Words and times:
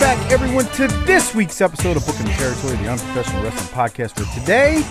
Back, 0.00 0.32
everyone, 0.32 0.64
to 0.64 0.88
this 1.04 1.34
week's 1.34 1.60
episode 1.60 1.94
of 1.94 2.06
Booking 2.06 2.24
the 2.24 2.32
Territory, 2.32 2.74
the 2.76 2.88
Unprofessional 2.88 3.42
Wrestling 3.42 3.68
Podcast. 3.68 4.18
For 4.18 4.40
today, 4.40 4.82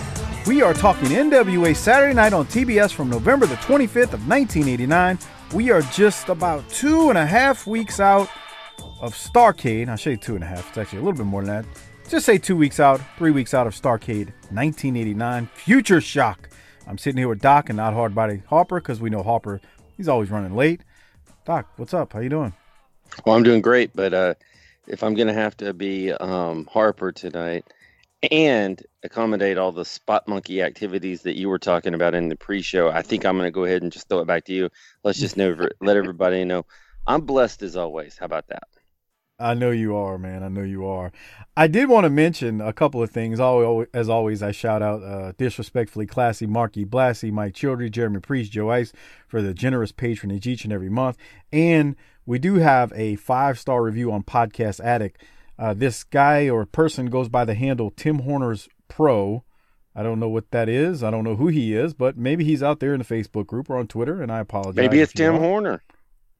we 0.46 0.62
are 0.62 0.72
talking 0.72 1.08
NWA 1.08 1.74
Saturday 1.74 2.14
Night 2.14 2.32
on 2.32 2.46
TBS 2.46 2.92
from 2.92 3.10
November 3.10 3.46
the 3.46 3.56
25th 3.56 4.12
of 4.12 4.28
1989. 4.28 5.18
We 5.52 5.72
are 5.72 5.82
just 5.82 6.28
about 6.28 6.66
two 6.70 7.08
and 7.08 7.18
a 7.18 7.26
half 7.26 7.66
weeks 7.66 7.98
out 7.98 8.30
of 9.00 9.14
Starcade. 9.14 9.88
I'll 9.88 9.96
show 9.96 10.10
you 10.10 10.16
two 10.16 10.36
and 10.36 10.44
a 10.44 10.46
half. 10.46 10.68
It's 10.68 10.78
actually 10.78 11.00
a 11.00 11.02
little 11.02 11.18
bit 11.18 11.26
more 11.26 11.42
than 11.42 11.64
that. 11.64 11.80
Just 12.08 12.24
say 12.24 12.38
two 12.38 12.56
weeks 12.56 12.78
out, 12.78 13.00
three 13.18 13.32
weeks 13.32 13.52
out 13.52 13.66
of 13.66 13.74
Starcade 13.74 14.28
1989. 14.52 15.48
Future 15.54 16.00
Shock. 16.00 16.50
I'm 16.86 16.98
sitting 16.98 17.18
here 17.18 17.28
with 17.28 17.40
Doc 17.40 17.68
and 17.68 17.76
not 17.76 17.94
Hard 17.94 18.14
Body 18.14 18.44
Harper 18.46 18.80
because 18.80 19.00
we 19.00 19.10
know 19.10 19.24
Harper, 19.24 19.60
he's 19.96 20.06
always 20.06 20.30
running 20.30 20.54
late. 20.54 20.82
Doc, 21.44 21.66
what's 21.78 21.94
up? 21.94 22.12
How 22.12 22.20
you 22.20 22.28
doing? 22.28 22.52
Well, 23.26 23.34
I'm 23.34 23.42
doing 23.42 23.60
great, 23.60 23.90
but 23.92 24.14
uh, 24.14 24.34
if 24.90 25.04
I'm 25.04 25.14
going 25.14 25.28
to 25.28 25.34
have 25.34 25.56
to 25.58 25.72
be 25.72 26.12
um, 26.12 26.68
Harper 26.70 27.12
tonight 27.12 27.64
and 28.30 28.82
accommodate 29.02 29.56
all 29.56 29.72
the 29.72 29.84
spot 29.84 30.26
monkey 30.26 30.62
activities 30.62 31.22
that 31.22 31.38
you 31.38 31.48
were 31.48 31.60
talking 31.60 31.94
about 31.94 32.14
in 32.14 32.28
the 32.28 32.36
pre-show, 32.36 32.90
I 32.90 33.02
think 33.02 33.24
I'm 33.24 33.36
going 33.36 33.46
to 33.46 33.52
go 33.52 33.64
ahead 33.64 33.82
and 33.82 33.92
just 33.92 34.08
throw 34.08 34.20
it 34.20 34.26
back 34.26 34.44
to 34.46 34.52
you. 34.52 34.68
Let's 35.04 35.20
just 35.20 35.36
never 35.36 35.70
let 35.80 35.96
everybody 35.96 36.44
know 36.44 36.66
I'm 37.06 37.22
blessed 37.22 37.62
as 37.62 37.76
always. 37.76 38.18
How 38.18 38.26
about 38.26 38.48
that? 38.48 38.64
I 39.38 39.54
know 39.54 39.70
you 39.70 39.96
are, 39.96 40.18
man. 40.18 40.42
I 40.42 40.48
know 40.48 40.62
you 40.62 40.86
are. 40.86 41.12
I 41.56 41.66
did 41.66 41.88
want 41.88 42.04
to 42.04 42.10
mention 42.10 42.60
a 42.60 42.74
couple 42.74 43.02
of 43.02 43.10
things. 43.10 43.40
As 43.40 44.08
always, 44.10 44.42
I 44.42 44.50
shout 44.50 44.82
out 44.82 45.02
uh, 45.02 45.32
disrespectfully 45.38 46.04
classy 46.04 46.46
Marky 46.46 46.84
Blassie, 46.84 47.32
Mike 47.32 47.54
Childry, 47.54 47.90
Jeremy 47.90 48.20
Priest, 48.20 48.52
Joe 48.52 48.70
Ice 48.70 48.92
for 49.26 49.40
the 49.40 49.54
generous 49.54 49.92
patronage 49.92 50.46
each 50.46 50.64
and 50.64 50.72
every 50.74 50.90
month. 50.90 51.16
And 51.52 51.96
we 52.30 52.38
do 52.38 52.54
have 52.54 52.92
a 52.94 53.16
five 53.16 53.58
star 53.58 53.82
review 53.82 54.12
on 54.12 54.22
Podcast 54.22 54.78
Addict. 54.78 55.20
Uh, 55.58 55.74
this 55.74 56.04
guy 56.04 56.48
or 56.48 56.64
person 56.64 57.06
goes 57.06 57.28
by 57.28 57.44
the 57.44 57.54
handle 57.54 57.90
Tim 57.90 58.20
Horner's 58.20 58.68
Pro. 58.86 59.42
I 59.96 60.04
don't 60.04 60.20
know 60.20 60.28
what 60.28 60.52
that 60.52 60.68
is. 60.68 61.02
I 61.02 61.10
don't 61.10 61.24
know 61.24 61.34
who 61.34 61.48
he 61.48 61.74
is, 61.74 61.92
but 61.92 62.16
maybe 62.16 62.44
he's 62.44 62.62
out 62.62 62.78
there 62.78 62.94
in 62.94 63.00
the 63.00 63.04
Facebook 63.04 63.48
group 63.48 63.68
or 63.68 63.76
on 63.76 63.88
Twitter, 63.88 64.22
and 64.22 64.30
I 64.30 64.38
apologize. 64.38 64.76
Maybe 64.76 65.00
it's 65.00 65.12
Tim. 65.12 65.38
Horner. 65.38 65.82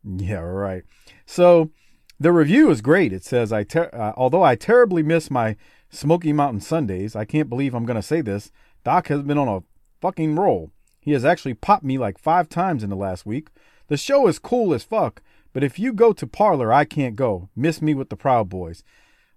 Yeah, 0.05 0.39
right. 0.39 0.85
So 1.27 1.73
the 2.21 2.31
review 2.31 2.71
is 2.71 2.83
great. 2.83 3.13
It 3.13 3.25
says, 3.25 3.53
"I 3.53 3.65
ter- 3.65 3.91
uh, 3.93 4.13
although 4.17 4.45
I 4.45 4.55
terribly 4.55 5.03
miss 5.03 5.29
my 5.29 5.57
Smoky 5.89 6.33
Mountain 6.33 6.61
Sundays, 6.61 7.17
I 7.17 7.25
can't 7.25 7.49
believe 7.49 7.75
I'm 7.75 7.85
going 7.85 7.97
to 7.97 8.03
say 8.03 8.21
this. 8.21 8.53
Doc 8.85 9.09
has 9.09 9.23
been 9.23 9.39
on 9.39 9.49
a 9.49 9.65
fucking 10.01 10.37
roll. 10.37 10.71
He 11.01 11.11
has 11.11 11.25
actually 11.25 11.55
popped 11.55 11.83
me 11.83 11.99
like 11.99 12.17
five 12.17 12.49
times 12.49 12.85
in 12.85 12.91
the 12.91 12.97
last 12.97 13.27
week. 13.27 13.49
The 13.89 13.97
show 13.97 14.29
is 14.29 14.39
cool 14.39 14.73
as 14.73 14.85
fuck, 14.85 15.21
but 15.53 15.65
if 15.65 15.79
you 15.79 15.93
go 15.93 16.13
to 16.13 16.27
Parler, 16.27 16.73
I 16.73 16.85
can't 16.85 17.17
go. 17.17 17.49
Miss 17.57 17.81
me 17.83 17.95
with 17.95 18.09
the 18.09 18.17
Proud 18.17 18.49
Boys." 18.49 18.83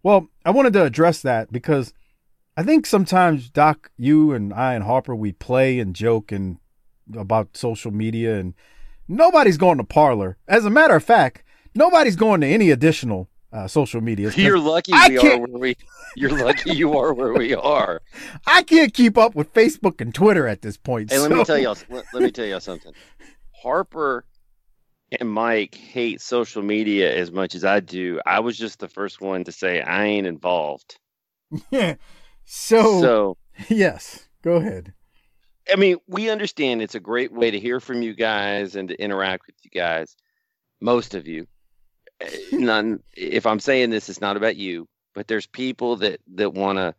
Well, 0.01 0.27
I 0.45 0.51
wanted 0.51 0.73
to 0.73 0.83
address 0.83 1.21
that 1.21 1.51
because 1.51 1.93
I 2.57 2.63
think 2.63 2.85
sometimes 2.85 3.49
Doc, 3.49 3.91
you 3.97 4.33
and 4.33 4.53
I 4.53 4.73
and 4.73 4.83
Harper, 4.83 5.15
we 5.15 5.31
play 5.31 5.79
and 5.79 5.95
joke 5.95 6.31
and 6.31 6.57
about 7.15 7.55
social 7.55 7.91
media, 7.91 8.37
and 8.37 8.53
nobody's 9.07 9.57
going 9.57 9.77
to 9.77 9.83
Parler. 9.83 10.37
As 10.47 10.65
a 10.65 10.69
matter 10.69 10.95
of 10.95 11.03
fact 11.03 11.43
nobody's 11.75 12.15
going 12.15 12.41
to 12.41 12.47
any 12.47 12.71
additional 12.71 13.29
uh, 13.51 13.67
social 13.67 14.01
media. 14.01 14.31
You're 14.35 14.59
lucky 14.59 14.93
I 14.93 15.09
we 15.09 15.17
are 15.17 15.37
where 15.37 15.59
we. 15.59 15.77
You're 16.15 16.43
lucky 16.43 16.75
you 16.75 16.97
are 16.97 17.13
where 17.13 17.33
we 17.33 17.53
are. 17.53 18.01
I 18.47 18.63
can't 18.63 18.93
keep 18.93 19.17
up 19.17 19.35
with 19.35 19.53
Facebook 19.53 20.01
and 20.01 20.13
Twitter 20.13 20.47
at 20.47 20.61
this 20.61 20.77
point. 20.77 21.11
Hey, 21.11 21.17
so. 21.17 21.23
let 21.23 21.31
me 21.31 21.43
tell 21.43 21.57
you. 21.57 21.73
Let, 21.89 22.05
let 22.13 22.23
me 22.23 22.31
tell 22.31 22.45
you 22.45 22.59
something. 22.59 22.93
Harper 23.63 24.25
and 25.19 25.29
Mike 25.29 25.75
hate 25.75 26.21
social 26.21 26.61
media 26.61 27.13
as 27.15 27.31
much 27.31 27.55
as 27.55 27.63
I 27.63 27.79
do. 27.79 28.19
I 28.25 28.39
was 28.39 28.57
just 28.57 28.79
the 28.79 28.87
first 28.87 29.21
one 29.21 29.43
to 29.45 29.51
say 29.51 29.81
I 29.81 30.05
ain't 30.05 30.27
involved. 30.27 30.97
Yeah. 31.71 31.95
So. 32.45 33.01
So. 33.01 33.37
Yes. 33.69 34.27
Go 34.41 34.55
ahead. 34.55 34.93
I 35.71 35.75
mean, 35.75 35.97
we 36.07 36.31
understand 36.31 36.81
it's 36.81 36.95
a 36.95 36.99
great 36.99 37.31
way 37.31 37.51
to 37.51 37.59
hear 37.59 37.79
from 37.79 38.01
you 38.01 38.15
guys 38.15 38.75
and 38.75 38.89
to 38.89 38.99
interact 38.99 39.45
with 39.45 39.55
you 39.63 39.69
guys, 39.69 40.15
most 40.83 41.15
of 41.15 41.27
you 41.27 41.47
eh, 42.19 42.37
none 42.51 43.01
if 43.15 43.45
i'm 43.45 43.59
saying 43.59 43.89
this 43.89 44.09
it's 44.09 44.21
not 44.21 44.37
about 44.37 44.57
you 44.57 44.87
but 45.15 45.27
there's 45.27 45.47
people 45.47 45.95
that 45.95 46.19
that 46.35 46.53
want 46.53 46.77
to 46.77 46.93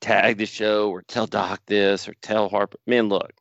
tag 0.00 0.36
the 0.36 0.46
show 0.46 0.90
or 0.90 1.02
tell 1.02 1.26
doc 1.26 1.60
this 1.66 2.08
or 2.08 2.14
tell 2.20 2.48
harper 2.48 2.78
man 2.86 3.08
look 3.08 3.32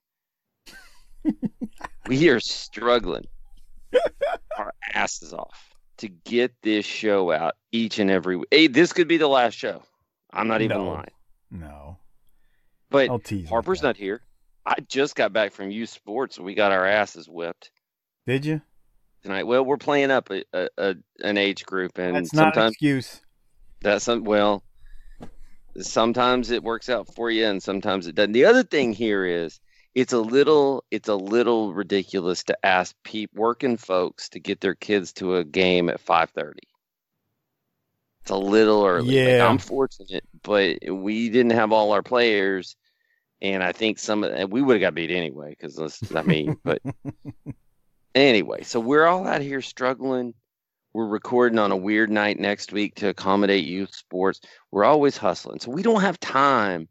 we 2.08 2.30
are 2.30 2.40
struggling 2.40 3.26
our 4.58 4.74
asses 4.94 5.34
off 5.34 5.76
to 5.98 6.08
get 6.08 6.54
this 6.62 6.86
show 6.86 7.32
out 7.32 7.56
each 7.72 8.00
and 8.00 8.12
every 8.12 8.38
week 8.38 8.48
hey, 8.52 8.68
this 8.68 8.94
could 8.94 9.08
be 9.08 9.18
the 9.18 9.28
last 9.28 9.54
show 9.54 9.82
i'm 10.32 10.48
not 10.48 10.62
even 10.62 10.78
no. 10.78 10.86
lying 10.86 11.12
no 11.50 11.98
but 12.90 13.10
harper's 13.48 13.82
not 13.82 13.98
here 13.98 14.22
i 14.66 14.76
just 14.88 15.16
got 15.16 15.34
back 15.34 15.52
from 15.52 15.72
u 15.72 15.86
sports 15.86 16.40
we 16.40 16.54
got 16.54 16.72
our 16.72 16.86
asses 16.86 17.28
whipped 17.28 17.72
did 18.26 18.46
you 18.46 18.62
tonight. 19.28 19.44
Well, 19.46 19.66
we're 19.66 19.78
playing 19.78 20.10
up 20.10 20.30
a, 20.32 20.44
a, 20.54 20.70
a 20.78 20.96
an 21.22 21.38
age 21.38 21.66
group, 21.66 21.98
and 21.98 22.16
that's 22.16 22.34
not 22.34 22.58
an 22.58 22.68
excuse. 22.68 23.22
That's 23.82 24.06
some 24.06 24.24
well. 24.24 24.64
Sometimes 25.80 26.50
it 26.50 26.64
works 26.64 26.90
out 26.90 27.14
for 27.14 27.30
you, 27.30 27.46
and 27.46 27.62
sometimes 27.62 28.08
it 28.08 28.16
doesn't. 28.16 28.32
The 28.32 28.46
other 28.46 28.64
thing 28.64 28.94
here 28.94 29.26
is 29.26 29.60
it's 29.98 30.14
a 30.14 30.20
little 30.20 30.84
it's 30.92 31.10
a 31.10 31.16
little 31.16 31.74
ridiculous 31.74 32.44
to 32.44 32.66
ask 32.66 32.96
peep 33.04 33.32
working 33.34 33.78
folks 33.78 34.30
to 34.30 34.40
get 34.40 34.62
their 34.62 34.76
kids 34.76 35.12
to 35.14 35.38
a 35.38 35.44
game 35.44 35.90
at 35.90 36.00
five 36.00 36.30
thirty. 36.30 36.68
It's 38.22 38.30
a 38.30 38.36
little 38.36 38.86
early. 38.86 39.16
Yeah, 39.16 39.42
like, 39.42 39.50
I'm 39.50 39.58
fortunate, 39.58 40.24
but 40.44 40.78
we 40.88 41.30
didn't 41.30 41.54
have 41.54 41.72
all 41.72 41.94
our 41.94 42.04
players, 42.04 42.76
and 43.42 43.64
I 43.64 43.72
think 43.72 43.98
some 43.98 44.24
of 44.24 44.52
we 44.52 44.62
would 44.62 44.76
have 44.76 44.82
got 44.82 44.94
beat 44.94 45.10
anyway 45.10 45.50
because 45.50 45.76
that's 45.76 46.12
not 46.12 46.28
me. 46.28 46.56
But 46.64 46.80
Anyway, 48.14 48.64
so 48.64 48.80
we're 48.80 49.06
all 49.06 49.28
out 49.28 49.42
here 49.42 49.62
struggling. 49.62 50.36
We're 50.94 51.08
recording 51.08 51.60
on 51.60 51.72
a 51.72 51.78
weird 51.78 52.12
night 52.12 52.40
next 52.40 52.72
week 52.72 52.96
to 52.96 53.10
accommodate 53.10 53.66
youth 53.66 53.94
sports. 53.96 54.42
We're 54.72 54.86
always 54.86 55.18
hustling. 55.18 55.60
So 55.60 55.72
we 55.72 55.84
don't 55.84 56.02
have 56.02 56.20
time 56.20 56.88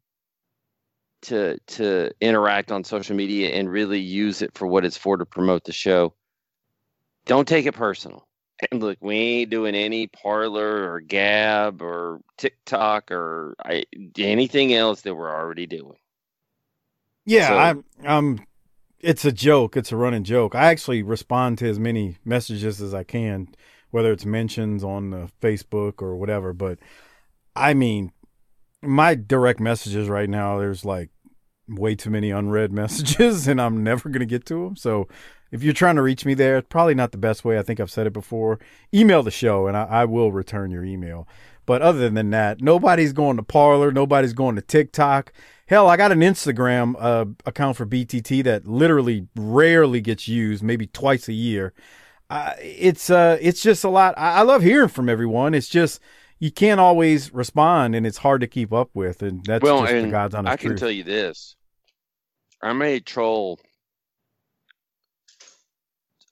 to 1.27 1.59
to 1.67 2.11
interact 2.21 2.73
on 2.73 2.85
social 2.85 3.17
media 3.17 3.51
and 3.51 3.71
really 3.71 4.01
use 4.01 4.43
it 4.43 4.53
for 4.55 4.67
what 4.67 4.85
it's 4.85 4.97
for 4.97 5.17
to 5.17 5.27
promote 5.27 5.65
the 5.65 5.73
show. 5.73 6.15
Don't 7.27 7.49
take 7.49 7.67
it 7.67 7.75
personal. 7.75 8.27
And 8.71 8.83
look, 8.83 8.97
we 9.03 9.17
ain't 9.17 9.51
doing 9.51 9.75
any 9.75 10.07
Parler 10.07 10.91
or 10.91 11.01
Gab 11.01 11.83
or 11.83 12.21
TikTok 12.39 13.11
or 13.11 13.55
I, 13.63 13.85
anything 14.19 14.73
else 14.73 15.03
that 15.03 15.15
we're 15.15 15.35
already 15.35 15.67
doing. 15.67 15.99
Yeah, 17.27 17.49
so, 17.49 17.59
I'm 17.59 17.85
I'm 18.05 18.47
it's 19.01 19.25
a 19.25 19.33
joke. 19.33 19.77
It's 19.77 19.93
a 19.93 19.97
running 19.97 20.25
joke. 20.25 20.55
I 20.55 20.67
actually 20.67 21.03
respond 21.03 21.59
to 21.59 21.69
as 21.69 21.79
many 21.79 22.17
messages 22.25 22.81
as 22.81 22.95
I 22.95 23.03
can, 23.03 23.49
whether 23.91 24.11
it's 24.11 24.25
mentions 24.25 24.83
on 24.83 25.13
uh, 25.13 25.29
Facebook 25.43 26.01
or 26.01 26.17
whatever. 26.17 26.53
But 26.53 26.79
I 27.55 27.75
mean, 27.75 28.13
my 28.83 29.15
direct 29.15 29.61
messages 29.61 30.09
right 30.09 30.31
now, 30.31 30.59
there's 30.59 30.85
like 30.85 31.11
way 31.69 31.95
too 31.95 32.11
many 32.11 32.31
unread 32.31 32.73
messages, 32.83 33.49
and 33.49 33.61
I'm 33.61 33.83
never 33.83 34.09
going 34.09 34.21
to 34.21 34.27
get 34.27 34.47
to 34.47 34.65
them. 34.65 34.77
So 34.77 35.09
if 35.51 35.63
you're 35.63 35.73
trying 35.73 35.97
to 35.97 36.03
reach 36.03 36.25
me 36.25 36.35
there, 36.35 36.59
it's 36.59 36.69
probably 36.69 36.95
not 36.95 37.13
the 37.13 37.19
best 37.19 37.45
way. 37.45 37.59
I 37.59 37.63
think 37.63 37.81
I've 37.81 37.91
said 37.91 38.07
it 38.07 38.13
before. 38.13 38.59
Email 38.93 39.23
the 39.23 39.31
show, 39.31 39.67
and 39.67 39.77
I, 39.77 39.85
I 39.85 40.05
will 40.05 40.33
return 40.33 40.71
your 40.71 40.85
email. 40.85 41.29
But 41.67 41.83
other 41.83 42.09
than 42.09 42.31
that, 42.31 42.61
nobody's 42.61 43.13
going 43.13 43.37
to 43.37 43.43
Parler. 43.43 43.91
Nobody's 43.91 44.33
going 44.33 44.55
to 44.57 44.63
TikTok. 44.63 45.33
Hell, 45.67 45.89
I 45.89 45.97
got 45.97 46.13
an 46.13 46.21
Instagram 46.21 46.95
uh, 46.99 47.27
account 47.45 47.77
for 47.77 47.85
BTT 47.85 48.45
that 48.45 48.69
literally 48.69 49.27
rarely 49.35 50.01
gets 50.01 50.29
used, 50.29 50.63
maybe 50.63 50.87
twice 50.87 51.29
a 51.29 51.33
year. 51.33 51.73
Uh, 52.31 52.53
it's 52.61 53.11
uh, 53.11 53.37
it's 53.41 53.61
just 53.61 53.83
a 53.83 53.89
lot. 53.89 54.15
I, 54.17 54.35
I 54.35 54.43
love 54.43 54.63
hearing 54.63 54.89
from 54.89 55.09
everyone. 55.09 55.55
It's 55.55 55.69
just 55.69 56.01
you 56.39 56.51
can't 56.51 56.81
always 56.81 57.33
respond, 57.33 57.95
and 57.95 58.07
it's 58.07 58.19
hard 58.19 58.41
to 58.43 58.47
keep 58.47 58.73
up 58.73 58.91
with, 58.95 59.23
and 59.23 59.45
that's 59.45 59.63
well, 59.63 59.81
just 59.81 59.93
the 59.93 59.99
and 59.99 60.11
God's 60.11 60.35
honest 60.35 60.53
I 60.53 60.57
can 60.57 60.69
truth. 60.71 60.81
tell 60.81 60.91
you 60.91 61.05
this: 61.05 61.57
I 62.63 62.73
may 62.73 63.01
troll 63.01 63.59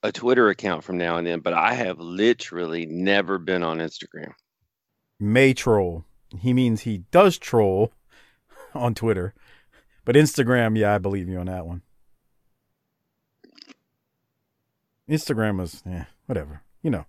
a 0.02 0.12
Twitter 0.12 0.50
account 0.50 0.84
from 0.84 0.98
now 0.98 1.16
and 1.16 1.26
then, 1.26 1.40
but 1.40 1.54
I 1.54 1.72
have 1.72 1.98
literally 1.98 2.84
never 2.84 3.38
been 3.38 3.62
on 3.62 3.78
Instagram. 3.78 4.32
May 5.18 5.54
troll. 5.54 6.04
He 6.40 6.52
means 6.52 6.82
he 6.82 6.98
does 7.10 7.38
troll 7.38 7.92
on 8.74 8.94
Twitter, 8.94 9.34
but 10.04 10.14
Instagram, 10.14 10.76
yeah, 10.76 10.94
I 10.94 10.98
believe 10.98 11.28
you 11.28 11.38
on 11.38 11.46
that 11.46 11.66
one. 11.66 11.82
Instagram 15.08 15.58
was, 15.58 15.82
yeah, 15.86 16.04
whatever, 16.26 16.62
you 16.82 16.90
know. 16.90 17.06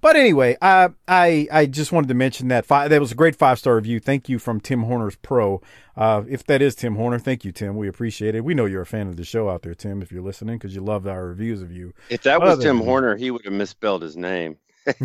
But 0.00 0.16
anyway, 0.16 0.56
I 0.62 0.90
I 1.06 1.48
I 1.50 1.66
just 1.66 1.90
wanted 1.92 2.08
to 2.08 2.14
mention 2.14 2.48
that 2.48 2.64
five, 2.64 2.90
that 2.90 3.00
was 3.00 3.12
a 3.12 3.16
great 3.16 3.34
five 3.36 3.58
star 3.58 3.76
review. 3.76 3.98
Thank 4.00 4.28
you 4.28 4.38
from 4.38 4.60
Tim 4.60 4.82
Horner's 4.84 5.16
Pro. 5.16 5.60
Uh, 5.96 6.22
if 6.28 6.44
that 6.46 6.62
is 6.62 6.74
Tim 6.76 6.94
Horner, 6.94 7.18
thank 7.18 7.44
you, 7.44 7.50
Tim. 7.50 7.76
We 7.76 7.88
appreciate 7.88 8.34
it. 8.34 8.44
We 8.44 8.54
know 8.54 8.66
you're 8.66 8.82
a 8.82 8.86
fan 8.86 9.08
of 9.08 9.16
the 9.16 9.24
show 9.24 9.48
out 9.48 9.62
there, 9.62 9.74
Tim. 9.74 10.00
If 10.00 10.12
you're 10.12 10.22
listening, 10.22 10.58
because 10.58 10.74
you 10.74 10.80
loved 10.80 11.06
our 11.06 11.26
reviews 11.26 11.62
of 11.62 11.72
you. 11.72 11.94
If 12.10 12.22
that 12.22 12.40
was 12.40 12.52
Other 12.52 12.62
Tim 12.62 12.78
Horner, 12.78 13.16
he 13.16 13.30
would 13.30 13.44
have 13.44 13.54
misspelled 13.54 14.02
his 14.02 14.16
name. 14.16 14.56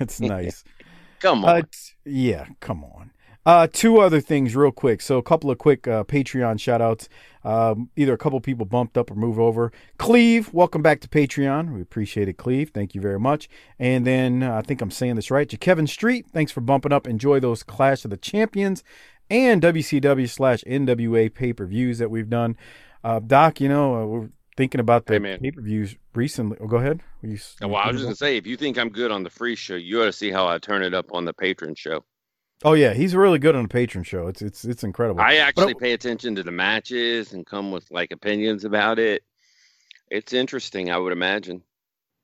It's 0.00 0.20
nice. 0.20 0.64
Come 1.20 1.44
on. 1.44 1.60
Uh, 1.60 1.62
yeah, 2.04 2.46
come 2.60 2.84
on. 2.84 3.10
Uh, 3.46 3.66
two 3.70 3.98
other 3.98 4.20
things, 4.20 4.56
real 4.56 4.72
quick. 4.72 5.02
So, 5.02 5.18
a 5.18 5.22
couple 5.22 5.50
of 5.50 5.58
quick 5.58 5.86
uh, 5.86 6.04
Patreon 6.04 6.58
shout 6.58 6.80
outs. 6.80 7.08
Um, 7.44 7.90
either 7.94 8.14
a 8.14 8.18
couple 8.18 8.40
people 8.40 8.64
bumped 8.64 8.96
up 8.96 9.10
or 9.10 9.14
moved 9.14 9.38
over. 9.38 9.70
Cleve, 9.98 10.52
welcome 10.54 10.80
back 10.80 11.00
to 11.00 11.08
Patreon. 11.08 11.74
We 11.74 11.82
appreciate 11.82 12.26
it, 12.26 12.38
Cleve. 12.38 12.70
Thank 12.70 12.94
you 12.94 13.02
very 13.02 13.20
much. 13.20 13.50
And 13.78 14.06
then 14.06 14.42
uh, 14.42 14.56
I 14.56 14.62
think 14.62 14.80
I'm 14.80 14.90
saying 14.90 15.16
this 15.16 15.30
right. 15.30 15.46
To 15.50 15.58
Kevin 15.58 15.86
Street, 15.86 16.26
thanks 16.32 16.52
for 16.52 16.62
bumping 16.62 16.92
up. 16.92 17.06
Enjoy 17.06 17.38
those 17.38 17.62
Clash 17.62 18.04
of 18.04 18.10
the 18.10 18.16
Champions 18.16 18.82
and 19.28 19.60
WCW 19.60 20.28
slash 20.28 20.64
NWA 20.64 21.32
pay 21.32 21.52
per 21.52 21.66
views 21.66 21.98
that 21.98 22.10
we've 22.10 22.30
done. 22.30 22.56
Uh, 23.02 23.18
Doc, 23.18 23.60
you 23.60 23.68
know, 23.68 23.94
uh, 23.94 24.06
we're 24.06 24.28
thinking 24.56 24.80
about 24.80 25.04
the 25.04 25.20
Hey, 25.20 25.38
pay 25.38 25.50
per 25.50 25.60
views 25.60 25.96
recently. 26.14 26.56
Oh, 26.60 26.66
go 26.66 26.78
ahead. 26.78 27.02
You, 27.22 27.38
well, 27.60 27.76
I 27.76 27.88
was 27.88 27.96
just 27.96 28.04
gonna 28.04 28.16
say, 28.16 28.38
if 28.38 28.46
you 28.46 28.56
think 28.56 28.78
I'm 28.78 28.88
good 28.88 29.10
on 29.10 29.22
the 29.22 29.30
free 29.30 29.56
show, 29.56 29.74
you 29.74 30.00
ought 30.00 30.06
to 30.06 30.12
see 30.12 30.30
how 30.30 30.46
I 30.46 30.56
turn 30.58 30.82
it 30.82 30.94
up 30.94 31.12
on 31.12 31.26
the 31.26 31.34
patron 31.34 31.74
show. 31.74 32.04
Oh 32.64 32.72
yeah, 32.72 32.94
he's 32.94 33.14
really 33.14 33.38
good 33.38 33.54
on 33.54 33.64
the 33.64 33.68
patron 33.68 34.04
show. 34.04 34.26
It's 34.26 34.40
it's 34.40 34.64
it's 34.64 34.82
incredible. 34.82 35.20
I 35.20 35.36
actually 35.36 35.74
But- 35.74 35.82
pay 35.82 35.92
attention 35.92 36.34
to 36.36 36.42
the 36.42 36.50
matches 36.50 37.32
and 37.32 37.44
come 37.44 37.70
with 37.70 37.90
like 37.90 38.10
opinions 38.10 38.64
about 38.64 38.98
it. 38.98 39.22
It's 40.10 40.32
interesting, 40.32 40.90
I 40.90 40.98
would 40.98 41.12
imagine. 41.12 41.62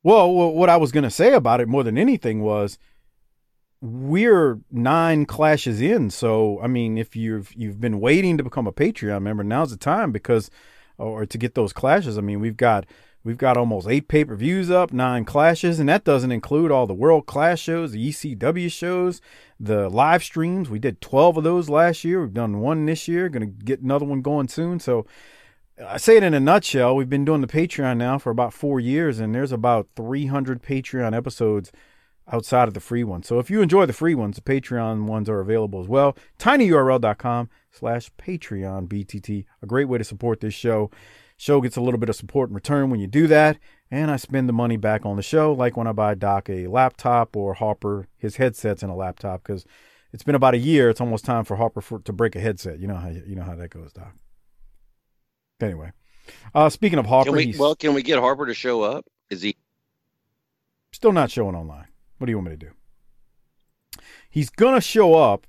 Well, 0.03 0.33
what 0.33 0.71
I 0.71 0.77
was 0.79 0.93
going 0.93 1.05
to 1.05 1.11
say 1.11 1.35
about 1.35 1.61
it 1.61 1.69
more 1.69 1.83
than 1.85 1.99
anything 1.99 2.41
was 2.41 2.79
we're 3.83 4.61
nine 4.71 5.27
clashes 5.27 5.81
in. 5.81 6.09
So, 6.11 6.59
I 6.63 6.69
mean, 6.69 6.97
if 6.97 7.15
you've 7.17 7.53
you've 7.55 7.81
been 7.81 8.01
waiting 8.01 8.39
to 8.39 8.45
become 8.45 8.67
a 8.67 8.73
Patreon 8.73 9.23
member, 9.23 9.45
now's 9.45 9.71
the 9.71 9.77
time 9.77 10.11
because 10.11 10.51
or 10.97 11.27
to 11.27 11.39
get 11.39 11.55
those 11.55 11.73
clashes. 11.75 12.17
I 12.17 12.23
mean, 12.23 12.41
we've 12.41 12.57
got 12.57 12.87
we've 13.25 13.39
got 13.39 13.57
almost 13.57 13.89
eight 13.89 14.09
pay-per-views 14.09 14.71
up, 14.71 14.93
nine 14.93 15.25
clashes, 15.25 15.79
and 15.79 15.89
that 15.89 16.05
doesn't 16.05 16.33
include 16.33 16.71
all 16.71 16.87
the 16.87 16.95
world 16.95 17.27
class 17.27 17.59
shows, 17.59 17.93
the 17.93 18.09
ECW 18.09 18.71
shows, 18.71 19.21
the 19.59 19.89
live 19.89 20.23
streams. 20.23 20.71
We 20.71 20.79
did 20.79 21.01
12 21.01 21.39
of 21.39 21.45
those 21.45 21.69
last 21.69 22.05
year. 22.05 22.21
We've 22.21 22.33
done 22.33 22.61
one 22.61 22.87
this 22.87 23.09
year, 23.09 23.29
going 23.29 23.43
to 23.43 23.65
get 23.65 23.81
another 23.81 24.07
one 24.07 24.23
going 24.23 24.49
soon. 24.49 24.81
So, 24.81 25.07
I 25.87 25.97
say 25.97 26.19
it 26.19 26.23
in 26.23 26.35
a 26.35 26.41
nutshell. 26.41 26.95
We've 26.95 27.09
been 27.09 27.25
doing 27.25 27.41
the 27.41 27.47
Patreon 27.47 27.97
now 27.97 28.19
for 28.19 28.31
about 28.31 28.53
four 28.53 28.81
years, 28.81 29.19
and 29.19 29.35
there's 29.35 29.53
about 29.53 29.89
300 29.97 30.63
Patreon 30.63 31.17
episodes 31.17 31.73
outside 32.33 32.69
of 32.69 32.75
the 32.75 32.81
free 32.81 33.05
ones. 33.05 33.27
So 33.27 33.39
if 33.39 33.51
you 33.51 33.63
enjoy 33.63 33.87
the 33.87 33.93
free 33.93 34.15
ones, 34.15 34.37
the 34.37 34.43
Patreon 34.43 35.05
ones 35.05 35.29
are 35.29 35.41
available 35.41 35.81
as 35.81 35.89
well. 35.89 36.17
tinyurl.com 36.39 37.49
slash 37.71 38.11
Patreon 38.19 38.89
BTT. 38.89 39.45
A 39.63 39.67
great 39.67 39.87
way 39.87 39.99
to 39.99 40.05
support 40.05 40.41
this 40.41 40.55
show. 40.55 40.91
Show 41.41 41.63
gets 41.63 41.79
a 41.79 41.81
little 41.81 41.99
bit 41.99 42.11
of 42.11 42.17
support 42.17 42.51
in 42.51 42.55
return 42.55 42.91
when 42.91 43.01
you 43.01 43.07
do 43.07 43.27
that, 43.29 43.57
and 43.91 44.11
I 44.11 44.17
spend 44.17 44.47
the 44.47 44.53
money 44.53 44.77
back 44.77 45.07
on 45.07 45.17
the 45.17 45.23
show, 45.23 45.55
like 45.55 45.75
when 45.75 45.87
I 45.87 45.93
buy 45.93 46.15
Doc 46.15 46.51
a 46.51 46.67
laptop 46.67 47.35
or 47.35 47.55
Harper 47.55 48.09
his 48.19 48.37
headsets 48.37 48.83
and 48.83 48.93
a 48.93 48.95
laptop, 48.95 49.43
because 49.43 49.65
it's 50.13 50.23
been 50.23 50.35
about 50.35 50.53
a 50.53 50.59
year. 50.59 50.91
It's 50.91 51.01
almost 51.01 51.25
time 51.25 51.47
for 51.47 51.57
Harper 51.57 51.81
for, 51.81 51.99
to 52.01 52.13
break 52.13 52.37
a 52.37 52.41
headset. 52.41 52.79
You 52.79 52.89
know 52.89 52.97
how 52.97 53.09
you 53.09 53.35
know 53.37 53.43
how 53.43 53.55
that 53.55 53.71
goes, 53.71 53.91
Doc. 53.91 54.15
Anyway, 55.63 55.93
uh, 56.55 56.69
speaking 56.69 56.99
of 56.99 57.07
Harper, 57.07 57.31
Can 57.31 57.37
we 57.37 57.55
well 57.59 57.75
can 57.75 57.95
we 57.95 58.03
get 58.03 58.19
Harper 58.19 58.45
to 58.45 58.53
show 58.53 58.83
up? 58.83 59.07
Is 59.31 59.41
he 59.41 59.57
still 60.93 61.13
not 61.13 61.31
showing 61.31 61.57
online. 61.57 61.87
What 62.19 62.27
do 62.27 62.33
you 62.33 62.37
want 62.37 62.51
me 62.51 62.57
to 62.59 62.67
do? 62.67 64.03
He's 64.29 64.51
gonna 64.51 64.83
show 64.83 65.15
up 65.15 65.47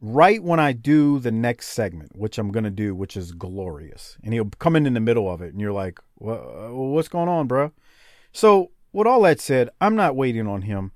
right 0.00 0.42
when 0.42 0.60
I 0.60 0.72
do 0.72 1.18
the 1.18 1.30
next 1.30 1.68
segment, 1.68 2.16
which 2.16 2.38
I'm 2.38 2.50
gonna 2.50 2.70
do, 2.70 2.94
which 2.94 3.16
is 3.16 3.32
glorious, 3.32 4.16
and 4.22 4.32
he'll 4.32 4.50
come 4.58 4.76
in 4.76 4.86
in 4.86 4.94
the 4.94 5.00
middle 5.00 5.30
of 5.30 5.42
it, 5.42 5.52
and 5.52 5.60
you're 5.60 5.72
like, 5.72 5.98
"Wha- 6.16 6.72
"What's 6.72 7.08
going 7.08 7.28
on, 7.28 7.46
bro?" 7.46 7.72
So, 8.32 8.70
with 8.92 9.06
all 9.06 9.22
that 9.22 9.40
said, 9.40 9.70
I'm 9.80 9.96
not 9.96 10.16
waiting 10.16 10.46
on 10.46 10.62
him. 10.62 10.92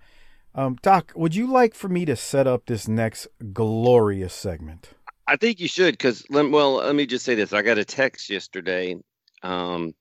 Um, 0.54 0.76
Doc, 0.82 1.12
would 1.16 1.34
you 1.34 1.46
like 1.46 1.74
for 1.74 1.88
me 1.88 2.04
to 2.04 2.16
set 2.16 2.46
up 2.46 2.66
this 2.66 2.86
next 2.86 3.26
glorious 3.52 4.32
segment? 4.32 4.90
I 5.26 5.36
think 5.36 5.58
you 5.58 5.68
should 5.68 5.94
because 5.94 6.24
well, 6.30 6.74
let 6.74 6.94
me 6.94 7.06
just 7.06 7.24
say 7.24 7.34
this. 7.34 7.52
I 7.52 7.62
got 7.62 7.78
a 7.78 7.84
text 7.84 8.30
yesterday, 8.30 8.96
um, 9.42 9.94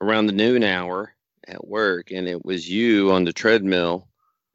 around 0.00 0.26
the 0.26 0.32
noon 0.32 0.64
hour 0.64 1.14
at 1.46 1.66
work, 1.66 2.10
and 2.10 2.26
it 2.28 2.44
was 2.44 2.68
you 2.68 3.12
on 3.12 3.24
the 3.24 3.32
treadmill 3.32 4.08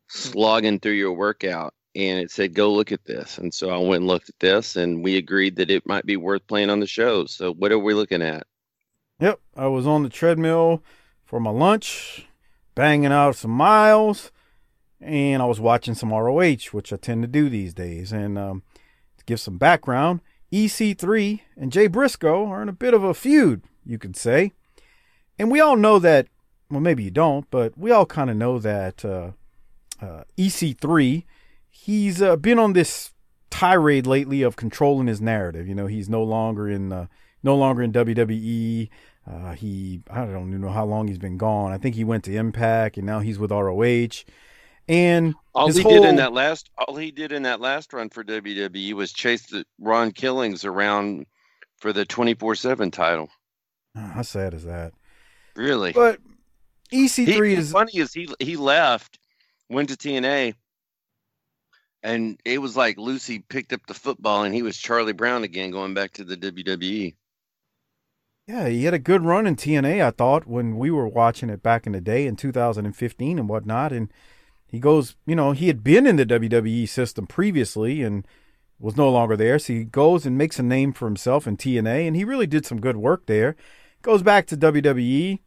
slogging 0.10 0.80
through 0.80 0.94
your 0.94 1.14
workout, 1.14 1.74
and 1.98 2.20
it 2.20 2.32
said, 2.32 2.54
"Go 2.54 2.72
look 2.72 2.92
at 2.92 3.06
this." 3.06 3.40
And 3.40 3.54
so 3.54 3.70
I 3.70 3.78
went 3.78 4.02
and 4.02 4.08
looked 4.08 4.30
at 4.30 4.40
this, 4.40 4.76
and 4.76 5.04
we 5.04 5.18
agreed 5.18 5.56
that 5.56 5.72
it 5.72 5.86
might 5.86 6.06
be 6.06 6.16
worth 6.16 6.46
playing 6.48 6.70
on 6.70 6.80
the 6.80 6.88
show. 6.88 7.26
So 7.26 7.54
what 7.54 7.72
are 7.72 7.80
we 7.80 7.94
looking 7.94 8.22
at? 8.22 8.46
Yep, 9.20 9.40
I 9.56 9.68
was 9.68 9.88
on 9.88 10.04
the 10.04 10.10
treadmill 10.10 10.84
for 11.26 11.40
my 11.40 11.50
lunch, 11.50 12.28
banging 12.76 13.12
out 13.12 13.36
some 13.36 13.52
miles, 13.52 14.32
and 15.02 15.42
I 15.42 15.46
was 15.46 15.60
watching 15.60 15.96
some 15.96 16.14
ROH, 16.14 16.70
which 16.72 16.94
I 16.94 16.98
tend 16.98 17.24
to 17.24 17.28
do 17.28 17.50
these 17.50 17.74
days. 17.74 18.12
And 18.12 18.38
um, 18.38 18.62
to 19.18 19.26
give 19.26 19.40
some 19.40 19.58
background, 19.58 20.22
EC3 20.54 21.42
and 21.58 21.72
Jay 21.72 21.88
Briscoe 21.88 22.46
are 22.46 22.62
in 22.62 22.70
a 22.70 22.74
bit 22.74 22.94
of 22.94 23.04
a 23.04 23.16
feud, 23.16 23.64
you 23.84 23.98
could 23.98 24.16
say. 24.16 24.54
And 25.40 25.50
we 25.50 25.60
all 25.60 25.76
know 25.76 25.98
that, 25.98 26.28
well, 26.70 26.80
maybe 26.80 27.04
you 27.04 27.12
don't, 27.12 27.50
but 27.50 27.76
we 27.76 27.90
all 27.90 28.06
kind 28.06 28.30
of 28.30 28.38
know 28.38 28.60
that 28.60 29.04
uh, 29.04 29.32
uh, 30.00 30.24
EC3, 30.38 31.24
he's 31.84 32.22
uh, 32.22 32.36
been 32.36 32.60
on 32.60 32.74
this 32.74 33.12
tirade 33.50 34.08
lately 34.08 34.42
of 34.42 34.56
controlling 34.56 35.08
his 35.08 35.22
narrative. 35.22 35.68
You 35.68 35.76
know, 35.76 35.88
he's 35.88 36.10
no 36.10 36.24
longer 36.24 36.70
in 36.70 36.92
uh, 36.92 37.08
no 37.44 37.56
longer 37.56 37.82
in 37.82 37.92
WWE. 37.92 38.90
Uh, 39.30 39.52
he 39.54 40.02
I 40.10 40.26
don't 40.26 40.50
even 40.50 40.62
know 40.62 40.70
how 40.70 40.86
long 40.86 41.08
he's 41.08 41.18
been 41.18 41.38
gone. 41.38 41.72
I 41.72 41.78
think 41.78 41.96
he 41.96 42.04
went 42.04 42.24
to 42.26 42.36
Impact 42.36 42.98
and 42.98 43.06
now 43.06 43.20
he's 43.20 43.40
with 43.40 43.52
ROH. 43.52 44.24
And 44.90 45.36
All 45.54 45.70
he 45.70 45.84
did 45.84 46.06
in 46.06 46.16
that 46.16 46.32
last, 46.32 46.70
all 46.78 46.96
he 46.96 47.12
did 47.12 47.34
in 47.34 47.44
that 47.44 47.60
last 47.60 47.92
run 47.92 48.10
for 48.10 48.24
WWE 48.24 48.94
was 48.94 49.12
chase 49.12 49.46
the 49.48 49.66
Ron 49.80 50.12
Killings 50.12 50.64
around 50.64 51.26
for 51.78 51.92
the 51.92 52.06
twenty 52.06 52.34
four 52.36 52.56
seven 52.56 52.90
title. 52.90 53.30
Ah, 53.98 54.12
how 54.16 54.22
sad 54.22 54.54
is 54.54 54.64
that? 54.64 54.94
Really? 55.58 55.92
But 55.92 56.20
EC3 56.94 57.58
is 57.58 57.72
funny 57.72 57.98
is 57.98 58.14
he 58.14 58.30
he 58.40 58.56
left, 58.56 59.20
went 59.70 59.90
to 59.90 59.98
TNA, 59.98 60.54
and 62.04 62.40
it 62.46 62.60
was 62.60 62.78
like 62.78 62.98
Lucy 62.98 63.40
picked 63.40 63.74
up 63.74 63.86
the 63.88 63.94
football 63.94 64.44
and 64.44 64.54
he 64.54 64.62
was 64.62 64.78
Charlie 64.78 65.14
Brown 65.14 65.44
again, 65.44 65.72
going 65.72 65.94
back 65.94 66.14
to 66.14 66.24
the. 66.24 66.38
WWE. 66.38 67.16
Yeah, 68.48 68.70
he 68.70 68.86
had 68.86 68.94
a 68.94 69.00
good 69.00 69.24
run 69.24 69.46
in 69.46 69.58
TNA, 69.58 70.02
I 70.02 70.12
thought, 70.12 70.48
when 70.48 70.78
we 70.78 70.90
were 70.90 71.08
watching 71.08 71.50
it 71.50 71.62
back 71.62 71.86
in 71.86 71.92
the 71.92 72.00
day 72.00 72.26
in 72.26 72.38
2015 72.38 73.40
and 73.40 73.50
whatnot. 73.50 73.92
And 73.92 74.12
he 74.66 74.80
goes, 74.80 75.18
you 75.26 75.36
know, 75.36 75.52
he 75.52 75.68
had 75.68 75.84
been 75.84 76.08
in 76.08 76.16
the 76.16 76.26
WWE 76.26 76.88
system 76.88 77.28
previously 77.28 78.04
and 78.04 78.26
was 78.80 78.96
no 78.96 79.10
longer 79.10 79.36
there. 79.36 79.60
So 79.60 79.74
he 79.74 79.84
goes 79.84 80.26
and 80.26 80.38
makes 80.38 80.60
a 80.60 80.64
name 80.64 80.94
for 80.94 81.06
himself 81.06 81.46
in 81.46 81.58
TNA, 81.58 82.08
and 82.08 82.16
he 82.16 82.24
really 82.24 82.48
did 82.48 82.66
some 82.66 82.80
good 82.80 82.98
work 82.98 83.26
there. 83.26 83.58
Goes 84.02 84.24
back 84.24 84.48
to 84.48 84.58
WWE 84.58 85.40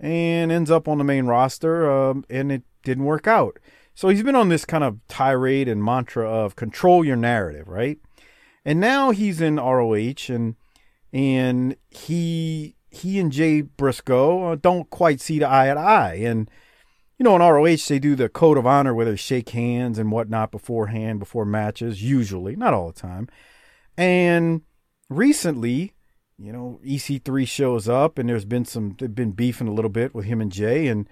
and 0.00 0.50
ends 0.50 0.70
up 0.70 0.88
on 0.88 0.96
the 0.96 1.04
main 1.04 1.26
roster, 1.26 1.90
um, 1.90 2.24
and 2.30 2.50
it 2.50 2.62
didn't 2.82 3.04
work 3.04 3.26
out. 3.26 3.58
So 3.98 4.08
he's 4.08 4.22
been 4.22 4.36
on 4.36 4.48
this 4.48 4.64
kind 4.64 4.84
of 4.84 5.00
tirade 5.08 5.66
and 5.66 5.82
mantra 5.82 6.30
of 6.30 6.54
control 6.54 7.04
your 7.04 7.16
narrative, 7.16 7.66
right? 7.66 7.98
and 8.68 8.80
now 8.80 9.12
he's 9.12 9.40
in 9.40 9.56
ROH, 9.56 10.28
and 10.28 10.54
and 11.10 11.74
he 11.88 12.76
he 12.90 13.18
and 13.18 13.32
Jay 13.32 13.62
Briscoe 13.62 14.52
uh, 14.52 14.56
don't 14.56 14.90
quite 14.90 15.22
see 15.22 15.38
the 15.38 15.50
eye 15.50 15.72
to 15.72 15.80
eye, 15.80 16.20
and 16.22 16.50
you 17.18 17.24
know 17.24 17.34
in 17.34 17.40
ROH 17.40 17.88
they 17.88 17.98
do 17.98 18.14
the 18.14 18.28
code 18.28 18.58
of 18.58 18.66
honor 18.66 18.94
where 18.94 19.06
they 19.06 19.16
shake 19.16 19.48
hands 19.48 19.98
and 19.98 20.12
whatnot 20.12 20.50
beforehand 20.50 21.18
before 21.18 21.46
matches, 21.46 22.02
usually 22.02 22.56
not 22.56 22.74
all 22.74 22.92
the 22.92 23.00
time, 23.00 23.26
and 23.96 24.60
recently. 25.08 25.94
You 26.40 26.52
know, 26.52 26.78
EC3 26.86 27.48
shows 27.48 27.88
up, 27.88 28.16
and 28.16 28.28
there's 28.28 28.44
been 28.44 28.64
some, 28.64 28.94
they've 29.00 29.12
been 29.12 29.32
beefing 29.32 29.66
a 29.66 29.72
little 29.72 29.88
bit 29.88 30.14
with 30.14 30.26
him 30.26 30.40
and 30.40 30.52
Jay, 30.52 30.86
and 30.86 31.08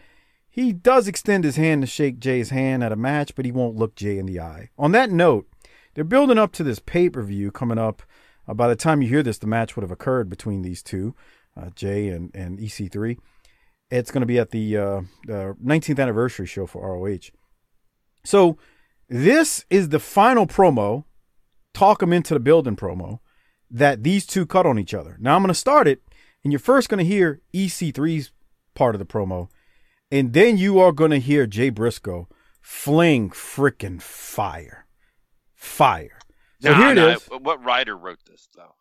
he 0.56 0.72
does 0.72 1.06
extend 1.06 1.44
his 1.44 1.56
hand 1.56 1.82
to 1.82 1.86
shake 1.86 2.18
Jay's 2.18 2.48
hand 2.48 2.82
at 2.82 2.90
a 2.90 2.96
match, 2.96 3.34
but 3.34 3.44
he 3.44 3.52
won't 3.52 3.76
look 3.76 3.94
Jay 3.94 4.16
in 4.16 4.24
the 4.24 4.40
eye. 4.40 4.70
On 4.78 4.90
that 4.92 5.10
note, 5.10 5.46
they're 5.94 6.02
building 6.02 6.38
up 6.38 6.50
to 6.52 6.64
this 6.64 6.78
pay 6.78 7.10
per 7.10 7.22
view 7.22 7.50
coming 7.50 7.76
up. 7.76 8.02
Uh, 8.48 8.54
by 8.54 8.66
the 8.66 8.74
time 8.74 9.02
you 9.02 9.08
hear 9.08 9.22
this, 9.22 9.36
the 9.36 9.46
match 9.46 9.76
would 9.76 9.82
have 9.82 9.90
occurred 9.90 10.30
between 10.30 10.62
these 10.62 10.82
two, 10.82 11.14
uh, 11.60 11.68
Jay 11.74 12.08
and, 12.08 12.34
and 12.34 12.58
EC3. 12.58 13.18
It's 13.90 14.10
going 14.10 14.22
to 14.22 14.26
be 14.26 14.38
at 14.38 14.50
the 14.50 14.78
uh, 14.78 15.00
19th 15.26 16.00
anniversary 16.00 16.46
show 16.46 16.66
for 16.66 16.90
ROH. 16.90 17.30
So, 18.24 18.56
this 19.10 19.66
is 19.68 19.90
the 19.90 20.00
final 20.00 20.46
promo, 20.46 21.04
talk 21.74 22.00
them 22.00 22.14
into 22.14 22.32
the 22.32 22.40
building 22.40 22.76
promo, 22.76 23.20
that 23.70 24.02
these 24.02 24.24
two 24.24 24.46
cut 24.46 24.64
on 24.64 24.78
each 24.78 24.94
other. 24.94 25.18
Now, 25.20 25.36
I'm 25.36 25.42
going 25.42 25.48
to 25.48 25.54
start 25.54 25.86
it, 25.86 26.02
and 26.42 26.50
you're 26.50 26.60
first 26.60 26.88
going 26.88 26.98
to 26.98 27.04
hear 27.04 27.42
EC3's 27.54 28.32
part 28.74 28.94
of 28.94 28.98
the 28.98 29.04
promo, 29.04 29.48
and 30.16 30.32
then 30.32 30.56
you 30.56 30.78
are 30.80 30.92
going 30.92 31.10
to 31.10 31.20
hear 31.20 31.46
Jay 31.46 31.70
Briscoe 31.70 32.28
fling 32.60 33.30
freaking 33.30 34.00
fire 34.00 34.86
fire. 35.66 36.18
So 36.62 36.70
Nah, 36.70 36.78
here 36.78 36.90
it 36.92 36.94
nah, 36.94 37.08
is. 37.08 37.28
What 37.42 37.62
writer 37.62 37.96
wrote 37.96 38.20
this 38.26 38.48
though? 38.56 38.74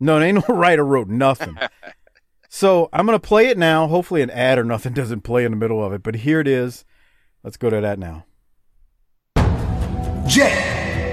No, 0.00 0.18
there 0.18 0.28
ain't 0.28 0.48
no 0.48 0.54
writer 0.56 0.84
wrote 0.84 1.08
nothing. 1.08 1.56
so 2.48 2.88
I'm 2.92 3.06
gonna 3.06 3.20
play 3.20 3.46
it 3.46 3.58
now. 3.58 3.86
Hopefully 3.86 4.22
an 4.22 4.30
ad 4.30 4.58
or 4.58 4.64
nothing 4.64 4.92
doesn't 4.94 5.20
play 5.20 5.44
in 5.44 5.52
the 5.52 5.56
middle 5.56 5.84
of 5.84 5.92
it. 5.92 6.02
But 6.02 6.16
here 6.16 6.40
it 6.40 6.48
is. 6.48 6.84
Let's 7.44 7.56
go 7.56 7.70
to 7.70 7.80
that 7.80 7.98
now. 7.98 8.24
Jay, 10.26 11.12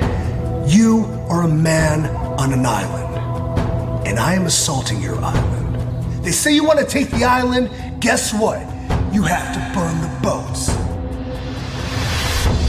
you 0.68 1.06
are 1.30 1.44
a 1.44 1.48
man 1.48 2.06
on 2.40 2.54
an 2.54 2.66
island, 2.66 4.08
and 4.08 4.20
I 4.20 4.34
am 4.34 4.46
assaulting 4.46 5.02
your 5.02 5.18
island. 5.24 6.24
They 6.24 6.32
say 6.32 6.54
you 6.54 6.64
want 6.66 6.80
to 6.80 6.86
take 6.86 7.10
the 7.10 7.24
island. 7.24 7.70
Guess 8.02 8.34
what? 8.34 8.60
You 9.18 9.24
have 9.24 9.52
to 9.52 9.60
burn 9.74 10.00
the 10.00 10.20
boats. 10.22 10.70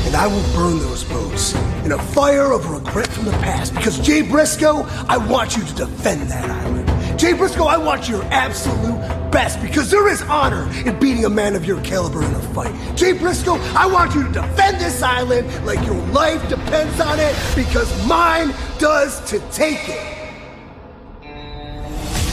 And 0.07 0.17
I 0.17 0.27
will 0.27 0.43
burn 0.55 0.79
those 0.79 1.05
boats 1.05 1.55
in 1.85 1.93
a 1.93 1.99
fire 1.99 2.53
of 2.53 2.71
regret 2.71 3.09
from 3.09 3.27
the 3.27 3.33
past 3.33 3.75
because 3.75 3.99
Jay 3.99 4.23
Briscoe, 4.23 4.85
I 5.11 5.19
want 5.19 5.59
you 5.59 5.63
to 5.63 5.75
defend 5.75 6.23
that 6.31 6.49
island. 6.49 7.19
Jay 7.19 7.35
Briscoe, 7.35 7.67
I 7.67 7.77
want 7.77 8.09
your 8.09 8.25
absolute 8.33 8.99
best 9.31 9.61
because 9.61 9.91
there 9.91 10.09
is 10.09 10.23
honor 10.23 10.67
in 10.87 10.99
beating 10.99 11.27
a 11.27 11.29
man 11.29 11.55
of 11.55 11.67
your 11.67 11.83
caliber 11.83 12.25
in 12.25 12.33
a 12.33 12.41
fight. 12.55 12.75
Jay 12.97 13.13
Briscoe, 13.13 13.59
I 13.77 13.85
want 13.85 14.15
you 14.15 14.23
to 14.23 14.33
defend 14.33 14.79
this 14.79 15.03
island 15.03 15.67
like 15.67 15.85
your 15.85 16.01
life 16.13 16.49
depends 16.49 16.99
on 16.99 17.21
it 17.21 17.37
because 17.55 17.93
mine 18.07 18.55
does 18.79 19.21
to 19.29 19.39
take 19.51 19.87
it. 19.87 20.15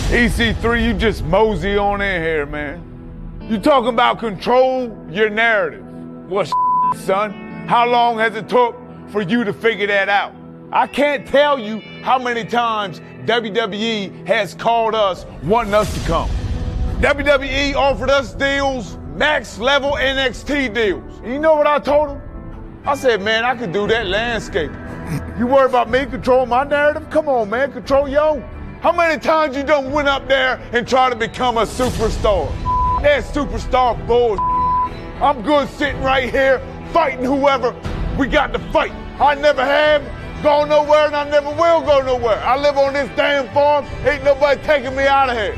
EC3, 0.07 0.79
E 0.79 0.85
you 0.85 0.93
just 0.93 1.21
mosey 1.25 1.75
on 1.75 1.99
in 1.99 2.21
here, 2.21 2.45
man. 2.45 2.94
You 3.47 3.59
talking 3.59 3.89
about 3.89 4.17
control 4.17 4.91
your 5.07 5.29
narrative. 5.29 5.85
Well, 6.27 6.47
son, 6.95 7.31
how 7.67 7.87
long 7.87 8.17
has 8.17 8.35
it 8.35 8.49
took 8.49 8.75
for 9.09 9.21
you 9.21 9.43
to 9.43 9.53
figure 9.53 9.85
that 9.85 10.09
out? 10.09 10.33
I 10.71 10.87
can't 10.87 11.27
tell 11.27 11.59
you 11.59 11.79
how 12.01 12.17
many 12.17 12.43
times 12.43 13.01
WWE 13.25 14.25
has 14.25 14.55
called 14.55 14.95
us 14.95 15.27
wanting 15.43 15.75
us 15.75 15.93
to 15.93 16.07
come. 16.07 16.27
WWE 17.01 17.75
offered 17.75 18.09
us 18.09 18.33
deals, 18.33 18.97
max 19.13 19.59
level 19.59 19.91
NXT 19.91 20.73
deals. 20.73 21.21
You 21.23 21.37
know 21.37 21.53
what 21.53 21.67
I 21.67 21.77
told 21.77 22.09
them? 22.09 22.81
I 22.83 22.95
said, 22.95 23.21
man, 23.21 23.45
I 23.45 23.55
could 23.55 23.71
do 23.71 23.85
that 23.87 24.07
landscape. 24.07 24.71
You 25.37 25.45
worry 25.45 25.67
about 25.67 25.91
me 25.91 26.07
controlling 26.07 26.49
my 26.49 26.63
narrative? 26.63 27.11
Come 27.11 27.27
on, 27.27 27.51
man, 27.51 27.71
control 27.71 28.07
your. 28.07 28.39
How 28.81 28.91
many 28.91 29.19
times 29.19 29.55
you 29.55 29.61
done 29.61 29.91
went 29.91 30.07
up 30.07 30.27
there 30.27 30.59
and 30.71 30.87
tried 30.87 31.11
to 31.11 31.15
become 31.15 31.57
a 31.57 31.63
superstar? 31.63 32.49
That 33.05 33.23
superstar 33.23 33.95
bull. 34.07 34.35
I'm 35.21 35.43
good 35.43 35.69
sitting 35.69 36.01
right 36.01 36.27
here 36.27 36.59
fighting 36.91 37.23
whoever 37.23 37.75
we 38.17 38.25
got 38.25 38.51
to 38.53 38.59
fight. 38.71 38.91
I 39.21 39.35
never 39.35 39.63
have 39.63 40.01
gone 40.41 40.69
nowhere 40.69 41.05
and 41.05 41.15
I 41.15 41.29
never 41.29 41.51
will 41.51 41.81
go 41.81 42.01
nowhere. 42.01 42.43
I 42.43 42.57
live 42.57 42.79
on 42.79 42.93
this 42.93 43.07
damn 43.15 43.47
farm. 43.53 43.85
Ain't 44.07 44.23
nobody 44.23 44.59
taking 44.63 44.95
me 44.95 45.03
out 45.03 45.29
of 45.29 45.37
here. 45.37 45.53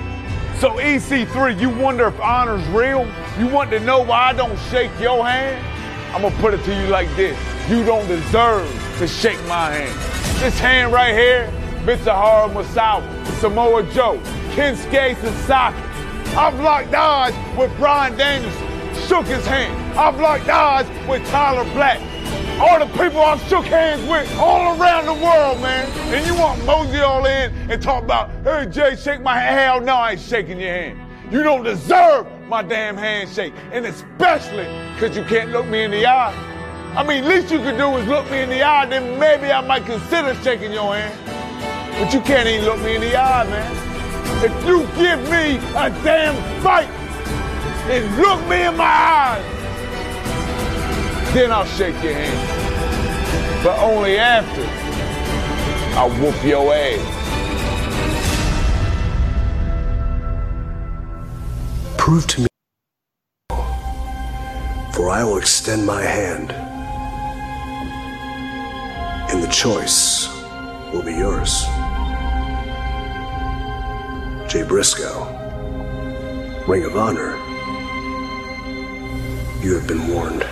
So 0.59 0.71
EC3, 0.71 1.57
you 1.57 1.69
wonder 1.69 2.07
if 2.07 2.19
honor's 2.19 2.67
real? 2.67 3.09
You 3.39 3.47
want 3.47 3.71
to 3.71 3.79
know 3.79 4.01
why 4.01 4.23
I 4.23 4.33
don't 4.33 4.59
shake 4.69 4.91
your 4.99 5.25
hand? 5.25 5.65
I'm 6.13 6.23
gonna 6.23 6.35
put 6.41 6.53
it 6.53 6.61
to 6.65 6.75
you 6.75 6.87
like 6.87 7.07
this. 7.15 7.39
You 7.69 7.85
don't 7.85 8.09
deserve 8.09 8.69
to 8.97 9.07
shake 9.07 9.41
my 9.45 9.71
hand. 9.71 10.41
This 10.41 10.59
hand 10.59 10.91
right 10.91 11.13
here, 11.13 11.49
Mitsuharu 11.85 12.51
Misawa, 12.53 13.25
Samoa 13.39 13.83
Joe, 13.93 14.19
Kensuke 14.53 15.15
Sasaki. 15.21 15.86
I've 16.35 16.59
locked 16.59 16.93
eyes 16.93 17.57
with 17.57 17.75
Bryan 17.77 18.17
Danielson, 18.17 18.67
shook 19.07 19.25
his 19.25 19.45
hand. 19.45 19.97
I've 19.97 20.19
locked 20.19 20.49
eyes 20.49 20.87
with 21.07 21.27
Tyler 21.29 21.63
Black. 21.73 21.99
All 22.59 22.79
the 22.79 22.87
people 22.97 23.21
I've 23.21 23.41
shook 23.47 23.65
hands 23.65 24.07
with 24.09 24.31
all 24.37 24.79
around 24.79 25.05
the 25.05 25.13
world, 25.13 25.61
man. 25.61 25.87
And 26.13 26.25
you 26.25 26.35
want 26.35 26.63
mosey 26.65 26.99
all 26.99 27.25
in 27.25 27.53
and 27.69 27.81
talk 27.81 28.03
about, 28.03 28.31
hey 28.43 28.65
Jay, 28.69 28.95
shake 28.95 29.21
my 29.21 29.39
hand. 29.39 29.85
No, 29.85 29.95
I 29.95 30.11
ain't 30.11 30.21
shaking 30.21 30.59
your 30.59 30.71
hand. 30.71 30.99
You 31.31 31.43
don't 31.43 31.63
deserve 31.63 32.25
my 32.47 32.63
damn 32.63 32.97
handshake. 32.97 33.53
And 33.71 33.85
especially 33.85 34.65
because 34.93 35.15
you 35.15 35.23
can't 35.25 35.51
look 35.51 35.67
me 35.67 35.83
in 35.83 35.91
the 35.91 36.07
eye. 36.07 36.33
I 36.95 37.03
mean, 37.03 37.27
least 37.27 37.51
you 37.51 37.59
could 37.59 37.77
do 37.77 37.95
is 37.97 38.07
look 38.07 38.29
me 38.31 38.41
in 38.41 38.49
the 38.49 38.63
eye, 38.63 38.87
then 38.87 39.19
maybe 39.19 39.51
I 39.51 39.61
might 39.61 39.85
consider 39.85 40.33
shaking 40.41 40.71
your 40.71 40.95
hand. 40.95 41.15
But 41.99 42.13
you 42.13 42.21
can't 42.21 42.47
even 42.47 42.65
look 42.65 42.79
me 42.81 42.95
in 42.95 43.01
the 43.01 43.15
eye, 43.15 43.43
man. 43.43 43.96
If 44.43 44.53
you 44.65 44.85
give 44.95 45.19
me 45.29 45.57
a 45.75 45.89
damn 46.03 46.35
fight 46.61 46.89
and 47.89 48.17
look 48.17 48.39
me 48.47 48.65
in 48.67 48.75
my 48.77 48.83
eyes, 48.83 49.45
then 51.33 51.51
I'll 51.51 51.65
shake 51.65 52.01
your 52.03 52.13
hand. 52.13 53.63
But 53.63 53.79
only 53.79 54.19
after 54.19 54.61
I 55.97 56.07
whoop 56.19 56.43
your 56.43 56.73
ass. 56.73 57.15
Prove 61.97 62.27
to 62.27 62.41
me, 62.41 62.47
for 64.93 65.09
I 65.09 65.23
will 65.23 65.37
extend 65.37 65.85
my 65.85 66.01
hand, 66.01 66.53
and 69.31 69.43
the 69.43 69.47
choice 69.47 70.29
will 70.93 71.03
be 71.03 71.15
yours. 71.15 71.65
Jay 74.47 74.63
Briscoe, 74.63 75.25
Ring 76.67 76.85
of 76.85 76.95
Honor, 76.95 77.35
you 79.61 79.75
have 79.75 79.85
been 79.87 80.07
warned. 80.07 80.45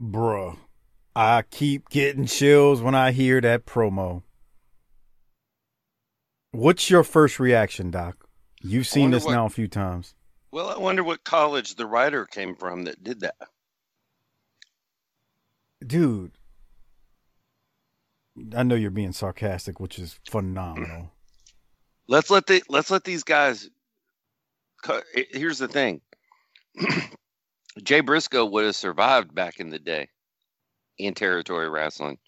Bruh. 0.00 0.56
I 1.16 1.42
keep 1.50 1.88
getting 1.88 2.26
chills 2.26 2.80
when 2.80 2.94
I 2.94 3.10
hear 3.10 3.40
that 3.40 3.66
promo. 3.66 4.22
What's 6.52 6.88
your 6.90 7.02
first 7.02 7.40
reaction, 7.40 7.90
Doc? 7.90 8.28
You've 8.62 8.86
seen 8.86 9.10
this 9.10 9.24
what- 9.24 9.32
now 9.32 9.46
a 9.46 9.50
few 9.50 9.66
times. 9.66 10.14
Well, 10.52 10.68
I 10.68 10.78
wonder 10.78 11.02
what 11.02 11.24
college 11.24 11.74
the 11.74 11.86
writer 11.86 12.24
came 12.24 12.54
from 12.54 12.84
that 12.84 13.02
did 13.02 13.20
that. 13.20 13.36
Dude. 15.84 16.32
I 18.56 18.62
know 18.62 18.74
you're 18.74 18.90
being 18.90 19.12
sarcastic, 19.12 19.80
which 19.80 19.98
is 19.98 20.18
phenomenal. 20.28 21.12
Let's 22.08 22.30
let 22.30 22.46
the 22.46 22.60
let's 22.68 22.90
let 22.90 23.04
these 23.04 23.22
guys. 23.22 23.70
co- 24.82 25.02
Here's 25.30 25.58
the 25.58 25.68
thing. 25.68 26.00
Jay 27.84 28.00
Briscoe 28.00 28.46
would 28.46 28.64
have 28.64 28.74
survived 28.74 29.32
back 29.32 29.60
in 29.60 29.70
the 29.70 29.78
day 29.78 30.08
in 30.98 31.14
territory 31.14 31.68
wrestling. 31.68 32.18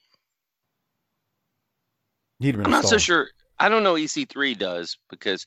He'd 2.39 2.55
have 2.55 2.57
been 2.59 2.67
I'm 2.67 2.71
not 2.71 2.85
so 2.85 2.97
sure. 2.99 3.29
I 3.59 3.69
don't 3.69 3.83
know. 3.83 3.95
EC3 3.95 4.57
does 4.57 4.97
because 5.11 5.47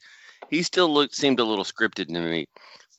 he 0.49 0.63
still 0.63 0.93
looked 0.93 1.15
seemed 1.15 1.39
a 1.39 1.45
little 1.45 1.65
scripted 1.65 2.07
to 2.07 2.19
me. 2.19 2.45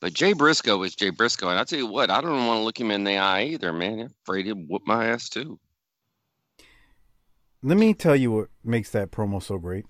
But 0.01 0.13
Jay 0.13 0.33
Briscoe 0.33 0.81
is 0.83 0.95
Jay 0.95 1.09
Briscoe, 1.09 1.49
and 1.49 1.59
I 1.59 1.63
tell 1.63 1.79
you 1.79 1.87
what, 1.87 2.09
I 2.09 2.21
don't 2.21 2.47
want 2.47 2.59
to 2.59 2.63
look 2.63 2.79
him 2.79 2.91
in 2.91 3.03
the 3.03 3.17
eye 3.17 3.43
either, 3.45 3.73
man. 3.73 3.99
I'm 3.99 4.13
afraid 4.23 4.45
he'd 4.45 4.67
whoop 4.67 4.83
my 4.85 5.07
ass 5.07 5.29
too. 5.29 5.59
Let 7.63 7.77
me 7.77 7.93
tell 7.93 8.15
you 8.15 8.31
what 8.31 8.47
makes 8.63 8.91
that 8.91 9.11
promo 9.11 9.41
so 9.41 9.57
great. 9.57 9.85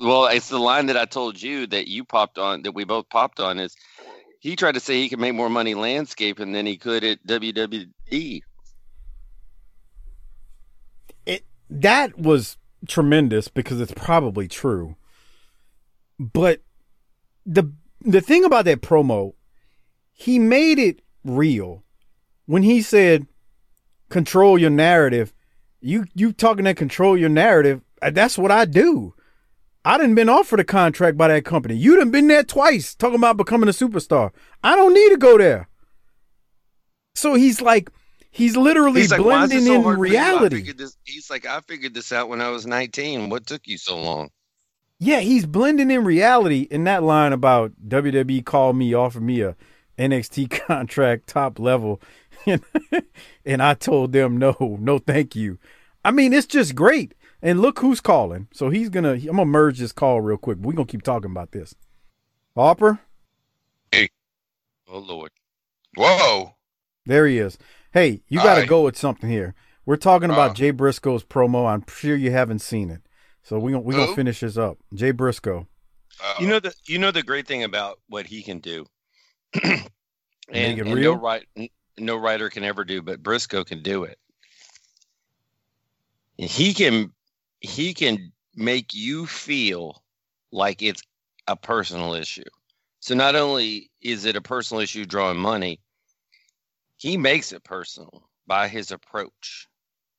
Well, 0.00 0.26
it's 0.26 0.48
the 0.48 0.58
line 0.58 0.86
that 0.86 0.96
I 0.96 1.04
told 1.04 1.40
you 1.40 1.66
that 1.68 1.88
you 1.88 2.04
popped 2.04 2.38
on, 2.38 2.62
that 2.62 2.72
we 2.72 2.84
both 2.84 3.08
popped 3.08 3.38
on. 3.38 3.58
Is 3.58 3.76
he 4.40 4.56
tried 4.56 4.74
to 4.74 4.80
say 4.80 4.94
he 4.94 5.08
could 5.08 5.20
make 5.20 5.34
more 5.34 5.50
money 5.50 5.74
landscaping 5.74 6.52
than 6.52 6.66
he 6.66 6.76
could 6.76 7.04
at 7.04 7.24
WWE? 7.26 8.40
It 11.26 11.44
that 11.70 12.18
was 12.18 12.56
tremendous 12.88 13.48
because 13.48 13.80
it's 13.80 13.94
probably 13.94 14.48
true. 14.48 14.96
But 16.18 16.62
the 17.44 17.72
the 18.00 18.20
thing 18.20 18.44
about 18.44 18.64
that 18.64 18.80
promo, 18.80 19.34
he 20.12 20.38
made 20.38 20.78
it 20.78 21.00
real 21.24 21.84
when 22.46 22.62
he 22.62 22.80
said 22.82 23.26
control 24.08 24.58
your 24.58 24.70
narrative. 24.70 25.33
You 25.84 26.06
you 26.14 26.32
talking 26.32 26.64
that 26.64 26.76
control 26.76 27.16
your 27.16 27.28
narrative. 27.28 27.82
uh, 28.00 28.10
That's 28.10 28.38
what 28.38 28.50
I 28.50 28.64
do. 28.64 29.14
I 29.84 29.98
done 29.98 30.14
been 30.14 30.30
offered 30.30 30.60
a 30.60 30.64
contract 30.64 31.18
by 31.18 31.28
that 31.28 31.44
company. 31.44 31.76
You 31.76 31.96
done 31.96 32.10
been 32.10 32.26
there 32.28 32.42
twice 32.42 32.94
talking 32.94 33.16
about 33.16 33.36
becoming 33.36 33.68
a 33.68 33.72
superstar. 33.72 34.30
I 34.62 34.76
don't 34.76 34.94
need 34.94 35.10
to 35.10 35.18
go 35.18 35.36
there. 35.36 35.68
So 37.14 37.34
he's 37.34 37.60
like, 37.60 37.90
he's 38.30 38.56
literally 38.56 39.02
He's 39.02 39.10
like, 39.10 39.20
"Why 39.22 39.44
is 39.44 39.50
it 39.50 39.54
blending 39.56 39.66
so 39.66 39.74
in 39.74 39.82
hard 39.82 39.98
for 39.98 40.06
you? 40.06 40.16
I 40.16 40.20
reality. 40.30 40.72
this- 40.72 40.96
he's 41.04 41.28
like, 41.30 41.44
I 41.46 41.60
figured 41.60 41.92
this 41.94 42.12
out 42.12 42.28
when 42.30 42.40
I 42.40 42.48
was 42.48 42.66
19. 42.66 43.28
What 43.28 43.46
took 43.46 43.66
you 43.66 43.76
so 43.78 44.00
long? 44.00 44.30
Yeah, 45.00 45.20
he's 45.20 45.44
blending 45.44 45.90
in 45.90 46.04
reality 46.04 46.66
in 46.70 46.84
that 46.84 47.02
line 47.02 47.32
about 47.32 47.72
WWE 47.86 48.44
called 48.44 48.76
me, 48.76 48.94
offered 48.94 49.22
me 49.22 49.42
a 49.42 49.54
NXT 49.98 50.50
contract 50.66 51.26
top 51.26 51.58
level, 51.58 52.00
and, 52.46 52.62
and 53.44 53.62
I 53.62 53.74
told 53.74 54.12
them 54.12 54.36
no, 54.36 54.76
no, 54.80 54.98
thank 54.98 55.34
you. 55.36 55.58
I 56.04 56.10
mean, 56.10 56.32
it's 56.32 56.46
just 56.46 56.74
great. 56.74 57.14
And 57.42 57.60
look 57.60 57.80
who's 57.80 58.00
calling. 58.00 58.48
So 58.54 58.70
he's 58.70 58.88
gonna. 58.88 59.12
I'm 59.12 59.24
gonna 59.26 59.44
merge 59.44 59.78
this 59.78 59.92
call 59.92 60.20
real 60.22 60.38
quick. 60.38 60.56
We're 60.58 60.72
gonna 60.72 60.86
keep 60.86 61.02
talking 61.02 61.30
about 61.30 61.52
this. 61.52 61.74
Harper, 62.56 63.00
Hey. 63.92 64.08
Oh 64.88 64.98
Lord. 64.98 65.30
Whoa. 65.96 66.54
there 67.04 67.26
he 67.26 67.38
is. 67.38 67.58
Hey, 67.92 68.22
you 68.28 68.38
got 68.38 68.54
to 68.54 68.62
Hi. 68.62 68.66
go 68.66 68.82
with 68.84 68.96
something 68.96 69.28
here. 69.30 69.54
We're 69.86 69.96
talking 69.96 70.30
about 70.30 70.52
Uh. 70.52 70.54
Jay 70.54 70.70
Briscoe's 70.70 71.22
promo. 71.22 71.66
I'm 71.70 71.84
sure 71.86 72.16
you 72.16 72.30
haven't 72.30 72.60
seen 72.60 72.90
it. 72.90 73.02
So 73.42 73.58
we 73.58 73.72
gonna 73.72 73.82
we 73.84 73.94
gonna 73.94 74.14
finish 74.14 74.40
this 74.40 74.56
up. 74.56 74.78
Jay 74.94 75.10
Briscoe. 75.10 75.68
Uh, 76.22 76.34
You 76.40 76.46
know 76.48 76.60
the 76.60 76.72
you 76.86 76.98
know 76.98 77.10
the 77.10 77.22
great 77.22 77.46
thing 77.46 77.62
about 77.62 78.00
what 78.08 78.26
he 78.26 78.42
can 78.42 78.58
do, 78.60 78.86
and, 79.62 79.62
Make 80.50 80.78
it 80.78 80.86
and 80.86 80.94
real? 80.94 81.14
no 81.16 81.20
right 81.20 81.44
no 81.98 82.16
writer 82.16 82.50
can 82.50 82.64
ever 82.64 82.84
do, 82.84 83.02
but 83.02 83.22
Briscoe 83.22 83.64
can 83.64 83.82
do 83.82 84.04
it. 84.04 84.18
He 86.36 86.74
can 86.74 87.12
he 87.60 87.94
can 87.94 88.32
make 88.56 88.94
you 88.94 89.26
feel 89.26 90.02
like 90.52 90.82
it's 90.82 91.02
a 91.46 91.56
personal 91.56 92.14
issue. 92.14 92.44
So 93.00 93.14
not 93.14 93.36
only 93.36 93.90
is 94.00 94.24
it 94.24 94.36
a 94.36 94.40
personal 94.40 94.82
issue 94.82 95.04
drawing 95.04 95.38
money, 95.38 95.80
he 96.96 97.16
makes 97.16 97.52
it 97.52 97.64
personal 97.64 98.28
by 98.46 98.68
his 98.68 98.90
approach. 98.90 99.68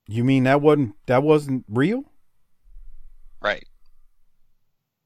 You 0.08 0.24
mean 0.24 0.44
that 0.44 0.62
wasn't 0.62 0.96
that 1.08 1.24
wasn't 1.24 1.66
real? 1.68 2.04
Right. 3.42 3.66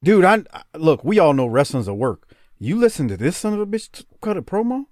Dude, 0.02 0.24
I 0.24 0.44
I- 0.52 0.62
look. 0.76 1.04
We 1.04 1.18
all 1.18 1.32
know 1.32 1.46
wrestling's 1.46 1.88
a 1.88 1.94
work. 1.94 2.32
You 2.58 2.78
listen 2.78 3.08
to 3.08 3.16
this 3.16 3.36
son 3.36 3.54
of 3.54 3.60
a 3.60 3.66
bitch 3.66 4.04
cut 4.20 4.36
a 4.36 4.42
promo. 4.42 4.84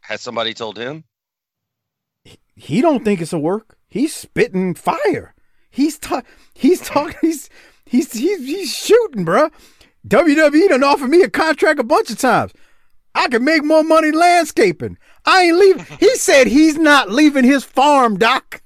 Has 0.00 0.20
somebody 0.20 0.54
told 0.54 0.78
him? 0.78 1.04
He 2.54 2.80
don't 2.80 3.04
think 3.04 3.20
it's 3.20 3.32
a 3.32 3.38
work. 3.38 3.76
He's 3.88 4.14
spitting 4.14 4.74
fire. 4.74 5.34
He's 5.70 5.98
ta- 5.98 6.22
he's 6.54 6.80
talking. 6.80 7.16
He's 7.20 7.50
he's 7.84 8.12
he's 8.12 8.38
he's 8.46 8.74
shooting, 8.74 9.24
bruh. 9.26 9.50
WWE 10.08 10.68
done 10.68 10.84
offered 10.84 11.08
me 11.10 11.22
a 11.22 11.28
contract 11.30 11.80
a 11.80 11.84
bunch 11.84 12.10
of 12.10 12.18
times. 12.18 12.52
I 13.14 13.28
can 13.28 13.44
make 13.44 13.64
more 13.64 13.82
money 13.82 14.12
landscaping. 14.12 14.98
I 15.24 15.42
ain't 15.44 15.56
leaving. 15.58 15.86
He 15.98 16.14
said 16.16 16.46
he's 16.46 16.76
not 16.78 17.10
leaving 17.10 17.44
his 17.44 17.64
farm, 17.64 18.18
Doc. 18.18 18.62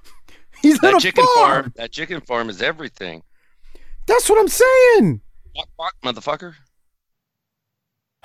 He's 0.62 0.78
That 0.80 0.94
a 0.96 1.00
chicken 1.00 1.24
farm. 1.36 1.62
farm. 1.62 1.72
That 1.76 1.92
chicken 1.92 2.20
farm 2.22 2.50
is 2.50 2.60
everything. 2.60 3.22
That's 4.06 4.28
what 4.28 4.38
I'm 4.38 4.48
saying. 4.48 5.20
Walk, 5.54 5.68
walk, 5.78 5.94
motherfucker. 6.04 6.54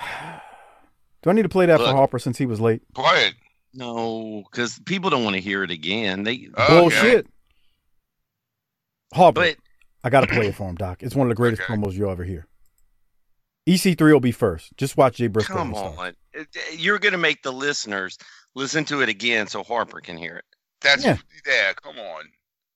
Do 1.22 1.30
I 1.30 1.32
need 1.32 1.42
to 1.42 1.48
play 1.48 1.66
that 1.66 1.78
for 1.80 1.86
Harper 1.86 2.18
since 2.18 2.38
he 2.38 2.46
was 2.46 2.60
late? 2.60 2.82
play 2.94 3.26
it. 3.28 3.34
No, 3.76 4.42
because 4.50 4.78
people 4.80 5.10
don't 5.10 5.22
want 5.24 5.34
to 5.36 5.40
hear 5.42 5.62
it 5.62 5.70
again. 5.70 6.22
They, 6.24 6.48
Okay. 6.56 6.66
Bullshit. 6.80 7.26
Harper, 9.14 9.40
but 9.40 9.56
I 10.02 10.10
got 10.10 10.22
to 10.22 10.26
play 10.26 10.48
it 10.48 10.54
for 10.54 10.68
him, 10.68 10.74
Doc. 10.74 11.02
It's 11.02 11.14
one 11.14 11.26
of 11.26 11.28
the 11.30 11.34
greatest 11.34 11.62
Okay. 11.62 11.74
promos 11.74 11.92
you'll 11.94 12.10
ever 12.10 12.24
hear. 12.24 12.46
EC3 13.68 14.12
will 14.12 14.20
be 14.20 14.32
first. 14.32 14.76
Just 14.76 14.96
watch 14.96 15.16
Jay 15.16 15.26
Briscoe. 15.26 15.54
come 15.54 15.74
on, 15.74 16.14
uh, 16.38 16.42
you're 16.72 16.98
going 16.98 17.12
to 17.12 17.18
make 17.18 17.42
the 17.42 17.52
listeners 17.52 18.16
listen 18.54 18.84
to 18.86 19.00
it 19.02 19.08
again 19.08 19.46
so 19.46 19.62
Harper 19.62 20.00
can 20.00 20.16
hear 20.16 20.36
it. 20.36 20.44
That's 20.80 21.04
Yeah. 21.04 21.16
yeah. 21.46 21.72
Come 21.74 21.98
on. 21.98 22.24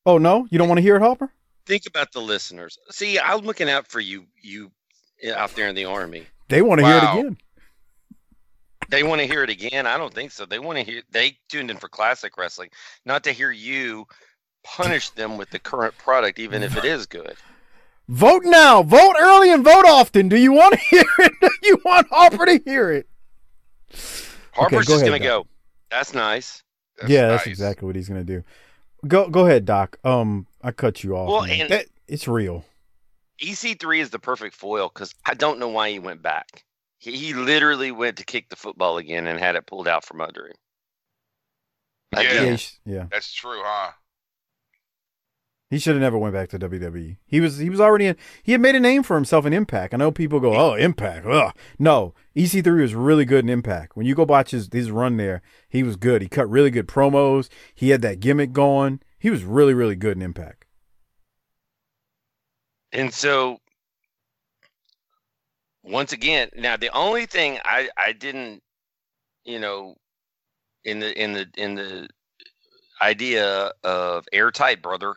Oh, 0.07 0.19
no? 0.19 0.47
You 0.51 0.59
don't 0.59 0.69
want 0.69 0.79
to 0.79 0.83
hear 0.83 0.97
it, 0.97 1.03
Harper? 1.03 1.33
Think 1.67 1.85
about 1.87 2.11
the 2.13 2.21
listeners. 2.21 2.77
See, 2.91 3.19
I'm 3.19 3.41
looking 3.41 3.69
out 3.71 3.87
for 3.87 4.01
you, 4.01 4.27
you 4.43 4.73
eh, 5.23 5.33
out 5.33 5.55
there 5.55 5.69
in 5.69 5.75
the 5.75 5.85
army. 5.85 6.27
They 6.49 6.63
want 6.63 6.81
to 6.81 6.87
hear 6.87 6.97
it 6.97 7.03
again. 7.05 7.37
They 8.91 9.03
want 9.03 9.21
to 9.21 9.27
hear 9.27 9.43
it 9.45 9.51
again. 9.51 9.87
I 9.87 9.97
don't 9.97 10.13
think 10.13 10.33
so. 10.33 10.45
They 10.47 10.59
want 10.59 10.79
to 10.79 10.85
hear. 10.85 11.03
They 11.11 11.39
tuned 11.49 11.71
in 11.71 11.77
for 11.77 11.89
classic 11.89 12.37
wrestling, 12.37 12.71
not 13.05 13.23
to 13.25 13.33
hear 13.33 13.51
you 13.53 14.07
punish 14.65 15.11
them 15.11 15.39
with 15.39 15.51
the 15.51 15.59
current 15.59 15.97
product, 15.97 16.39
even 16.39 16.63
if 16.63 16.77
it 16.77 16.85
is 16.85 17.07
good. 17.07 17.35
Vote 18.09 18.43
now. 18.45 18.83
Vote 18.83 19.15
early 19.21 19.53
and 19.53 19.63
vote 19.65 19.85
often. 19.87 20.29
Do 20.29 20.37
you 20.37 20.53
want 20.53 20.75
to 20.75 20.81
hear 20.91 21.05
it? 21.21 21.33
Do 21.41 21.51
you 21.63 21.79
want 21.85 22.09
Harper 22.11 22.45
to 22.47 22.61
hear 22.65 22.91
it? 22.91 23.09
Harper's 24.53 24.87
go 24.87 24.95
just 24.95 25.05
going 25.07 25.21
to 25.21 25.27
go. 25.27 25.47
That's 25.91 26.13
nice. 26.15 26.63
That's 26.99 27.11
yeah, 27.11 27.29
that's 27.29 27.47
exactly 27.47 27.87
what 27.87 27.97
he's 27.97 28.09
going 28.09 28.25
to 28.25 28.33
do. 28.33 28.45
Go 29.07 29.29
go 29.31 29.47
ahead, 29.47 29.65
Doc. 29.65 29.99
Um, 30.05 30.47
I 30.63 30.73
cut 30.73 31.03
you 31.03 31.17
off. 31.17 31.29
Well, 31.29 31.47
man. 31.47 31.61
and- 31.63 31.71
That- 31.71 31.87
it's 32.09 32.27
real. 32.27 32.65
EC3 33.41 34.01
is 34.01 34.11
the 34.11 34.19
perfect 34.19 34.55
foil 34.57 34.91
because 34.93 35.15
I 35.25 35.33
don't 35.35 35.59
know 35.61 35.69
why 35.69 35.91
he 35.91 35.99
went 36.01 36.21
back. 36.23 36.65
He, 37.01 37.17
he 37.17 37.35
literally 37.35 37.91
went 37.91 38.19
to 38.19 38.25
kick 38.25 38.49
the 38.51 38.57
football 38.57 38.99
again 38.99 39.27
and 39.27 39.41
had 39.41 39.57
it 39.57 39.67
pulled 39.67 39.89
out 39.89 40.05
from 40.05 40.21
under 40.21 40.47
him. 40.47 40.55
Yeah. 42.13 42.21
Yeah, 42.23 42.31
Again. 42.41 42.53
he 42.53 42.57
sh- 42.59 42.81
yeah. 42.85 43.07
That's 43.11 43.33
true, 43.33 43.61
huh? 43.65 43.93
He 45.71 45.79
should 45.79 45.95
have 45.95 46.03
never 46.03 46.19
went 46.19 46.35
back 46.35 46.49
to 46.51 46.59
WWE. 46.59 47.17
He 47.27 47.41
was 47.41 47.59
he 47.59 47.71
was 47.71 47.81
already 47.81 48.07
in, 48.07 48.17
he 48.43 48.53
had 48.53 48.61
made 48.61 48.75
a 48.75 48.81
name 48.81 49.05
for 49.05 49.15
himself 49.15 49.47
in 49.47 49.53
Impact. 49.53 49.95
I 49.95 49.99
know 49.99 50.11
people 50.11 50.41
go, 50.41 50.55
"Oh, 50.57 50.75
Impact." 50.75 51.25
Ugh. 51.27 51.55
No, 51.79 52.13
EC3 52.35 52.81
was 52.81 52.95
really 52.95 53.25
good 53.25 53.45
in 53.45 53.49
Impact. 53.49 53.97
When 53.97 54.05
you 54.05 54.17
go 54.17 54.25
watch 54.25 54.51
his 54.51 54.69
his 54.73 54.91
run 54.91 55.17
there, 55.17 55.43
he 55.69 55.85
was 55.85 55.95
good. 55.95 56.23
He 56.23 56.29
cut 56.29 56.51
really 56.51 56.71
good 56.71 56.89
promos. 56.89 57.49
He 57.73 57.91
had 57.91 58.03
that 58.03 58.19
gimmick 58.19 58.53
going. 58.53 59.01
He 59.21 59.31
was 59.31 59.45
really 59.45 59.73
really 59.73 59.95
good 59.97 60.17
in 60.17 60.23
Impact. 60.23 60.65
And 62.93 63.15
so, 63.15 63.61
once 65.83 66.13
again, 66.13 66.51
now 66.57 66.77
the 66.77 66.95
only 66.95 67.27
thing 67.27 67.59
I 67.65 67.89
I 67.97 68.13
didn't, 68.13 68.63
you 69.45 69.59
know, 69.59 69.97
in 70.85 71.01
the 71.01 71.23
in 71.23 71.33
the 71.33 71.49
in 71.57 71.75
the 71.75 72.09
idea 73.03 73.73
of 73.83 74.27
airtight 74.33 74.83
brother, 74.83 75.17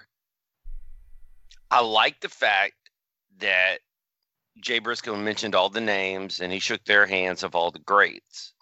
I 1.70 1.82
like 1.82 2.22
the 2.22 2.30
fact 2.30 2.76
that 3.40 3.80
Jay 4.62 4.80
Briscoe 4.80 5.16
mentioned 5.16 5.56
all 5.56 5.70
the 5.70 5.82
names 5.82 6.40
and 6.40 6.54
he 6.54 6.60
shook 6.60 6.84
their 6.86 7.06
hands 7.06 7.44
of 7.44 7.56
all 7.56 7.72
the 7.72 7.80
greats. 7.80 8.54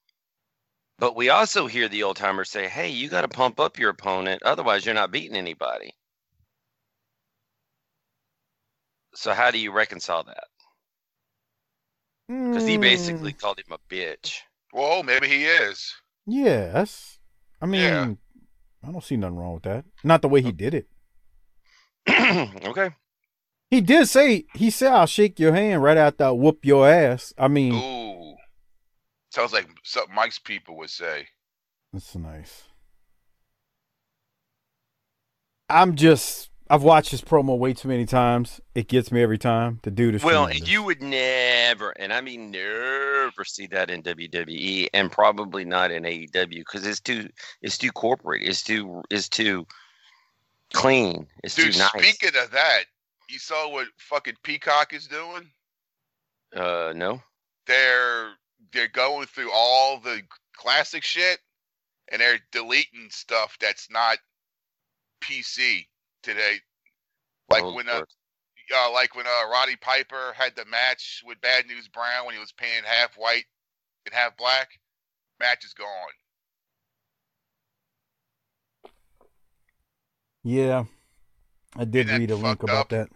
But 0.98 1.16
we 1.16 1.30
also 1.30 1.68
hear 1.68 1.88
the 1.88 2.04
old 2.04 2.18
timers 2.18 2.50
say, 2.52 2.68
"Hey, 2.68 2.90
you 2.90 3.10
got 3.10 3.22
to 3.22 3.28
pump 3.28 3.60
up 3.60 3.80
your 3.80 3.90
opponent, 3.90 4.44
otherwise 4.44 4.86
you're 4.86 4.96
not 4.96 5.12
beating 5.12 5.38
anybody." 5.38 5.96
So 9.16 9.34
how 9.34 9.52
do 9.52 9.60
you 9.60 9.72
reconcile 9.72 10.24
that? 10.24 10.51
Because 12.32 12.66
he 12.66 12.78
basically 12.78 13.32
hmm. 13.32 13.38
called 13.38 13.60
him 13.60 13.72
a 13.72 13.94
bitch. 13.94 14.38
Well, 14.72 15.04
maybe 15.04 15.28
he 15.28 15.44
is. 15.44 15.94
Yeah, 16.26 16.72
that's. 16.72 17.20
I 17.62 17.66
mean, 17.66 17.82
Yeah. 17.82 18.14
I 18.88 18.92
don't 18.92 19.04
see 19.04 19.18
nothing 19.18 19.36
wrong 19.36 19.56
with 19.56 19.64
that. 19.64 19.84
Not 20.04 20.22
the 20.22 20.30
way 20.30 20.42
he 20.42 20.48
oh. 20.48 20.52
did 20.52 20.74
it. 20.74 20.88
okay. 22.66 22.92
He 23.70 23.82
did 23.82 24.08
say 24.08 24.46
he 24.54 24.70
said, 24.70 24.94
"I'll 24.94 25.06
shake 25.06 25.40
your 25.40 25.54
hand 25.54 25.84
right 25.84 25.98
after 25.98 26.26
I 26.26 26.32
whoop 26.32 26.66
your 26.66 26.88
ass." 26.88 27.34
I 27.38 27.48
mean, 27.48 27.74
Ooh. 27.74 28.36
Sounds 29.32 29.54
like 29.54 29.68
something 29.84 30.14
Mike's 30.14 30.40
people 30.40 30.78
would 30.78 30.90
say. 30.90 31.28
That's 31.94 32.16
nice. 32.16 32.64
I'm 35.70 35.96
just 35.96 36.51
I've 36.72 36.84
watched 36.84 37.12
this 37.12 37.22
promo 37.22 37.58
way 37.58 37.74
too 37.74 37.90
many 37.90 38.06
times. 38.06 38.62
It 38.76 38.88
gets 38.88 39.12
me 39.12 39.22
every 39.22 39.38
time. 39.38 39.80
To 39.84 39.92
do 39.92 40.06
the 40.06 40.12
dude 40.12 40.16
is 40.16 40.24
Well, 40.24 40.46
tremendous. 40.46 40.62
and 40.62 40.70
you 40.70 40.84
would 40.84 41.02
never, 41.02 41.90
and 41.92 42.14
I 42.14 42.22
mean 42.22 42.50
never, 42.50 43.44
see 43.44 43.68
that 43.68 43.90
in 43.90 44.02
WWE, 44.04 44.88
and 44.94 45.12
probably 45.12 45.66
not 45.66 45.92
in 45.92 46.04
AEW 46.04 46.60
because 46.60 46.88
it's 46.88 47.02
too, 47.02 47.30
it's 47.62 47.78
too 47.78 47.92
corporate. 47.92 48.44
It's 48.44 48.64
too, 48.64 49.02
it's 49.10 49.28
too 49.28 49.68
clean. 50.74 51.28
It's 51.44 51.56
Dude, 51.56 51.74
too 51.74 51.80
nice. 51.80 51.90
speaking 51.92 52.42
of 52.42 52.52
that, 52.52 52.84
you 53.30 53.38
saw 53.38 53.70
what 53.70 53.88
fucking 53.98 54.36
Peacock 54.44 54.94
is 54.94 55.08
doing? 55.08 55.52
uh, 56.56 56.94
no. 56.96 57.22
They're 57.68 58.32
they're 58.74 58.88
going 58.88 59.28
through 59.28 59.52
all 59.54 60.00
the 60.00 60.22
classic 60.56 61.04
shit 61.04 61.40
and 62.12 62.22
they're 62.22 62.40
deleting 62.52 63.10
stuff 63.10 63.58
that's 63.60 63.90
not 63.92 64.18
PC 65.22 65.86
today. 66.22 66.58
Like 67.50 67.64
World 67.64 67.76
when 67.76 67.90
uh, 67.90 68.02
uh, 68.74 68.92
like 68.94 69.16
when 69.16 69.26
uh, 69.28 69.50
Roddy 69.52 69.76
Piper 69.76 70.34
had 70.36 70.56
the 70.56 70.66
match 70.66 71.22
with 71.26 71.42
Bad 71.42 71.68
News 71.68 71.88
Brown 71.88 72.26
when 72.26 72.36
he 72.36 72.40
was 72.40 72.52
painted 72.52 72.86
half 72.86 73.16
white 73.18 73.46
and 74.06 74.14
half 74.14 74.38
black. 74.38 74.70
Match 75.40 75.66
is 75.66 75.74
gone. 75.74 75.88
Yeah, 80.44 80.86
I 81.76 81.86
did 81.86 82.08
Isn't 82.08 82.20
read 82.20 82.32
a 82.32 82.36
link 82.36 82.64
about 82.64 82.78
up? 82.78 82.90
that. 82.90 83.10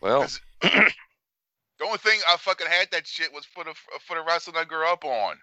Well, 0.00 0.26
the 0.62 0.90
only 1.84 1.98
thing 1.98 2.20
I 2.28 2.36
fucking 2.36 2.66
had 2.66 2.90
that 2.92 3.06
shit 3.06 3.32
was 3.32 3.44
for 3.44 3.64
the 3.64 3.74
for 4.06 4.16
the 4.16 4.22
wrestling 4.22 4.56
I 4.56 4.64
grew 4.64 4.86
up 4.86 5.04
on. 5.04 5.36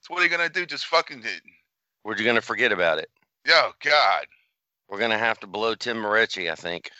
So 0.00 0.14
what 0.14 0.20
are 0.20 0.24
you 0.24 0.30
gonna 0.30 0.48
do? 0.48 0.66
Just 0.66 0.86
fucking 0.86 1.20
it? 1.24 1.42
we're 2.04 2.14
gonna 2.14 2.40
forget 2.40 2.72
about 2.72 2.98
it. 2.98 3.10
Yo, 3.44 3.70
God, 3.82 4.26
We're 4.88 4.98
gonna 4.98 5.18
have 5.18 5.38
to 5.40 5.46
blow 5.46 5.74
Tim 5.74 5.98
Moretti, 5.98 6.50
I 6.50 6.54
think, 6.54 6.90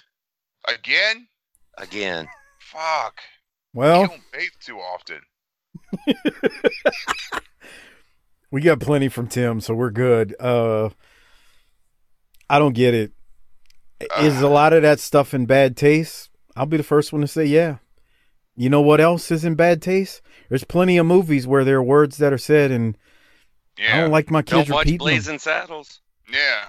again? 0.68 1.26
again. 1.78 2.28
Fuck. 2.60 3.20
Well, 3.72 4.02
You 4.02 4.08
don't 4.08 4.22
bathe 4.32 4.50
too 4.60 4.78
often. 4.78 5.20
we 8.50 8.60
got 8.60 8.80
plenty 8.80 9.08
from 9.08 9.28
Tim, 9.28 9.60
so 9.60 9.74
we're 9.74 9.90
good. 9.90 10.34
Uh, 10.40 10.90
I 12.48 12.58
don't 12.58 12.74
get 12.74 12.94
it. 12.94 13.12
Is 14.20 14.40
a 14.40 14.48
lot 14.48 14.72
of 14.72 14.82
that 14.82 15.00
stuff 15.00 15.34
in 15.34 15.46
bad 15.46 15.76
taste? 15.76 16.30
I'll 16.56 16.66
be 16.66 16.76
the 16.76 16.82
first 16.82 17.12
one 17.12 17.22
to 17.22 17.28
say 17.28 17.44
yeah. 17.46 17.76
You 18.56 18.70
know 18.70 18.80
what 18.80 19.00
else 19.00 19.30
is 19.30 19.44
in 19.44 19.54
bad 19.54 19.80
taste? 19.82 20.20
There's 20.48 20.64
plenty 20.64 20.96
of 20.98 21.06
movies 21.06 21.46
where 21.46 21.64
there 21.64 21.78
are 21.78 21.82
words 21.82 22.16
that 22.18 22.32
are 22.32 22.38
said, 22.38 22.70
and 22.70 22.96
yeah. 23.78 23.84
I 23.94 23.96
Yeah, 23.96 23.96
don't 23.96 24.10
like 24.10 24.30
my 24.30 24.42
kids 24.42 24.42
Don't 24.42 24.60
kids 24.66 24.70
watch 24.70 24.86
repeating 24.86 24.98
them. 25.08 25.08
Blazing 25.14 25.38
Saddles. 25.38 26.00
yeah. 26.32 26.64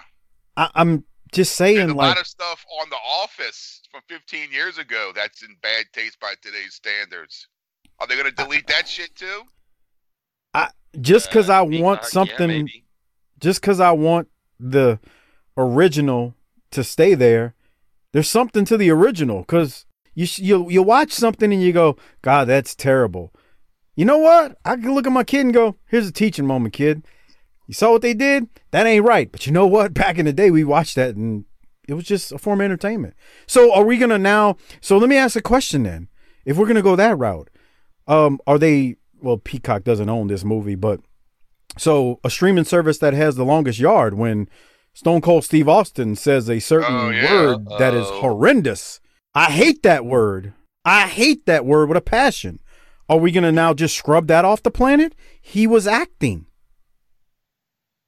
I, 0.57 0.69
I'm 0.75 1.05
just 1.31 1.57
There's 1.73 1.77
saying, 1.77 1.89
a 1.89 1.93
like, 1.93 2.15
lot 2.15 2.19
of 2.19 2.27
stuff 2.27 2.65
on 2.81 2.89
The 2.89 2.95
Office 2.97 3.81
from 3.91 4.01
15 4.09 4.51
years 4.51 4.77
ago 4.77 5.11
that's 5.15 5.41
in 5.43 5.55
bad 5.61 5.85
taste 5.93 6.19
by 6.19 6.33
today's 6.41 6.75
standards. 6.75 7.47
Are 7.99 8.07
they 8.07 8.15
gonna 8.17 8.31
delete 8.31 8.67
that 8.67 8.87
shit 8.87 9.15
too? 9.15 9.43
I 10.53 10.69
just 10.99 11.29
because 11.29 11.49
I 11.49 11.59
Uh, 11.59 11.65
want 11.65 12.03
Peacock, 12.03 12.03
yeah, 12.03 12.09
something, 12.09 12.47
maybe. 12.47 12.85
just 13.39 13.61
because 13.61 13.79
I 13.79 13.91
want 13.91 14.27
the 14.59 14.99
original 15.57 16.35
to 16.71 16.83
stay 16.83 17.13
there, 17.15 17.55
there's 18.13 18.29
something 18.29 18.65
to 18.65 18.77
the 18.77 18.89
original. 18.89 19.41
Because 19.41 19.85
you 20.15 20.27
you 20.37 20.69
you 20.69 20.83
watch 20.83 21.11
something 21.11 21.53
and 21.53 21.61
you 21.61 21.73
go, 21.73 21.97
God, 22.21 22.47
that's 22.47 22.75
terrible. 22.75 23.33
You 23.95 24.05
know 24.05 24.17
what? 24.17 24.57
I 24.65 24.75
can 24.77 24.93
look 24.93 25.05
at 25.05 25.11
my 25.13 25.23
kid 25.23 25.41
and 25.41 25.53
go, 25.53 25.75
Here's 25.87 26.07
a 26.07 26.11
teaching 26.11 26.47
moment, 26.47 26.73
kid. 26.73 27.05
You 27.69 27.75
saw 27.75 27.91
what 27.91 28.01
they 28.01 28.15
did? 28.15 28.47
That 28.71 28.87
ain't 28.87 29.05
right. 29.05 29.31
But 29.31 29.45
you 29.45 29.51
know 29.53 29.67
what? 29.67 29.93
Back 30.03 30.17
in 30.17 30.25
the 30.25 30.33
day, 30.33 30.49
we 30.49 30.63
watched 30.63 30.95
that 30.95 31.15
and 31.15 31.45
it 31.87 31.93
was 31.93 32.03
just 32.03 32.31
a 32.31 32.39
form 32.39 32.61
of 32.61 32.65
entertainment. 32.65 33.13
So 33.45 33.71
are 33.71 33.83
we 33.85 33.99
gonna 33.99 34.17
now? 34.17 34.57
So 34.81 34.97
let 34.97 35.07
me 35.07 35.17
ask 35.17 35.35
a 35.35 35.41
question 35.41 35.83
then. 35.83 36.07
If 36.45 36.57
we're 36.57 36.65
gonna 36.65 36.81
go 36.81 36.95
that 36.95 37.15
route, 37.19 37.47
um, 38.07 38.39
are 38.47 38.57
they? 38.57 38.95
Well, 39.21 39.37
Peacock 39.37 39.83
doesn't 39.83 40.09
own 40.09 40.25
this 40.25 40.43
movie, 40.43 40.73
but 40.73 40.99
so 41.77 42.19
a 42.23 42.29
streaming 42.31 42.63
service 42.63 42.97
that 42.99 43.13
has 43.13 43.35
the 43.35 43.45
longest 43.45 43.77
yard 43.77 44.15
when 44.15 44.49
Stone 44.95 45.21
Cold 45.21 45.43
Steve 45.43 45.69
Austin 45.69 46.15
says 46.15 46.49
a 46.49 46.59
certain 46.59 46.95
Oh, 46.95 47.09
yeah. 47.09 47.31
word 47.31 47.67
that 47.77 47.93
is 47.93 48.07
Uh-oh. 48.07 48.21
horrendous. 48.21 48.99
I 49.35 49.45
hate 49.51 49.83
that 49.83 50.05
word. 50.05 50.53
I 50.83 51.07
hate 51.07 51.45
that 51.45 51.65
word 51.65 51.87
with 51.89 51.97
a 51.97 52.01
passion. 52.01 52.59
Are 53.07 53.17
we 53.17 53.31
going 53.31 53.43
to 53.43 53.51
now 53.51 53.73
just 53.73 53.95
scrub 53.95 54.27
that 54.27 54.45
off 54.45 54.63
the 54.63 54.71
planet? 54.71 55.13
He 55.41 55.67
was 55.67 55.85
acting. 55.87 56.45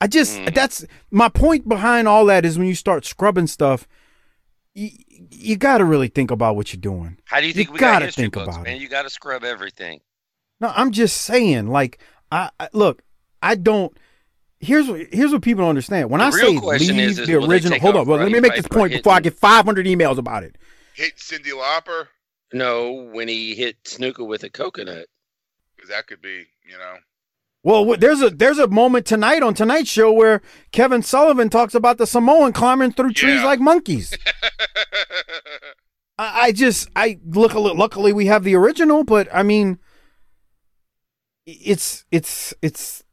I 0.02 0.08
just, 0.08 0.38
Mm. 0.40 0.54
that's 0.54 0.84
my 1.12 1.30
point 1.30 1.70
behind 1.70 2.08
all 2.08 2.26
that 2.26 2.44
is 2.44 2.58
when 2.58 2.68
you 2.68 2.76
start 2.76 3.06
scrubbing 3.06 3.46
stuff, 3.48 3.88
you, 4.74 4.90
you 5.30 5.56
got 5.58 5.78
to 5.78 5.86
really 5.86 6.08
think 6.08 6.32
about 6.32 6.56
what 6.56 6.74
you're 6.74 6.82
doing. 6.82 7.20
How 7.26 7.38
do 7.40 7.44
you 7.44 7.50
You 7.50 7.54
think 7.54 7.72
we 7.72 7.80
got 7.80 7.94
gotta 7.94 8.06
history 8.06 8.24
think 8.24 8.34
books, 8.34 8.48
about 8.56 8.64
man? 8.64 8.76
it. 8.78 8.82
You 8.82 8.90
got 8.90 9.04
to 9.04 9.10
scrub 9.10 9.44
everything. 9.44 10.02
No, 10.60 10.72
I'm 10.76 10.92
just 10.92 11.22
saying, 11.22 11.68
like, 11.68 12.00
I, 12.32 12.50
I 12.60 12.70
look, 12.74 13.04
I 13.44 13.56
don't. 13.56 13.96
Here's 14.60 14.88
what 14.88 15.08
here's 15.12 15.32
what 15.32 15.42
people 15.42 15.62
don't 15.64 15.70
understand. 15.70 16.10
When 16.12 16.20
The 16.20 16.26
I 16.26 16.30
say 16.32 16.58
question 16.58 16.98
leave 16.98 17.10
is- 17.10 17.20
is 17.20 17.28
the 17.28 17.38
will 17.38 17.52
original, 17.52 17.80
hold 17.80 17.96
on, 17.96 18.06
well, 18.08 18.18
let 18.20 18.28
me 18.28 18.34
Roddy 18.34 18.42
make 18.50 18.56
this 18.56 18.68
point 18.68 18.92
before 18.94 19.14
I 19.14 19.20
get 19.20 19.38
500 19.40 19.86
emails 19.88 20.18
about 20.20 20.44
it. 20.44 20.56
Hit 20.94 21.18
Cyndi 21.18 21.52
Lauper 21.52 22.08
No, 22.54 22.92
when 23.12 23.28
he 23.28 23.56
hit 23.56 23.84
Snuka 23.86 24.26
with 24.26 24.44
a 24.44 24.50
coconut. 24.50 25.08
because 25.76 25.90
that 25.90 26.06
could 26.08 26.22
be, 26.22 26.46
you 26.64 26.78
know. 26.78 26.98
Well, 27.64 27.96
there's 27.98 28.22
a 28.22 28.30
there's 28.32 28.58
a 28.58 28.68
moment 28.68 29.06
tonight 29.06 29.44
on 29.44 29.54
tonight's 29.54 29.90
show 29.90 30.12
where 30.12 30.42
Kevin 30.72 31.04
Sullivan 31.04 31.50
talks 31.50 31.76
about 31.76 31.98
the 32.00 32.08
Samoan 32.08 32.54
climbing 32.54 32.92
through 32.94 33.14
trees 33.14 33.42
Yeah. 33.42 33.46
like 33.46 33.60
monkeys. 33.60 34.18
I, 36.18 36.42
I 36.48 36.52
just 36.52 36.90
I 36.96 37.20
look 37.26 37.54
luckily 37.54 38.14
we 38.14 38.26
have 38.26 38.44
the 38.44 38.56
original, 38.56 39.04
but 39.04 39.28
I 39.32 39.44
mean, 39.44 39.78
it's 41.46 42.06
it's 42.12 42.54
it's 42.64 43.04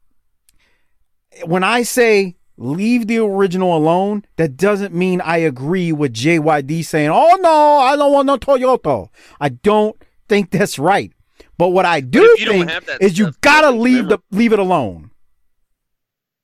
when 1.45 1.63
I 1.63 1.83
say 1.83 2.37
leave 2.57 3.07
the 3.07 3.19
original 3.19 3.77
alone, 3.77 4.25
that 4.37 4.57
doesn't 4.57 4.95
mean 4.95 5.21
I 5.21 5.37
agree 5.39 5.93
with 5.93 6.15
JYD 6.15 6.85
saying, 6.87 7.11
"Oh 7.13 7.37
no, 7.41 7.79
I 7.79 7.97
don't 7.97 8.13
want 8.13 8.27
no 8.27 8.39
Toyota." 8.39 9.09
I 9.41 9.51
don't 9.51 9.97
think 10.27 10.51
that's 10.51 10.79
right. 10.79 11.13
But 11.59 11.71
what 11.71 11.85
I 11.85 12.01
do 12.01 12.23
if 12.23 12.41
you 12.41 12.47
don't 12.47 12.55
think 12.59 12.71
have 12.71 12.87
that 12.87 13.03
is 13.03 13.19
you 13.19 13.33
gotta 13.41 13.67
nothing's 13.67 13.83
leave 13.83 14.09
the 14.09 14.19
leave 14.31 14.53
it 14.53 14.59
alone. 14.59 15.11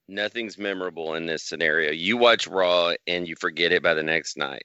Nothing's 0.08 0.58
memorable 0.58 1.14
in 1.14 1.24
this 1.24 1.42
scenario. 1.44 1.92
You 1.92 2.16
watch 2.16 2.46
Raw 2.46 2.92
and 3.06 3.26
you 3.26 3.36
forget 3.36 3.72
it 3.72 3.82
by 3.82 3.94
the 3.94 4.02
next 4.02 4.36
night, 4.36 4.64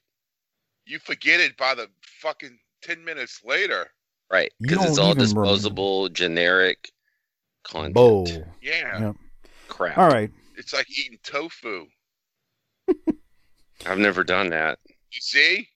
you 0.85 0.99
forget 0.99 1.39
it 1.39 1.55
by 1.55 1.75
the 1.75 1.87
fucking 2.01 2.57
10 2.81 3.03
minutes 3.05 3.41
later. 3.45 3.87
right? 4.31 4.51
Because 4.59 4.85
it's 4.85 4.97
all 4.97 5.11
even 5.11 5.19
remember. 5.19 5.43
disposable, 5.43 6.09
generic 6.09 6.91
content. 7.63 7.93
Bull. 7.93 8.27
Yeah. 8.61 8.99
Yep. 8.99 9.15
Crap. 9.69 9.97
All 9.97 10.09
right. 10.09 10.31
It's 10.57 10.73
like 10.73 10.87
eating 10.89 11.19
tofu. 11.23 11.85
I've 13.85 13.97
never 13.99 14.23
done 14.25 14.49
that. 14.49 14.79
You 15.11 15.21
see? 15.21 15.68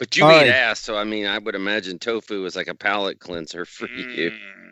But 0.00 0.16
you 0.16 0.24
All 0.24 0.30
eat 0.30 0.34
right. 0.34 0.48
ass, 0.48 0.80
so 0.80 0.96
I 0.96 1.04
mean, 1.04 1.26
I 1.26 1.36
would 1.36 1.54
imagine 1.54 1.98
tofu 1.98 2.46
is 2.46 2.56
like 2.56 2.68
a 2.68 2.74
palate 2.74 3.20
cleanser 3.20 3.66
for 3.66 3.86
you. 3.86 4.30
Mm, 4.30 4.70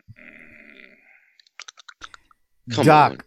Come 2.75 2.87
Doc, 2.87 3.13
on. 3.13 3.19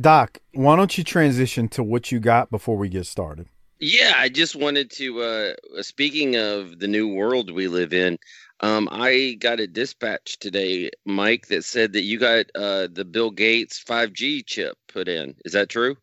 Doc, 0.00 0.38
why 0.52 0.74
don't 0.74 0.98
you 0.98 1.04
transition 1.04 1.68
to 1.68 1.84
what 1.84 2.10
you 2.10 2.18
got 2.18 2.50
before 2.50 2.76
we 2.76 2.88
get 2.88 3.06
started? 3.06 3.46
Yeah, 3.78 4.14
I 4.16 4.28
just 4.28 4.56
wanted 4.56 4.90
to. 4.92 5.20
Uh, 5.20 5.54
speaking 5.82 6.34
of 6.34 6.80
the 6.80 6.88
new 6.88 7.06
world 7.06 7.52
we 7.52 7.68
live 7.68 7.92
in, 7.92 8.18
um, 8.58 8.88
I 8.90 9.36
got 9.38 9.60
a 9.60 9.68
dispatch 9.68 10.40
today, 10.40 10.90
Mike, 11.04 11.46
that 11.46 11.64
said 11.64 11.92
that 11.92 12.02
you 12.02 12.18
got 12.18 12.46
uh, 12.56 12.88
the 12.90 13.04
Bill 13.04 13.30
Gates 13.30 13.80
5G 13.88 14.44
chip 14.44 14.76
put 14.88 15.06
in. 15.06 15.36
Is 15.44 15.52
that 15.52 15.68
true? 15.68 15.96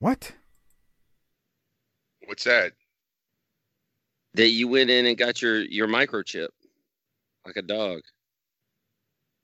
What? 0.00 0.32
What's 2.26 2.42
that? 2.42 2.72
That 4.34 4.48
you 4.48 4.68
went 4.68 4.90
in 4.90 5.06
and 5.06 5.16
got 5.16 5.40
your 5.42 5.60
your 5.62 5.88
microchip, 5.88 6.48
like 7.46 7.56
a 7.56 7.62
dog. 7.62 8.00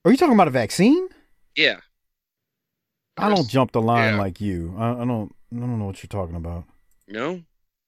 Are 0.04 0.10
you 0.10 0.16
talking 0.16 0.34
about 0.34 0.48
a 0.48 0.52
vaccine? 0.52 1.08
Yeah. 1.56 1.80
I 3.16 3.28
don't 3.34 3.48
jump 3.48 3.72
the 3.72 3.80
line 3.80 4.14
Yeah. 4.14 4.18
like 4.20 4.40
you. 4.40 4.74
I, 4.78 4.90
I 4.92 5.04
don't. 5.04 5.34
I 5.54 5.56
don't 5.60 5.78
know 5.78 5.86
what 5.86 6.02
you're 6.02 6.08
talking 6.08 6.36
about. 6.36 6.64
No. 7.08 7.42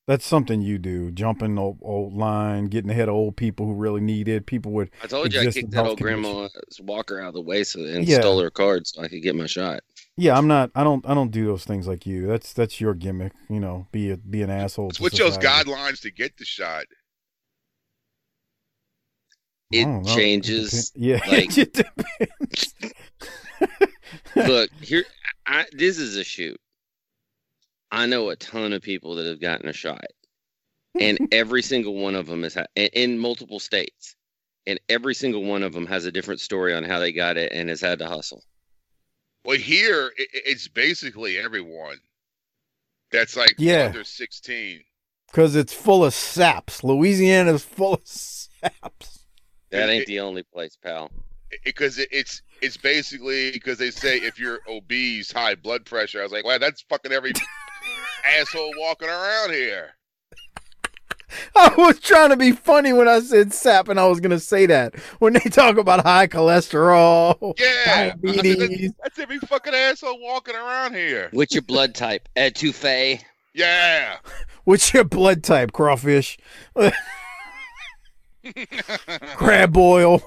That's 0.07 0.25
something 0.25 0.63
you 0.63 0.79
do, 0.79 1.11
jumping 1.11 1.59
old, 1.59 1.79
old 1.83 2.15
line, 2.15 2.67
getting 2.67 2.91
ahead 2.91 3.09
of 3.09 3.17
old 3.17 3.37
people 3.37 3.67
who 3.67 3.75
really 3.75 4.01
need 4.01 4.29
it. 4.29 4.47
People 4.47 4.71
with 4.71 4.89
I 5.03 5.09
told 5.09 5.35
you 5.35 5.41
I 5.41 5.47
kicked 5.51 5.73
that 5.73 5.85
old 5.85 5.99
condition. 5.99 6.23
grandma's 6.23 6.81
walker 6.81 7.21
out 7.21 7.29
of 7.29 7.35
the 7.35 7.41
way 7.43 7.65
so, 7.65 7.81
and 7.85 8.07
Yeah. 8.07 8.21
stole 8.21 8.41
her 8.41 8.51
card 8.51 8.87
so 8.87 9.03
I 9.03 9.09
could 9.09 9.21
get 9.23 9.35
my 9.35 9.47
shot. 9.47 9.81
Yeah. 10.17 10.37
I'm 10.37 10.47
not. 10.47 10.71
I 10.75 10.85
don't. 10.85 11.07
I 11.07 11.15
don't 11.15 11.31
do 11.31 11.47
those 11.47 11.65
things 11.65 11.87
like 11.87 12.07
you. 12.07 12.27
That's 12.27 12.53
that's 12.53 12.81
your 12.81 12.95
gimmick. 12.95 13.33
You 13.49 13.61
know, 13.61 13.87
be 13.93 14.11
a 14.11 14.17
be 14.17 14.43
an 14.43 14.51
asshole. 14.51 14.91
to 14.91 15.03
What's 15.03 15.19
those 15.19 15.39
guidelines 15.39 16.01
to 16.03 16.11
get 16.11 16.37
the 16.37 16.45
shot? 16.45 16.85
It 19.73 19.87
oh, 19.87 20.03
changes. 20.05 20.93
It 20.97 21.01
yeah. 21.01 21.21
like- 21.27 21.59
it 21.59 21.73
depends. 21.73 22.75
Look, 24.37 24.71
here, 24.81 25.05
I, 25.47 25.65
this 25.73 25.99
is 25.99 26.17
a 26.17 26.25
shoot. 26.25 26.61
I 27.91 28.07
know 28.07 28.31
a 28.31 28.37
ton 28.37 28.73
of 28.73 28.83
people 28.83 29.15
that 29.17 29.27
have 29.27 29.41
gotten 29.41 29.69
a 29.69 29.73
shot, 29.73 30.07
and 31.01 31.19
every 31.33 31.63
single 31.63 31.95
one 31.95 32.15
of 32.15 32.27
them 32.27 32.45
is 32.45 32.55
ha- 32.55 32.67
in, 32.75 32.89
in 32.93 33.19
multiple 33.19 33.61
states, 33.61 34.15
and 34.67 34.79
every 34.89 35.15
single 35.15 35.45
one 35.45 35.63
of 35.63 35.73
them 35.73 35.87
has 35.87 36.05
a 36.05 36.13
different 36.13 36.41
story 36.41 36.75
on 36.75 36.85
how 36.85 36.99
they 36.99 37.13
got 37.13 37.37
it 37.37 37.53
and 37.53 37.69
has 37.69 37.81
had 37.81 37.99
to 38.01 38.07
hustle. 38.07 38.43
Well, 39.47 39.57
here 39.57 40.13
i- 40.19 40.23
i- 40.23 40.43
it's 40.45 40.69
basically 40.69 41.39
everyone 41.39 42.01
that's 43.11 43.37
like 43.37 43.55
Yeah. 43.59 43.87
under 43.87 44.05
16. 44.05 44.85
Because 45.31 45.55
it's 45.57 45.73
full 45.73 46.05
of 46.05 46.13
saps. 46.15 46.83
Louisiana's 46.85 47.65
full 47.65 47.95
of 47.95 48.01
saps. 48.05 49.21
That 49.71 49.89
ain't 49.89 50.03
it- 50.03 50.07
the 50.07 50.21
only 50.21 50.43
place, 50.43 50.77
pal. 50.77 51.11
because 51.65 51.99
it, 51.99 52.09
it's 52.11 52.43
it's 52.61 52.77
basically 52.77 53.53
because 53.53 53.79
they 53.79 53.91
say 53.93 54.17
if 54.19 54.39
you're 54.39 54.61
obese, 54.69 55.31
high 55.31 55.55
blood 55.55 55.85
pressure. 55.87 56.21
I 56.21 56.25
was 56.25 56.33
like, 56.33 56.45
wow, 56.45 56.59
that's 56.59 56.83
fucking 56.83 57.13
every 57.13 57.33
asshole 58.25 58.73
walking 58.79 59.09
around 59.09 59.53
here. 59.53 59.91
I 61.57 61.75
was 61.77 61.99
trying 62.01 62.31
to 62.31 62.37
be 62.37 62.53
funny 62.53 62.93
when 62.93 63.09
I 63.09 63.21
said 63.21 63.53
sap, 63.53 63.89
and 63.89 63.99
I 63.99 64.07
was 64.07 64.21
gonna 64.21 64.39
say 64.41 64.67
that 64.67 64.95
when 65.19 65.33
they 65.33 65.41
talk 65.51 65.77
about 65.77 66.05
high 66.05 66.27
cholesterol, 66.29 67.59
Yeah, 67.59 68.15
diabetes. 68.23 68.93
that's 69.03 69.19
every 69.19 69.39
fucking 69.39 69.75
asshole 69.75 70.21
walking 70.21 70.55
around 70.55 70.95
here. 70.95 71.29
What's 71.33 71.55
your 71.55 71.63
blood 71.63 71.95
type? 71.95 72.29
Etouffee. 72.37 73.23
Yeah. 73.55 74.17
What's 74.65 74.93
your 74.93 75.05
blood 75.05 75.43
type, 75.45 75.73
crawfish? 75.73 76.39
Crab 79.37 79.73
boil. 79.73 80.23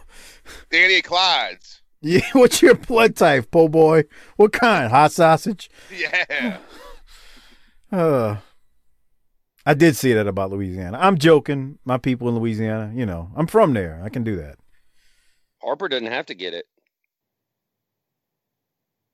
Danny 0.72 1.02
Clyde's. 1.02 1.82
Yeah, 2.02 2.22
what's 2.32 2.62
your 2.62 2.76
blood 2.76 3.18
type, 3.18 3.52
po' 3.52 3.68
boy? 3.68 4.04
What 4.38 4.54
kind? 4.54 4.90
Hot 4.90 5.12
sausage? 5.12 5.70
Yeah. 5.96 6.58
Uh, 7.92 8.38
I 9.70 9.76
did 9.76 9.96
see 9.96 10.14
that 10.14 10.26
about 10.26 10.50
Louisiana. 10.50 10.98
I'm 11.00 11.20
joking. 11.20 11.78
My 11.86 12.00
people 12.00 12.28
in 12.28 12.34
Louisiana, 12.34 12.92
you 12.96 13.06
know, 13.06 13.30
I'm 13.36 13.46
from 13.46 13.76
there. 13.76 14.02
I 14.04 14.10
can 14.10 14.24
do 14.24 14.36
that. 14.38 14.56
Harper 15.62 15.88
doesn't 15.88 16.08
have 16.08 16.26
to 16.26 16.34
get 16.34 16.56
it. 16.56 16.66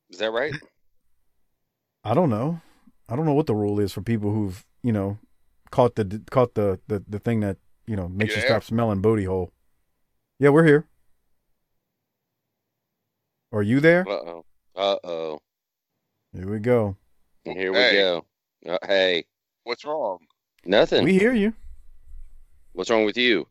Is 0.09 0.19
that 0.19 0.31
right? 0.31 0.53
I 2.05 2.13
don't 2.13 2.29
know. 2.29 2.61
I 3.09 3.17
don't 3.17 3.25
know 3.25 3.33
what 3.33 3.47
the 3.47 3.53
rule 3.53 3.81
is 3.81 3.91
for 3.91 3.99
people 4.01 4.31
who've, 4.31 4.65
you 4.81 4.93
know, 4.93 5.17
caught 5.71 5.95
the 5.95 6.21
caught 6.31 6.53
the 6.53 6.79
the, 6.87 7.03
the 7.05 7.19
thing 7.19 7.41
that 7.41 7.57
you 7.85 7.97
know 7.97 8.07
makes 8.07 8.33
you 8.33 8.41
stop 8.41 8.63
smelling 8.63 9.01
booty 9.01 9.25
hole. 9.25 9.51
Yeah, 10.39 10.51
we're 10.51 10.63
here. 10.63 10.85
Are 13.51 13.61
you 13.61 13.81
there? 13.81 14.07
Uh 14.07 14.11
oh. 14.13 14.45
Uh 14.73 14.95
oh. 15.03 15.39
Here 16.31 16.49
we 16.49 16.59
go. 16.59 16.95
Here 17.43 17.73
we 17.73 17.77
Hey. 17.77 17.93
go. 17.93 18.25
Uh, 18.65 18.77
hey, 18.87 19.25
What's 19.65 19.83
wrong? 19.83 20.19
Nothing. 20.65 21.03
We 21.03 21.17
hear 21.17 21.33
you. 21.33 21.53
What's 22.73 22.89
wrong 22.89 23.05
with 23.05 23.17
you? 23.17 23.47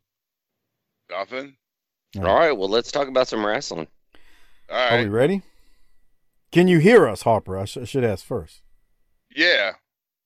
Nothing. 1.10 1.56
All 2.16 2.26
All 2.26 2.38
right. 2.38 2.52
Well, 2.52 2.68
let's 2.68 2.92
talk 2.92 3.08
about 3.08 3.28
some 3.28 3.44
wrestling. 3.44 3.86
All 4.70 4.76
right. 4.76 5.00
Are 5.00 5.02
we 5.02 5.08
ready? 5.08 5.42
Can 6.52 6.68
you 6.68 6.78
hear 6.78 7.08
us, 7.08 7.22
Harper? 7.22 7.58
I, 7.58 7.64
sh- 7.64 7.78
I 7.78 7.84
should 7.84 8.04
ask 8.04 8.24
first. 8.24 8.62
Yeah. 9.34 9.72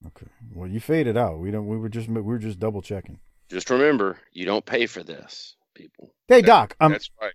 Okay. 0.07 0.27
Well, 0.55 0.69
you 0.69 0.81
faded 0.81 1.17
out. 1.17 1.39
We 1.39 1.51
don't. 1.51 1.67
We 1.67 1.77
were 1.77 1.89
just 1.89 2.09
we 2.09 2.21
were 2.21 2.39
just 2.39 2.59
double 2.59 2.83
checking. 2.83 3.19
Just 3.51 3.71
remember, 3.71 4.19
you 4.33 4.45
don't 4.45 4.65
pay 4.65 4.87
for 4.87 5.03
this, 5.03 5.57
people. 5.75 6.13
Hey, 6.29 6.43
Doc. 6.43 6.77
I'm 6.81 6.93
That's 6.93 7.11
right. 7.21 7.33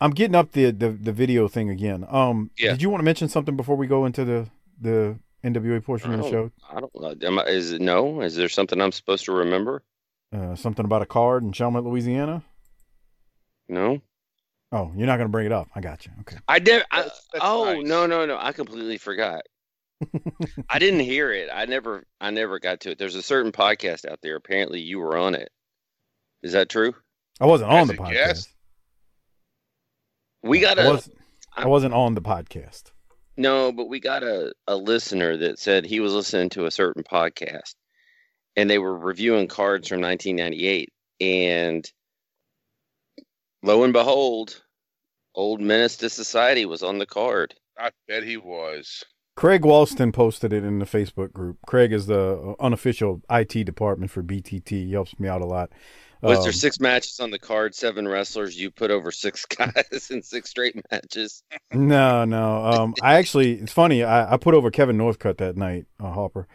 I'm 0.00 0.12
getting 0.12 0.34
up 0.36 0.52
the, 0.52 0.70
the 0.70 0.90
the 0.90 1.12
video 1.12 1.48
thing 1.48 1.68
again. 1.68 2.04
Um, 2.08 2.50
Yeah. 2.58 2.70
did 2.72 2.82
you 2.82 2.90
want 2.90 3.00
to 3.00 3.04
mention 3.04 3.28
something 3.28 3.56
before 3.56 3.76
we 3.76 3.86
go 3.86 4.04
into 4.06 4.24
the 4.24 4.48
the 4.80 5.18
NWA 5.44 5.82
portion 5.84 6.12
of 6.14 6.22
the 6.22 6.30
show? 6.30 6.50
I 6.70 6.80
don't. 6.80 7.24
Am 7.24 7.38
I, 7.38 7.44
is 7.44 7.72
it 7.72 7.80
no? 7.80 8.20
Is 8.20 8.36
there 8.36 8.48
something 8.48 8.80
I'm 8.80 8.92
supposed 8.92 9.24
to 9.26 9.32
remember? 9.32 9.82
Uh, 10.34 10.54
something 10.54 10.84
about 10.84 11.02
a 11.02 11.06
card 11.06 11.42
in 11.42 11.52
Chalmette, 11.52 11.84
Louisiana. 11.84 12.42
No. 13.68 14.00
Oh, 14.70 14.90
you're 14.96 15.06
not 15.06 15.18
gonna 15.18 15.28
bring 15.28 15.46
it 15.46 15.52
up. 15.52 15.68
I 15.74 15.80
got 15.80 16.06
you. 16.06 16.12
Okay. 16.20 16.36
I 16.48 16.58
did. 16.58 16.82
I, 16.90 17.02
That's- 17.02 17.26
that's 17.32 17.44
oh 17.46 17.64
nice. 17.74 17.86
no 17.86 18.06
no 18.06 18.24
no! 18.24 18.38
I 18.40 18.52
completely 18.52 18.96
forgot. 18.98 19.42
I 20.70 20.78
didn't 20.78 21.00
hear 21.00 21.30
it. 21.32 21.48
I 21.52 21.66
never 21.66 22.04
I 22.20 22.30
never 22.30 22.58
got 22.58 22.80
to 22.80 22.90
it. 22.92 22.98
There's 22.98 23.14
a 23.14 23.22
certain 23.22 23.52
podcast 23.52 24.10
out 24.10 24.20
there. 24.22 24.36
Apparently, 24.36 24.80
you 24.80 24.98
were 24.98 25.16
on 25.18 25.34
it. 25.34 25.50
Is 26.42 26.52
that 26.52 26.68
true? 26.70 26.94
I 27.40 27.46
wasn't 27.46 27.70
on 27.70 27.80
As 27.82 27.88
the 27.88 27.94
podcast. 27.94 28.12
guest? 28.12 28.48
We 30.42 30.60
got 30.60 30.78
I 30.78 30.84
a 30.84 30.90
was 30.92 31.10
I 31.54 31.66
wasn't 31.66 31.94
on 31.94 32.14
the 32.14 32.22
podcast. 32.22 32.91
No, 33.36 33.72
but 33.72 33.88
we 33.88 34.00
got 34.00 34.22
a 34.22 34.52
a 34.66 34.76
listener 34.76 35.36
that 35.38 35.58
said 35.58 35.84
he 35.84 36.00
was 36.00 36.12
listening 36.12 36.50
to 36.50 36.66
a 36.66 36.70
certain 36.70 37.02
podcast, 37.02 37.74
and 38.56 38.68
they 38.68 38.78
were 38.78 38.96
reviewing 38.96 39.48
cards 39.48 39.88
from 39.88 40.00
1998, 40.00 40.92
and 41.20 41.90
lo 43.62 43.84
and 43.84 43.92
behold, 43.92 44.62
old 45.34 45.60
Menace 45.60 45.96
to 45.98 46.10
Society 46.10 46.66
was 46.66 46.82
on 46.82 46.98
the 46.98 47.06
card. 47.06 47.54
I 47.78 47.90
bet 48.06 48.22
he 48.22 48.36
was. 48.36 49.02
Craig 49.34 49.62
Walston 49.62 50.12
posted 50.12 50.52
it 50.52 50.62
in 50.62 50.78
the 50.78 50.84
Facebook 50.84 51.32
group. 51.32 51.56
Craig 51.66 51.92
is 51.92 52.06
the 52.06 52.54
uh, 52.58 52.62
unofficial 52.62 53.22
IT 53.30 53.64
department 53.64 54.10
for 54.10 54.22
BTT. 54.22 54.68
He 54.68 54.92
helps 54.92 55.18
me 55.18 55.26
out 55.26 55.40
a 55.40 55.46
lot. 55.46 55.72
Was 56.22 56.38
Um, 56.38 56.44
there 56.44 56.52
six 56.52 56.80
matches 56.80 57.20
on 57.20 57.30
the 57.30 57.38
card? 57.38 57.74
Seven 57.74 58.06
wrestlers. 58.08 58.56
You 58.58 58.70
put 58.70 58.90
over 58.90 59.10
six 59.10 59.44
guys 59.46 60.10
in 60.10 60.22
six 60.22 60.50
straight 60.50 60.76
matches. 60.90 61.42
No, 61.74 62.24
no. 62.24 62.64
Um, 62.66 62.94
I 63.00 63.14
actually, 63.14 63.54
it's 63.54 63.72
funny. 63.72 64.02
I, 64.04 64.34
I 64.34 64.36
put 64.36 64.54
over 64.54 64.70
Kevin 64.70 64.98
Northcutt 64.98 65.38
that 65.38 65.56
night, 65.56 65.86
uh, 65.98 66.12
Hopper. 66.12 66.46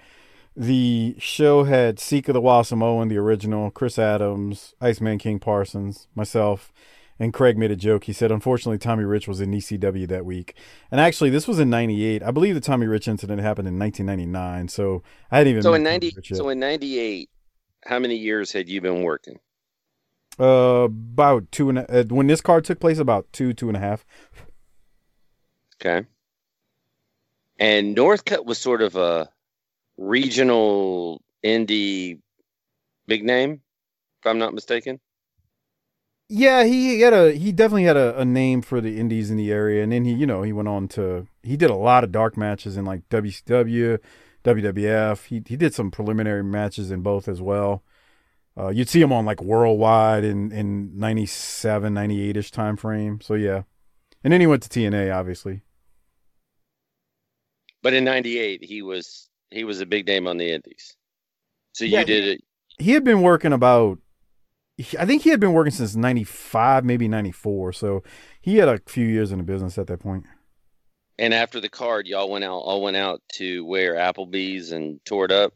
The 0.56 1.16
show 1.20 1.64
had 1.66 2.00
Sika 2.00 2.34
the 2.34 2.42
Wild 2.42 2.68
Samoan, 2.68 3.08
the 3.10 3.18
original, 3.18 3.72
Chris 3.72 4.00
Adams, 4.00 4.74
Iceman 4.82 5.20
King 5.20 5.40
Parsons, 5.40 6.08
myself, 6.16 6.74
and 7.20 7.34
Craig 7.34 7.58
made 7.58 7.72
a 7.72 7.76
joke. 7.76 8.06
He 8.06 8.14
said, 8.14 8.32
unfortunately, 8.32 8.78
Tommy 8.80 9.04
Rich 9.06 9.28
was 9.28 9.42
in 9.42 9.52
ECW 9.52 10.08
that 10.08 10.26
week. 10.26 10.56
And 10.92 11.00
actually, 11.02 11.30
this 11.32 11.48
was 11.48 11.60
in 11.60 11.70
98. 11.70 12.24
I 12.24 12.32
believe 12.32 12.56
the 12.56 12.62
Tommy 12.62 12.88
Rich 12.88 13.08
incident 13.08 13.42
happened 13.42 13.68
in 13.68 13.80
1999. 13.80 14.68
So 14.70 15.04
I 15.32 15.40
hadn't 15.40 15.52
even 15.52 15.64
So 15.64 15.74
in 15.74 15.84
ninety, 15.84 16.18
so 16.32 16.50
in 16.50 16.60
ninety 16.60 17.00
eight, 17.00 17.30
how 17.86 18.00
many 18.00 18.16
years 18.18 18.52
had 18.52 18.70
you 18.70 18.82
been 18.82 19.04
working? 19.04 19.40
Uh, 20.40 20.88
about 20.90 21.52
two 21.52 21.70
and 21.70 21.80
a, 21.80 22.00
uh, 22.00 22.04
when 22.06 22.28
this 22.28 22.42
card 22.42 22.66
took 22.66 22.80
place, 22.80 23.00
about 23.00 23.32
two, 23.32 23.54
two 23.54 23.68
and 23.68 23.78
a 23.78 23.80
half. 23.80 24.06
Okay. 25.80 26.08
And 27.60 27.96
Northcutt 27.96 28.46
was 28.46 28.58
sort 28.58 28.82
of 28.82 28.96
a 28.96 29.30
regional 29.98 31.22
indie 31.44 32.20
big 33.08 33.24
name, 33.24 33.62
if 34.20 34.28
I'm 34.28 34.38
not 34.38 34.54
mistaken. 34.54 35.00
Yeah, 36.30 36.66
he 36.66 37.00
had 37.00 37.14
a 37.14 37.32
he 37.32 37.54
definitely 37.54 37.86
had 37.86 37.96
a, 37.96 38.20
a 38.20 38.26
name 38.26 38.62
for 38.62 38.82
the 38.82 39.00
indies 39.00 39.32
in 39.32 39.38
the 39.38 39.52
area, 39.52 39.82
and 39.82 39.94
then 39.94 40.04
he 40.04 40.12
you 40.12 40.26
know 40.26 40.42
he 40.42 40.52
went 40.52 40.68
on 40.68 40.90
to 40.90 41.28
he 41.42 41.56
did 41.56 41.70
a 41.70 41.76
lot 41.76 42.04
of 42.04 42.12
dark 42.12 42.36
matches 42.36 42.76
in 42.76 42.84
like 42.84 43.08
WCW, 43.08 44.00
WWF. 44.44 45.26
He 45.28 45.42
he 45.48 45.56
did 45.56 45.74
some 45.74 45.90
preliminary 45.90 46.44
matches 46.44 46.92
in 46.92 47.02
both 47.02 47.30
as 47.30 47.42
well. 47.42 47.82
Uh, 48.58 48.70
you'd 48.70 48.90
see 48.90 49.02
him 49.02 49.14
on 49.14 49.26
like 49.26 49.42
Worldwide 49.42 50.24
in 50.24 50.52
in 50.52 50.98
97, 50.98 51.94
98 51.94 52.38
ish 52.38 52.52
time 52.52 52.76
frame. 52.78 53.22
So 53.22 53.36
yeah, 53.36 53.64
and 54.24 54.34
then 54.34 54.42
he 54.42 54.48
went 54.48 54.64
to 54.64 54.70
TNA 54.70 55.16
obviously. 55.16 55.62
But 57.84 57.94
in 57.94 58.04
'98, 58.04 58.64
he 58.64 58.82
was 58.82 59.30
he 59.52 59.64
was 59.64 59.80
a 59.80 59.86
big 59.86 60.08
name 60.08 60.28
on 60.28 60.38
the 60.38 60.52
Indies. 60.52 60.96
So 61.74 61.86
you 61.86 61.92
Yeah, 61.92 62.04
did 62.04 62.26
it. 62.26 62.42
He 62.80 62.92
had 62.92 63.04
been 63.04 63.22
working 63.22 63.54
about. 63.54 64.00
I 65.00 65.06
think 65.06 65.24
he 65.24 65.32
had 65.32 65.40
been 65.40 65.54
working 65.54 65.72
since 65.72 65.96
'95, 65.96 66.84
maybe 66.84 67.08
'94. 67.08 67.74
So 67.74 68.04
he 68.42 68.58
had 68.58 68.68
a 68.68 68.80
few 68.88 69.06
years 69.08 69.32
in 69.32 69.38
the 69.38 69.44
business 69.44 69.78
at 69.78 69.88
that 69.88 70.00
point. 70.00 70.26
And 71.18 71.34
after 71.34 71.60
the 71.60 71.70
card, 71.70 72.08
y'all 72.08 72.30
went 72.30 72.44
out. 72.44 72.58
All 72.58 72.82
went 72.82 72.98
out 72.98 73.22
to 73.36 73.66
where 73.66 73.96
Applebee's 73.96 74.72
and 74.72 75.00
tore 75.06 75.26
it 75.26 75.32
up. 75.32 75.54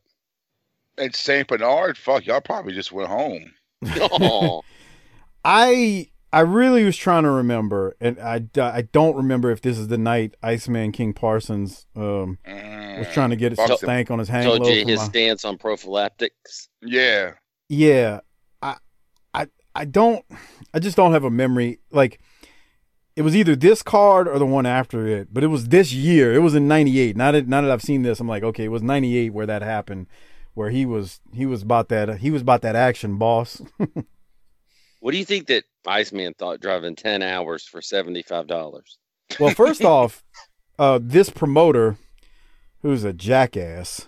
And 1.01 1.15
St. 1.15 1.47
Bernard, 1.47 1.97
fuck, 1.97 2.27
y'all 2.27 2.41
probably 2.41 2.73
just 2.73 2.91
went 2.91 3.09
home. 3.09 3.51
Oh, 3.99 4.61
I 5.43 6.11
I 6.31 6.41
really 6.41 6.85
was 6.85 6.95
trying 6.95 7.23
to 7.23 7.31
remember, 7.31 7.95
and 7.99 8.19
I, 8.19 8.43
I 8.55 8.83
don't 8.83 9.15
remember 9.15 9.49
if 9.49 9.61
this 9.61 9.79
is 9.79 9.87
the 9.87 9.97
night 9.97 10.35
Iceman 10.43 10.91
King 10.91 11.13
Parsons 11.13 11.87
um, 11.95 12.37
was 12.45 13.07
trying 13.13 13.31
to 13.31 13.35
get 13.35 13.51
his 13.51 13.57
some 13.57 13.77
stank 13.77 14.11
on 14.11 14.19
his 14.19 14.29
hang 14.29 14.43
told 14.43 14.67
you 14.67 14.85
his 14.85 14.99
my- 14.99 15.05
stance 15.05 15.43
on 15.43 15.57
prophylactics. 15.57 16.69
Yeah. 16.83 17.33
Yeah, 17.67 18.19
I 18.61 18.75
I 19.33 19.47
I 19.73 19.85
don't. 19.85 20.23
I 20.73 20.79
just 20.79 20.95
don't 20.95 21.13
have 21.13 21.23
a 21.23 21.31
memory 21.31 21.79
like. 21.91 22.19
It 23.15 23.23
was 23.23 23.35
either 23.35 23.57
this 23.57 23.83
card 23.83 24.27
or 24.27 24.39
the 24.39 24.45
one 24.45 24.65
after 24.65 25.05
it, 25.05 25.33
but 25.33 25.43
it 25.43 25.47
was 25.47 25.67
this 25.67 25.91
year. 25.91 26.33
It 26.33 26.39
was 26.39 26.53
in 26.55 26.67
'98. 26.67 27.17
Now 27.17 27.31
that 27.31 27.47
now 27.47 27.61
that 27.61 27.71
I've 27.71 27.81
seen 27.81 28.03
this, 28.03 28.19
I'm 28.19 28.27
like, 28.27 28.43
okay, 28.43 28.65
it 28.65 28.71
was 28.71 28.83
'98 28.83 29.33
where 29.33 29.45
that 29.47 29.61
happened, 29.63 30.07
where 30.53 30.69
he 30.69 30.85
was 30.85 31.19
he 31.33 31.45
was 31.45 31.61
about 31.61 31.89
that 31.89 32.19
he 32.19 32.31
was 32.31 32.41
about 32.41 32.61
that 32.61 32.75
action, 32.75 33.17
boss. 33.17 33.61
What 34.99 35.13
do 35.13 35.17
you 35.17 35.25
think 35.25 35.47
that 35.47 35.63
Iceman 35.87 36.35
thought 36.37 36.59
driving 36.61 36.95
ten 36.95 37.23
hours 37.23 37.65
for 37.65 37.81
seventy 37.81 38.21
five 38.21 38.45
dollars? 38.45 38.99
Well, 39.39 39.49
first 39.55 39.81
off, 39.85 40.23
uh, 40.77 40.99
this 41.01 41.31
promoter, 41.31 41.97
who's 42.83 43.03
a 43.03 43.11
jackass, 43.11 44.07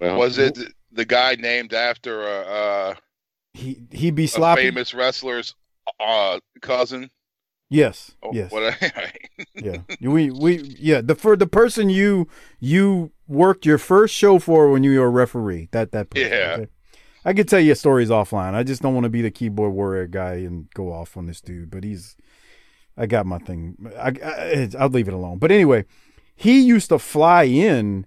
Well, 0.00 0.18
Was 0.18 0.38
it 0.38 0.58
the 0.90 1.04
guy 1.04 1.36
named 1.36 1.72
after 1.72 2.22
a, 2.22 2.40
uh, 2.40 2.94
he 3.54 3.80
he 3.92 4.10
be 4.10 4.24
a 4.24 4.28
sloppy. 4.28 4.62
famous 4.62 4.92
wrestler's 4.92 5.54
uh, 6.00 6.40
cousin? 6.62 7.10
Yes, 7.70 8.12
Oh, 8.22 8.30
yes, 8.32 8.50
yeah. 9.54 9.78
We 10.00 10.30
we 10.30 10.62
yeah. 10.78 11.02
The 11.02 11.14
for 11.14 11.36
the 11.36 11.46
person 11.46 11.90
you 11.90 12.26
you 12.60 13.12
worked 13.26 13.66
your 13.66 13.76
first 13.78 14.14
show 14.14 14.38
for 14.38 14.70
when 14.70 14.82
you 14.84 14.98
were 14.98 15.06
a 15.06 15.10
referee. 15.10 15.68
That 15.72 15.92
that 15.92 16.08
person, 16.10 16.30
Yeah. 16.30 16.54
okay? 16.58 16.68
I 17.26 17.34
could 17.34 17.46
tell 17.48 17.60
you 17.60 17.74
stories 17.74 18.08
offline. 18.08 18.54
I 18.54 18.62
just 18.62 18.80
don't 18.80 18.94
want 18.94 19.04
to 19.04 19.10
be 19.10 19.20
the 19.20 19.30
keyboard 19.30 19.74
warrior 19.74 20.06
guy 20.06 20.34
and 20.36 20.70
go 20.72 20.90
off 20.92 21.16
on 21.18 21.26
this 21.26 21.42
dude. 21.42 21.70
But 21.70 21.84
he's, 21.84 22.16
I 22.96 23.04
got 23.04 23.26
my 23.26 23.38
thing. 23.38 23.76
I, 23.98 24.12
I 24.24 24.68
I'll 24.78 24.88
leave 24.88 25.08
it 25.08 25.12
alone. 25.14 25.36
But 25.38 25.50
anyway, 25.52 25.84
he 26.34 26.60
used 26.62 26.88
to 26.88 26.98
fly 26.98 27.42
in. 27.44 28.06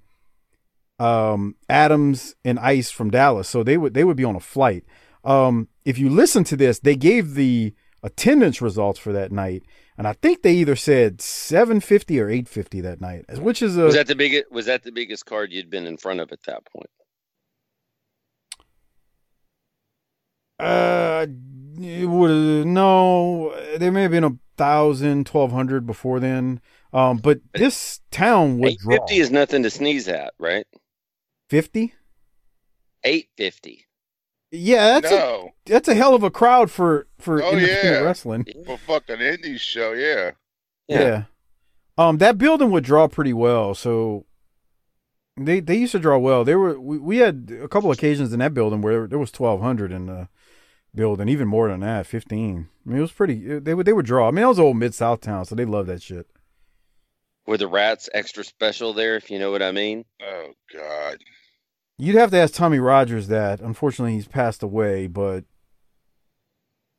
um, 0.99 1.55
Adams 1.69 2.35
and 2.43 2.57
Ice 2.59 2.89
from 2.91 3.09
Dallas, 3.11 3.47
so 3.47 3.63
they 3.63 3.77
would 3.77 3.93
they 3.93 4.03
would 4.03 4.17
be 4.17 4.23
on 4.25 4.35
a 4.35 4.39
flight. 4.39 4.85
Um, 5.23 5.67
if 5.85 5.97
you 5.99 6.09
listen 6.09 6.43
to 6.45 6.57
this, 6.57 6.79
they 6.79 6.95
gave 6.95 7.33
the 7.35 7.73
attendance 8.03 8.61
results 8.61 8.99
for 8.99 9.13
that 9.13 9.31
night, 9.31 9.63
and 9.97 10.07
I 10.07 10.13
think 10.13 10.41
they 10.41 10.53
either 10.53 10.75
said 10.75 11.21
750 11.21 12.19
or 12.19 12.29
850 12.29 12.81
that 12.81 13.01
night, 13.01 13.25
which 13.39 13.61
is 13.61 13.77
a 13.77 13.83
Was 13.83 13.95
that 13.95 14.07
the 14.07 14.15
biggest? 14.15 14.51
Was 14.51 14.65
that 14.65 14.83
the 14.83 14.91
biggest 14.91 15.25
card 15.25 15.51
you'd 15.51 15.69
been 15.69 15.85
in 15.85 15.97
front 15.97 16.19
of 16.19 16.31
at 16.31 16.43
that 16.43 16.63
point? 16.65 16.89
uh, 20.61 21.25
it 21.79 22.07
would 22.07 22.67
no, 22.67 23.53
there 23.77 23.91
may 23.91 24.03
have 24.03 24.11
been 24.11 24.23
a 24.23 24.37
thousand, 24.57 25.25
twelve 25.25 25.51
hundred 25.51 25.85
before 25.85 26.19
then. 26.19 26.61
Um, 26.93 27.17
but 27.17 27.39
this 27.53 28.01
town 28.11 28.59
would 28.59 28.73
Eight 28.73 28.79
draw 28.79 28.97
fifty 28.97 29.17
is 29.19 29.31
nothing 29.31 29.63
to 29.63 29.69
sneeze 29.69 30.07
at, 30.07 30.33
right? 30.39 30.67
50. 31.49 31.93
Eight 33.03 33.29
fifty. 33.37 33.87
Yeah, 34.51 34.99
that's 34.99 35.11
a, 35.13 35.45
that's 35.65 35.87
a 35.87 35.95
hell 35.95 36.13
of 36.13 36.23
a 36.23 36.29
crowd 36.31 36.69
for 36.69 37.07
for 37.17 37.41
Oh, 37.41 37.51
independent 37.51 37.83
yeah. 37.85 37.99
wrestling. 38.01 38.45
for 38.65 38.77
fucking 38.77 39.21
indies 39.21 39.61
show, 39.61 39.93
yeah. 39.93 40.31
Yeah. 40.87 41.23
Um, 41.97 42.17
that 42.17 42.37
building 42.37 42.69
would 42.71 42.83
draw 42.83 43.07
pretty 43.07 43.31
well. 43.33 43.73
So 43.75 44.25
they 45.37 45.59
they 45.61 45.77
used 45.77 45.93
to 45.93 45.99
draw 45.99 46.17
well. 46.17 46.43
There 46.43 46.59
were 46.59 46.79
we, 46.79 46.97
we 46.97 47.17
had 47.17 47.51
a 47.63 47.67
couple 47.69 47.91
occasions 47.91 48.33
in 48.33 48.39
that 48.39 48.53
building 48.53 48.81
where 48.81 49.07
there 49.07 49.19
was 49.19 49.31
twelve 49.31 49.61
hundred 49.61 49.91
in 49.93 50.07
the 50.07 50.27
building, 50.93 51.29
even 51.29 51.47
more 51.47 51.69
than 51.69 51.79
that, 51.81 52.05
fifteen. 52.07 52.67
I 52.85 52.89
mean, 52.89 52.97
it 52.97 53.01
was 53.01 53.11
pretty. 53.13 53.59
They 53.59 53.73
would 53.73 53.85
they 53.85 53.93
would 53.93 54.05
draw. 54.05 54.27
I 54.27 54.31
mean, 54.31 54.41
that 54.41 54.47
was 54.49 54.59
old 54.59 54.75
mid 54.77 54.93
south 54.93 55.21
town, 55.21 55.45
so 55.45 55.55
they 55.55 55.65
love 55.65 55.87
that 55.87 56.01
shit. 56.01 56.27
Were 57.45 57.57
the 57.57 57.67
rats 57.67 58.09
extra 58.13 58.43
special 58.43 58.93
there, 58.93 59.15
if 59.15 59.31
you 59.31 59.39
know 59.39 59.51
what 59.51 59.63
I 59.63 59.71
mean? 59.71 60.03
Oh 60.21 60.51
God. 60.73 61.17
You'd 61.97 62.15
have 62.15 62.31
to 62.31 62.37
ask 62.37 62.53
Tommy 62.53 62.79
Rogers 62.79 63.27
that. 63.27 63.59
Unfortunately, 63.59 64.13
he's 64.13 64.27
passed 64.27 64.63
away, 64.63 65.07
but. 65.07 65.43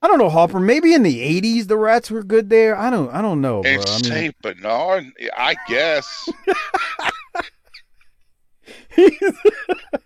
I 0.01 0.09
don't 0.09 0.19
know, 0.19 0.31
Hopper. 0.31 0.59
Maybe 0.59 0.95
in 0.95 1.05
the 1.05 1.41
'80s 1.41 1.69
the 1.69 1.77
rats 1.77 2.11
were 2.11 2.25
good 2.25 2.51
there. 2.51 2.77
I 2.77 2.91
don't. 2.91 3.13
I 3.13 3.23
don't 3.23 3.41
know, 3.41 3.63
bro. 3.63 3.71
And 3.71 3.81
I 3.81 3.93
mean, 3.93 4.05
Saint 4.05 4.35
Bernard, 4.43 5.05
I 5.37 5.55
guess. 5.69 6.29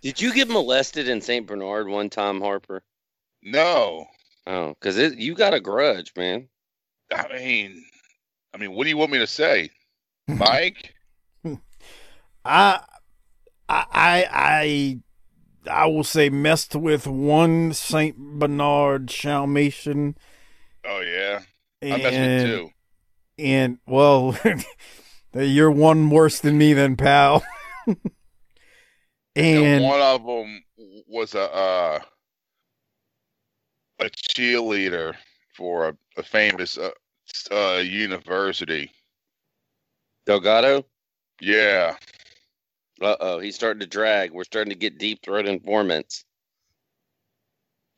Did 0.03 0.21
you 0.21 0.35
get 0.35 0.49
molested 0.49 1.09
in 1.09 1.21
Saint 1.21 1.47
Bernard 1.47 1.89
one 1.89 2.11
time, 2.11 2.41
Harper? 2.41 2.83
no. 3.43 4.07
Oh, 4.47 4.69
because 4.69 4.97
you 5.17 5.35
got 5.35 5.55
a 5.55 5.61
grudge, 5.61 6.13
man. 6.17 6.49
I 7.13 7.27
mean, 7.33 7.85
I 8.55 8.59
mean, 8.59 8.73
what 8.73 8.85
do 8.85 8.91
you 8.91 8.97
want 8.97 9.11
me 9.11 9.19
to 9.19 9.27
say, 9.27 9.71
Mike? 10.29 10.95
I, 12.45 12.81
I, 13.69 14.27
I, 14.31 15.01
I 15.71 15.87
will 15.87 16.05
say 16.05 16.29
messed 16.29 16.75
with 16.77 17.07
one 17.07 17.73
Saint 17.73 18.17
Bernard 18.17 19.07
Dalmatian, 19.07 20.17
Oh 20.85 21.01
yeah, 21.01 21.41
I 21.83 21.97
messed 21.97 22.13
and 22.13 22.43
with 22.45 22.51
two. 22.53 22.71
and 23.39 23.79
well, 23.87 24.39
you're 25.35 25.71
one 25.71 26.11
worse 26.11 26.41
than 26.41 26.59
me, 26.59 26.73
then, 26.73 26.97
pal. 26.97 27.45
And 29.37 29.65
and 29.67 29.85
one 29.85 30.01
of 30.01 30.25
them 30.25 30.65
was 31.07 31.35
a 31.35 31.53
uh, 31.55 32.01
a 34.01 34.05
cheerleader 34.07 35.15
for 35.55 35.89
a, 35.91 35.97
a 36.17 36.23
famous 36.23 36.79
uh, 36.79 36.91
uh, 37.51 37.81
university. 37.81 38.91
Delgado? 40.25 40.87
Yeah, 41.41 41.97
Uh 43.01 43.17
oh, 43.21 43.39
he's 43.41 43.55
starting 43.55 43.81
to 43.81 43.87
drag. 43.87 44.33
We're 44.33 44.45
starting 44.45 44.73
to 44.73 44.79
get 44.79 44.99
deep 44.99 45.23
throat 45.23 45.47
informants. 45.47 46.25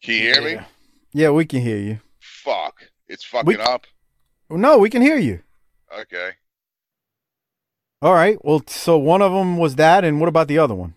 can 0.02 0.14
you 0.14 0.20
hear 0.20 0.42
me? 0.42 0.52
yeah. 0.54 0.64
yeah, 1.12 1.30
we 1.30 1.44
can 1.46 1.60
hear 1.60 1.76
you. 1.78 2.00
Fuck, 2.20 2.82
it's 3.06 3.24
fucking 3.24 3.46
We- 3.46 3.56
up. 3.56 3.86
No, 4.50 4.78
we 4.78 4.88
can 4.90 5.02
hear 5.02 5.18
you. 5.18 5.40
Okay, 6.00 6.30
All 8.02 8.12
right. 8.14 8.38
Well, 8.44 8.62
so 8.66 8.96
one 8.98 9.22
of 9.22 9.32
them 9.32 9.56
was 9.56 9.76
that, 9.76 10.04
and 10.04 10.20
what 10.20 10.28
about 10.28 10.48
the 10.48 10.58
other 10.58 10.74
one? 10.74 10.94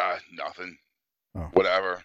uh, 0.00 0.16
nothing. 0.32 0.76
Oh. 1.36 1.48
Whatever. 1.52 2.02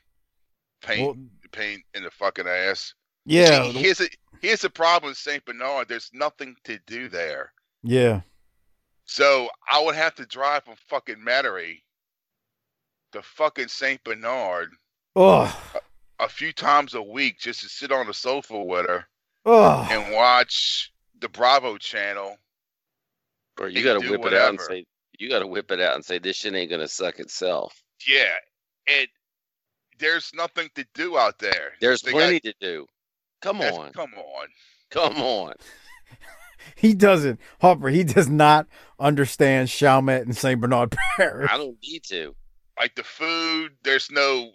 Paint, 0.81 1.01
Well, 1.17 1.17
paint 1.51 1.81
in 1.93 2.03
the 2.03 2.11
fucking 2.11 2.47
ass. 2.47 2.93
yeah, 3.25 3.63
See, 3.63 3.71
here's 3.73 3.99
a 4.01 4.07
here's 4.41 4.61
the 4.61 4.69
problem 4.69 5.09
with 5.11 5.17
Saint 5.17 5.43
Bernard. 5.45 5.87
There's 5.89 6.09
nothing 6.13 6.55
to 6.65 6.79
do 6.87 7.09
there. 7.09 7.51
yeah. 7.83 8.21
So 9.07 9.47
I 9.69 9.81
would 9.83 9.95
have 9.95 10.15
to 10.15 10.25
drive 10.25 10.65
from 10.65 10.75
fucking 10.89 11.23
Metairie 11.25 11.81
to 13.13 13.21
fucking 13.21 13.69
Saint 13.69 14.03
Bernard 14.03 14.69
Oh, 15.15 15.81
a 16.19 16.29
few 16.29 16.51
times 16.53 16.93
a 16.93 17.01
week 17.01 17.39
just 17.39 17.61
to 17.61 17.69
sit 17.69 17.91
on 17.91 18.05
the 18.05 18.13
sofa 18.13 18.61
with 18.61 18.85
her 18.87 19.05
oh. 19.45 19.87
and 19.89 20.13
watch 20.13 20.91
the 21.19 21.29
Bravo 21.29 21.77
channel. 21.77 22.37
Or 23.59 23.69
you 23.69 23.83
got 23.83 23.99
to 23.99 24.05
do 24.05 24.11
whip 24.11 24.25
it 24.25 24.33
out 24.35 24.49
and 24.49 24.61
say, 24.61 24.85
you 25.17 25.29
got 25.29 25.39
to 25.39 25.47
whip 25.47 25.71
it 25.71 25.81
out 25.81 25.95
and 25.95 26.05
say, 26.05 26.19
this 26.19 26.35
shit 26.35 26.53
ain't 26.53 26.69
going 26.69 26.81
to 26.81 26.87
suck 26.87 27.19
itself. 27.19 27.81
Yeah, 28.07 28.33
and 28.87 29.07
there's 29.97 30.31
nothing 30.35 30.69
to 30.75 30.85
do 30.93 31.17
out 31.17 31.39
there. 31.39 31.71
There's 31.81 32.01
They 32.01 32.11
plenty 32.11 32.39
got- 32.41 32.49
to 32.49 32.55
do. 32.59 32.85
Come 33.41 33.61
on. 33.61 33.91
come 33.93 34.13
on. 34.15 34.47
Come 34.91 35.17
on. 35.21 35.53
He 36.75 36.93
doesn't, 36.93 37.39
Hopper. 37.61 37.89
He 37.89 38.03
does 38.03 38.27
not 38.27 38.67
understand 38.99 39.69
Chalmette 39.69 40.23
and 40.23 40.35
Saint 40.35 40.59
Bernard 40.61 40.95
Parish. 41.17 41.49
I 41.51 41.57
don't 41.57 41.77
need 41.81 42.03
to. 42.05 42.35
Like 42.79 42.95
the 42.95 43.03
food, 43.03 43.71
there's 43.83 44.11
no. 44.11 44.51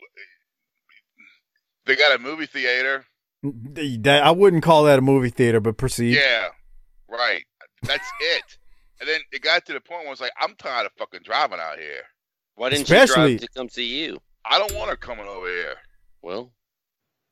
They 1.84 1.96
got 1.96 2.14
a 2.14 2.18
movie 2.18 2.46
theater. 2.46 3.04
That, 3.42 4.22
I 4.22 4.30
wouldn't 4.30 4.62
call 4.62 4.84
that 4.84 4.98
a 5.00 5.02
movie 5.02 5.30
theater, 5.30 5.58
but 5.60 5.76
proceed. 5.76 6.14
Yeah, 6.14 6.46
right. 7.08 7.44
That's 7.82 8.06
it. 8.20 8.58
And 9.00 9.08
then 9.08 9.20
it 9.32 9.42
got 9.42 9.66
to 9.66 9.72
the 9.72 9.80
point 9.80 10.00
where 10.02 10.08
I 10.08 10.10
was 10.10 10.20
like, 10.20 10.30
I'm 10.40 10.54
tired 10.54 10.86
of 10.86 10.92
fucking 10.96 11.22
driving 11.24 11.58
out 11.58 11.78
here. 11.78 12.02
Why 12.54 12.70
didn't 12.70 12.82
Especially- 12.84 13.32
you 13.32 13.38
drive 13.38 13.48
to 13.48 13.58
come 13.58 13.68
see 13.68 13.84
you? 14.04 14.18
I 14.44 14.58
don't 14.58 14.74
want 14.74 14.90
her 14.90 14.96
coming 14.96 15.26
over 15.26 15.46
here. 15.48 15.74
Well, 16.20 16.52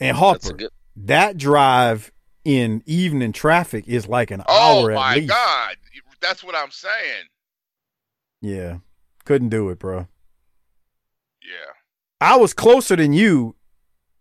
And 0.00 0.16
that's 0.16 0.48
a 0.50 0.54
good. 0.54 0.70
that 0.96 1.36
drive 1.36 2.10
in 2.44 2.82
evening 2.86 3.32
traffic 3.32 3.84
is 3.86 4.08
like 4.08 4.30
an 4.32 4.42
Oh 4.48 4.80
hour 4.82 4.90
at 4.92 4.94
my 4.96 5.14
least. 5.16 5.28
god, 5.28 5.76
that's 6.20 6.42
what 6.44 6.54
I'm 6.54 6.70
saying. 6.70 7.24
Yeah, 8.40 8.78
couldn't 9.24 9.50
do 9.50 9.68
it, 9.70 9.78
bro. 9.78 10.06
Yeah, 11.42 11.72
I 12.20 12.36
was 12.36 12.54
closer 12.54 12.96
than 12.96 13.12
you 13.12 13.56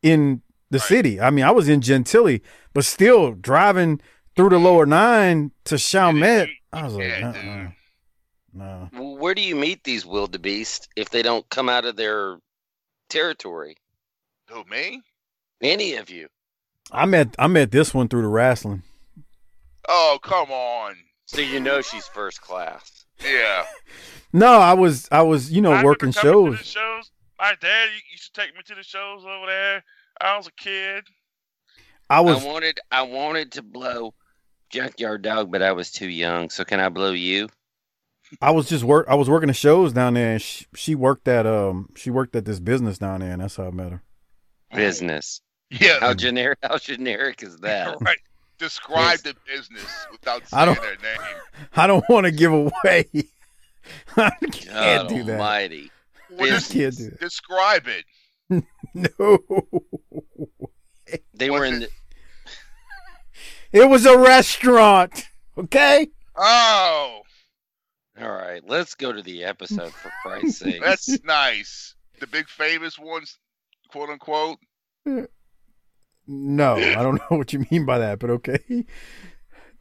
in 0.01 0.41
the 0.69 0.77
Right. 0.79 0.87
city. 0.87 1.21
I 1.21 1.29
mean, 1.29 1.45
I 1.45 1.51
was 1.51 1.67
in 1.69 1.81
Gentilly, 1.81 2.41
but 2.73 2.85
still 2.85 3.31
driving 3.33 4.01
through 4.35 4.49
the 4.49 4.55
mm-hmm. 4.55 4.65
lower 4.65 4.85
nine 4.85 5.51
to 5.65 5.77
Chalmette. 5.77 6.49
I 6.71 6.83
was 6.83 6.93
like, 6.93 7.07
Yeah, 7.07 7.29
uh-uh. 7.29 7.69
no. 8.53 8.89
Well, 8.93 9.17
Where 9.17 9.33
do 9.33 9.41
you 9.41 9.55
meet 9.55 9.83
these 9.83 10.05
wildebeest 10.05 10.87
if 10.95 11.09
they 11.09 11.21
don't 11.21 11.49
come 11.49 11.69
out 11.69 11.85
of 11.85 11.95
their 11.95 12.37
territory? 13.09 13.75
who 14.49 14.63
me? 14.65 15.01
Any 15.61 15.95
of 15.95 16.09
you? 16.09 16.27
I 16.91 17.05
met 17.05 17.35
I 17.37 17.47
met 17.47 17.71
this 17.71 17.93
one 17.93 18.07
through 18.07 18.23
the 18.23 18.27
wrestling. 18.29 18.83
Oh 19.87 20.17
come 20.23 20.49
on. 20.51 20.95
So 21.31 21.41
you 21.41 21.59
know 21.59 21.79
she's 21.81 22.07
first 22.07 22.41
class. 22.41 23.05
Yeah, 23.23 23.65
No, 24.33 24.59
I 24.59 24.73
was 24.73 25.07
I 25.11 25.21
was 25.21 25.51
you 25.51 25.61
know 25.61 25.71
I 25.73 25.83
working 25.83 26.09
remember 26.09 26.21
to 26.21 26.55
shows. 26.55 26.57
the 26.57 26.63
shows. 26.65 27.11
My 27.37 27.53
dad 27.61 27.89
used 28.11 28.33
to 28.33 28.41
take 28.41 28.55
me 28.55 28.61
to 28.65 28.73
the 28.73 28.81
shows 28.81 29.23
over 29.23 29.45
there. 29.45 29.83
I 30.19 30.37
was 30.37 30.47
a 30.47 30.51
kid. 30.53 31.03
I 32.09 32.21
was 32.21 32.43
I 32.43 32.47
wanted 32.47 32.79
I 32.91 33.01
wanted 33.03 33.51
to 33.51 33.61
blow 33.61 34.15
Junkyard 34.71 35.21
Dog, 35.21 35.51
but 35.51 35.61
I 35.61 35.71
was 35.71 35.91
too 35.91 36.09
young. 36.09 36.49
So 36.49 36.63
can 36.65 36.79
I 36.79 36.89
blow 36.89 37.11
you? 37.11 37.47
I 38.41 38.49
was 38.49 38.67
just 38.67 38.83
work 38.83 39.05
I 39.07 39.13
was 39.13 39.29
working 39.29 39.47
the 39.47 39.53
shows 39.53 39.93
down 39.93 40.15
there. 40.15 40.31
And 40.31 40.41
she, 40.41 40.65
she 40.75 40.95
worked 40.95 41.27
at 41.27 41.45
um 41.45 41.89
she 41.95 42.09
worked 42.09 42.35
at 42.35 42.45
this 42.45 42.59
business 42.59 42.97
down 42.97 43.19
there, 43.19 43.33
and 43.33 43.41
that's 43.43 43.57
how 43.57 43.67
I 43.67 43.71
met 43.71 43.91
her. 43.91 44.01
Business. 44.73 45.41
yeah. 45.69 45.99
How 45.99 46.15
generic? 46.15 46.57
How 46.63 46.79
generic 46.79 47.43
is 47.43 47.57
that? 47.57 47.97
right. 48.01 48.17
Describe 48.59 49.19
the 49.19 49.35
business 49.47 50.05
without 50.11 50.43
I 50.53 50.65
saying 50.65 50.75
don't- 50.75 50.81
their 51.01 51.11
name. 51.17 51.37
I 51.75 51.87
don't 51.87 52.05
want 52.09 52.25
to 52.25 52.31
give 52.31 52.51
away. 52.53 52.71
I 54.17 54.29
can't 54.51 54.65
God 54.67 55.07
do 55.09 55.23
that. 55.23 55.33
Almighty. 55.39 55.91
Well, 56.29 56.39
Business. 56.51 56.67
just 56.67 56.73
Can't 56.73 56.97
do 56.97 57.09
that. 57.09 57.19
describe 57.19 57.87
it. 57.87 58.05
No, 58.93 59.39
They 61.33 61.49
were 61.49 61.63
in. 61.65 61.83
it- 61.83 61.91
The, 63.71 63.79
it 63.81 63.89
was 63.89 64.05
a 64.05 64.17
restaurant. 64.17 65.25
Okay. 65.57 66.07
Oh, 66.35 67.21
all 68.19 68.29
right, 68.31 68.61
let's 68.67 68.95
go 68.95 69.11
to 69.13 69.21
the 69.21 69.43
episode 69.43 69.93
for 69.93 70.11
Christ's 70.23 70.59
sake. 70.59 70.81
that's 70.83 71.23
nice. 71.23 71.95
The 72.19 72.27
big 72.27 72.47
famous 72.49 72.97
ones, 72.99 73.37
quote 73.89 74.09
unquote. 74.09 74.57
No, 76.31 76.75
I 76.75 77.01
don't 77.01 77.15
know 77.31 77.37
what 77.37 77.51
you 77.53 77.65
mean 77.71 77.85
by 77.85 77.97
that, 77.97 78.19
but 78.19 78.29
okay. 78.29 78.85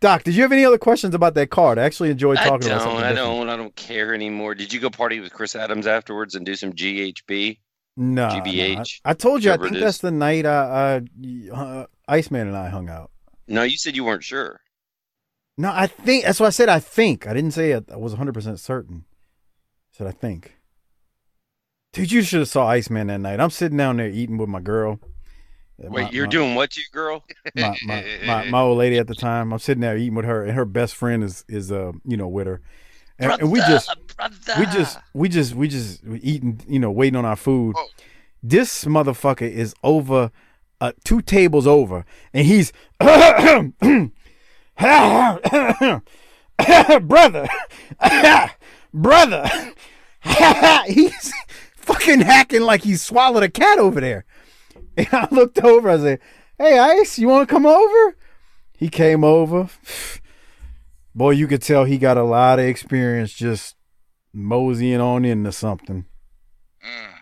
Doc, 0.01 0.23
did 0.23 0.35
you 0.35 0.43
have 0.43 0.53
any 0.53 0.65
other 0.65 0.79
questions 0.79 1.15
about 1.15 1.35
that 1.35 1.51
card? 1.51 1.79
I 1.79 1.83
actually 1.83 2.11
enjoyed 2.11 2.39
talking 2.39 2.61
don't. 2.61 2.71
about 2.71 2.83
something 2.83 3.05
I 3.05 3.11
different. 3.11 3.17
don't. 3.37 3.49
I 3.51 3.57
don't 3.57 3.77
care 3.77 4.15
anymore. 4.15 4.55
Did 4.55 4.73
you 4.73 4.81
go 4.81 4.89
party 4.89 5.21
with 5.21 5.33
Chris 5.33 5.55
Adams 5.55 5.87
afterwards 5.87 6.35
and 6.35 6.47
do 6.47 6.55
some 6.55 6.73
GHB? 6.73 7.59
No, 7.99 8.29
GBH, 8.29 9.01
I, 9.05 9.11
I 9.11 9.15
told 9.15 9.43
you. 9.43 9.51
I 9.53 9.57
think 9.57 9.77
that's 9.77 9.99
the 9.99 10.13
night 10.13 10.47
uh, 10.47 11.01
uh, 11.51 11.55
uh, 11.55 11.87
Iceman 12.07 12.47
and 12.47 12.57
I 12.57 12.69
hung 12.69 12.89
out. 12.89 13.11
No, 13.49 13.65
you 13.65 13.77
said 13.77 13.97
you 13.97 14.05
weren't 14.05 14.23
sure. 14.23 14.61
No, 15.59 15.73
I 15.75 15.89
think 15.89 16.25
that's 16.25 16.39
what 16.39 16.47
I 16.47 16.51
said. 16.51 16.69
I 16.69 16.79
think 16.79 17.27
I 17.27 17.35
didn't 17.35 17.51
say 17.51 17.73
it. 17.73 17.91
I 17.93 17.97
was 17.97 18.13
100 18.13 18.33
percent 18.33 18.61
certain. 18.61 19.05
I 19.93 19.99
said 19.99 20.07
I 20.07 20.13
think. 20.13 20.55
Dude, 21.93 22.13
you 22.13 22.23
should 22.23 22.39
have 22.39 22.49
saw 22.49 22.69
Iceman 22.69 23.09
that 23.09 23.19
night. 23.19 23.41
I'm 23.41 23.51
sitting 23.51 23.77
down 23.79 23.97
there 23.97 24.09
eating 24.09 24.39
with 24.39 24.49
my 24.49 24.61
girl. 24.61 25.01
Wait, 25.79 26.05
my- 26.05 26.11
you're 26.11 26.27
my- 26.27 26.31
doing 26.31 26.55
what, 26.55 26.77
you 26.77 26.83
girl? 26.93 27.25
my, 27.55 27.77
my, 27.85 28.05
my, 28.27 28.51
my 28.51 28.61
old 28.61 28.79
lady 28.79 28.99
at 28.99 29.07
the 29.07 29.15
time. 29.15 29.53
I'm 29.53 29.59
sitting 29.59 29.81
there 29.81 29.97
eating 29.97 30.15
with 30.15 30.25
her, 30.25 30.45
and 30.45 30.53
her 30.53 30.65
best 30.65 30.95
friend 30.95 31.23
is 31.23 31.45
is 31.49 31.71
uh 31.71 31.93
you 32.05 32.17
know 32.17 32.29
with 32.29 32.47
her, 32.47 32.61
and, 33.19 33.33
and 33.41 33.53
we 33.53 33.61
just 33.61 33.95
we 34.59 34.67
just 34.67 34.99
we 35.15 35.29
just 35.29 35.55
we 35.55 35.69
just 35.69 36.05
we 36.05 36.19
eating 36.21 36.61
you 36.69 36.81
know 36.81 36.91
waiting 36.91 37.17
on 37.17 37.25
our 37.25 37.37
food. 37.37 37.77
Oh. 37.79 37.87
This 38.43 38.85
motherfucker 38.85 39.51
is 39.51 39.75
over 39.83 40.31
uh, 40.81 40.93
two 41.05 41.21
tables 41.21 41.67
over, 41.67 42.05
and 42.33 42.47
he's 42.47 42.73
brother, 43.01 43.73
brother. 48.95 49.51
he's 50.87 51.33
fucking 51.77 52.21
hacking 52.21 52.63
like 52.63 52.83
he 52.83 52.97
swallowed 52.97 53.43
a 53.43 53.49
cat 53.49 53.79
over 53.79 54.01
there. 54.01 54.25
And 54.99 55.09
I 55.13 55.29
looked 55.31 55.61
over. 55.61 55.89
I 55.89 55.99
said, 55.99 56.21
"Hey, 56.59 56.79
Ice, 56.79 57.19
you 57.19 57.29
want 57.29 57.49
to 57.49 57.55
come 57.55 57.65
over?" 57.65 58.17
He 58.77 58.89
came 58.89 59.25
over. 59.25 59.69
Boy, 61.15 61.31
you 61.31 61.47
could 61.47 61.63
tell 61.63 61.85
he 61.85 61.99
got 61.99 62.17
a 62.17 62.23
lot 62.23 62.59
of 62.59 62.67
experience 62.67 63.33
just 63.33 63.77
moseying 64.33 65.01
on 65.01 65.25
into 65.25 65.53
something. 65.53 66.05
Mm. 66.85 67.15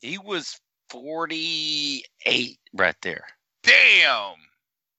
He 0.00 0.18
was 0.18 0.60
48 0.90 2.58
right 2.74 2.96
there. 3.02 3.24
Damn. 3.62 4.34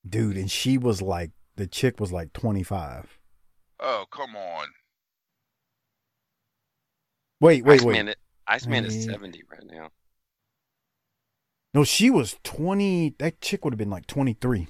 Dude, 0.07 0.38
and 0.38 0.49
she 0.49 0.77
was 0.77 1.01
like, 1.01 1.31
the 1.57 1.67
chick 1.67 1.99
was 1.99 2.11
like 2.11 2.31
25. 2.33 3.17
Oh, 3.79 4.05
come 4.11 4.35
on. 4.35 4.67
Wait, 7.41 7.63
wait, 7.65 7.81
Iceman, 7.81 8.05
wait. 8.07 8.15
Iceman 8.47 8.85
is 8.85 9.03
70 9.03 9.43
right 9.51 9.63
now. 9.69 9.89
No, 11.74 11.84
she 11.84 12.09
was 12.09 12.38
20. 12.43 13.15
That 13.20 13.39
chick 13.41 13.63
would 13.63 13.74
have 13.74 13.78
been 13.78 13.89
like 13.89 14.07
23. 14.07 14.68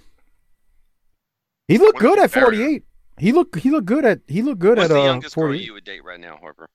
He 1.67 1.77
looked 1.77 1.99
good 1.99 2.19
at 2.19 2.31
48. 2.31 2.83
He 3.19 3.31
looked 3.31 3.59
he 3.59 3.71
looked 3.71 3.87
good 3.87 4.05
at 4.05 4.19
he 4.27 4.41
looked 4.41 4.59
good 4.59 4.77
What's 4.77 4.91
at 4.91 4.93
the 4.93 5.01
uh 5.01 5.05
youngest 5.05 5.35
girl 5.35 5.55
you 5.55 5.73
would 5.73 5.83
date 5.83 6.03
right 6.03 6.19
now, 6.19 6.37
Harper? 6.37 6.69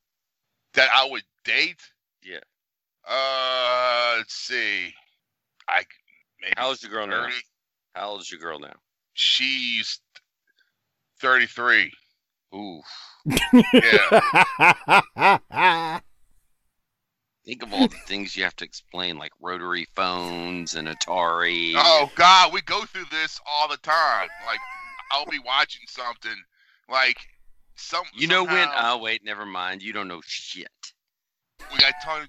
That 0.74 0.88
I 0.92 1.08
would 1.08 1.22
date? 1.44 1.80
Yeah. 2.22 2.40
Uh, 3.08 4.14
let's 4.18 4.34
see. 4.34 4.92
I 5.68 5.84
maybe 6.40 6.54
How 6.56 6.68
old's 6.68 6.82
your 6.82 6.90
girl 6.90 7.06
now? 7.06 7.22
30. 7.22 7.34
How 7.94 8.08
old 8.08 8.22
is 8.22 8.30
your 8.30 8.40
girl 8.40 8.58
now? 8.58 8.72
She's 9.14 10.00
33. 11.20 11.92
Ooh. 12.54 12.80
Yeah. 13.72 16.00
Think 17.44 17.62
of 17.64 17.72
all 17.72 17.88
the 17.88 17.96
things 18.06 18.36
you 18.36 18.44
have 18.44 18.54
to 18.56 18.64
explain, 18.64 19.18
like 19.18 19.32
rotary 19.40 19.86
phones 19.96 20.74
and 20.74 20.86
Atari. 20.86 21.72
Oh 21.76 22.10
God, 22.14 22.52
we 22.52 22.60
go 22.62 22.84
through 22.84 23.06
this 23.10 23.40
all 23.50 23.68
the 23.68 23.78
time. 23.78 24.28
Like 24.46 24.60
I'll 25.10 25.26
be 25.26 25.40
watching 25.44 25.82
something, 25.88 26.36
like 26.88 27.16
some. 27.74 28.04
you 28.16 28.28
know 28.28 28.44
when? 28.44 28.68
Oh, 28.76 28.98
wait, 28.98 29.24
never 29.24 29.44
mind. 29.44 29.82
You 29.82 29.92
don't 29.92 30.06
know 30.06 30.20
shit. 30.24 30.68
we 31.72 31.78
got 31.80 31.94
talking 32.04 32.28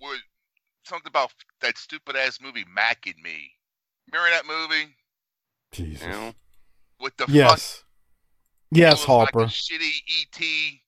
with 0.00 0.20
something 0.84 1.08
about 1.08 1.32
that 1.62 1.78
stupid 1.78 2.14
ass 2.14 2.38
movie 2.42 2.66
Mac 2.74 3.06
and 3.06 3.16
Me. 3.22 3.50
Remember 4.12 4.30
that 4.30 4.46
movie 4.46 4.94
Jesus. 5.72 6.02
You 6.02 6.12
know? 6.12 6.34
with 7.00 7.16
the 7.16 7.24
fuck 7.24 7.34
Yes. 7.34 7.82
Yes, 8.70 9.04
it 9.04 9.08
like 9.08 9.32
Harper. 9.32 9.42
a 9.44 9.46
shitty 9.46 9.90
ET 10.20 10.80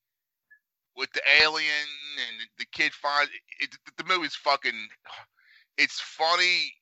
with 0.96 1.12
the 1.12 1.22
alien 1.42 1.88
and 2.28 2.48
the 2.58 2.66
kid 2.72 2.92
finds 2.92 3.30
it, 3.60 3.70
the 3.96 4.04
movie's 4.04 4.34
fucking. 4.36 4.88
It's 5.78 6.00
funny 6.00 6.72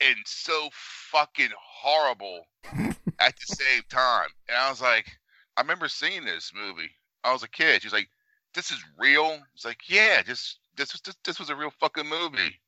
and 0.00 0.16
so 0.24 0.68
fucking 0.72 1.50
horrible 1.60 2.46
at 3.20 3.34
the 3.36 3.54
same 3.54 3.82
time. 3.90 4.28
And 4.48 4.56
I 4.56 4.70
was 4.70 4.80
like, 4.80 5.06
I 5.56 5.60
remember 5.60 5.88
seeing 5.88 6.24
this 6.24 6.52
movie. 6.54 6.90
I 7.22 7.32
was 7.32 7.42
a 7.42 7.48
kid. 7.48 7.82
She's 7.82 7.92
like, 7.92 8.08
"This 8.54 8.70
is 8.70 8.84
real." 8.98 9.40
It's 9.54 9.64
like, 9.64 9.88
"Yeah, 9.88 10.22
just 10.22 10.58
this 10.76 10.92
was 10.92 11.00
this, 11.02 11.16
this 11.24 11.38
was 11.38 11.50
a 11.50 11.56
real 11.56 11.70
fucking 11.80 12.08
movie." 12.08 12.60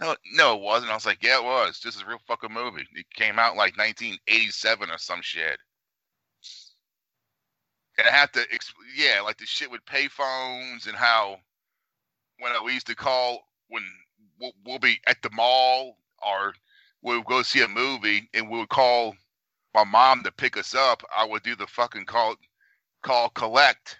No, 0.00 0.16
no, 0.34 0.56
it 0.56 0.62
wasn't. 0.62 0.90
I 0.90 0.94
was 0.94 1.06
like, 1.06 1.22
"Yeah, 1.22 1.38
it 1.38 1.44
was. 1.44 1.80
This 1.80 1.96
is 1.96 2.02
a 2.02 2.06
real 2.06 2.20
fucking 2.26 2.52
movie." 2.52 2.86
It 2.94 3.06
came 3.14 3.38
out 3.38 3.56
like 3.56 3.76
1987 3.78 4.90
or 4.90 4.98
some 4.98 5.22
shit. 5.22 5.58
And 7.98 8.08
I 8.08 8.10
have 8.10 8.32
to, 8.32 8.40
exp- 8.40 8.74
yeah, 8.96 9.20
like 9.22 9.38
the 9.38 9.46
shit 9.46 9.70
with 9.70 9.84
payphones 9.86 10.86
and 10.88 10.96
how 10.96 11.38
when 12.38 12.52
I, 12.52 12.62
we 12.64 12.74
used 12.74 12.86
to 12.88 12.94
call 12.96 13.48
when 13.68 13.82
we'll, 14.40 14.52
we'll 14.64 14.78
be 14.78 15.00
at 15.06 15.22
the 15.22 15.30
mall 15.32 15.98
or 16.26 16.54
we'll 17.02 17.22
go 17.22 17.42
see 17.42 17.62
a 17.62 17.68
movie 17.68 18.28
and 18.34 18.50
we 18.50 18.58
would 18.58 18.68
call 18.68 19.14
my 19.74 19.84
mom 19.84 20.22
to 20.22 20.32
pick 20.32 20.56
us 20.56 20.74
up. 20.74 21.02
I 21.16 21.26
would 21.26 21.42
do 21.42 21.56
the 21.56 21.66
fucking 21.66 22.06
call, 22.06 22.36
call 23.02 23.30
collect, 23.30 23.98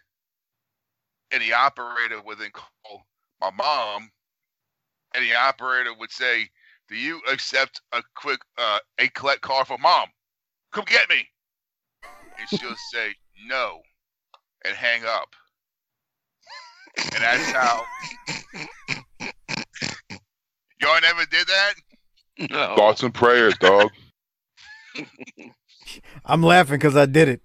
and 1.31 1.43
the 1.43 1.55
operator 1.55 2.21
would 2.23 2.39
then 2.39 2.51
call 2.53 3.07
my 3.41 3.51
mom, 3.51 4.11
and 5.15 5.25
the 5.25 5.35
operator 5.35 5.95
would 5.95 6.11
say, 6.13 6.49
"Do 6.89 6.97
you 6.97 7.21
accept 7.31 7.81
a 7.93 8.03
quick 8.15 8.41
uh, 8.59 8.79
a 8.99 9.09
collect 9.09 9.43
call 9.43 9.65
for 9.65 9.79
mom? 9.79 10.09
Come 10.73 10.85
get 10.87 11.09
me." 11.09 11.27
And 12.39 12.49
she'll 12.49 12.77
say 12.77 13.15
no, 13.49 13.81
and 14.65 14.75
hang 14.75 15.05
up. 15.05 15.29
And 16.97 17.23
that's 17.23 17.51
how. 17.53 17.83
Y'all 20.81 21.01
never 21.01 21.25
did 21.27 21.47
that? 21.47 21.75
No. 22.51 22.77
Thoughts 22.77 23.03
and 23.03 23.15
prayers, 23.15 23.57
dog. 23.59 23.91
I'm 26.25 26.43
laughing 26.43 26.77
because 26.77 26.97
I 26.97 27.07
did 27.07 27.29
it. 27.29 27.41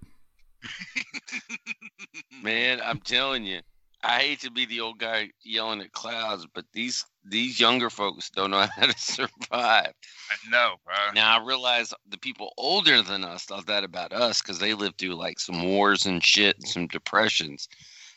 Man, 2.42 2.80
I'm 2.82 2.98
telling 3.00 3.44
you, 3.44 3.60
I 4.02 4.20
hate 4.20 4.40
to 4.40 4.50
be 4.50 4.64
the 4.64 4.80
old 4.80 4.98
guy 4.98 5.30
yelling 5.42 5.80
at 5.80 5.92
clouds, 5.92 6.46
but 6.54 6.64
these 6.72 7.04
these 7.24 7.58
younger 7.58 7.90
folks 7.90 8.30
don't 8.30 8.50
know 8.50 8.66
how 8.76 8.86
to 8.86 8.98
survive. 8.98 9.92
I 9.92 10.50
know, 10.50 10.74
bro. 10.84 10.94
Now 11.14 11.38
I 11.38 11.44
realize 11.44 11.92
the 12.08 12.18
people 12.18 12.52
older 12.56 13.02
than 13.02 13.24
us 13.24 13.44
thought 13.44 13.66
that 13.66 13.84
about 13.84 14.12
us 14.12 14.40
because 14.40 14.58
they 14.58 14.74
lived 14.74 14.98
through 14.98 15.14
like 15.14 15.40
some 15.40 15.64
wars 15.64 16.06
and 16.06 16.24
shit 16.24 16.56
and 16.56 16.68
some 16.68 16.86
depressions. 16.86 17.68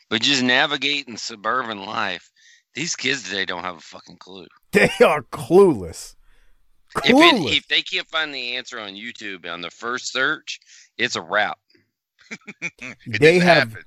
But 0.09 0.21
just 0.21 0.43
navigating 0.43 1.17
suburban 1.17 1.85
life, 1.85 2.29
these 2.75 2.95
kids 2.95 3.23
today 3.23 3.45
don't 3.45 3.63
have 3.63 3.77
a 3.77 3.81
fucking 3.81 4.17
clue. 4.17 4.47
They 4.71 4.91
are 5.03 5.23
clueless. 5.23 6.15
If, 6.97 7.05
it, 7.05 7.15
Clueless. 7.15 7.57
if 7.57 7.67
they 7.67 7.81
can't 7.81 8.09
find 8.09 8.33
the 8.33 8.57
answer 8.57 8.77
on 8.79 8.91
YouTube 8.91 9.49
on 9.49 9.61
the 9.61 9.69
first 9.69 10.11
search, 10.11 10.59
it's 10.97 11.15
a 11.15 11.21
wrap. 11.21 11.57
It 12.71 13.19
they 13.19 13.33
didn't 13.33 13.41
have 13.41 13.73
happen. 13.73 13.83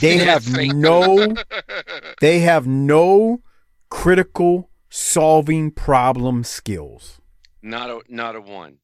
They 0.00 0.18
have 0.24 0.46
no 0.54 1.34
they 2.20 2.40
have 2.40 2.66
no 2.66 3.42
critical 3.90 4.70
solving 4.88 5.70
problem 5.70 6.44
skills. 6.44 7.20
Not 7.62 7.90
a 7.90 8.00
not 8.08 8.36
a 8.36 8.40
one. 8.40 8.78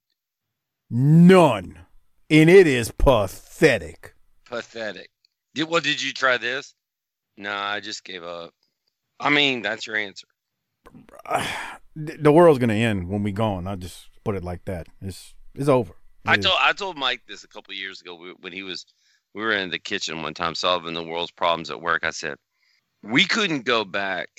None. 0.90 1.78
And 2.28 2.50
it 2.50 2.66
is 2.66 2.90
pathetic. 2.90 4.14
Pathetic. 4.44 5.10
Did 5.54 5.68
well? 5.68 5.80
Did 5.80 6.02
you 6.02 6.12
try 6.12 6.36
this? 6.36 6.74
No, 7.36 7.52
I 7.52 7.80
just 7.80 8.04
gave 8.04 8.22
up. 8.24 8.52
I 9.20 9.30
mean, 9.30 9.62
that's 9.62 9.86
your 9.86 9.96
answer. 9.96 10.26
The 11.98 12.30
world's 12.30 12.58
gonna 12.58 12.74
end 12.74 13.08
when 13.08 13.22
we 13.22 13.32
gone. 13.32 13.66
I 13.66 13.74
just 13.74 14.08
put 14.22 14.36
it 14.36 14.44
like 14.44 14.66
that. 14.66 14.86
It's 15.00 15.32
it's 15.54 15.66
over. 15.70 15.94
It 16.26 16.28
I 16.28 16.34
is. 16.34 16.44
told 16.44 16.56
I 16.60 16.72
told 16.74 16.98
Mike 16.98 17.22
this 17.26 17.42
a 17.42 17.48
couple 17.48 17.72
years 17.72 18.02
ago 18.02 18.34
when 18.42 18.52
he 18.52 18.62
was 18.62 18.84
we 19.36 19.42
were 19.42 19.52
in 19.52 19.68
the 19.68 19.78
kitchen 19.78 20.22
one 20.22 20.32
time 20.32 20.54
solving 20.54 20.94
the 20.94 21.04
world's 21.04 21.30
problems 21.30 21.70
at 21.70 21.82
work. 21.82 22.04
I 22.04 22.10
said 22.10 22.38
we 23.02 23.26
couldn't 23.26 23.66
go 23.66 23.84
back 23.84 24.30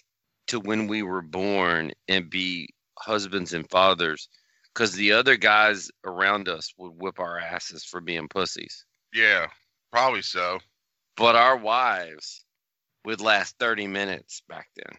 to 0.48 0.60
when 0.60 0.88
we 0.88 1.04
were 1.04 1.22
born 1.22 1.91
and 2.08 2.32
be 2.32 2.70
husbands 2.98 3.54
and 3.54 3.70
fathers 3.70 4.28
because 4.74 4.93
the 4.93 5.12
other 5.12 5.38
guys 5.38 5.91
around 6.04 6.50
us 6.50 6.74
would 6.78 6.93
whip 7.00 7.20
our 7.20 7.38
asses 7.38 7.86
for 7.86 8.02
being 8.02 8.28
pussies, 8.28 8.86
yeah, 9.14 9.45
probably 9.91 10.24
so. 10.24 10.58
but 11.16 11.36
our 11.36 11.58
wives 11.58 12.43
would 13.06 13.22
last 13.22 13.56
thirty 13.60 13.86
minutes 13.86 14.41
back 14.50 14.68
then 14.76 14.98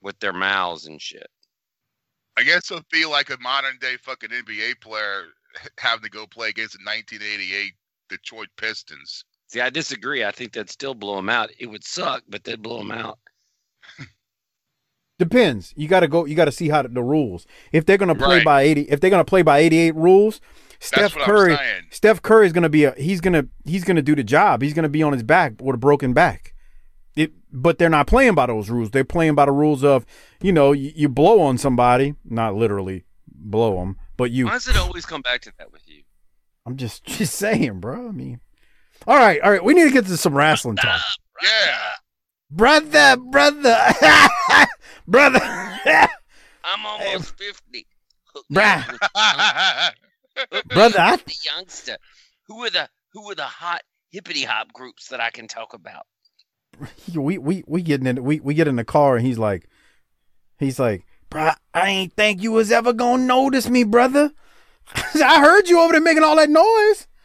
with 0.00 0.18
their 0.20 0.32
mouths 0.32 0.86
and 0.86 1.02
shit. 1.02 1.28
I 2.38 2.44
guess 2.44 2.70
it'll 2.70 2.82
be 2.90 3.04
like 3.04 3.28
a 3.28 3.36
modern 3.40 3.76
day 3.78 3.98
fucking 4.02 4.30
NBA 4.30 4.80
player 4.80 5.24
having 5.78 6.04
to 6.04 6.10
go 6.10 6.26
play 6.26 6.48
against 6.48 6.76
a 6.76 6.78
1988 6.78 7.74
Detroit 8.08 8.48
Pistons. 8.56 9.24
See, 9.48 9.60
I 9.60 9.70
disagree. 9.70 10.24
I 10.24 10.30
think 10.30 10.52
that'd 10.52 10.70
still 10.70 10.94
blow 10.94 11.16
them 11.16 11.28
out. 11.28 11.50
It 11.58 11.66
would 11.66 11.84
suck, 11.84 12.22
but 12.28 12.44
they'd 12.44 12.62
blow 12.62 12.78
them 12.78 12.90
out. 12.92 13.18
Depends. 15.18 15.74
You 15.76 15.88
got 15.88 16.00
to 16.00 16.08
go. 16.08 16.26
You 16.26 16.36
got 16.36 16.44
to 16.44 16.52
see 16.52 16.68
how 16.68 16.82
the, 16.82 16.88
the 16.88 17.02
rules. 17.02 17.46
If 17.72 17.86
they're 17.86 17.96
gonna 17.98 18.14
play 18.14 18.36
Right. 18.36 18.44
by 18.44 18.62
eighty, 18.62 18.82
if 18.82 19.00
they're 19.00 19.10
gonna 19.10 19.24
play 19.24 19.42
by 19.42 19.58
eighty-eight 19.58 19.96
rules, 19.96 20.40
Steph 20.78 21.14
Curry. 21.14 21.56
Steph 21.90 22.22
Curry 22.22 22.46
is 22.46 22.52
gonna 22.52 22.68
be 22.68 22.84
a. 22.84 22.92
He's 22.92 23.20
gonna 23.20 23.46
he's 23.64 23.82
gonna 23.82 24.02
do 24.02 24.14
the 24.14 24.22
job. 24.22 24.62
He's 24.62 24.74
gonna 24.74 24.88
be 24.88 25.02
on 25.02 25.12
his 25.12 25.24
back 25.24 25.54
with 25.60 25.74
a 25.74 25.78
broken 25.78 26.12
back. 26.12 26.54
It, 27.16 27.32
but 27.52 27.78
they're 27.78 27.88
not 27.88 28.06
playing 28.06 28.36
by 28.36 28.46
those 28.46 28.70
rules. 28.70 28.92
They're 28.92 29.02
playing 29.02 29.34
by 29.34 29.46
the 29.46 29.50
rules 29.50 29.82
of, 29.82 30.06
you 30.40 30.52
know, 30.52 30.70
you, 30.70 30.92
you 30.94 31.08
blow 31.08 31.40
on 31.40 31.58
somebody, 31.58 32.14
not 32.24 32.54
literally 32.54 33.06
blow 33.26 33.80
them, 33.80 33.96
but 34.16 34.30
you. 34.30 34.44
Why 34.46 34.52
does 34.52 34.68
it 34.68 34.76
always 34.76 35.04
come 35.04 35.22
back 35.22 35.40
to 35.40 35.52
that 35.58 35.72
with 35.72 35.82
you? 35.87 35.87
I'm 36.68 36.76
just 36.76 37.04
just 37.06 37.34
saying, 37.34 37.80
bro. 37.80 38.08
I 38.08 38.12
mean, 38.12 38.40
all 39.06 39.16
right, 39.16 39.40
all 39.40 39.50
right. 39.50 39.64
We 39.64 39.72
need 39.74 39.84
to 39.84 39.90
get 39.90 40.06
to 40.06 40.16
some 40.18 40.34
wrestling 40.36 40.76
talk, 40.76 41.00
Yeah. 41.42 41.78
brother, 42.50 43.16
brother, 43.16 43.78
brother. 45.08 45.40
I'm 45.42 46.84
almost 46.84 47.36
50. 47.38 47.86
Hook 48.34 48.44
Bruh. 48.52 48.80
up 48.80 48.90
with 48.92 49.00
the 49.00 49.10
young- 49.16 49.92
hook 50.52 50.66
me 50.70 50.74
Brother, 50.74 51.00
I- 51.00 51.16
the 51.16 51.34
youngster. 51.44 51.96
Who 52.48 52.64
are 52.64 52.70
the 52.70 52.88
who 53.14 53.30
are 53.30 53.34
the 53.34 53.42
hot 53.44 53.80
hippity 54.10 54.42
hop 54.44 54.72
groups 54.74 55.08
that 55.08 55.20
I 55.20 55.30
can 55.30 55.48
talk 55.48 55.72
about? 55.72 56.04
we 57.14 57.38
we 57.38 57.64
we 57.66 57.80
getting 57.82 58.06
in 58.06 58.22
we 58.22 58.40
we 58.40 58.52
get 58.54 58.68
in 58.68 58.76
the 58.76 58.84
car 58.84 59.16
and 59.16 59.26
he's 59.26 59.38
like 59.38 59.68
he's 60.58 60.78
like 60.78 61.04
bro, 61.30 61.50
I 61.74 61.88
ain't 61.88 62.12
think 62.12 62.42
you 62.42 62.52
was 62.52 62.70
ever 62.70 62.92
gonna 62.92 63.24
notice 63.24 63.68
me, 63.70 63.84
brother. 63.84 64.30
I 65.14 65.40
heard 65.40 65.68
you 65.68 65.80
over 65.80 65.92
there 65.92 66.00
making 66.00 66.24
all 66.24 66.36
that 66.36 66.50
noise. 66.50 67.06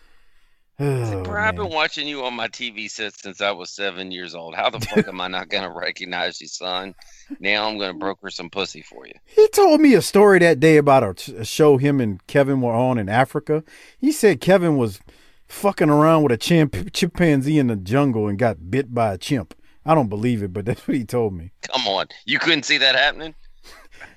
Oh, 0.80 1.22
Bro, 1.24 1.40
I've 1.40 1.56
been 1.56 1.70
watching 1.70 2.08
you 2.08 2.26
on 2.26 2.34
my 2.34 2.48
TV 2.48 2.90
set 2.90 3.18
since 3.18 3.42
I 3.42 3.52
was 3.52 3.70
seven 3.70 4.12
years 4.12 4.34
old. 4.34 4.56
How 4.56 4.72
the 4.72 4.80
fuck 4.80 5.08
am 5.08 5.22
I 5.22 5.28
not 5.28 5.48
gonna 5.48 5.72
recognize 5.72 6.42
you, 6.42 6.48
son? 6.48 6.96
Now 7.40 7.70
I'm 7.70 7.78
gonna 7.78 7.94
broker 7.94 8.32
some 8.32 8.50
pussy 8.50 8.82
for 8.82 9.06
you. 9.06 9.14
He 9.26 9.48
told 9.50 9.82
me 9.82 9.94
a 9.94 10.02
story 10.02 10.40
that 10.40 10.60
day 10.60 10.78
about 10.78 11.28
a, 11.30 11.42
a 11.42 11.46
show 11.46 11.78
him 11.78 12.02
and 12.02 12.26
Kevin 12.26 12.60
were 12.60 12.74
on 12.74 12.98
in 12.98 13.08
Africa. 13.08 13.64
He 14.00 14.12
said 14.12 14.42
Kevin 14.42 14.76
was 14.76 15.00
fucking 15.48 15.90
around 15.90 16.24
with 16.24 16.32
a 16.32 16.38
chimp, 16.38 16.92
chimpanzee 16.92 17.60
in 17.60 17.68
the 17.68 17.76
jungle 17.76 18.28
and 18.28 18.40
got 18.40 18.72
bit 18.72 18.94
by 18.94 19.14
a 19.14 19.18
chimp. 19.18 19.54
I 19.86 19.94
don't 19.94 20.10
believe 20.10 20.42
it, 20.42 20.54
but 20.54 20.66
that's 20.66 20.88
what 20.88 20.98
he 20.98 21.06
told 21.06 21.34
me. 21.34 21.52
Come 21.62 21.88
on, 21.88 22.08
you 22.26 22.40
couldn't 22.40 22.64
see 22.64 22.80
that 22.80 22.96
happening. 22.96 23.36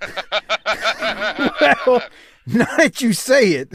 well, 1.86 2.03
now 2.55 2.76
that 2.76 3.01
you 3.01 3.12
say 3.12 3.53
it, 3.53 3.72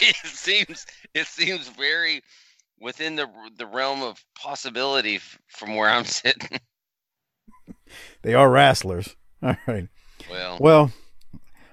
it 0.00 0.16
seems 0.24 0.86
it 1.14 1.26
seems 1.26 1.68
very 1.68 2.22
within 2.80 3.16
the 3.16 3.26
the 3.56 3.66
realm 3.66 4.02
of 4.02 4.22
possibility 4.38 5.16
f- 5.16 5.38
from 5.48 5.76
where 5.76 5.88
I'm 5.88 6.04
sitting. 6.20 6.58
they 8.22 8.34
are 8.34 8.50
wrestlers. 8.50 9.16
All 9.42 9.56
right. 9.66 9.88
Well, 10.30 10.58
Well, 10.60 10.92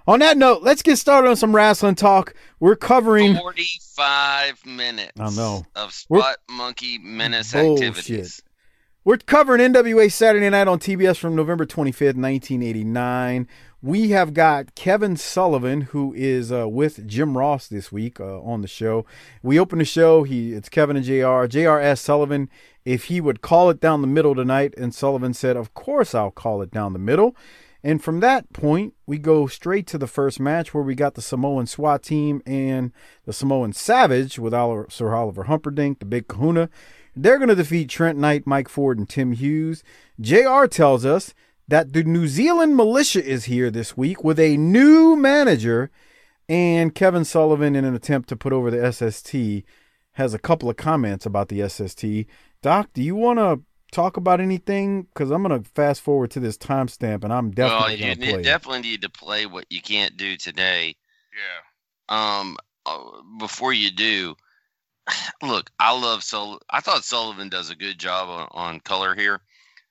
on 0.08 0.20
that 0.20 0.38
note, 0.38 0.64
let's 0.64 0.82
get 0.82 0.98
started 0.98 1.30
on 1.30 1.36
some 1.36 1.56
wrestling 1.56 1.96
talk. 1.96 2.34
We're 2.60 2.76
covering 2.76 3.36
45 3.36 4.66
minutes. 4.66 5.12
I 5.20 5.30
know. 5.32 5.66
of 5.76 5.94
We're- 6.10 6.22
spot 6.24 6.38
monkey 6.50 6.98
menace 6.98 7.54
Bullshit. 7.54 7.88
activities. 7.90 8.42
we're 9.04 9.18
covering 9.18 9.62
NWA 9.74 10.12
Saturday 10.12 10.50
Night 10.50 10.68
on 10.68 10.80
TBS 10.80 11.18
from 11.18 11.36
November 11.36 11.66
25th, 11.66 12.16
1989. 12.16 13.48
We 13.82 14.10
have 14.10 14.34
got 14.34 14.76
Kevin 14.76 15.16
Sullivan, 15.16 15.82
who 15.82 16.14
is 16.14 16.52
uh, 16.52 16.68
with 16.68 17.08
Jim 17.08 17.38
Ross 17.38 17.66
this 17.70 17.94
week 17.94 18.20
uh, 18.20 18.42
on 18.42 18.62
the 18.62 18.68
show. 18.68 19.06
We 19.42 19.58
open 19.58 19.80
the 19.80 19.86
show. 19.86 20.24
He 20.24 20.52
it's 20.52 20.68
Kevin 20.68 20.98
and 20.98 21.06
Jr. 21.06 21.46
Jr. 21.46 21.80
asked 21.80 22.04
Sullivan 22.04 22.50
if 22.84 23.06
he 23.06 23.22
would 23.22 23.40
call 23.40 23.70
it 23.70 23.80
down 23.80 24.02
the 24.02 24.08
middle 24.08 24.36
tonight, 24.36 24.74
and 24.78 24.94
Sullivan 24.94 25.34
said, 25.34 25.56
"Of 25.56 25.74
course, 25.74 26.14
I'll 26.14 26.30
call 26.30 26.62
it 26.62 26.72
down 26.72 26.92
the 26.92 27.00
middle." 27.00 27.38
And 27.82 28.04
from 28.04 28.20
that 28.20 28.52
point, 28.52 28.96
we 29.08 29.18
go 29.18 29.48
straight 29.48 29.88
to 29.88 29.98
the 29.98 30.08
first 30.08 30.42
match 30.42 30.74
where 30.74 30.84
we 30.84 30.94
got 30.94 31.14
the 31.14 31.22
Samoan 31.22 31.66
SWAT 31.66 32.04
team 32.04 32.42
and 32.46 32.92
the 33.24 33.32
Samoan 33.32 33.72
Savage 33.72 34.38
with 34.38 34.54
Oliver, 34.54 34.88
Sir 34.90 35.16
Oliver 35.16 35.44
Humperdinck, 35.44 36.00
the 36.00 36.06
Big 36.06 36.28
Kahuna. 36.28 36.70
They're 37.16 37.38
going 37.38 37.48
to 37.48 37.56
defeat 37.56 37.90
Trent 37.90 38.20
Knight, 38.20 38.46
Mike 38.46 38.68
Ford, 38.68 38.98
and 38.98 39.08
Tim 39.08 39.32
Hughes. 39.32 39.84
JR 40.20 40.66
tells 40.66 41.06
us 41.06 41.34
that 41.70 41.94
the 41.94 42.04
New 42.04 42.28
Zealand 42.28 42.76
militia 42.76 43.24
is 43.24 43.46
here 43.46 43.70
this 43.70 43.96
week 43.96 44.24
with 44.24 44.40
a 44.40 44.58
new 44.58 45.16
manager. 45.16 45.92
And 46.48 46.96
Kevin 46.96 47.26
Sullivan, 47.26 47.76
in 47.76 47.86
an 47.86 47.94
attempt 47.96 48.28
to 48.30 48.36
put 48.36 48.54
over 48.54 48.72
the 48.72 48.92
SST, 48.92 49.64
has 50.14 50.34
a 50.34 50.40
couple 50.40 50.70
of 50.70 50.78
comments 50.78 51.26
about 51.26 51.50
the 51.50 51.68
SST. 51.70 52.26
Doc, 52.64 52.90
do 52.94 53.04
you 53.04 53.16
want 53.16 53.38
to 53.38 53.62
talk 53.92 54.18
about 54.18 54.42
anything? 54.42 55.04
Because 55.04 55.30
I'm 55.30 55.44
going 55.44 55.62
to 55.64 55.70
fast 55.70 56.02
forward 56.02 56.32
to 56.32 56.40
this 56.40 56.58
timestamp 56.58 57.24
and 57.24 57.32
I'm 57.32 57.52
Well, 57.52 57.88
definitely 57.88 57.96
you 57.98 58.16
need, 58.16 58.30
play. 58.32 58.40
it. 58.42 58.44
definitely 58.44 58.82
need 58.82 59.02
to 59.04 59.10
play 59.10 59.46
what 59.46 59.66
you 59.70 59.82
can't 59.82 60.18
do 60.18 60.36
today. 60.38 60.96
Yeah. 62.10 62.40
Um, 62.40 62.58
uh, 62.88 63.04
before 63.38 63.74
you 63.74 63.92
do, 63.92 64.36
look, 65.44 65.70
I 65.80 65.98
love 66.00 66.24
Sul. 66.24 66.60
I 66.72 66.80
thought 66.82 67.04
Sullivan 67.06 67.50
does 67.50 67.70
a 67.70 67.76
good 67.76 68.00
job 68.00 68.28
on, 68.30 68.48
on 68.52 68.80
color 68.80 69.14
here. 69.16 69.42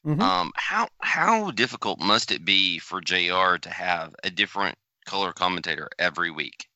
Mhm. 0.06 0.20
Um, 0.22 0.52
how 0.56 0.88
how 1.02 1.50
difficult 1.50 2.00
must 2.00 2.30
it 2.32 2.44
be 2.44 2.78
for 2.78 3.00
Jr. 3.00 3.58
to 3.58 3.70
have 3.70 4.14
a 4.24 4.30
different 4.30 4.78
color 5.06 5.32
commentator 5.32 5.88
every 5.98 6.30
week? 6.30 6.68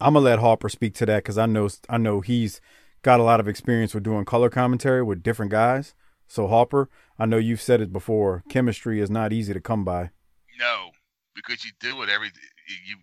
I'm 0.00 0.14
gonna 0.14 0.24
let 0.24 0.38
Harper 0.38 0.68
speak 0.68 0.94
to 0.94 1.06
that 1.06 1.24
because 1.24 1.38
I 1.38 1.46
know 1.46 1.68
I 1.88 1.98
know 1.98 2.20
he's 2.20 2.60
got 3.02 3.20
a 3.20 3.22
lot 3.22 3.40
of 3.40 3.48
experience 3.48 3.94
with 3.94 4.02
doing 4.04 4.24
color 4.24 4.50
commentary 4.50 5.02
with 5.02 5.22
different 5.22 5.50
guys. 5.50 5.94
So 6.26 6.46
Harper, 6.48 6.88
I 7.18 7.26
know 7.26 7.38
you've 7.38 7.62
said 7.62 7.80
it 7.80 7.92
before. 7.92 8.44
Chemistry 8.48 9.00
is 9.00 9.10
not 9.10 9.32
easy 9.32 9.52
to 9.54 9.60
come 9.60 9.84
by. 9.84 10.10
No, 10.58 10.90
because 11.34 11.64
you 11.64 11.72
do 11.80 12.02
it 12.02 12.08
every 12.08 12.28
you. 12.68 12.76
you 12.86 12.96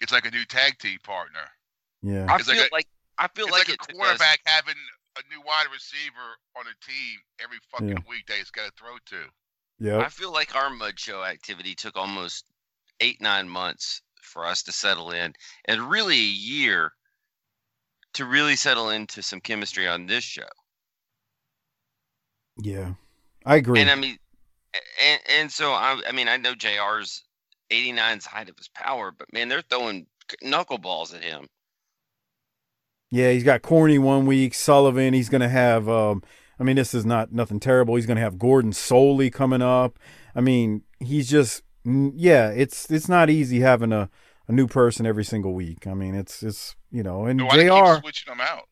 it's 0.00 0.12
like 0.12 0.26
a 0.26 0.30
new 0.30 0.44
tag 0.44 0.78
team 0.78 0.98
partner. 1.02 1.40
Yeah, 2.02 2.26
I 2.28 2.36
It's 2.36 2.46
feel 2.46 2.56
like 2.56 2.72
like, 2.72 2.88
a- 3.18 3.22
I 3.24 3.28
feel 3.28 3.46
It's 3.46 3.52
like, 3.52 3.68
like, 3.68 3.76
a 3.78 3.86
took 3.86 3.96
quarterback 3.96 4.40
having 4.46 4.74
a 5.16 5.22
new 5.28 5.40
wide 5.42 5.66
receiver 5.72 6.38
on 6.56 6.64
a 6.66 6.84
team 6.86 7.18
every 7.40 7.58
fucking 7.70 7.88
Yeah. 7.88 8.08
week 8.08 8.26
that 8.26 8.38
he's 8.38 8.50
got 8.50 8.66
to 8.66 8.72
throw 8.78 8.96
to. 9.06 9.30
yeah. 9.78 9.98
I 9.98 10.08
feel 10.08 10.32
like 10.32 10.54
our 10.54 10.70
mud 10.70 10.98
show 10.98 11.22
activity 11.24 11.74
took 11.74 11.96
almost 11.96 12.44
eight 13.00 13.20
nine 13.20 13.48
months 13.48 14.00
for 14.22 14.46
us 14.46 14.62
to 14.64 14.72
settle 14.72 15.10
in, 15.10 15.34
and 15.66 15.90
really 15.90 16.16
a 16.16 16.18
year 16.20 16.92
to 18.14 18.24
really 18.24 18.56
settle 18.56 18.90
into 18.90 19.22
some 19.22 19.40
chemistry 19.40 19.88
on 19.88 20.06
this 20.06 20.24
show. 20.24 20.48
Yeah, 22.58 22.94
I 23.44 23.56
agree. 23.56 23.80
And 23.80 23.90
I 23.90 23.94
mean, 23.94 24.18
and 25.02 25.20
and 25.28 25.52
so 25.52 25.72
I, 25.72 26.00
I 26.06 26.12
mean, 26.12 26.28
I 26.28 26.36
know 26.36 26.54
Jr's 26.54 27.24
89's 27.70 28.26
height 28.26 28.48
of 28.48 28.56
his 28.56 28.68
power, 28.68 29.10
but 29.10 29.32
man, 29.32 29.48
they're 29.48 29.62
throwing 29.62 30.06
knuckleballs 30.44 31.14
at 31.14 31.22
him. 31.24 31.46
Yeah, 33.12 33.30
he's 33.30 33.44
got 33.44 33.60
Corny 33.60 33.98
one 33.98 34.24
week. 34.24 34.54
Sullivan. 34.54 35.12
He's 35.12 35.28
gonna 35.28 35.50
have. 35.50 35.86
Um, 35.86 36.22
I 36.58 36.64
mean, 36.64 36.76
this 36.76 36.94
is 36.94 37.04
not 37.04 37.30
nothing 37.30 37.60
terrible. 37.60 37.94
He's 37.96 38.06
gonna 38.06 38.20
have 38.20 38.38
Gordon 38.38 38.72
Solie 38.72 39.30
coming 39.30 39.60
up. 39.60 39.98
I 40.34 40.40
mean, 40.40 40.82
he's 40.98 41.28
just. 41.28 41.62
Yeah, 41.84 42.48
it's 42.48 42.90
it's 42.90 43.10
not 43.10 43.28
easy 43.28 43.60
having 43.60 43.92
a, 43.92 44.08
a 44.48 44.52
new 44.52 44.66
person 44.66 45.04
every 45.04 45.24
single 45.24 45.52
week. 45.52 45.86
I 45.86 45.92
mean, 45.92 46.14
it's 46.14 46.42
it's 46.42 46.74
you 46.90 47.02
know, 47.02 47.26
and 47.26 47.42
why 47.42 47.56
Jr. 47.56 47.94
keep 47.94 48.00
switching 48.00 48.32
them 48.32 48.40
out? 48.40 48.64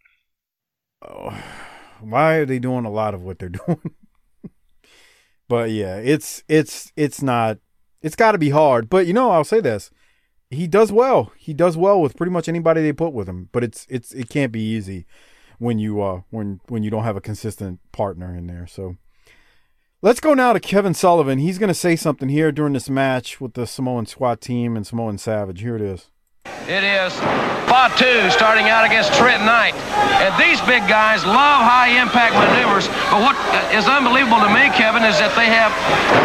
oh, 1.07 1.38
why 2.01 2.36
are 2.36 2.47
they 2.47 2.59
doing 2.59 2.86
a 2.86 2.91
lot 2.91 3.12
of 3.12 3.22
what 3.22 3.38
they're 3.38 3.49
doing? 3.66 3.95
but 5.49 5.70
yeah, 5.70 5.97
it's 5.97 6.45
it's 6.49 6.95
it's 6.97 7.20
not 7.20 7.59
it's 8.01 8.16
got 8.16 8.32
to 8.32 8.38
be 8.38 8.51
hard. 8.51 8.88
But 8.88 9.07
you 9.07 9.12
know, 9.12 9.32
I'll 9.32 9.45
say 9.45 9.61
this: 9.61 9.91
he 10.51 10.66
does 10.66 10.92
well. 10.92 11.32
He 11.36 11.55
does 11.55 11.76
well 11.76 12.01
with 12.01 12.16
pretty 12.16 12.32
much 12.32 12.48
anybody 12.48 12.82
they 12.82 12.92
put 12.92 13.12
with 13.12 13.28
him. 13.28 13.48
But 13.53 13.64
it's 13.64 13.86
it's 13.88 14.12
it 14.12 14.28
can't 14.28 14.53
be 14.53 14.61
easy 14.61 15.07
when 15.59 15.78
you 15.78 16.03
uh 16.03 16.22
when 16.30 16.61
when 16.68 16.82
you 16.82 16.90
don't 16.90 17.05
have 17.05 17.16
a 17.16 17.20
consistent 17.20 17.80
partner 17.92 18.34
in 18.34 18.46
there. 18.46 18.66
So. 18.66 18.96
Let's 20.03 20.20
go 20.20 20.32
now 20.32 20.55
to 20.55 20.61
Kevin 20.61 20.94
Sullivan. 20.94 21.40
He's 21.40 21.59
going 21.59 21.68
to 21.68 21.74
say 21.74 21.94
something 21.94 22.30
here 22.30 22.51
during 22.53 22.72
this 22.72 22.88
match 22.88 23.38
with 23.38 23.53
the 23.53 23.66
Samoan 23.66 24.07
SWAT 24.07 24.40
team 24.40 24.74
and 24.74 24.86
Samoan 24.86 25.18
Savage. 25.18 25.61
Here 25.61 25.76
it 25.76 25.82
is. 25.82 26.07
It 26.68 26.84
is 26.84 27.16
Fatu 27.72 28.28
starting 28.28 28.68
out 28.68 28.84
against 28.84 29.16
Trent 29.16 29.40
Knight. 29.48 29.72
And 30.20 30.28
these 30.36 30.61
big 30.68 30.84
guys 30.84 31.24
love 31.24 31.64
high 31.64 31.96
impact 31.96 32.36
maneuvers. 32.36 32.84
But 33.08 33.24
what 33.24 33.36
is 33.72 33.88
unbelievable 33.88 34.44
to 34.44 34.52
me, 34.52 34.68
Kevin, 34.76 35.00
is 35.00 35.16
that 35.24 35.32
they 35.40 35.48
have 35.48 35.72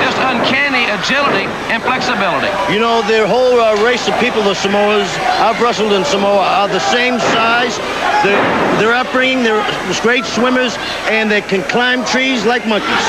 just 0.04 0.20
uncanny 0.20 0.92
agility 0.92 1.48
and 1.72 1.80
flexibility. 1.80 2.52
You 2.68 2.84
know, 2.84 3.00
their 3.08 3.24
whole 3.24 3.64
uh, 3.64 3.80
race 3.80 4.12
of 4.12 4.20
people, 4.20 4.44
the 4.44 4.60
Samoas, 4.60 5.08
I've 5.40 5.56
wrestled 5.64 5.96
in 5.96 6.04
Samoa, 6.04 6.44
are 6.44 6.68
the 6.68 6.84
same 6.84 7.16
size. 7.32 7.80
Their, 8.28 8.36
their 8.84 8.92
upbringing, 8.92 9.40
they're 9.40 9.64
great 10.04 10.28
swimmers, 10.28 10.76
and 11.08 11.32
they 11.32 11.42
can 11.48 11.64
climb 11.72 12.04
trees 12.04 12.44
like 12.44 12.68
monkeys. 12.68 13.08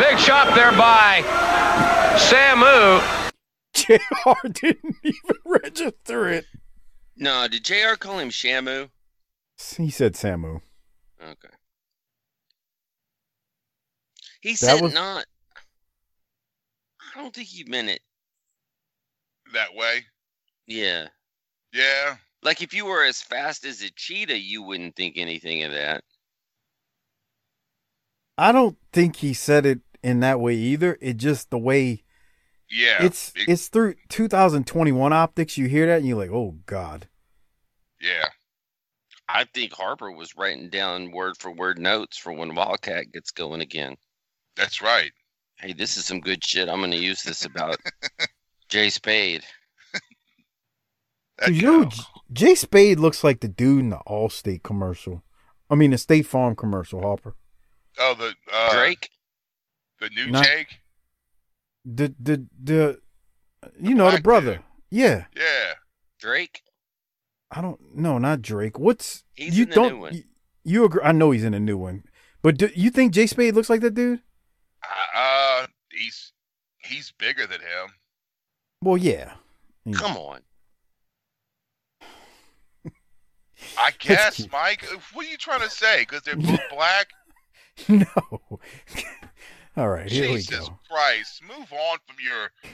Big 0.00 0.16
shot 0.16 0.56
there 0.56 0.72
by 0.72 1.20
Samu. 2.16 3.19
JR 3.86 4.48
didn't 4.48 4.96
even 5.02 5.36
register 5.44 6.28
it. 6.28 6.44
No, 7.16 7.46
did 7.48 7.64
JR 7.64 7.94
call 7.98 8.18
him 8.18 8.30
Shamu? 8.30 8.88
He 9.76 9.90
said 9.90 10.14
Samu. 10.14 10.60
Okay. 11.22 11.48
He 14.40 14.52
That 14.52 14.58
said 14.58 14.80
was- 14.80 14.94
not. 14.94 15.26
I 17.14 17.20
don't 17.20 17.34
think 17.34 17.48
he 17.48 17.64
meant 17.64 17.88
it. 17.90 18.00
that 19.52 19.74
way. 19.74 20.04
Yeah. 20.66 21.08
Yeah. 21.72 22.16
Like 22.42 22.62
if 22.62 22.72
you 22.72 22.86
were 22.86 23.04
as 23.04 23.20
fast 23.20 23.64
as 23.66 23.82
a 23.82 23.90
cheetah, 23.90 24.38
you 24.38 24.62
wouldn't 24.62 24.94
think 24.96 25.14
anything 25.16 25.64
of 25.64 25.72
that. 25.72 26.04
I 28.38 28.52
don't 28.52 28.78
think 28.92 29.16
he 29.16 29.34
said 29.34 29.66
it 29.66 29.80
in 30.02 30.20
that 30.20 30.40
way 30.40 30.54
either. 30.54 30.96
It 31.00 31.16
just 31.16 31.50
the 31.50 31.58
way 31.58 32.04
Yeah. 32.70 33.02
it's 33.02 33.32
It- 33.34 33.48
it's 33.48 33.68
through 33.68 33.94
2021 34.08 35.12
optics. 35.12 35.58
You 35.58 35.66
hear 35.66 35.86
that 35.86 35.98
and 35.98 36.06
you're 36.08 36.16
like, 36.18 36.30
oh 36.30 36.56
god. 36.66 37.08
yeah. 38.00 38.26
I 39.32 39.44
think 39.44 39.72
Harper 39.72 40.10
was 40.10 40.36
writing 40.36 40.70
down 40.70 41.12
word 41.12 41.36
for 41.38 41.52
word 41.52 41.78
notes 41.78 42.16
for 42.16 42.32
when 42.32 42.52
Wildcat 42.54 43.12
gets 43.12 43.30
going 43.30 43.60
again. 43.60 43.96
That's 44.56 44.82
right. 44.82 45.12
Hey, 45.56 45.72
this 45.72 45.96
is 45.96 46.04
some 46.04 46.18
good 46.20 46.44
shit. 46.44 46.68
I'm 46.68 46.78
going 46.80 46.90
to 46.90 46.96
use 46.96 47.22
this 47.22 47.44
about 47.44 47.76
Jay 48.68 48.90
Spade. 48.90 49.44
That 51.38 51.46
Dude, 51.46 51.56
you 51.56 51.62
know, 51.62 51.84
J- 51.84 52.02
Jay 52.32 52.54
Spade 52.56 52.98
looks 52.98 53.22
like 53.22 53.40
the 53.40 53.46
dude 53.48 53.80
in 53.80 53.90
the 53.90 54.00
Allstate 54.06 54.62
commercial. 54.64 55.22
I 55.70 55.74
mean, 55.76 55.92
the 55.92 55.98
State 55.98 56.26
Farm 56.26 56.56
commercial, 56.56 57.00
Harper. 57.00 57.36
oh, 57.98 58.14
the 58.14 58.34
uh, 58.52 58.72
Drake? 58.74 59.10
the 60.00 60.10
new 60.10 60.26
Not- 60.28 60.44
Jake. 60.44 60.80
The 61.84 62.14
the 62.20 62.46
the, 62.62 63.00
you 63.80 63.94
know, 63.94 64.10
the 64.10 64.20
brother. 64.20 64.54
dude. 64.56 64.64
Yeah, 64.90 65.24
Yeah. 65.36 65.74
Drake? 66.18 66.62
I 67.50 67.60
don't. 67.62 67.80
No, 67.96 68.18
not 68.18 68.42
Drake. 68.42 68.78
What's 68.78 69.24
He's 69.34 69.56
you 69.56 69.64
in 69.64 69.70
the 69.70 69.74
don't? 69.74 69.92
new 69.94 69.98
one. 70.00 70.14
You, 70.14 70.22
you 70.64 70.84
agree? 70.84 71.02
I 71.02 71.12
know 71.12 71.30
he's 71.30 71.44
in 71.44 71.54
a 71.54 71.60
new 71.60 71.78
one, 71.78 72.04
but 72.42 72.58
do 72.58 72.70
you 72.74 72.90
think 72.90 73.12
Jay 73.12 73.26
Spade 73.26 73.54
looks 73.54 73.70
like 73.70 73.80
that 73.80 73.94
dude? 73.94 74.20
Uh, 74.84 75.18
uh 75.18 75.66
he's 75.90 76.32
he's 76.78 77.12
bigger 77.18 77.46
than 77.46 77.60
him. 77.60 77.94
Well, 78.82 78.96
yeah. 78.96 79.32
Mm. 79.86 79.94
Come 79.94 80.16
on. 80.16 80.40
I 83.78 83.90
guess. 83.98 84.46
Mike. 84.52 84.84
What 85.12 85.26
are 85.26 85.28
you 85.30 85.36
trying 85.36 85.60
to 85.60 85.70
say? 85.70 86.00
Because 86.00 86.22
they're 86.22 86.36
both 86.36 86.60
black? 86.70 87.08
no. 87.88 88.60
All 89.80 89.88
right, 89.88 90.10
here 90.10 90.26
Jesus 90.26 90.50
we 90.50 90.56
go. 90.58 90.78
Christ! 90.90 91.40
Move 91.42 91.72
on 91.72 91.98
from 92.06 92.16
your 92.22 92.50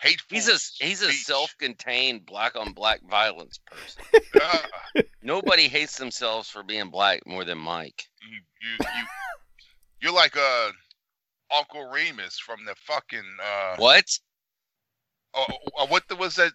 hateful. 0.00 0.34
He's 0.34 0.48
a 0.48 0.84
he's 0.84 1.00
a 1.02 1.12
self-contained 1.12 2.26
black 2.26 2.56
on 2.56 2.72
black 2.72 3.00
violence 3.08 3.60
person. 3.70 4.02
Uh, 4.42 5.02
Nobody 5.22 5.66
hates 5.68 5.96
themselves 5.96 6.48
for 6.48 6.62
being 6.62 6.90
black 6.90 7.24
more 7.26 7.44
than 7.44 7.56
Mike. 7.58 8.04
you, 8.28 8.38
you, 8.60 8.76
you, 8.80 9.04
you're 10.02 10.12
like 10.12 10.36
uh, 10.36 10.70
Uncle 11.56 11.88
Remus 11.88 12.38
from 12.38 12.64
the 12.66 12.74
fucking 12.84 13.24
uh, 13.42 13.76
What? 13.78 14.04
oh, 15.34 15.46
uh, 15.78 15.86
what 15.86 16.02
the, 16.08 16.16
was 16.16 16.34
that 16.36 16.52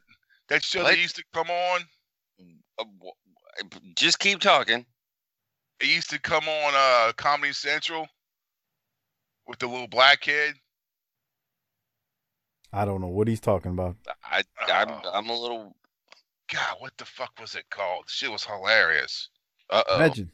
that 0.49 0.63
show 0.63 0.84
What? 0.84 0.89
that 0.91 0.99
used 0.99 1.15
to 1.15 1.23
come 1.34 1.49
on? 1.49 1.82
Uh, 2.77 2.84
Just 3.95 4.19
keep 4.19 4.39
talking. 4.39 4.86
It 5.79 5.88
used 5.88 6.09
to 6.11 6.19
come 6.19 6.43
on 6.47 6.73
uh 6.75 7.13
Comedy 7.17 7.53
Central 7.53 8.07
with 9.47 9.59
the 9.59 9.67
little 9.67 9.87
black 9.87 10.21
kid. 10.21 10.55
I 12.73 12.85
don't 12.85 13.01
know 13.01 13.07
what 13.07 13.27
he's 13.27 13.39
talking 13.41 13.71
about. 13.71 13.97
I 14.23 14.43
I'm, 14.67 14.89
Oh. 14.89 15.11
I'm 15.13 15.29
a 15.29 15.37
little. 15.37 15.75
God, 16.51 16.75
what 16.79 16.93
the 16.97 17.05
fuck 17.05 17.31
was 17.39 17.55
it 17.55 17.69
called? 17.69 18.05
The 18.07 18.11
shit 18.11 18.31
was 18.31 18.45
hilarious. 18.45 19.29
Uh 19.69 19.83
oh. 19.89 19.95
Imagine, 19.97 20.31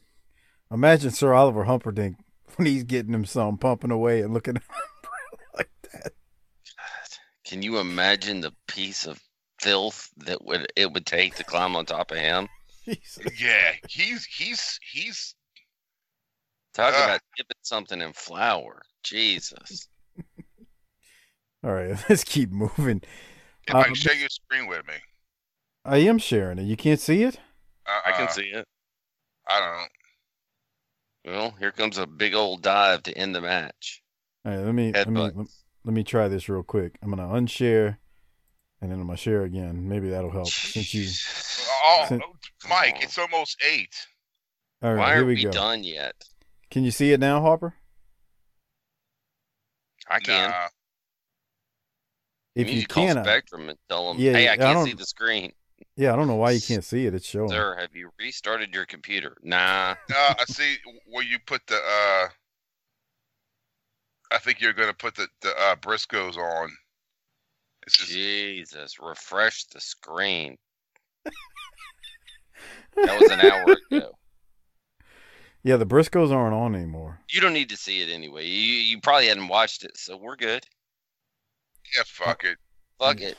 imagine 0.72 1.10
Sir 1.10 1.32
Oliver 1.34 1.64
Humperdinck 1.64 2.16
when 2.56 2.66
he's 2.66 2.84
getting 2.84 3.14
him 3.14 3.24
some 3.24 3.58
pumping 3.58 3.90
away 3.90 4.20
and 4.22 4.32
looking 4.34 4.54
like 5.56 5.70
that. 5.92 6.12
Can 7.44 7.62
you 7.62 7.78
imagine 7.78 8.40
the 8.40 8.52
piece 8.66 9.06
of 9.06 9.20
filth 9.60 10.08
that 10.18 10.44
would 10.44 10.66
it 10.76 10.92
would 10.92 11.06
take 11.06 11.34
to 11.36 11.44
climb 11.44 11.74
on 11.76 11.86
top 11.86 12.10
of 12.12 12.18
him? 12.18 12.48
Jesus. 12.84 13.40
Yeah, 13.40 13.72
he's 13.88 14.24
he's 14.24 14.78
he's 14.92 15.34
Talk 16.74 16.94
Ugh. 16.94 17.04
about 17.04 17.20
dipping 17.36 17.56
something 17.62 18.00
in 18.00 18.12
flour. 18.12 18.80
Jesus. 19.08 19.88
All 21.64 21.72
right, 21.72 21.90
let's 22.08 22.24
keep 22.24 22.50
moving. 22.50 23.02
if 23.66 23.74
Uh, 23.74 23.78
I 23.78 23.92
share 23.94 24.14
your 24.14 24.28
screen 24.28 24.66
with 24.68 24.86
me. 24.86 24.94
I 25.84 25.98
am 25.98 26.18
sharing 26.18 26.58
it. 26.58 26.64
You 26.64 26.76
can't 26.76 27.00
see 27.00 27.22
it. 27.22 27.38
Uh, 27.86 28.00
I 28.06 28.12
can 28.12 28.28
see 28.28 28.42
it. 28.50 28.64
I 29.48 29.60
don't. 31.24 31.34
Well, 31.34 31.54
here 31.58 31.72
comes 31.72 31.98
a 31.98 32.06
big 32.06 32.34
old 32.34 32.62
dive 32.62 33.02
to 33.04 33.16
end 33.16 33.34
the 33.34 33.40
match. 33.40 34.02
All 34.44 34.52
right, 34.52 34.60
let 34.64 34.74
me 34.74 34.92
let 34.92 35.08
me 35.08 35.20
let, 35.20 35.34
let 35.84 35.94
me 35.94 36.04
try 36.04 36.28
this 36.28 36.48
real 36.48 36.62
quick. 36.62 36.98
I'm 37.02 37.10
gonna 37.10 37.26
unshare, 37.28 37.96
and 38.80 38.90
then 38.92 39.00
I'm 39.00 39.06
gonna 39.06 39.16
share 39.16 39.42
again. 39.42 39.88
Maybe 39.88 40.10
that'll 40.10 40.30
help. 40.30 40.48
Since 40.48 40.94
you, 40.94 41.08
Oh, 41.84 42.04
Sin- 42.08 42.22
Mike, 42.68 42.96
on. 42.96 43.02
it's 43.02 43.18
almost 43.18 43.62
eight. 43.68 43.94
all 44.82 44.94
right, 44.94 44.98
Why 45.00 45.14
here 45.14 45.22
are 45.22 45.26
we 45.26 45.34
we 45.36 45.42
go. 45.44 45.50
done 45.50 45.82
yet? 45.84 46.14
Can 46.70 46.84
you 46.84 46.90
see 46.90 47.12
it 47.12 47.20
now, 47.20 47.40
Harper? 47.40 47.74
I 50.10 50.20
can. 50.20 50.50
Nah. 50.50 50.68
If 52.54 52.66
you 52.68 52.72
you 52.74 52.78
need 52.80 52.88
call 52.88 53.06
can, 53.06 53.18
I- 53.18 53.22
Spectrum 53.22 53.68
and 53.68 53.78
tell 53.88 54.08
them, 54.08 54.20
Yeah, 54.20 54.32
"Hey, 54.32 54.48
I 54.48 54.52
I 54.52 54.56
can't 54.56 54.88
see 54.88 54.94
the 54.94 55.06
screen." 55.06 55.52
yeah, 55.96 56.12
I 56.12 56.16
don't 56.16 56.26
know 56.26 56.36
why 56.36 56.52
you 56.52 56.60
can't 56.60 56.84
see 56.84 57.06
it. 57.06 57.14
It's 57.14 57.26
showing. 57.26 57.50
Sir, 57.50 57.76
have 57.78 57.94
you 57.94 58.10
restarted 58.18 58.74
your 58.74 58.86
computer? 58.86 59.36
Nah. 59.42 59.94
Uh, 60.10 60.34
I 60.38 60.44
see 60.46 60.76
where 61.06 61.24
you 61.24 61.38
put 61.46 61.66
the. 61.66 61.76
uh 61.76 62.28
I 64.30 64.38
think 64.38 64.60
you're 64.60 64.72
gonna 64.74 64.92
put 64.94 65.14
the 65.14 65.28
the 65.42 65.50
uh, 65.50 65.76
Briscoes 65.76 66.36
on. 66.36 66.70
It's 67.86 67.96
just, 67.96 68.10
Jesus, 68.10 68.98
refresh 69.00 69.64
the 69.66 69.80
screen. 69.80 70.56
That 72.96 73.16
was 73.18 73.30
an 73.30 73.40
hour 73.40 73.76
ago. 73.92 74.10
Yeah, 75.64 75.76
the 75.76 75.86
Briscoes 75.86 76.30
aren't 76.32 76.54
on 76.54 76.74
anymore. 76.74 77.20
You 77.30 77.40
don't 77.40 77.52
need 77.52 77.68
to 77.70 77.76
see 77.76 78.00
it 78.00 78.10
anyway. 78.10 78.46
You 78.46 78.72
you 78.74 79.00
probably 79.00 79.26
hadn't 79.28 79.48
watched 79.48 79.84
it, 79.84 79.96
so 79.96 80.16
we're 80.16 80.36
good. 80.36 80.64
yeah, 81.94 82.02
fuck 82.06 82.44
it. 82.44 82.58
Fuck 82.98 83.20
it. 83.20 83.36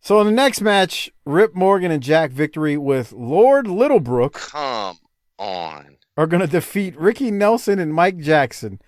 So 0.00 0.20
in 0.20 0.26
the 0.26 0.32
next 0.32 0.60
match, 0.60 1.10
Rip 1.24 1.54
Morgan 1.54 1.90
and 1.90 2.02
Jack 2.02 2.30
Victory 2.30 2.76
with 2.76 3.12
Lord 3.12 3.66
Littlebrook 3.66 4.34
Come 4.34 4.98
on. 5.38 5.96
are 6.16 6.26
going 6.26 6.42
to 6.42 6.46
defeat 6.46 6.94
Ricky 6.98 7.30
Nelson 7.30 7.78
and 7.78 7.94
Mike 7.94 8.18
Jackson. 8.18 8.80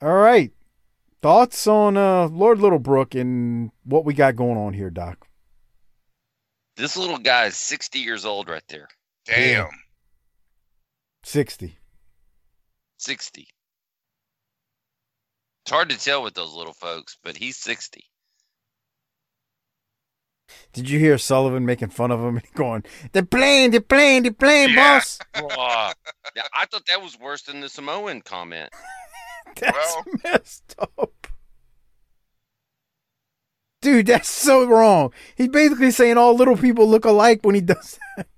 All 0.00 0.14
right. 0.16 0.50
Thoughts 1.22 1.68
on 1.68 1.96
uh, 1.96 2.26
Lord 2.26 2.58
Littlebrook 2.58 3.18
and 3.18 3.70
what 3.84 4.04
we 4.04 4.12
got 4.12 4.34
going 4.34 4.58
on 4.58 4.72
here, 4.72 4.90
Doc? 4.90 5.24
This 6.76 6.96
little 6.96 7.18
guy 7.18 7.46
is 7.46 7.56
60 7.56 8.00
years 8.00 8.24
old 8.24 8.48
right 8.48 8.64
there. 8.68 8.88
Damn. 9.24 9.68
60. 11.24 11.78
60. 12.98 13.48
It's 15.64 15.70
hard 15.70 15.90
to 15.90 15.98
tell 15.98 16.22
with 16.22 16.34
those 16.34 16.54
little 16.54 16.72
folks, 16.72 17.16
but 17.22 17.36
he's 17.36 17.56
60. 17.56 18.04
Did 20.72 20.90
you 20.90 20.98
hear 20.98 21.16
Sullivan 21.18 21.64
making 21.64 21.90
fun 21.90 22.10
of 22.10 22.20
him 22.20 22.36
and 22.36 22.52
going, 22.54 22.84
they're 23.12 23.24
playing, 23.24 23.70
they're 23.70 23.80
playing, 23.80 24.24
they're 24.24 24.32
playing, 24.32 24.70
Yeah. 24.70 24.98
boss? 24.98 25.18
Aw. 25.34 25.92
Now, 26.36 26.42
I 26.56 26.66
thought 26.66 26.86
that 26.86 27.00
was 27.02 27.18
worse 27.18 27.42
than 27.42 27.60
the 27.60 27.68
Samoan 27.68 28.20
comment. 28.22 28.70
That's 29.60 29.76
Well- 29.76 30.04
messed 30.24 30.74
up. 30.78 31.26
Dude, 33.80 34.06
that's 34.06 34.30
so 34.30 34.64
wrong. 34.64 35.12
He's 35.34 35.48
basically 35.48 35.90
saying 35.90 36.16
all 36.16 36.36
little 36.36 36.56
people 36.56 36.88
look 36.88 37.04
alike 37.04 37.40
when 37.42 37.56
he 37.56 37.60
does 37.60 37.98
that. 38.16 38.28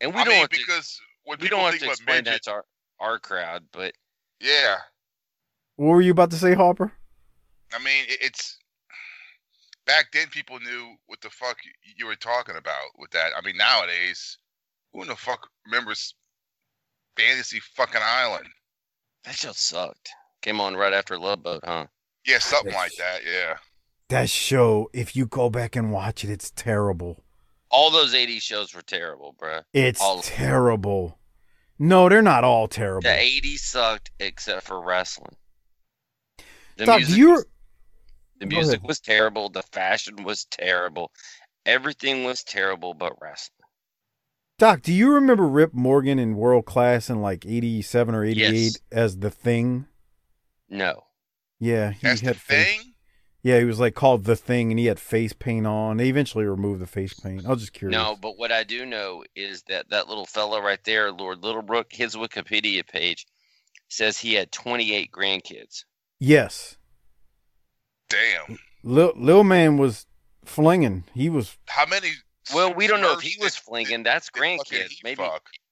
And 0.00 0.14
we 0.14 0.20
I 0.20 0.24
don't 0.24 0.32
mean, 0.32 0.40
have 0.42 0.48
to, 0.50 0.56
because 0.58 1.00
when 1.26 1.38
we 1.40 1.48
don't 1.50 1.60
have 1.60 1.72
think 1.72 1.80
to 1.80 1.86
about 1.86 1.92
explain 1.92 2.24
midget, 2.24 2.32
that 2.32 2.42
to 2.44 2.52
our, 2.52 2.64
our 3.00 3.18
crowd, 3.18 3.64
but 3.72 3.94
yeah, 4.40 4.76
What 5.76 5.88
were 5.88 6.02
you 6.02 6.12
about 6.12 6.30
to 6.32 6.36
say, 6.38 6.54
Harper? 6.54 6.92
I 7.72 7.78
mean, 7.78 8.06
it's 8.08 8.58
back 9.86 10.12
then. 10.12 10.28
People 10.28 10.58
knew 10.60 10.96
what 11.06 11.20
the 11.20 11.30
fuck 11.30 11.58
you 11.96 12.06
were 12.06 12.16
talking 12.16 12.56
about 12.56 12.86
with 12.98 13.10
that. 13.12 13.32
I 13.36 13.40
mean, 13.44 13.56
nowadays, 13.56 14.38
who 14.92 15.02
in 15.02 15.08
the 15.08 15.16
fuck 15.16 15.48
remembers 15.66 16.14
Fantasy 17.16 17.60
fucking 17.60 18.00
Island? 18.02 18.48
that 19.24 19.34
show 19.36 19.52
sucked. 19.52 20.10
Came 20.42 20.60
on 20.60 20.76
right 20.76 20.92
after 20.92 21.18
Love 21.18 21.42
Boat, 21.42 21.62
huh? 21.64 21.86
Yeah, 22.26 22.38
something 22.38 22.74
like 22.74 22.94
that. 22.98 23.22
Yeah. 23.24 23.58
That 24.08 24.30
show, 24.30 24.88
if 24.92 25.14
you 25.16 25.26
go 25.26 25.50
back 25.50 25.76
and 25.76 25.92
watch 25.92 26.24
it, 26.24 26.30
it's 26.30 26.50
terrible. 26.50 27.24
All 27.70 27.90
those 27.90 28.14
80s 28.14 28.42
shows 28.42 28.74
were 28.74 28.82
terrible, 28.82 29.34
bruh. 29.40 29.62
It's 29.72 30.00
All 30.00 30.20
terrible. 30.22 31.18
No, 31.78 32.08
they're 32.08 32.22
not 32.22 32.42
all 32.44 32.68
terrible. 32.68 33.02
The 33.02 33.08
80s 33.08 33.58
sucked 33.58 34.10
except 34.18 34.66
for 34.66 34.80
wrestling. 34.80 35.36
The 36.78 36.86
Doc, 36.86 36.98
music, 37.00 37.16
you 37.18 37.30
was, 37.32 37.46
the 38.40 38.46
music 38.46 38.82
was 38.82 39.00
terrible. 39.00 39.48
The 39.50 39.62
fashion 39.62 40.22
was 40.24 40.44
terrible. 40.46 41.10
Everything 41.66 42.24
was 42.24 42.42
terrible 42.44 42.94
but 42.94 43.12
wrestling. 43.20 43.52
Doc, 44.58 44.80
do 44.82 44.92
you 44.92 45.12
remember 45.12 45.46
Rip 45.46 45.74
Morgan 45.74 46.18
in 46.18 46.36
World 46.36 46.64
Class 46.64 47.10
in 47.10 47.20
like 47.20 47.44
87 47.44 48.14
or 48.14 48.24
88 48.24 48.52
Yes. 48.52 48.78
as 48.90 49.18
the 49.18 49.30
thing? 49.30 49.86
No. 50.70 51.04
Yeah, 51.58 51.90
he 51.92 51.98
That's 52.02 52.20
the 52.20 52.26
had 52.28 52.36
face- 52.36 52.66
thing. 52.78 52.92
Yeah, 53.46 53.60
he 53.60 53.64
was 53.64 53.78
like 53.78 53.94
called 53.94 54.24
the 54.24 54.34
thing 54.34 54.72
and 54.72 54.78
he 54.78 54.86
had 54.86 54.98
face 54.98 55.32
paint 55.32 55.68
on. 55.68 55.98
They 55.98 56.08
eventually 56.08 56.46
removed 56.46 56.80
the 56.80 56.86
face 56.88 57.14
paint. 57.14 57.46
I 57.46 57.50
was 57.50 57.60
just 57.60 57.72
curious. 57.72 57.96
No, 57.96 58.16
but 58.20 58.36
what 58.36 58.50
I 58.50 58.64
do 58.64 58.84
know 58.84 59.22
is 59.36 59.62
that 59.68 59.88
that 59.90 60.08
little 60.08 60.26
fella 60.26 60.60
right 60.60 60.82
there, 60.82 61.12
Lord 61.12 61.42
Littlebrook, 61.42 61.84
his 61.90 62.16
Wikipedia 62.16 62.84
page 62.84 63.24
says 63.86 64.18
he 64.18 64.34
had 64.34 64.50
28 64.50 65.12
grandkids. 65.12 65.84
Yes. 66.18 66.76
Damn. 68.08 68.58
Lil, 68.82 69.12
Lil 69.14 69.44
Man 69.44 69.76
was 69.76 70.06
flinging. 70.44 71.04
He 71.14 71.28
was 71.28 71.56
How 71.66 71.86
many? 71.86 72.10
Well, 72.52 72.74
we 72.74 72.88
don't 72.88 73.00
know 73.00 73.12
if 73.12 73.20
he 73.20 73.40
was 73.40 73.54
flinging. 73.54 74.02
That's 74.02 74.28
did 74.28 74.40
fucking 74.40 74.58
grandkids. 74.58 75.04
Maybe 75.04 75.22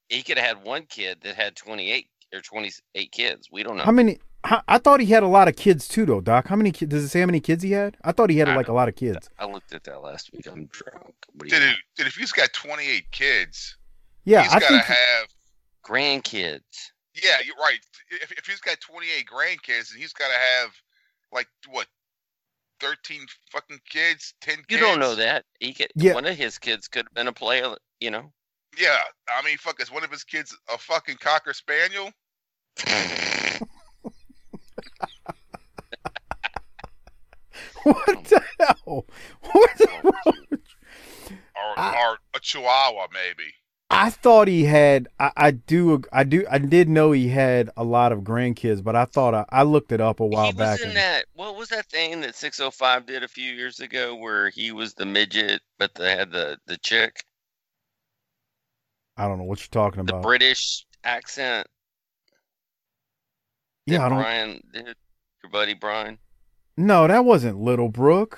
he 0.09 0.23
could 0.23 0.39
have 0.39 0.59
had 0.59 0.65
one 0.65 0.87
kid 0.87 1.23
that 1.23 1.35
had 1.35 1.57
28 1.57 2.07
or 2.33 2.41
28 2.41 3.13
kids. 3.13 3.49
We 3.51 3.63
don't 3.63 3.77
know. 3.77 3.85
How 3.85 3.93
many 3.93 4.19
how, 4.45 4.63
I 4.69 4.79
thought 4.79 5.01
he 5.01 5.07
had 5.07 5.23
a 5.23 5.29
lot 5.29 5.49
of 5.49 5.57
kids 5.57 5.89
too 5.89 6.05
though, 6.05 6.21
Doc. 6.21 6.49
How 6.49 6.57
many 6.57 6.71
kids 6.71 6.91
does 6.91 7.05
it 7.05 7.09
say 7.09 7.21
how 7.21 7.27
many 7.27 7.41
kids 7.41 7.63
he 7.63 7.73
had? 7.73 7.97
I 8.05 8.13
thought 8.13 8.31
he 8.31 8.39
had 8.39 8.49
I 8.49 8.57
like 8.57 8.69
a 8.69 8.73
lot 8.73 8.89
of 8.89 8.97
kids. 8.97 9.31
I 9.39 9.47
looked 9.47 9.73
at 9.73 9.85
that 9.85 10.03
last 10.03 10.33
week. 10.33 10.47
I'm 10.47 10.67
drunk. 10.67 11.15
What 11.35 11.49
do 11.49 11.59
Dude, 11.59 11.77
dude, 11.97 12.07
if 12.07 12.15
he's 12.15 12.33
got 12.33 12.53
28 12.53 13.11
kids, 13.11 13.77
Yeah, 14.25 14.43
he's 14.43 14.53
I 14.53 14.61
got 14.61 14.69
to 14.69 14.79
have. 14.81 15.29
grandkids? 15.85 16.91
Yeah, 17.15 17.37
you're 17.45 17.57
right. 17.57 17.79
If, 18.11 18.33
if 18.33 18.47
he's 18.47 18.61
got 18.61 18.81
28 18.81 19.25
grandkids, 19.27 19.93
and 19.93 20.01
he's 20.01 20.13
got 20.13 20.29
to 20.29 20.39
have 20.39 20.71
like 21.33 21.49
what, 21.71 21.87
13 22.81 23.21
fucking 23.51 23.81
kids, 23.89 24.35
10 24.41 24.57
kids. 24.57 24.67
You 24.69 24.79
don't 24.79 24.99
know 24.99 25.15
that. 25.15 25.45
He 25.61 25.73
could. 25.73 25.93
Yeah. 25.95 26.15
One 26.15 26.27
of 26.27 26.37
his 26.37 26.59
kids 26.59 26.89
could 26.89 27.07
have 27.07 27.15
been 27.15 27.29
a 27.29 27.33
player. 27.33 27.77
You 28.01 28.11
know. 28.11 28.33
Yeah, 28.79 28.99
I 29.29 29.45
mean, 29.45 29.57
fuck, 29.59 29.81
is 29.81 29.91
one 29.93 30.05
of 30.05 30.11
his 30.11 30.25
kids 30.25 30.57
a 30.73 30.79
fucking 30.79 31.17
cocker 31.21 31.53
spaniel? 31.53 32.11
what 37.85 38.25
the 38.25 38.43
hell? 38.61 39.07
What 39.53 39.71
the 39.79 39.87
wrong? 40.03 40.35
Or, 41.57 41.79
I- 41.79 41.97
or 42.11 42.19
a 42.35 42.41
chihuahua, 42.41 43.07
maybe. 43.13 43.51
I 43.91 44.11
thought 44.11 44.49
he 44.49 44.65
had. 44.65 45.09
I, 45.21 45.31
I 45.37 45.51
do. 45.53 46.03
I 46.13 46.25
do. 46.25 46.45
I 46.51 46.59
did 46.59 46.89
know 46.89 47.13
he 47.13 47.29
had 47.29 47.71
a 47.77 47.85
lot 47.85 48.11
of 48.11 48.21
grandkids, 48.21 48.83
but 48.83 48.97
I 48.97 49.05
thought 49.05 49.35
I, 49.35 49.45
I 49.51 49.63
looked 49.63 49.93
it 49.93 50.01
up 50.01 50.19
a 50.19 50.27
while 50.27 50.47
he 50.47 50.53
was 50.53 50.57
back. 50.57 50.81
in 50.81 50.89
and- 50.89 50.97
that. 50.97 51.27
What 51.35 51.55
was 51.57 51.69
that 51.69 51.87
thing 51.87 52.21
that 52.23 52.35
605 52.35 53.07
did 53.07 53.23
a 53.23 53.29
few 53.29 53.53
years 53.53 53.79
ago, 53.81 54.17
where 54.17 54.49
he 54.51 54.73
was 54.73 54.95
the 54.95 55.07
midget, 55.07 55.61
but 55.79 55.95
they 55.95 56.17
had 56.17 56.33
the 56.33 56.59
the 56.67 56.77
chick, 56.79 57.23
I 59.17 59.29
don't 59.29 59.39
know 59.39 59.45
what 59.45 59.61
you're 59.61 59.69
talking 59.71 60.05
the 60.05 60.13
about. 60.15 60.23
British 60.23 60.87
accent. 61.05 61.67
yeah, 63.87 63.99
that 63.99 64.05
I 64.07 64.09
don't. 64.09 64.19
Brian 64.23 64.61
did. 64.73 64.97
Your 65.43 65.51
buddy 65.51 65.75
Brian. 65.75 66.19
No, 66.77 67.07
that 67.07 67.25
wasn't 67.25 67.59
Littlebrook. 67.61 68.37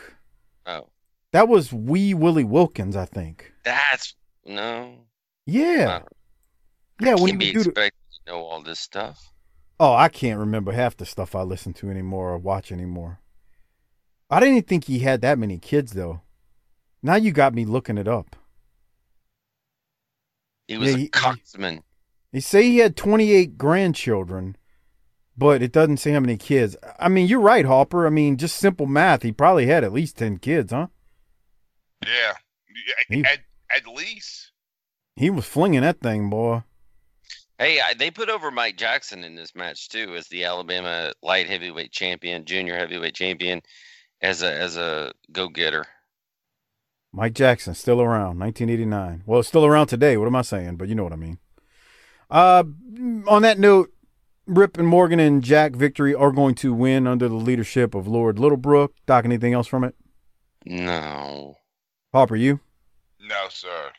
Oh, 0.66 0.88
That 1.32 1.48
was 1.48 1.72
Wee 1.72 2.12
Willie 2.14 2.44
Wilkins, 2.44 2.96
I 2.96 3.04
think. 3.06 3.52
that's 3.64 4.14
no. 4.44 5.06
Yeah, 5.46 6.02
yeah. 7.00 7.14
When 7.14 7.28
he 7.28 7.36
Can't 7.36 7.38
be 7.38 7.46
would 7.46 7.52
do 7.52 7.64
the, 7.64 7.72
to 7.72 7.90
know 8.26 8.42
all 8.44 8.62
this 8.62 8.80
stuff. 8.80 9.32
oh, 9.78 9.94
I 9.94 10.08
can't 10.08 10.38
remember 10.40 10.72
half 10.72 10.96
the 10.96 11.06
stuff 11.06 11.34
I 11.34 11.42
listen 11.42 11.72
to 11.74 11.90
anymore 11.90 12.30
or 12.32 12.38
watch 12.38 12.72
anymore. 12.72 13.20
I 14.28 14.40
didn't 14.40 14.66
think 14.66 14.84
he 14.84 15.00
had 15.00 15.20
that 15.22 15.38
many 15.38 15.58
kids 15.58 15.92
though. 15.92 16.22
Now 17.02 17.14
you 17.16 17.30
got 17.32 17.54
me 17.54 17.64
looking 17.64 17.98
it 17.98 18.08
up. 18.08 18.34
He 20.68 20.76
was 20.78 20.94
Yeah, 20.94 21.04
a 21.04 21.08
coxman. 21.08 21.82
They 22.32 22.40
say 22.40 22.64
he 22.64 22.78
had 22.78 22.96
28 22.96 23.56
grandchildren, 23.56 24.56
but 25.36 25.62
it 25.62 25.72
doesn't 25.72 25.98
say 25.98 26.12
how 26.12 26.20
many 26.20 26.36
kids. 26.36 26.76
I 26.98 27.08
mean, 27.08 27.26
you're 27.28 27.40
right, 27.40 27.64
Hopper. 27.64 28.06
I 28.06 28.10
mean, 28.10 28.36
just 28.36 28.56
simple 28.56 28.86
math. 28.86 29.22
He 29.22 29.32
probably 29.32 29.66
had 29.66 29.84
at 29.84 29.92
least 29.92 30.18
10 30.18 30.38
kids, 30.38 30.72
huh? 30.72 30.88
Yeah, 32.04 32.34
He- 33.08 33.24
at, 33.24 33.40
at 33.74 33.86
least. 33.86 34.52
He 35.14 35.30
was 35.30 35.46
flinging 35.46 35.80
that 35.80 36.00
thing, 36.00 36.28
boy. 36.28 36.62
Hey, 37.58 37.80
I, 37.80 37.94
they 37.94 38.10
put 38.10 38.28
over 38.28 38.50
Mike 38.50 38.76
Jackson 38.76 39.24
in 39.24 39.34
this 39.34 39.54
match 39.54 39.88
too, 39.88 40.14
as 40.14 40.28
the 40.28 40.44
Alabama 40.44 41.12
light 41.22 41.48
heavyweight 41.48 41.90
champion, 41.90 42.44
junior 42.44 42.76
heavyweight 42.76 43.14
champion, 43.14 43.62
as 44.20 44.42
a 44.42 44.52
as 44.52 44.76
a 44.76 45.12
go 45.32 45.48
getter. 45.48 45.86
Mike 47.16 47.32
Jackson, 47.32 47.74
still 47.74 48.02
around, 48.02 48.38
1989. 48.38 49.22
Well, 49.24 49.42
still 49.42 49.64
around 49.64 49.86
today. 49.86 50.18
What 50.18 50.26
am 50.26 50.36
I 50.36 50.42
saying? 50.42 50.76
But 50.76 50.88
you 50.88 50.94
know 50.94 51.02
what 51.02 51.14
I 51.14 51.16
mean. 51.16 51.38
Uh, 52.30 52.62
on 53.26 53.40
that 53.40 53.58
note, 53.58 53.90
Rip 54.46 54.76
and 54.76 54.86
Morgan 54.86 55.18
and 55.18 55.42
Jack 55.42 55.72
Victory 55.72 56.14
are 56.14 56.30
going 56.30 56.54
to 56.56 56.74
win 56.74 57.06
under 57.06 57.26
the 57.26 57.34
leadership 57.36 57.94
of 57.94 58.06
Lord 58.06 58.36
Littlebrook. 58.36 58.90
Doc, 59.06 59.24
anything 59.24 59.54
else 59.54 59.66
from 59.66 59.82
it? 59.82 59.94
No. 60.66 61.56
Hopper, 62.12 62.36
you? 62.36 62.60
No, 63.18 63.46
sir. 63.48 63.92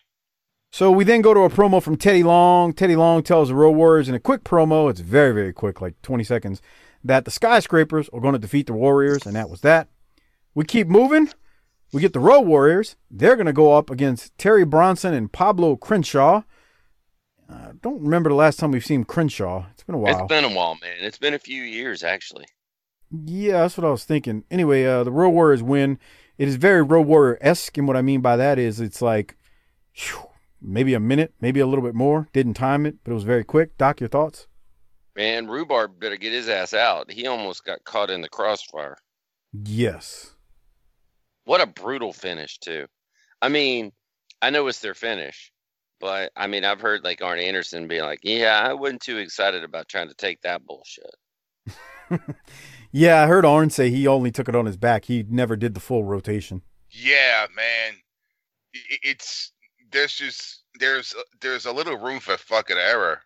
So 0.71 0.91
we 0.91 1.03
then 1.03 1.21
go 1.21 1.33
to 1.33 1.39
a 1.39 1.49
promo 1.49 1.81
from 1.81 1.97
Teddy 1.97 2.21
Long. 2.21 2.71
Teddy 2.71 2.95
Long 2.95 3.23
tells 3.23 3.47
the 3.47 3.55
Road 3.55 3.71
Warriors 3.71 4.07
in 4.07 4.13
a 4.13 4.19
quick 4.19 4.43
promo, 4.43 4.91
it's 4.91 4.99
very, 4.99 5.33
very 5.33 5.53
quick, 5.53 5.81
like 5.81 5.99
20 6.03 6.23
seconds, 6.23 6.61
that 7.03 7.25
the 7.25 7.31
Skyscrapers 7.31 8.09
are 8.13 8.21
going 8.21 8.33
to 8.33 8.39
defeat 8.39 8.67
the 8.67 8.73
Warriors, 8.73 9.25
and 9.25 9.35
that 9.35 9.49
was 9.49 9.61
that. 9.61 9.87
We 10.53 10.65
keep 10.65 10.87
moving. 10.87 11.29
We 11.93 12.01
get 12.01 12.13
the 12.13 12.19
Road 12.19 12.41
Warriors. 12.41 12.95
They're 13.09 13.35
going 13.35 13.45
to 13.45 13.53
go 13.53 13.73
up 13.73 13.89
against 13.89 14.37
Terry 14.37 14.65
Bronson 14.65 15.13
and 15.13 15.31
Pablo 15.31 15.75
Crenshaw. 15.75 16.43
I 17.49 17.71
don't 17.81 18.01
remember 18.01 18.29
the 18.29 18.35
last 18.35 18.59
time 18.59 18.71
we've 18.71 18.85
seen 18.85 19.05
Crenshaw. 19.05 19.65
It's 19.71 19.83
been 19.83 19.95
a 19.95 19.97
while. 19.97 20.19
It's 20.19 20.27
been 20.27 20.43
a 20.43 20.53
while, 20.53 20.75
man. 20.75 20.97
It's 20.99 21.17
been 21.17 21.33
a 21.33 21.39
few 21.39 21.63
years 21.63 22.03
actually. 22.03 22.45
Yeah, 23.09 23.61
that's 23.61 23.77
what 23.77 23.87
I 23.87 23.89
was 23.89 24.03
thinking. 24.03 24.43
Anyway, 24.51 24.83
uh, 24.83 25.05
the 25.05 25.11
Road 25.11 25.29
Warriors 25.29 25.63
win. 25.63 25.97
It 26.37 26.49
is 26.49 26.57
very 26.57 26.81
Road 26.81 27.07
Warrior 27.07 27.37
esque, 27.39 27.77
and 27.77 27.87
what 27.87 27.95
I 27.95 28.01
mean 28.01 28.19
by 28.19 28.35
that 28.35 28.59
is 28.59 28.81
it's 28.81 29.01
like 29.01 29.37
phew, 29.93 30.27
maybe 30.61 30.93
a 30.93 30.99
minute, 30.99 31.33
maybe 31.39 31.61
a 31.61 31.67
little 31.67 31.83
bit 31.83 31.95
more. 31.95 32.27
Didn't 32.33 32.55
time 32.55 32.85
it, 32.85 32.97
but 33.03 33.11
it 33.11 33.15
was 33.15 33.23
very 33.23 33.45
quick. 33.45 33.77
Doc, 33.77 34.01
your 34.01 34.09
thoughts? 34.09 34.47
Man, 35.15 35.47
Rhubarb 35.47 35.99
better 35.99 36.17
get 36.17 36.33
his 36.33 36.49
ass 36.49 36.73
out. 36.73 37.11
He 37.11 37.25
almost 37.27 37.63
got 37.63 37.83
caught 37.85 38.09
in 38.09 38.21
the 38.21 38.29
crossfire. 38.29 38.97
Yes. 39.51 40.35
What 41.47 41.61
a 41.61 41.65
brutal 41.65 42.11
finish, 42.11 42.59
too. 42.59 42.87
I 43.41 43.47
mean, 43.49 43.93
I 44.41 44.49
know 44.49 44.67
it's 44.67 44.79
their 44.81 44.93
finish, 44.93 45.51
but 46.01 46.31
I 46.35 46.47
mean, 46.47 46.65
I've 46.65 46.81
heard 46.81 47.03
like 47.03 47.21
Arn 47.21 47.39
Anderson 47.39 47.87
be 47.87 48.01
like, 48.01 48.19
"Yeah, 48.23 48.59
I 48.59 48.73
wasn't 48.73 49.01
too 49.01 49.17
excited 49.17 49.63
about 49.63 49.87
trying 49.87 50.09
to 50.09 50.13
take 50.13 50.41
that 50.41 50.65
bullshit." 50.65 51.15
Yeah, 52.91 53.21
I 53.21 53.27
heard 53.27 53.45
Arn 53.45 53.69
say 53.69 53.89
he 53.89 54.07
only 54.07 54.31
took 54.31 54.47
it 54.47 54.55
on 54.55 54.65
his 54.65 54.77
back. 54.77 55.05
He 55.05 55.23
never 55.29 55.55
did 55.57 55.73
the 55.73 55.81
full 55.81 56.05
rotation. 56.05 56.61
Yeah, 56.89 57.47
man. 57.53 57.95
I- 58.73 58.79
i- 58.91 58.99
It's 59.03 59.51
there's 59.91 60.15
just 60.15 60.63
there's 60.79 61.13
there's 61.41 61.65
a 61.65 61.71
little 61.71 61.97
room 61.97 62.19
for 62.21 62.37
fucking 62.37 62.77
error. 62.77 63.21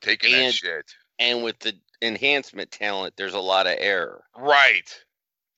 Taking 0.00 0.32
that 0.32 0.54
shit. 0.54 0.90
And 1.18 1.44
with 1.44 1.58
the 1.58 1.74
enhancement 2.00 2.70
talent, 2.70 3.14
there's 3.18 3.34
a 3.34 3.38
lot 3.40 3.66
of 3.66 3.76
error. 3.78 4.24
Right. 4.34 4.88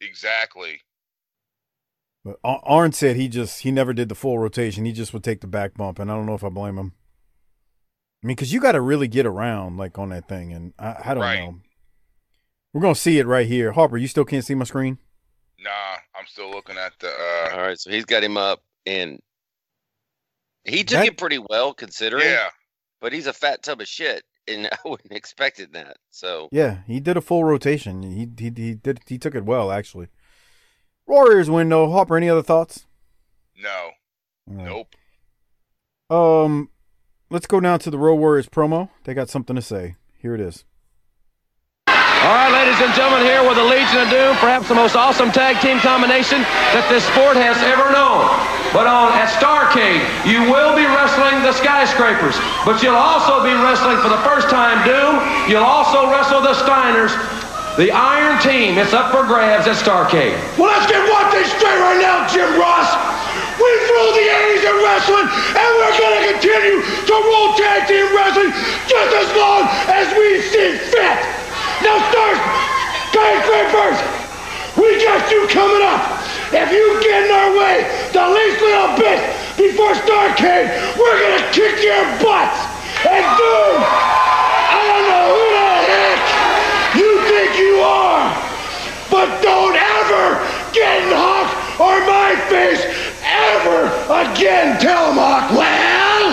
Exactly. 0.01 0.81
But 2.25 2.39
Arn 2.45 2.93
said 2.93 3.17
he 3.17 3.29
just 3.29 3.61
he 3.61 3.71
never 3.73 3.93
did 3.93 4.09
the 4.09 4.15
full 4.15 4.39
rotation. 4.39 4.85
He 4.85 4.93
just 4.93 5.13
would 5.13 5.25
take 5.25 5.41
the 5.41 5.47
back 5.49 5.75
bump, 5.75 5.99
and 5.99 6.11
I 6.11 6.15
don't 6.15 6.27
know 6.27 6.35
if 6.35 6.45
I 6.45 6.49
blame 6.51 6.79
him. 6.79 6.93
I 8.23 8.27
mean, 8.29 8.37
because 8.37 8.53
you 8.53 8.61
got 8.61 8.73
to 8.73 8.81
really 8.81 9.09
get 9.09 9.27
around 9.27 9.77
like 9.77 9.99
on 9.99 10.11
that 10.11 10.29
thing, 10.29 10.53
and 10.53 10.73
I, 10.79 10.97
I 11.05 11.15
don't 11.15 11.23
Right. 11.23 11.41
know. 11.41 11.61
We're 12.73 12.81
gonna 12.83 12.95
see 12.95 13.19
it 13.19 13.27
right 13.27 13.47
here. 13.47 13.73
Harper, 13.73 13.97
you 13.99 14.07
still 14.09 14.25
can't 14.25 14.45
see 14.45 14.55
my 14.55 14.65
screen. 14.65 14.99
Nah, 15.59 15.71
I'm 16.17 16.27
still 16.27 16.51
looking 16.51 16.77
at 16.79 16.93
the. 17.01 17.09
uh 17.09 17.51
All 17.55 17.61
right, 17.63 17.79
so 17.79 17.91
he's 17.91 18.05
got 18.05 18.23
him 18.23 18.37
up, 18.37 18.63
and 18.87 19.19
he 20.65 20.85
took 20.85 20.99
That- 21.01 21.07
it 21.09 21.19
pretty 21.19 21.39
well 21.51 21.75
considering. 21.75 22.25
Yeah. 22.25 22.51
But 23.01 23.13
he's 23.13 23.27
a 23.27 23.33
fat 23.33 23.65
tub 23.65 23.81
of 23.81 23.89
shit, 23.89 24.23
and 24.47 24.67
I 24.73 24.77
wouldn't 24.89 25.13
expected 25.13 25.73
that. 25.73 25.97
So 26.11 26.49
Yeah, 26.53 26.79
he 26.87 27.01
did 27.01 27.17
a 27.17 27.21
full 27.21 27.43
rotation. 27.45 28.03
He 28.05 28.29
he 28.39 28.53
he 28.57 28.75
did 28.75 29.01
he 29.09 29.19
took 29.19 29.35
it 29.35 29.45
well 29.45 29.73
actually. 29.73 30.07
Warriors 31.07 31.51
win 31.51 31.69
though. 31.69 31.91
Harper, 31.91 32.17
any 32.17 32.29
other 32.29 32.43
thoughts? 32.43 32.87
No. 33.61 33.91
All 34.51 34.57
right. 34.57 34.65
Nope. 34.67 34.95
Um, 36.11 36.71
let's 37.31 37.47
go 37.47 37.61
down 37.61 37.79
to 37.81 37.91
the 37.91 37.99
Road 37.99 38.17
Warriors 38.17 38.49
promo. 38.49 38.91
They 39.05 39.15
got 39.15 39.31
something 39.31 39.57
to 39.57 39.63
say. 39.63 39.97
Here 40.19 40.35
it 40.35 40.41
is. 40.41 40.65
All 42.23 42.31
right, 42.31 42.55
ladies 42.55 42.79
and 42.79 42.95
gentlemen, 42.95 43.27
here 43.27 43.43
with 43.43 43.59
the 43.59 43.67
Legion 43.67 43.99
of 43.99 44.07
Doom, 44.07 44.39
perhaps 44.39 44.71
the 44.71 44.79
most 44.79 44.95
awesome 44.95 45.35
tag 45.35 45.59
team 45.59 45.83
combination 45.83 46.39
that 46.71 46.87
this 46.87 47.03
sport 47.11 47.35
has 47.35 47.59
ever 47.67 47.91
known. 47.91 48.31
But 48.71 48.87
on 48.87 49.11
at 49.19 49.27
Starcade, 49.43 49.99
you 50.23 50.47
will 50.47 50.79
be 50.79 50.87
wrestling 50.87 51.43
the 51.43 51.51
Skyscrapers, 51.51 52.39
but 52.63 52.79
you'll 52.79 52.95
also 52.95 53.43
be 53.43 53.51
wrestling 53.51 53.99
for 53.99 54.07
the 54.07 54.23
first 54.23 54.47
time 54.55 54.87
Doom. 54.87 55.19
You'll 55.51 55.67
also 55.67 56.07
wrestle 56.15 56.47
the 56.47 56.55
Steiners. 56.55 57.11
The 57.77 57.91
Iron 57.91 58.37
Team, 58.43 58.77
it's 58.77 58.93
up 58.93 59.13
for 59.13 59.25
grabs 59.25 59.67
at 59.67 59.81
Starcade. 59.81 60.37
Well, 60.61 60.69
let's 60.69 60.85
get 60.91 61.01
one 61.09 61.29
thing 61.33 61.49
straight 61.57 61.81
right 61.81 62.01
now, 62.01 62.29
Jim 62.29 62.53
Ross. 62.61 62.89
We 63.57 63.71
ruled 63.89 64.15
the 64.17 64.29
80s 64.29 64.65
in 64.69 64.77
wrestling, 64.85 65.29
and 65.29 65.69
we're 65.81 65.97
gonna 65.97 66.23
continue 66.37 66.85
to 66.85 67.15
rule 67.17 67.57
tag 67.57 67.89
team 67.89 68.09
wrestling 68.13 68.53
just 68.85 69.11
as 69.17 69.29
long 69.37 69.65
as 69.89 70.07
we 70.13 70.45
see 70.53 70.77
fit. 70.93 71.17
Now, 71.81 71.97
start, 72.13 72.63
first. 73.73 74.05
we 74.77 75.01
got 75.05 75.25
you 75.33 75.49
coming 75.49 75.81
up. 75.81 76.05
If 76.53 76.69
you 76.71 77.01
get 77.01 77.25
in 77.25 77.33
our 77.33 77.57
way 77.57 77.89
the 78.13 78.25
least 78.29 78.61
little 78.61 78.93
bit 79.01 79.19
before 79.57 79.97
Starcade, 79.97 80.69
we're 81.01 81.19
gonna 81.25 81.49
kick 81.57 81.81
your 81.81 82.05
butts. 82.21 82.59
And 83.09 83.25
dude, 83.41 83.81
I 83.81 84.81
don't 84.93 85.07
know 85.09 85.27
who 85.33 85.45
the 85.57 85.73
heck 85.89 86.21
you 87.01 87.11
think 87.33 87.51
you 87.59 87.81
are, 87.81 88.29
but 89.23 89.41
don't 89.41 89.77
ever 89.79 90.43
get 90.75 90.99
in 90.99 91.15
Hawk 91.15 91.47
or 91.79 91.95
my 92.11 92.35
face 92.51 92.83
ever 93.23 93.87
again. 94.11 94.83
Tell 94.83 95.15
him, 95.15 95.19
Hawk. 95.23 95.47
Well, 95.55 96.27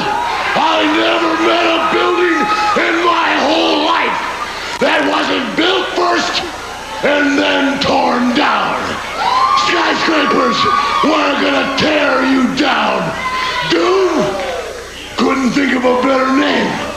I 0.57 0.89
never 0.97 1.31
met 1.45 1.65
a 1.69 1.79
building 1.93 2.41
in 2.81 2.95
my 3.05 3.29
whole 3.45 3.85
life 3.85 4.17
that 4.81 5.05
wasn't 5.05 5.45
built 5.53 5.85
first 5.93 6.41
and 7.05 7.37
then 7.37 7.77
torn 7.85 8.33
down. 8.33 8.81
Skyscrapers, 9.69 10.57
we're 11.05 11.37
gonna 11.45 11.69
tear 11.77 12.25
you 12.25 12.49
down. 12.57 13.05
Doom, 13.69 14.17
couldn't 15.13 15.53
think 15.53 15.77
of 15.77 15.85
a 15.85 16.01
better 16.01 16.33
name. 16.33 16.88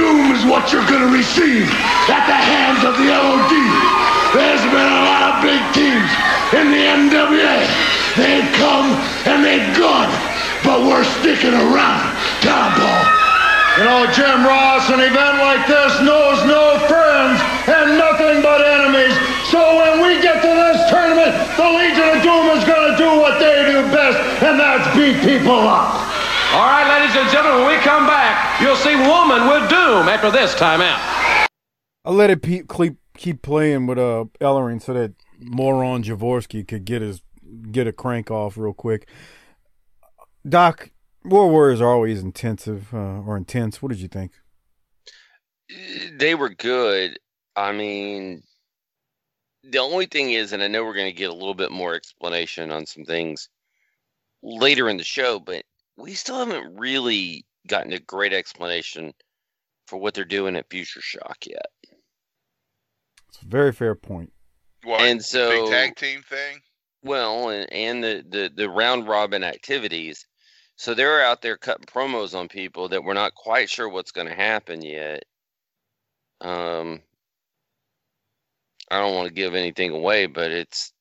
Doom 0.00 0.32
is 0.32 0.48
what 0.48 0.72
you're 0.72 0.88
gonna 0.88 1.12
receive 1.12 1.68
at 2.08 2.24
the 2.24 2.40
hands 2.40 2.80
of 2.88 2.96
the 2.96 3.12
LOD. 3.12 3.52
There's 4.32 4.64
been 4.72 4.92
a 4.96 5.02
lot 5.04 5.22
of 5.28 5.34
big 5.44 5.60
teams 5.76 6.08
in 6.56 6.72
the 6.72 6.82
NWA. 6.88 7.60
They've 8.16 8.48
come 8.56 8.96
and 9.28 9.44
they've 9.44 9.68
gone, 9.76 10.08
but 10.64 10.88
we're 10.88 11.04
sticking 11.20 11.52
around. 11.52 12.16
Tom 12.40 12.72
Paul. 12.80 13.04
You 13.76 13.84
know, 13.84 14.00
Jim 14.16 14.40
Ross, 14.40 14.88
an 14.88 15.04
event 15.04 15.36
like 15.44 15.68
this 15.68 15.92
knows 16.00 16.48
no 16.48 16.80
friends 16.88 17.36
and 17.68 18.00
nothing 18.00 18.40
but 18.40 18.64
enemies. 18.64 19.12
So 19.52 19.60
when 19.84 20.00
we 20.00 20.16
get 20.24 20.40
to 20.40 20.52
this 20.64 20.80
tournament, 20.88 21.36
the 21.60 21.68
Legion 21.76 22.08
of 22.08 22.24
Doom 22.24 22.56
is 22.56 22.64
going 22.64 22.88
to 22.88 22.96
do 22.96 23.20
what 23.20 23.36
they 23.36 23.68
do 23.68 23.84
best, 23.92 24.16
and 24.48 24.56
that's 24.56 24.88
beat 24.96 25.20
people 25.20 25.60
up. 25.68 26.09
All 26.52 26.66
right, 26.66 26.98
ladies 26.98 27.14
and 27.14 27.30
gentlemen, 27.30 27.64
when 27.64 27.78
we 27.78 27.84
come 27.84 28.08
back, 28.08 28.60
you'll 28.60 28.74
see 28.74 28.96
Woman 28.96 29.46
with 29.46 29.70
Doom 29.70 30.08
after 30.08 30.32
this 30.32 30.52
timeout. 30.56 30.98
I 32.04 32.10
let 32.10 32.28
it 32.28 32.42
pe- 32.42 32.64
keep 32.64 32.96
keep 33.16 33.40
playing 33.40 33.86
with 33.86 33.98
uh 33.98 34.24
Ellering 34.40 34.82
so 34.82 34.92
that 34.94 35.14
moron 35.38 36.02
Javorsky 36.02 36.66
could 36.66 36.84
get 36.84 37.02
his 37.02 37.22
get 37.70 37.86
a 37.86 37.92
crank 37.92 38.32
off 38.32 38.56
real 38.56 38.72
quick. 38.72 39.08
Doc, 40.48 40.90
War 41.24 41.48
Warriors 41.48 41.80
are 41.80 41.92
always 41.92 42.20
intensive 42.20 42.92
uh, 42.92 43.20
or 43.20 43.36
intense. 43.36 43.80
What 43.80 43.90
did 43.90 44.00
you 44.00 44.08
think? 44.08 44.32
They 46.12 46.34
were 46.34 46.48
good. 46.48 47.16
I 47.54 47.70
mean, 47.70 48.42
the 49.62 49.78
only 49.78 50.06
thing 50.06 50.32
is, 50.32 50.52
and 50.52 50.64
I 50.64 50.66
know 50.66 50.82
we're 50.82 50.94
going 50.94 51.12
to 51.12 51.16
get 51.16 51.30
a 51.30 51.34
little 51.34 51.54
bit 51.54 51.70
more 51.70 51.94
explanation 51.94 52.72
on 52.72 52.86
some 52.86 53.04
things 53.04 53.48
later 54.42 54.88
in 54.88 54.96
the 54.96 55.04
show, 55.04 55.38
but 55.38 55.62
we 56.00 56.14
still 56.14 56.38
haven't 56.38 56.76
really 56.78 57.44
gotten 57.66 57.92
a 57.92 58.00
great 58.00 58.32
explanation 58.32 59.12
for 59.86 59.98
what 59.98 60.14
they're 60.14 60.24
doing 60.24 60.56
at 60.56 60.70
Future 60.70 61.00
Shock 61.00 61.46
yet. 61.46 61.66
It's 63.28 63.42
a 63.42 63.46
very 63.46 63.72
fair 63.72 63.94
point. 63.94 64.32
What, 64.84 65.02
and 65.02 65.22
so 65.22 65.50
big 65.50 65.70
tag 65.70 65.96
team 65.96 66.22
thing? 66.22 66.60
Well, 67.02 67.50
and, 67.50 67.72
and 67.72 68.02
the, 68.02 68.24
the, 68.28 68.50
the 68.54 68.70
round 68.70 69.08
robin 69.08 69.44
activities. 69.44 70.26
So 70.76 70.94
they're 70.94 71.22
out 71.22 71.42
there 71.42 71.58
cutting 71.58 71.84
promos 71.84 72.34
on 72.34 72.48
people 72.48 72.88
that 72.88 73.04
we're 73.04 73.12
not 73.12 73.34
quite 73.34 73.68
sure 73.68 73.88
what's 73.88 74.12
going 74.12 74.28
to 74.28 74.34
happen 74.34 74.80
yet. 74.80 75.24
Um, 76.40 77.02
I 78.90 78.98
don't 78.98 79.14
want 79.14 79.28
to 79.28 79.34
give 79.34 79.54
anything 79.54 79.90
away, 79.90 80.26
but 80.26 80.50
it's 80.50 80.92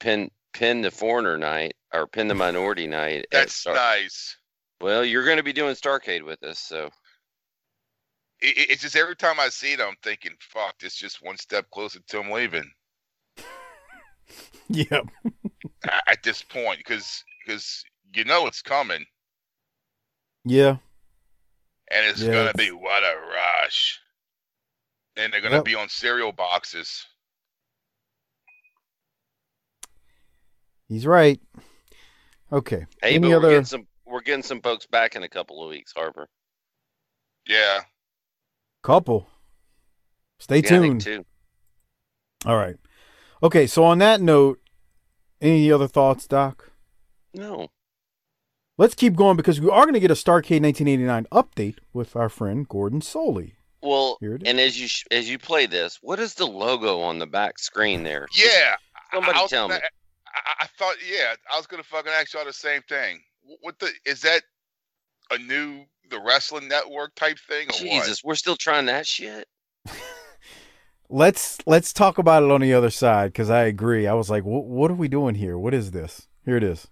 pin 0.00 0.30
pin 0.52 0.82
the 0.82 0.90
foreigner 0.90 1.38
night 1.38 1.74
or 1.94 2.06
pin 2.06 2.28
the 2.28 2.34
minority 2.34 2.86
night. 2.86 3.20
at 3.20 3.30
That's 3.30 3.54
Star- 3.54 3.74
nice. 3.74 4.36
Well, 4.82 5.04
you're 5.04 5.24
going 5.24 5.36
to 5.36 5.44
be 5.44 5.52
doing 5.52 5.76
Starcade 5.76 6.24
with 6.24 6.42
us, 6.42 6.58
so 6.58 6.90
It, 8.40 8.58
it- 8.58 8.70
it's 8.70 8.82
just 8.82 8.96
every 8.96 9.14
time 9.14 9.38
I 9.38 9.48
see 9.48 9.72
it, 9.74 9.80
I'm 9.80 9.94
thinking, 10.02 10.32
fuck, 10.40 10.76
this 10.80 10.96
just 10.96 11.22
one 11.22 11.36
step 11.38 11.70
closer 11.70 12.00
to 12.00 12.20
him 12.20 12.32
leaving 12.32 12.68
Yep. 14.68 15.06
at 16.08 16.22
this 16.24 16.42
point 16.42 16.78
because 16.78 17.22
because 17.46 17.84
you 18.14 18.24
know 18.24 18.46
it's 18.48 18.62
coming 18.62 19.04
Yeah. 20.44 20.76
and 21.90 22.06
it's 22.06 22.22
Yeah, 22.22 22.32
gonna 22.32 22.54
be 22.54 22.70
what 22.72 23.02
a 23.04 23.14
rush. 23.62 24.00
And 25.16 25.32
they're 25.32 25.40
gonna 25.40 25.56
Yep. 25.56 25.64
be 25.64 25.74
on 25.76 25.88
cereal 25.88 26.32
boxes. 26.32 27.06
He's 30.88 31.06
right. 31.06 31.40
Okay. 32.52 32.86
hey, 33.02 33.14
Any 33.14 33.18
but 33.18 33.28
we're 33.30 33.36
other? 33.36 33.48
getting 33.50 33.64
some 33.64 33.86
we're 34.12 34.20
getting 34.20 34.42
some 34.42 34.60
folks 34.60 34.86
back 34.86 35.16
in 35.16 35.22
a 35.22 35.28
couple 35.28 35.62
of 35.62 35.70
weeks, 35.70 35.92
Harper. 35.96 36.28
Yeah. 37.48 37.80
Couple. 38.82 39.28
Stay 40.38 40.56
Yeah, 40.56 40.68
tuned. 40.68 41.00
too. 41.00 41.24
All 42.44 42.56
right. 42.56 42.76
Okay. 43.42 43.66
So 43.66 43.84
on 43.84 43.98
that 43.98 44.20
note, 44.20 44.60
any 45.40 45.70
other 45.72 45.88
thoughts, 45.88 46.26
Doc? 46.26 46.70
No. 47.34 47.68
Let's 48.78 48.94
keep 48.94 49.14
going 49.14 49.36
because 49.36 49.60
we 49.60 49.68
are 49.70 49.82
going 49.84 49.94
to 49.94 50.00
get 50.00 50.10
a 50.10 50.14
Starcade 50.14 50.62
1989 50.62 51.26
update 51.32 51.78
with 51.92 52.16
our 52.16 52.28
friend 52.28 52.68
Gordon 52.68 53.00
Solie. 53.00 53.52
Well, 53.82 54.16
Here 54.20 54.34
it 54.36 54.42
is. 54.42 54.48
and 54.48 54.60
as 54.60 54.80
you 54.80 54.86
sh- 54.88 55.04
as 55.10 55.28
you 55.28 55.38
play 55.38 55.66
this, 55.66 55.98
what 56.02 56.20
is 56.20 56.34
the 56.34 56.46
logo 56.46 57.00
on 57.00 57.18
the 57.18 57.26
back 57.26 57.58
screen 57.58 58.02
there? 58.04 58.28
Yeah. 58.36 58.76
Somebody 59.12 59.38
I 59.38 59.42
was 59.42 59.50
tell 59.50 59.68
me. 59.68 59.74
gonna- 59.74 59.84
I, 60.34 60.64
I 60.64 60.66
thought, 60.78 60.96
yeah, 61.08 61.34
I 61.52 61.56
was 61.56 61.66
gonna 61.66 61.82
fucking 61.82 62.12
ask 62.12 62.32
y'all 62.32 62.44
the 62.44 62.52
same 62.52 62.82
thing. 62.88 63.20
Wh- 63.44 63.62
What 63.64 63.78
the 63.78 63.90
is 64.04 64.22
that? 64.22 64.42
A 65.30 65.38
new 65.38 65.84
the 66.10 66.20
wrestling 66.20 66.68
network 66.68 67.14
type 67.14 67.38
thing 67.48 67.68
or 67.68 67.72
Jesus, 67.72 68.22
we're 68.22 68.34
still 68.34 68.56
trying 68.56 68.86
that 68.86 69.06
shit. 69.06 69.48
Let's 71.08 71.58
let's 71.66 71.92
talk 71.92 72.16
about 72.16 72.42
it 72.42 72.50
on 72.50 72.62
the 72.62 72.72
other 72.72 72.88
side 72.88 73.32
because 73.32 73.50
I 73.50 73.64
agree. 73.64 74.06
I 74.06 74.14
was 74.14 74.30
like, 74.30 74.44
what 74.44 74.90
are 74.90 74.94
we 74.94 75.08
doing 75.08 75.34
here? 75.34 75.58
What 75.58 75.74
is 75.74 75.90
this? 75.90 76.26
Here 76.46 76.56
it 76.56 76.62
is. 76.62 76.88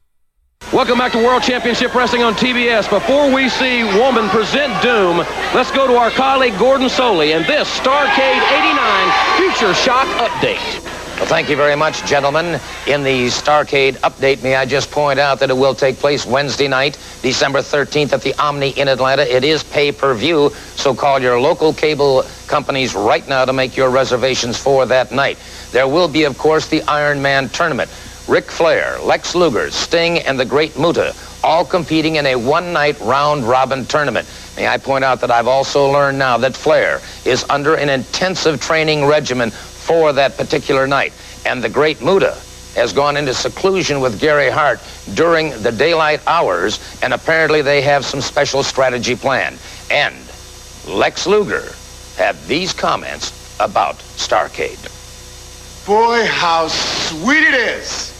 Welcome 0.74 0.98
back 0.98 1.12
to 1.12 1.18
World 1.24 1.42
Championship 1.42 1.94
Wrestling 1.94 2.22
on 2.22 2.34
TBS. 2.34 2.90
Before 2.90 3.34
we 3.34 3.48
see 3.48 3.82
Woman 3.98 4.28
present 4.28 4.70
Doom, 4.82 5.18
let's 5.54 5.70
go 5.72 5.86
to 5.86 5.96
our 5.96 6.10
colleague 6.10 6.58
Gordon 6.58 6.88
Solie 6.88 7.34
and 7.34 7.46
this 7.46 7.66
Starcade 7.78 8.42
89 8.52 9.38
Future 9.38 9.72
Shock 9.74 10.06
Update. 10.18 10.89
Well, 11.20 11.28
thank 11.28 11.50
you 11.50 11.56
very 11.56 11.76
much, 11.76 12.02
gentlemen. 12.06 12.58
In 12.86 13.02
the 13.02 13.26
Starcade 13.26 13.96
update, 13.98 14.42
may 14.42 14.56
I 14.56 14.64
just 14.64 14.90
point 14.90 15.18
out 15.18 15.38
that 15.40 15.50
it 15.50 15.56
will 15.56 15.74
take 15.74 15.98
place 15.98 16.24
Wednesday 16.24 16.66
night, 16.66 16.96
December 17.20 17.58
13th 17.58 18.14
at 18.14 18.22
the 18.22 18.32
Omni 18.42 18.70
in 18.70 18.88
Atlanta. 18.88 19.30
It 19.30 19.44
is 19.44 19.62
pay-per-view, 19.62 20.48
so 20.76 20.94
call 20.94 21.20
your 21.20 21.38
local 21.38 21.74
cable 21.74 22.24
companies 22.46 22.94
right 22.94 23.28
now 23.28 23.44
to 23.44 23.52
make 23.52 23.76
your 23.76 23.90
reservations 23.90 24.56
for 24.56 24.86
that 24.86 25.12
night. 25.12 25.36
There 25.72 25.86
will 25.86 26.08
be, 26.08 26.24
of 26.24 26.38
course, 26.38 26.68
the 26.68 26.80
Iron 26.84 27.20
Man 27.20 27.50
tournament. 27.50 27.90
Ric 28.26 28.50
Flair, 28.50 28.98
Lex 29.00 29.34
Luger, 29.34 29.70
Sting, 29.70 30.20
and 30.20 30.40
the 30.40 30.46
Great 30.46 30.78
Muta, 30.78 31.14
all 31.44 31.66
competing 31.66 32.16
in 32.16 32.24
a 32.24 32.36
one-night 32.36 32.98
round-robin 32.98 33.84
tournament. 33.84 34.26
May 34.56 34.68
I 34.68 34.78
point 34.78 35.04
out 35.04 35.20
that 35.20 35.30
I've 35.30 35.48
also 35.48 35.92
learned 35.92 36.18
now 36.18 36.38
that 36.38 36.56
Flair 36.56 37.02
is 37.26 37.44
under 37.50 37.74
an 37.74 37.90
intensive 37.90 38.58
training 38.58 39.04
regimen 39.04 39.52
for 39.80 40.12
that 40.12 40.36
particular 40.36 40.86
night. 40.86 41.12
And 41.44 41.62
the 41.62 41.68
Great 41.68 42.00
Muta 42.00 42.36
has 42.74 42.92
gone 42.92 43.16
into 43.16 43.34
seclusion 43.34 44.00
with 44.00 44.20
Gary 44.20 44.50
Hart 44.50 44.80
during 45.14 45.50
the 45.62 45.72
daylight 45.72 46.20
hours, 46.26 46.78
and 47.02 47.12
apparently 47.12 47.62
they 47.62 47.82
have 47.82 48.04
some 48.04 48.20
special 48.20 48.62
strategy 48.62 49.16
planned. 49.16 49.58
And 49.90 50.14
Lex 50.86 51.26
Luger 51.26 51.72
had 52.16 52.36
these 52.46 52.72
comments 52.72 53.58
about 53.58 53.96
Starcade. 53.96 54.78
Boy, 55.86 56.24
how 56.26 56.68
sweet 56.68 57.42
it 57.42 57.54
is. 57.54 58.12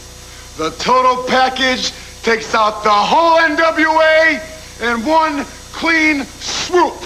The 0.57 0.71
total 0.71 1.23
package 1.23 1.91
takes 2.23 2.53
out 2.53 2.83
the 2.83 2.89
whole 2.89 3.37
NWA 3.39 4.41
in 4.81 5.05
one 5.05 5.45
clean 5.71 6.23
swoop. 6.25 6.99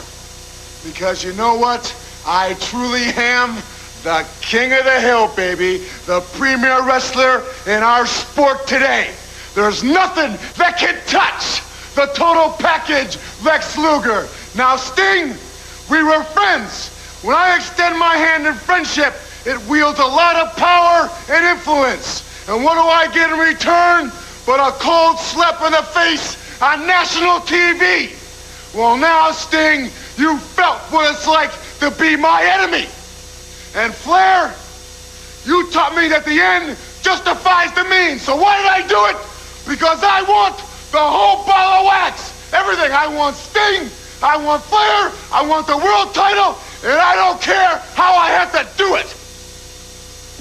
Because 0.84 1.24
you 1.24 1.34
know 1.34 1.56
what? 1.56 1.94
I 2.26 2.56
truly 2.56 3.04
am 3.16 3.62
the 4.06 4.24
king 4.40 4.72
of 4.72 4.86
the 4.86 5.02
hill, 5.02 5.28
baby. 5.30 5.84
The 6.06 6.22
premier 6.38 6.86
wrestler 6.86 7.44
in 7.66 7.82
our 7.82 8.06
sport 8.06 8.68
today. 8.68 9.12
There's 9.56 9.84
nothing 9.84 10.38
that 10.58 10.78
can 10.78 10.96
touch 11.08 11.64
the 11.96 12.06
total 12.14 12.52
package, 12.60 13.18
Lex 13.44 13.76
Luger. 13.78 14.28
Now, 14.56 14.76
Sting, 14.76 15.34
we 15.90 16.04
were 16.04 16.24
friends. 16.24 16.94
When 17.24 17.36
I 17.36 17.56
extend 17.56 17.98
my 17.98 18.16
hand 18.16 18.46
in 18.46 18.54
friendship, 18.54 19.16
it 19.44 19.58
wields 19.68 19.98
a 19.98 20.06
lot 20.06 20.36
of 20.36 20.56
power 20.56 21.10
and 21.30 21.58
influence. 21.58 22.22
And 22.48 22.64
what 22.64 22.76
do 22.76 22.82
I 22.82 23.12
get 23.12 23.32
in 23.32 23.40
return? 23.40 24.12
But 24.46 24.60
a 24.60 24.72
cold 24.78 25.18
slap 25.18 25.64
in 25.64 25.72
the 25.72 25.82
face 25.82 26.62
on 26.62 26.86
national 26.86 27.40
TV. 27.40 28.14
Well, 28.76 28.98
now, 28.98 29.32
Sting, 29.32 29.90
you 30.16 30.38
felt 30.38 30.80
what 30.92 31.12
it's 31.12 31.26
like 31.26 31.50
to 31.80 31.90
be 32.00 32.16
my 32.16 32.44
enemy. 32.44 32.88
And 33.76 33.94
Flair, 33.94 34.56
you 35.44 35.70
taught 35.72 35.96
me 35.96 36.08
that 36.08 36.24
the 36.24 36.40
end 36.40 36.78
justifies 37.02 37.74
the 37.76 37.84
means. 37.84 38.22
So 38.22 38.36
why 38.36 38.58
did 38.58 38.72
I 38.72 38.88
do 38.88 39.00
it? 39.12 39.18
Because 39.68 40.02
I 40.02 40.24
want 40.24 40.58
the 40.92 41.04
whole 41.04 41.46
ball 41.46 41.82
of 41.82 41.86
wax. 41.86 42.32
Everything. 42.54 42.92
I 42.92 43.08
want 43.08 43.36
Sting. 43.36 43.90
I 44.24 44.38
want 44.38 44.64
Flair. 44.64 45.12
I 45.32 45.46
want 45.46 45.68
the 45.68 45.78
world 45.78 46.16
title. 46.16 46.56
And 46.84 46.98
I 46.98 47.16
don't 47.16 47.42
care 47.42 47.78
how 47.96 48.16
I 48.16 48.30
have 48.30 48.52
to 48.54 48.78
do 48.78 48.96
it. 48.96 49.14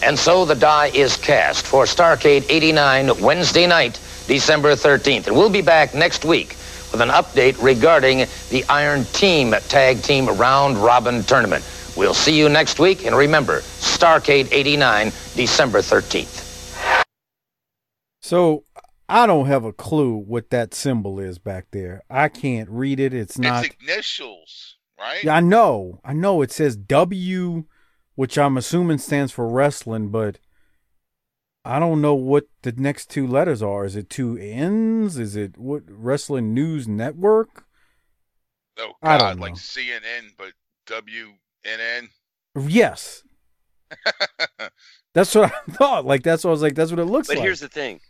And 0.03 0.17
so 0.19 0.45
the 0.45 0.55
die 0.55 0.91
is 0.95 1.17
cast 1.17 1.67
for 1.67 1.85
Starcade 1.85 2.47
89 2.49 3.21
Wednesday 3.21 3.67
night, 3.67 3.99
December 4.29 4.75
13th. 4.75 5.27
And 5.27 5.37
we'll 5.37 5.51
be 5.51 5.63
back 5.63 5.93
next 5.93 6.25
week 6.25 6.51
with 6.93 7.01
an 7.01 7.09
update 7.09 7.61
regarding 7.61 8.27
the 8.51 8.65
Iron 8.69 9.05
Team 9.07 9.55
Tag 9.69 10.03
Team 10.03 10.29
Round 10.29 10.79
Robin 10.79 11.25
Tournament. 11.25 11.65
We'll 11.97 12.15
see 12.15 12.37
you 12.39 12.49
next 12.49 12.79
week. 12.79 13.07
And 13.07 13.17
remember, 13.17 13.61
Starcade 13.61 14.49
89, 14.51 15.07
December 15.35 15.79
13th. 15.79 16.43
So 18.21 18.65
I 19.09 19.27
don't 19.27 19.47
have 19.47 19.65
a 19.65 19.73
clue 19.73 20.17
what 20.17 20.51
that 20.51 20.75
symbol 20.75 21.21
is 21.21 21.39
back 21.39 21.67
there. 21.71 22.03
I 22.09 22.29
can't 22.29 22.69
read 22.71 22.99
it. 22.99 23.13
It's 23.13 23.39
not. 23.39 23.67
It's 23.67 23.75
initials, 23.83 24.77
right? 24.99 25.23
Yeah, 25.23 25.37
I 25.37 25.41
know. 25.41 26.01
I 26.05 26.15
know 26.15 26.43
it 26.43 26.51
says 26.51 26.77
W, 26.77 27.65
which 28.15 28.39
I'm 28.39 28.57
assuming 28.57 28.99
stands 28.99 29.31
for 29.31 29.49
wrestling, 29.49 30.09
but 30.09 30.39
I 31.65 31.79
don't 31.79 32.01
know 32.01 32.15
what 32.15 32.47
the 32.63 32.73
next 32.73 33.11
two 33.11 33.27
letters 33.27 33.63
are. 33.63 33.85
Is 33.85 33.95
it 33.95 34.11
two 34.11 34.37
N's? 34.39 35.19
Is 35.19 35.37
it 35.37 35.59
what 35.59 35.83
Wrestling 35.87 36.55
News 36.55 36.89
Network? 36.89 37.65
Oh 38.79 38.93
I 39.03 39.19
don't 39.19 39.39
like. 39.39 39.55
CNN, 39.55 40.33
but 40.37 40.53
WNN. 41.65 42.09
Yes. 42.69 43.23
That's 45.15 45.35
what 45.35 45.53
I 45.53 45.73
thought. 45.73 46.05
Like 46.05 46.25
that's 46.25 46.43
what 46.43 46.51
I 46.51 46.53
was 46.53 46.63
like. 46.63 46.75
That's 46.75 46.91
what 46.91 46.99
it 46.99 47.05
looks 47.05 47.29
But 47.29 47.37
like. 47.37 47.43
But 47.43 47.45
here's 47.45 47.61
the 47.61 47.69
thing 47.69 48.01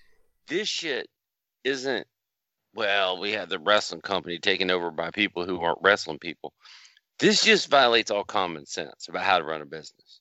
this 0.49 0.69
shit 0.69 1.09
isn't, 1.63 2.07
well, 2.75 3.21
we 3.21 3.33
have 3.33 3.51
the 3.51 3.59
wrestling 3.59 4.01
company 4.01 4.39
taken 4.39 4.71
over 4.71 4.91
by 4.91 5.11
people 5.11 5.45
who 5.45 5.61
aren't 5.61 5.79
wrestling 5.83 6.19
people. 6.19 6.55
This 7.19 7.45
just 7.45 7.69
violates 7.69 8.11
all 8.11 8.25
common 8.25 8.67
sense 8.67 9.09
about 9.09 9.23
how 9.23 9.39
to 9.39 9.45
run 9.45 9.63
a 9.63 9.67
business. 9.67 10.21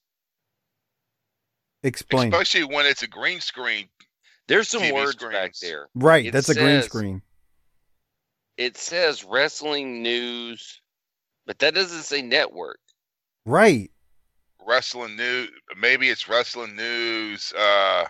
Explain. 1.84 2.34
Especially 2.34 2.64
when 2.64 2.86
it's 2.86 3.04
a 3.04 3.08
green 3.08 3.40
screen. 3.40 3.88
There's 4.48 4.70
some 4.70 4.82
TV 4.82 4.94
words 4.94 5.16
back 5.16 5.54
there. 5.62 5.88
Right. 5.96 6.26
It 6.26 6.32
that's 6.32 6.50
a 6.50 6.56
green 6.56 6.82
screen. 6.82 7.22
It 8.58 8.78
says 8.78 9.24
wrestling 9.24 10.04
news, 10.04 10.82
but 11.46 11.60
that 11.60 11.74
doesn't 11.74 12.04
say 12.04 12.22
network. 12.22 12.80
Right. 13.46 13.92
Wrestling 14.66 15.16
news. 15.16 15.50
Maybe 15.78 16.10
it's 16.10 16.30
wrestling 16.30 16.76
news. 16.76 17.52
Uh, 17.58 18.06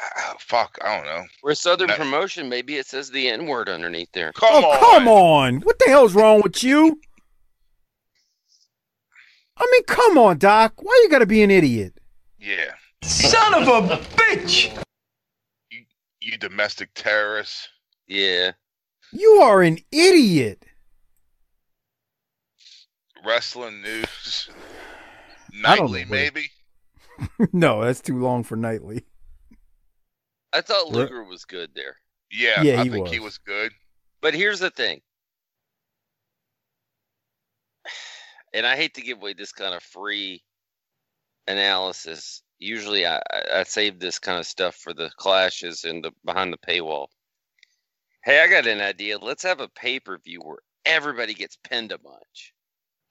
ah, 0.00 0.34
fuck, 0.38 0.78
I 0.82 0.96
don't 0.96 1.06
know. 1.06 1.24
We're 1.42 1.54
Southern 1.54 1.88
Net- 1.88 1.98
Promotion. 1.98 2.48
Maybe 2.48 2.76
it 2.76 2.86
says 2.86 3.10
the 3.10 3.28
N 3.28 3.46
word 3.46 3.68
underneath 3.68 4.12
there. 4.12 4.32
Come 4.32 4.64
oh, 4.64 4.70
on. 4.70 4.80
come 4.80 5.08
on. 5.08 5.60
What 5.60 5.78
the 5.78 5.86
hell's 5.86 6.14
wrong 6.14 6.42
with 6.42 6.62
you? 6.62 7.00
I 9.56 9.68
mean, 9.70 9.84
come 9.84 10.18
on, 10.18 10.38
Doc. 10.38 10.82
Why 10.82 11.00
you 11.02 11.10
gotta 11.10 11.26
be 11.26 11.42
an 11.42 11.50
idiot? 11.50 11.94
Yeah. 12.38 12.72
Son 13.02 13.54
of 13.54 13.68
a 13.68 13.96
bitch! 14.16 14.76
You 16.20 16.38
domestic 16.38 16.90
terrorist. 16.94 17.68
Yeah. 18.06 18.52
You 19.12 19.28
are 19.42 19.62
an 19.62 19.78
idiot. 19.92 20.64
Wrestling 23.24 23.82
news. 23.82 24.48
Don't 25.52 25.62
know 25.62 25.68
Nightly, 25.86 26.04
maybe. 26.04 26.50
no, 27.52 27.82
that's 27.84 28.00
too 28.00 28.18
long 28.20 28.42
for 28.42 28.56
nightly. 28.56 29.04
I 30.52 30.60
thought 30.60 30.90
Re- 30.90 31.02
Luger 31.02 31.24
was 31.24 31.44
good 31.44 31.70
there. 31.74 31.96
Yeah, 32.30 32.62
Yeah, 32.62 32.80
I 32.80 32.84
he 32.84 32.90
think 32.90 33.08
he 33.08 33.20
was. 33.20 33.36
was 33.36 33.38
good. 33.38 33.72
But 34.20 34.34
here's 34.34 34.60
the 34.60 34.70
thing. 34.70 35.00
And 38.52 38.64
I 38.66 38.76
hate 38.76 38.94
to 38.94 39.02
give 39.02 39.18
away 39.18 39.32
this 39.32 39.50
kind 39.52 39.74
of 39.74 39.82
free 39.82 40.44
analysis. 41.48 42.42
Usually 42.60 43.04
I, 43.04 43.16
I- 43.32 43.60
I 43.60 43.62
save 43.64 43.98
this 43.98 44.18
kind 44.20 44.38
of 44.38 44.46
stuff 44.46 44.76
for 44.76 44.94
the 44.94 45.10
clashes 45.16 45.82
and 45.84 46.04
the 46.04 46.12
behind 46.24 46.52
the 46.52 46.58
paywall. 46.58 47.08
Hey, 48.24 48.40
I 48.42 48.46
got 48.48 48.66
an 48.66 48.80
idea. 48.80 49.18
Let's 49.18 49.42
have 49.42 49.60
a 49.60 49.68
pay 49.68 49.98
per 50.00 50.18
view 50.18 50.40
where 50.42 50.58
everybody 50.84 51.34
gets 51.34 51.56
pinned 51.68 51.92
a 51.92 51.98
bunch. 51.98 52.54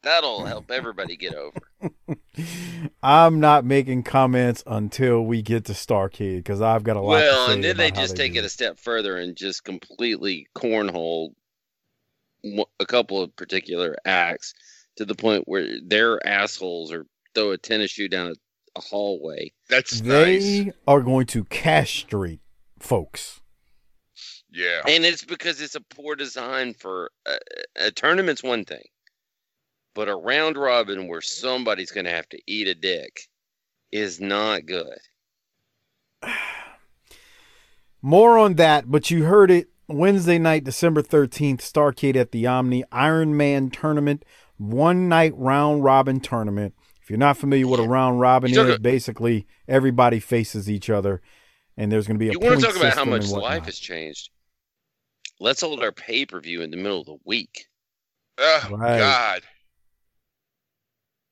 That'll 0.03 0.45
help 0.45 0.69
everybody 0.69 1.15
get 1.15 1.33
over. 1.33 1.59
I'm 3.03 3.39
not 3.39 3.63
making 3.63 4.03
comments 4.03 4.63
until 4.67 5.25
we 5.25 5.41
get 5.41 5.65
to 5.65 5.73
Starcade 5.73 6.37
because 6.37 6.61
I've 6.61 6.83
got 6.83 6.97
a 6.97 7.01
lot. 7.01 7.09
Well, 7.09 7.45
to 7.45 7.51
say 7.51 7.53
and 7.55 7.63
then 7.63 7.77
they 7.77 7.87
about 7.87 7.97
how 7.97 8.03
just 8.03 8.17
take 8.17 8.35
it 8.35 8.43
a 8.43 8.49
step 8.49 8.77
further 8.77 9.17
and 9.17 9.35
just 9.35 9.63
completely 9.63 10.47
cornhole 10.55 11.31
a 12.79 12.85
couple 12.85 13.21
of 13.21 13.35
particular 13.35 13.95
acts 14.05 14.53
to 14.97 15.05
the 15.05 15.15
point 15.15 15.43
where 15.47 15.67
their 15.81 16.25
assholes 16.27 16.91
or 16.91 17.05
throw 17.33 17.51
a 17.51 17.57
tennis 17.57 17.91
shoe 17.91 18.09
down 18.09 18.27
a, 18.27 18.35
a 18.77 18.81
hallway. 18.81 19.51
That's 19.69 20.01
They 20.01 20.71
are 20.87 21.01
going 21.01 21.27
to 21.27 21.45
castrate 21.45 22.41
folks. 22.79 23.41
Yeah. 24.51 24.81
And 24.87 25.03
it's 25.03 25.25
because 25.25 25.61
it's 25.61 25.75
a 25.75 25.81
poor 25.81 26.15
design 26.15 26.73
for 26.73 27.11
a, 27.25 27.37
a 27.77 27.91
tournament's 27.91 28.43
one 28.43 28.65
thing, 28.65 28.83
but 29.95 30.09
a 30.09 30.15
round 30.15 30.57
robin 30.57 31.07
where 31.07 31.21
somebody's 31.21 31.91
going 31.91 32.05
to 32.05 32.11
have 32.11 32.27
to 32.29 32.39
eat 32.47 32.67
a 32.67 32.75
dick 32.75 33.21
is 33.91 34.19
not 34.19 34.65
good. 34.65 34.97
More 38.01 38.37
on 38.37 38.55
that, 38.55 38.91
but 38.91 39.09
you 39.09 39.23
heard 39.23 39.49
it 39.49 39.67
Wednesday 39.87 40.37
night, 40.37 40.63
December 40.63 41.01
13th, 41.01 41.59
Starcade 41.59 42.15
at 42.15 42.31
the 42.31 42.45
Omni 42.45 42.83
Iron 42.91 43.37
Man 43.37 43.69
tournament, 43.69 44.25
one 44.57 45.07
night 45.07 45.33
round 45.35 45.83
robin 45.83 46.19
tournament. 46.19 46.73
If 47.01 47.09
you're 47.09 47.19
not 47.19 47.37
familiar 47.37 47.67
with 47.67 47.79
a 47.81 47.87
round 47.87 48.19
robin 48.19 48.49
You 48.51 48.55
talk 48.57 48.67
is, 48.67 48.75
a- 48.75 48.79
basically 48.79 49.45
everybody 49.67 50.19
faces 50.19 50.69
each 50.69 50.89
other, 50.89 51.21
and 51.77 51.91
there's 51.91 52.07
going 52.07 52.15
to 52.15 52.19
be 52.19 52.29
a 52.29 52.31
You 52.33 52.39
want 52.39 52.59
to 52.59 52.65
talk 52.65 52.75
about 52.75 52.93
how 52.95 53.05
much 53.05 53.27
life 53.29 53.65
has 53.65 53.77
changed? 53.79 54.29
Let's 55.39 55.61
hold 55.61 55.81
our 55.83 55.91
pay 55.91 56.25
per 56.25 56.39
view 56.39 56.61
in 56.61 56.71
the 56.71 56.77
middle 56.77 57.01
of 57.01 57.05
the 57.05 57.17
week. 57.25 57.65
Oh 58.37 58.67
Right. 58.71 58.97
God. 58.97 59.41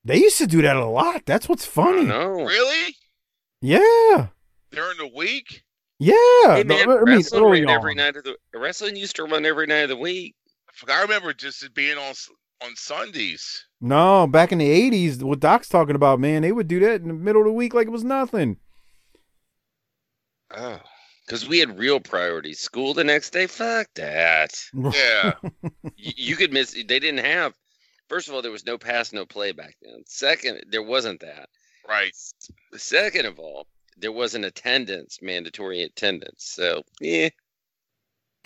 They 0.04 0.18
used 0.18 0.38
to 0.40 0.48
do 0.48 0.62
that 0.64 0.76
a 0.76 0.86
lot. 0.86 1.26
That's 1.26 1.48
what's 1.48 1.66
funny. 1.66 2.04
No, 2.06 2.30
Really? 2.30 2.96
Yeah, 3.62 4.28
During 4.72 4.98
the 4.98 5.12
week? 5.16 5.62
yeah. 6.00 6.14
Hey 6.56 6.64
The- 6.64 6.66
man, 6.66 6.90
I 6.90 6.96
mean, 6.96 7.04
wrestling 7.18 7.52
ran 7.66 7.70
every 7.70 7.94
night 7.94 8.16
of 8.16 8.24
the 8.24 8.36
wrestling 8.56 8.96
used 8.96 9.16
to 9.18 9.24
run 9.26 9.46
every 9.46 9.68
night 9.68 9.84
of 9.84 9.90
the 9.90 9.98
week. 9.98 10.36
Fuck, 10.74 10.90
I 10.90 11.02
remember 11.04 11.32
just 11.34 11.62
it 11.64 11.74
being 11.76 11.98
on 12.00 12.14
on 12.64 12.76
Sundays. 12.76 13.66
No, 13.82 14.26
back 14.28 14.52
in 14.52 14.58
the 14.58 14.68
'80s, 14.92 15.22
what 15.22 15.40
Doc's 15.40 15.68
talking 15.70 15.96
about, 15.96 16.20
man, 16.20 16.42
they 16.42 16.52
would 16.52 16.68
do 16.68 16.80
that 16.80 17.02
in 17.02 17.08
the 17.08 17.14
middle 17.14 17.42
of 17.42 17.48
the 17.48 17.54
week 17.54 17.74
like 17.76 17.86
it 17.88 17.92
was 17.92 18.04
nothing. 18.04 18.58
Oh, 20.52 20.80
because 21.26 21.48
we 21.48 21.60
had 21.60 21.78
real 21.78 22.00
priorities. 22.00 22.60
School 22.60 22.94
the 22.94 23.04
next 23.04 23.32
day. 23.32 23.48
Fuck 23.48 23.88
that. 23.96 24.52
Yeah. 24.74 25.34
you, 25.96 26.14
you 26.16 26.36
could 26.36 26.52
miss. 26.52 26.72
They 26.74 26.84
didn't 27.00 27.24
have. 27.24 27.54
First 28.12 28.28
of 28.28 28.34
all, 28.36 28.42
there 28.42 28.52
was 28.52 28.66
no 28.66 28.78
pass, 28.78 29.14
no 29.14 29.26
play 29.26 29.54
back 29.54 29.78
then. 29.82 30.04
Second, 30.06 30.66
there 30.70 30.84
wasn't 30.84 31.22
that. 31.22 31.48
right. 31.88 32.12
Second 32.76 33.26
of 33.26 33.40
all, 33.40 33.68
there 33.96 34.12
wasn't 34.12 34.44
attendance, 34.44 35.20
mandatory 35.22 35.84
attendance. 35.84 36.44
So 36.44 36.82
yeah, 37.00 37.30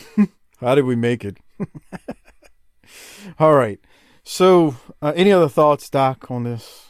How 0.59 0.75
did 0.75 0.85
we 0.85 0.95
make 0.95 1.25
it? 1.25 1.37
All 3.39 3.55
right. 3.55 3.79
So, 4.23 4.75
uh, 5.01 5.13
any 5.15 5.31
other 5.31 5.49
thoughts, 5.49 5.89
Doc, 5.89 6.29
on 6.29 6.43
this? 6.43 6.89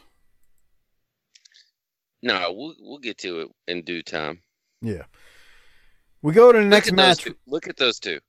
no, 2.22 2.52
we'll 2.52 2.76
we'll 2.82 2.98
get 2.98 3.18
to 3.20 3.40
it 3.40 3.48
in 3.70 3.84
due 3.84 4.04
time. 4.04 4.42
Yeah. 4.82 5.04
We 6.22 6.34
go 6.34 6.52
to 6.52 6.60
the 6.60 6.66
next 6.66 6.88
look 6.88 7.00
at 7.00 7.08
match. 7.08 7.24
two. 7.24 7.36
Look 7.48 7.70
at 7.70 7.78
those 7.78 8.00
two. 8.00 8.20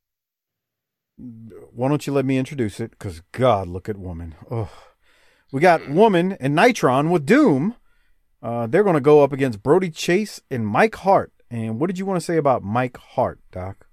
Why 1.18 1.88
don't 1.88 2.06
you 2.06 2.12
let 2.12 2.24
me 2.24 2.38
introduce 2.38 2.78
it? 2.80 2.90
Because 2.90 3.22
God, 3.32 3.68
look 3.68 3.88
at 3.88 3.96
woman. 3.96 4.34
Oh, 4.50 4.70
we 5.52 5.60
got 5.60 5.88
woman 5.88 6.36
and 6.40 6.56
Nitron 6.56 7.10
with 7.10 7.24
Doom. 7.24 7.76
Uh, 8.42 8.66
they're 8.66 8.84
going 8.84 8.94
to 8.94 9.00
go 9.00 9.22
up 9.22 9.32
against 9.32 9.62
Brody 9.62 9.90
Chase 9.90 10.40
and 10.50 10.66
Mike 10.66 10.94
Hart. 10.96 11.32
And 11.50 11.80
what 11.80 11.86
did 11.86 11.98
you 11.98 12.04
want 12.06 12.20
to 12.20 12.24
say 12.24 12.36
about 12.36 12.62
Mike 12.62 12.96
Hart, 12.96 13.40
Doc? 13.50 13.86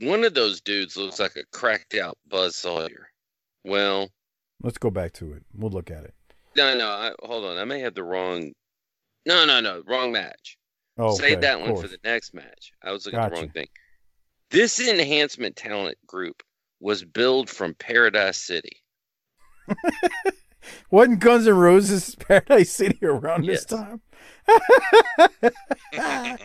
One 0.00 0.24
of 0.24 0.34
those 0.34 0.60
dudes 0.60 0.96
looks 0.96 1.18
like 1.20 1.36
a 1.36 1.44
cracked 1.52 1.94
out 1.94 2.18
Buzz 2.28 2.56
Sawyer. 2.56 3.08
Well, 3.64 4.08
Let's 4.60 4.78
go 4.78 4.90
back 4.90 5.12
to 5.14 5.32
it. 5.32 5.44
We'll 5.54 5.70
look 5.70 5.90
at 5.90 6.04
it. 6.04 6.14
no, 6.56 6.76
no. 6.76 6.88
I, 6.88 7.12
hold 7.22 7.44
on. 7.44 7.58
I 7.58 7.64
may 7.64 7.80
have 7.80 7.94
the 7.94 8.02
wrong. 8.02 8.52
No, 9.26 9.44
no, 9.44 9.60
no. 9.60 9.82
Wrong 9.86 10.10
match. 10.10 10.58
Oh, 10.96 11.12
okay, 11.14 11.28
Save 11.28 11.40
that 11.42 11.60
one 11.60 11.76
for 11.76 11.86
the 11.86 11.98
next 12.02 12.34
match. 12.34 12.72
I 12.82 12.90
was 12.90 13.06
looking 13.06 13.20
at 13.20 13.30
the 13.30 13.36
wrong 13.36 13.50
thing. 13.50 13.68
This 14.50 14.80
enhancement 14.80 15.56
talent 15.56 15.98
group 16.06 16.42
was 16.80 17.04
billed 17.04 17.50
from 17.50 17.74
Paradise 17.74 18.38
City. 18.38 18.78
Wasn't 20.90 21.20
Guns 21.20 21.46
N' 21.46 21.54
Roses 21.54 22.14
Paradise 22.18 22.70
City 22.72 22.98
around 23.04 23.44
this 23.46 23.64
time? 23.64 24.00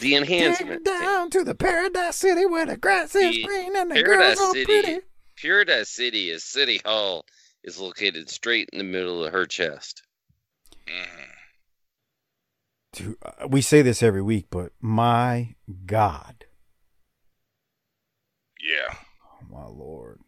The 0.00 0.14
enhancement. 0.14 0.84
down 0.84 1.28
to 1.30 1.42
the 1.42 1.56
Paradise 1.56 2.14
City 2.14 2.46
where 2.46 2.64
the 2.66 2.76
grass 2.76 3.16
is 3.16 3.34
The 3.34 3.42
green 3.42 3.74
and 3.76 3.90
the 3.90 3.96
Paradise 3.96 4.38
girls 4.38 4.50
are 4.50 4.52
City. 4.52 4.64
pretty. 4.64 4.98
Paradise 5.42 5.88
City 5.88 6.30
is 6.30 6.44
City 6.44 6.80
Hall 6.84 7.24
is 7.64 7.80
located 7.80 8.30
straight 8.30 8.68
in 8.72 8.78
the 8.78 8.84
middle 8.84 9.24
of 9.24 9.32
her 9.32 9.44
chest. 9.44 10.02
Dude, 12.92 13.16
uh, 13.22 13.48
we 13.48 13.60
say 13.60 13.82
this 13.82 14.02
every 14.02 14.22
week, 14.22 14.46
but 14.50 14.70
my 14.80 15.56
God, 15.84 16.44
Yeah. 18.68 18.94
oh 19.24 19.38
my 19.50 19.64
Lord, 19.66 20.20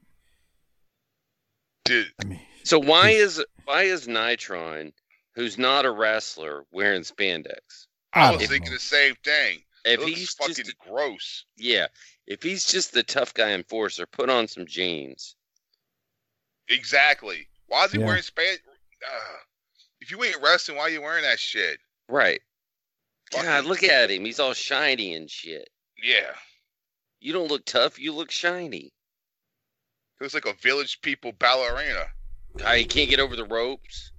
Dude, 1.84 2.10
I 2.20 2.24
mean, 2.24 2.40
So 2.64 2.78
why 2.78 3.10
is 3.10 3.44
why 3.64 3.82
is 3.82 4.06
Nitron, 4.06 4.92
who's 5.34 5.58
not 5.58 5.84
a 5.84 5.90
wrestler, 5.90 6.64
wearing 6.72 7.02
spandex? 7.02 7.86
I 8.14 8.28
I 8.28 8.30
was 8.32 8.46
thinking 8.48 8.70
know. 8.70 8.76
the 8.76 8.80
same 8.80 9.14
thing. 9.24 9.58
If 9.84 10.00
It 10.00 10.00
looks 10.00 10.18
he's 10.18 10.34
fucking 10.34 10.54
just 10.54 10.78
gross. 10.78 11.44
yeah, 11.56 11.86
if 12.26 12.42
he's 12.42 12.64
just 12.64 12.92
the 12.92 13.02
tough 13.02 13.34
guy 13.34 13.50
enforcer, 13.52 14.06
put 14.06 14.30
on 14.30 14.48
some 14.48 14.66
jeans. 14.66 15.36
Exactly. 16.68 17.48
Why 17.66 17.84
is 17.84 17.92
he 17.92 17.98
Yeah. 17.98 18.06
wearing 18.06 18.22
spandex? 18.22 18.60
Uh, 19.06 19.36
if 20.00 20.10
you 20.10 20.22
ain't 20.24 20.40
wrestling, 20.42 20.76
why 20.78 20.88
you 20.88 21.00
wearing 21.02 21.22
that 21.24 21.38
shit? 21.40 21.78
Right. 22.08 22.40
Fucking- 23.32 23.46
God, 23.46 23.64
look 23.66 23.82
at 23.82 24.10
him. 24.10 24.24
He's 24.24 24.40
all 24.40 24.54
shiny 24.54 25.14
and 25.14 25.30
shit. 25.30 25.68
Yeah. 26.02 26.34
You 27.20 27.32
don't 27.32 27.48
look 27.48 27.64
tough. 27.64 27.98
You 27.98 28.12
look 28.14 28.30
shiny. 28.30 28.92
Looks 30.20 30.34
like 30.34 30.46
a 30.46 30.54
village 30.54 31.00
people 31.02 31.32
ballerina. 31.32 32.04
Ah, 32.64 32.74
he 32.74 32.84
can't 32.84 33.08
get 33.08 33.20
over 33.20 33.36
the 33.36 33.44
ropes. 33.44 34.12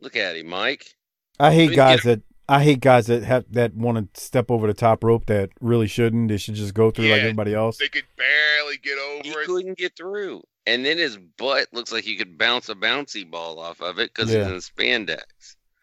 Look 0.00 0.16
at 0.16 0.36
him, 0.36 0.48
Mike. 0.48 0.94
I 1.38 1.52
hate 1.52 1.68
Get 1.70 1.76
guys 1.76 2.02
that 2.02 2.22
I 2.48 2.62
hate 2.62 2.80
guys 2.80 3.06
that 3.06 3.22
have 3.24 3.44
that 3.52 3.74
want 3.74 4.14
to 4.14 4.20
step 4.20 4.50
over 4.50 4.66
the 4.66 4.74
top 4.74 5.02
rope 5.02 5.26
that 5.26 5.50
really 5.60 5.86
shouldn't. 5.86 6.28
They 6.28 6.36
should 6.36 6.54
just 6.54 6.74
go 6.74 6.90
through 6.90 7.06
like 7.06 7.16
Yeah, 7.18 7.22
everybody 7.22 7.54
else. 7.54 7.78
They 7.78 7.88
could 7.88 8.04
barely 8.16 8.76
get 8.78 8.96
He 8.96 9.30
over 9.30 9.40
it. 9.40 9.46
He 9.46 9.46
couldn't 9.46 9.78
get 9.78 9.96
through. 9.96 10.42
And 10.66 10.84
then 10.84 10.98
his 10.98 11.16
butt 11.38 11.68
looks 11.72 11.92
like 11.92 12.06
you 12.06 12.16
could 12.16 12.38
bounce 12.38 12.68
a 12.68 12.74
bouncy 12.74 13.28
ball 13.28 13.58
off 13.58 13.80
of 13.80 13.98
it 13.98 14.12
because 14.14 14.32
Yeah. 14.32 14.44
he's 14.44 14.70
in 14.70 15.04
spandex. 15.06 15.20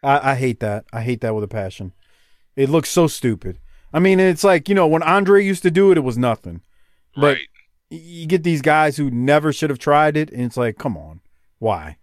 I, 0.04 0.32
I 0.32 0.36
hate 0.36 0.60
that. 0.60 0.86
I 0.92 1.02
hate 1.02 1.22
that 1.22 1.34
with 1.34 1.44
a 1.44 1.48
passion. 1.48 1.94
It 2.56 2.70
looks 2.70 2.90
so 2.90 3.08
stupid. 3.08 3.60
I 3.94 4.00
mean, 4.00 4.20
it's 4.20 4.44
like 4.44 4.68
you 4.70 4.76
know 4.76 4.88
when 4.88 5.04
Andre 5.04 5.44
used 5.44 5.64
to 5.64 5.72
do 5.72 5.92
it, 5.92 5.98
it 5.98 6.02
was 6.02 6.18
nothing. 6.18 6.62
But 7.16 7.38
Right. 7.38 7.48
you 7.90 8.26
get 8.26 8.44
these 8.44 8.62
guys 8.62 8.98
who 8.98 9.12
never 9.12 9.54
should 9.54 9.70
have 9.70 9.80
tried 9.80 10.18
it, 10.18 10.32
and 10.32 10.42
it's 10.42 10.58
like, 10.58 10.78
come 10.78 10.98
on, 10.98 11.22
why? 11.60 11.98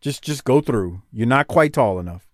Just 0.00 0.22
just 0.22 0.44
go 0.44 0.60
through. 0.60 1.02
You're 1.12 1.26
not 1.26 1.48
quite 1.48 1.72
tall 1.72 1.98
enough. 1.98 2.26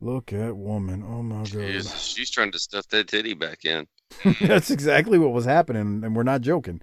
Look 0.00 0.32
at 0.32 0.56
woman. 0.56 1.02
Oh 1.02 1.22
my 1.24 1.38
god. 1.38 1.46
Jesus, 1.48 2.00
she's 2.00 2.30
trying 2.30 2.52
to 2.52 2.58
stuff 2.58 2.86
that 2.88 3.08
titty 3.08 3.34
back 3.34 3.64
in. 3.64 3.86
That's 4.40 4.70
exactly 4.70 5.18
what 5.18 5.32
was 5.32 5.44
happening, 5.44 6.02
and 6.04 6.14
we're 6.14 6.22
not 6.22 6.40
joking. 6.42 6.80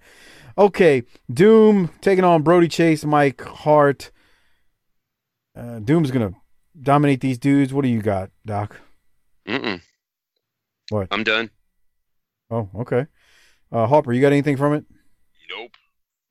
Okay, 0.57 1.03
Doom 1.33 1.91
taking 2.01 2.23
on 2.25 2.41
Brody 2.41 2.67
Chase, 2.67 3.05
Mike 3.05 3.41
Hart. 3.41 4.11
Uh, 5.55 5.79
Doom's 5.79 6.11
gonna 6.11 6.33
dominate 6.81 7.21
these 7.21 7.37
dudes. 7.37 7.73
What 7.73 7.83
do 7.83 7.87
you 7.89 8.01
got, 8.01 8.31
Doc? 8.45 8.81
Mm-mm. 9.47 9.81
What? 10.89 11.07
I'm 11.11 11.23
done. 11.23 11.49
Oh, 12.51 12.69
okay. 12.75 13.07
Uh, 13.71 13.87
Harper, 13.87 14.13
you 14.13 14.21
got 14.21 14.31
anything 14.31 14.57
from 14.57 14.73
it? 14.73 14.85
Nope. 15.49 15.71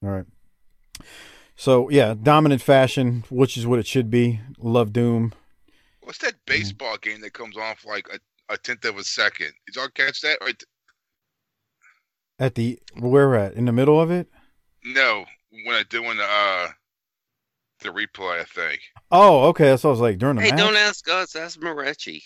All 0.03 0.11
right. 0.11 0.25
So 1.57 1.89
yeah, 1.89 2.15
dominant 2.21 2.63
fashion, 2.63 3.25
which 3.31 3.57
is 3.57 3.67
what 3.67 3.79
it 3.79 3.87
should 3.87 4.11
be. 4.11 4.41
Love 4.59 4.93
Doom. 4.93 5.33
What's 6.03 6.19
that 6.19 6.35
baseball 6.47 6.97
game 6.99 7.21
that 7.23 7.33
comes 7.33 7.57
off 7.57 7.85
like 7.87 8.07
a, 8.13 8.53
a 8.53 8.57
tenth 8.59 8.85
of 8.85 8.99
a 8.99 9.05
second? 9.05 9.53
Did 9.67 9.77
y'all 9.77 9.89
catch 9.89 10.21
that? 10.21 10.39
Or 10.41 10.49
t- 10.49 10.67
At 12.39 12.55
the 12.57 12.79
where 12.99 13.29
we're 13.29 13.37
at 13.37 13.55
in 13.55 13.65
the 13.65 13.73
middle 13.73 14.01
of 14.01 14.11
it. 14.11 14.29
no, 14.85 15.25
when 15.65 15.75
I 15.77 15.83
doing 15.89 16.17
the 16.17 16.25
uh 16.25 16.69
the 17.81 17.89
replay, 17.91 18.41
I 18.41 18.45
think. 18.45 18.81
Oh, 19.11 19.45
okay. 19.49 19.77
So 19.77 19.89
I 19.89 19.93
was 19.93 20.01
like 20.01 20.19
during 20.19 20.37
the 20.37 20.43
Hey, 20.43 20.51
match. 20.51 20.59
don't 20.59 20.77
ask 20.77 21.09
us. 21.09 21.37
Ask 21.37 21.61
Moretti. 21.61 22.23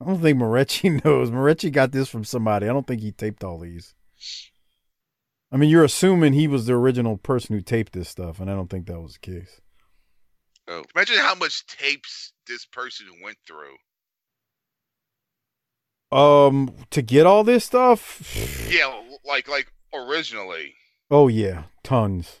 I 0.00 0.06
don't 0.06 0.20
think 0.20 0.38
Moretti 0.38 0.88
knows. 1.04 1.30
Moretti 1.30 1.70
got 1.70 1.92
this 1.92 2.08
from 2.08 2.24
somebody. 2.24 2.66
I 2.66 2.72
don't 2.72 2.86
think 2.86 3.02
he 3.02 3.12
taped 3.12 3.44
all 3.44 3.58
these. 3.58 3.94
I 5.52 5.56
mean, 5.56 5.68
you're 5.68 5.84
assuming 5.84 6.32
he 6.32 6.46
was 6.46 6.66
the 6.66 6.74
original 6.74 7.16
person 7.16 7.56
who 7.56 7.60
taped 7.62 7.92
this 7.92 8.08
stuff, 8.08 8.38
and 8.40 8.50
I 8.50 8.54
don't 8.54 8.70
think 8.70 8.86
that 8.86 9.00
was 9.00 9.14
the 9.14 9.18
case. 9.18 9.60
Oh, 10.68 10.84
Imagine 10.94 11.16
how 11.18 11.34
much 11.34 11.66
tapes 11.66 12.32
this 12.46 12.64
person 12.66 13.06
went 13.22 13.38
through. 13.46 13.76
Um, 16.16 16.74
to 16.90 17.02
get 17.02 17.26
all 17.26 17.44
this 17.44 17.64
stuff, 17.64 18.36
Yeah, 18.70 18.92
like 19.24 19.48
like 19.48 19.72
originally. 19.94 20.74
oh 21.10 21.28
yeah, 21.28 21.64
tons. 21.84 22.39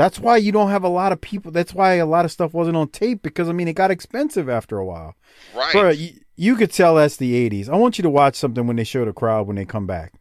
That's 0.00 0.18
why 0.18 0.38
you 0.38 0.50
don't 0.50 0.70
have 0.70 0.82
a 0.82 0.88
lot 0.88 1.12
of 1.12 1.20
people. 1.20 1.52
That's 1.52 1.74
why 1.74 1.94
a 1.94 2.06
lot 2.06 2.24
of 2.24 2.32
stuff 2.32 2.54
wasn't 2.54 2.76
on 2.78 2.88
tape 2.88 3.20
because 3.22 3.50
I 3.50 3.52
mean 3.52 3.68
it 3.68 3.74
got 3.74 3.90
expensive 3.90 4.48
after 4.48 4.78
a 4.78 4.84
while. 4.86 5.14
Right. 5.54 5.72
Bro, 5.72 5.90
you, 5.90 6.12
you 6.36 6.56
could 6.56 6.72
tell 6.72 6.94
that's 6.94 7.18
the 7.18 7.50
80s. 7.50 7.68
I 7.68 7.76
want 7.76 7.98
you 7.98 8.02
to 8.02 8.08
watch 8.10 8.34
something 8.36 8.66
when 8.66 8.76
they 8.76 8.84
show 8.84 9.04
the 9.04 9.12
crowd 9.12 9.46
when 9.46 9.56
they 9.56 9.66
come 9.66 9.86
back. 9.86 10.14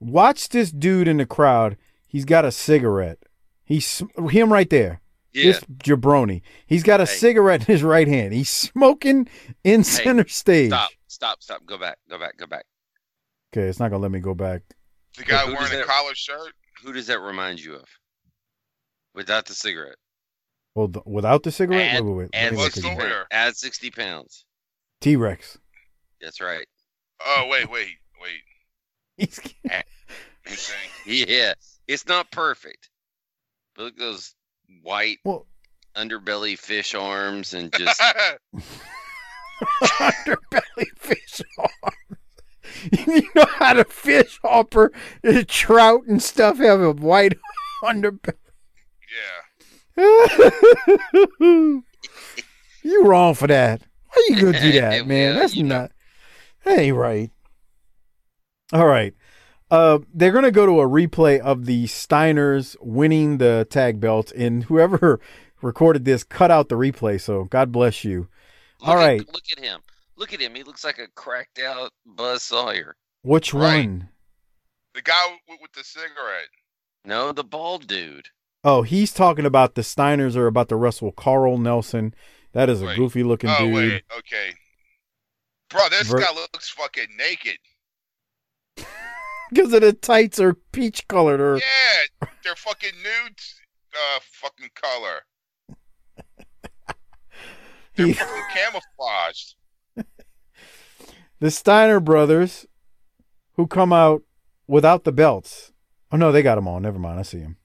Watch 0.00 0.48
this 0.48 0.70
dude 0.72 1.06
in 1.08 1.18
the 1.18 1.26
crowd. 1.26 1.76
He's 2.08 2.24
got 2.24 2.44
a 2.44 2.50
cigarette. 2.50 3.18
He's 3.64 4.02
him 4.30 4.52
right 4.52 4.68
there. 4.70 5.00
Yeah. 5.32 5.44
This 5.52 5.60
jabroni. 5.84 6.42
He's 6.66 6.82
got 6.82 7.00
a 7.00 7.04
Hey. 7.06 7.14
cigarette 7.14 7.60
in 7.60 7.66
his 7.66 7.82
right 7.84 8.08
hand. 8.08 8.32
He's 8.32 8.50
smoking 8.50 9.28
in 9.62 9.84
center 9.84 10.26
stage. 10.26 10.70
Stop, 10.70 10.90
stop, 11.06 11.42
stop. 11.42 11.64
Go 11.66 11.78
back, 11.78 11.98
go 12.10 12.18
back, 12.18 12.36
go 12.38 12.46
back. 12.46 12.64
Okay, 13.54 13.68
it's 13.68 13.78
not 13.78 13.90
gonna 13.90 14.02
let 14.02 14.10
me 14.10 14.20
go 14.20 14.34
back. 14.34 14.62
The 15.16 15.24
guy 15.24 15.44
wearing 15.44 15.72
a 15.72 15.76
that- 15.76 15.86
collar 15.86 16.14
shirt. 16.14 16.52
Who 16.82 16.92
does 16.92 17.06
that 17.06 17.20
remind 17.20 17.62
you 17.62 17.74
of? 17.76 17.84
Without 19.16 19.46
the 19.46 19.54
cigarette. 19.54 19.96
Well, 20.76 20.88
th- 20.88 21.04
without 21.06 21.42
the 21.42 21.50
cigarette, 21.50 21.94
Add, 21.96 22.04
wait, 22.04 22.10
wait, 22.12 22.16
wait. 22.16 22.30
add, 22.34 22.44
Let 22.44 22.52
me 22.52 22.58
look 22.58 22.72
60 22.74 22.90
pounds. 22.96 23.26
add 23.32 23.56
60 23.56 23.90
pounds. 23.90 24.44
T-Rex. 25.00 25.58
That's 26.20 26.40
right. 26.40 26.66
Oh 27.24 27.48
wait, 27.50 27.70
wait, 27.70 27.94
wait. 28.20 28.42
He's 29.16 29.40
Insane. 30.46 30.76
Yeah. 31.28 31.54
It's 31.88 32.06
not 32.06 32.30
perfect. 32.30 32.90
But 33.74 33.82
look 33.84 33.92
at 33.94 33.98
those 33.98 34.34
white 34.82 35.18
well, 35.24 35.46
underbelly 35.96 36.58
fish 36.58 36.94
arms 36.94 37.54
and 37.54 37.72
just 37.72 38.00
underbelly 39.80 40.88
fish 40.98 41.40
arms. 41.58 43.06
you 43.08 43.28
know 43.34 43.46
how 43.46 43.72
to 43.74 43.84
fish 43.84 44.38
hopper, 44.42 44.92
trout 45.46 46.02
and 46.06 46.22
stuff 46.22 46.58
have 46.58 46.80
a 46.80 46.92
white 46.92 47.38
underbelly. 47.82 48.34
Yeah. 49.16 49.42
you 52.82 53.04
wrong 53.04 53.34
for 53.34 53.46
that. 53.46 53.80
Why 54.12 54.26
you 54.28 54.40
gonna 54.40 54.60
do 54.60 54.72
that, 54.80 55.06
man? 55.06 55.32
Well, 55.34 55.40
That's 55.40 55.56
you 55.56 55.64
know. 55.64 55.80
not. 55.82 55.92
That 56.64 56.78
ain't 56.78 56.96
right. 56.96 57.30
All 58.72 58.86
right. 58.86 59.14
Uh, 59.70 59.98
they're 60.14 60.32
gonna 60.32 60.50
go 60.50 60.66
to 60.66 60.80
a 60.80 60.88
replay 60.88 61.38
of 61.40 61.66
the 61.66 61.84
Steiners 61.84 62.76
winning 62.80 63.38
the 63.38 63.66
tag 63.70 64.00
belt, 64.00 64.32
and 64.32 64.64
whoever 64.64 65.20
recorded 65.62 66.04
this 66.04 66.24
cut 66.24 66.50
out 66.50 66.68
the 66.68 66.76
replay. 66.76 67.20
So 67.20 67.44
God 67.44 67.72
bless 67.72 68.04
you. 68.04 68.28
look 68.80 68.88
All 68.88 68.98
at, 68.98 69.04
right, 69.06 69.32
Look 69.32 69.44
at 69.56 69.62
him. 69.64 69.80
Look 70.16 70.32
at 70.32 70.40
him. 70.40 70.54
He 70.54 70.62
looks 70.62 70.84
like 70.84 70.98
a 70.98 71.08
cracked 71.14 71.58
out 71.58 71.90
Buzz 72.06 72.42
Sawyer. 72.42 72.96
which 73.22 73.52
Right. 73.52 73.86
one? 73.86 74.08
The 74.94 75.02
guy 75.02 75.38
with, 75.48 75.58
with 75.60 75.72
the 75.72 75.84
cigarette. 75.84 76.48
No, 77.04 77.32
the 77.32 77.44
bald 77.44 77.86
dude. 77.86 78.28
Oh, 78.68 78.82
he's 78.82 79.12
talking 79.12 79.46
about 79.46 79.76
the 79.76 79.82
Steiners 79.82 80.34
are 80.34 80.48
about 80.48 80.68
to 80.70 80.76
wrestle 80.76 81.12
Carl 81.12 81.56
Nelson. 81.56 82.12
That 82.52 82.68
is 82.68 82.82
a 82.82 82.86
Wait. 82.86 82.96
goofy 82.96 83.22
looking 83.22 83.48
Oh 83.48 83.58
dude. 83.60 83.74
wait, 83.74 84.02
okay. 84.18 84.54
Bro, 85.70 85.88
this 85.90 86.08
Ver- 86.08 86.18
guy 86.18 86.34
looks 86.34 86.68
fucking 86.70 87.08
naked. 87.16 87.58
Because 89.48 89.72
of 89.72 89.80
the 89.82 89.92
tights 89.92 90.40
are 90.40 90.54
peach 90.72 91.06
colored 91.06 91.40
or 91.40 91.58
Yeah, 91.58 92.26
they're 92.42 92.56
fucking 92.56 92.90
nude. 93.00 93.38
Uh, 93.94 94.18
fucking 94.32 94.70
color. 94.74 95.20
They're 97.94 98.06
He- 98.06 98.12
fucking 98.14 98.42
camouflaged. 98.52 99.54
the 101.40 101.52
Steiner 101.52 102.00
brothers 102.00 102.66
who 103.52 103.68
come 103.68 103.92
out 103.92 104.22
without 104.66 105.04
the 105.04 105.12
belts. 105.12 105.72
Oh 106.10 106.16
no, 106.16 106.32
they 106.32 106.42
got 106.42 106.56
them 106.56 106.66
on. 106.66 106.82
Never 106.82 106.98
mind. 106.98 107.20
I 107.20 107.22
see 107.22 107.38
them. 107.38 107.56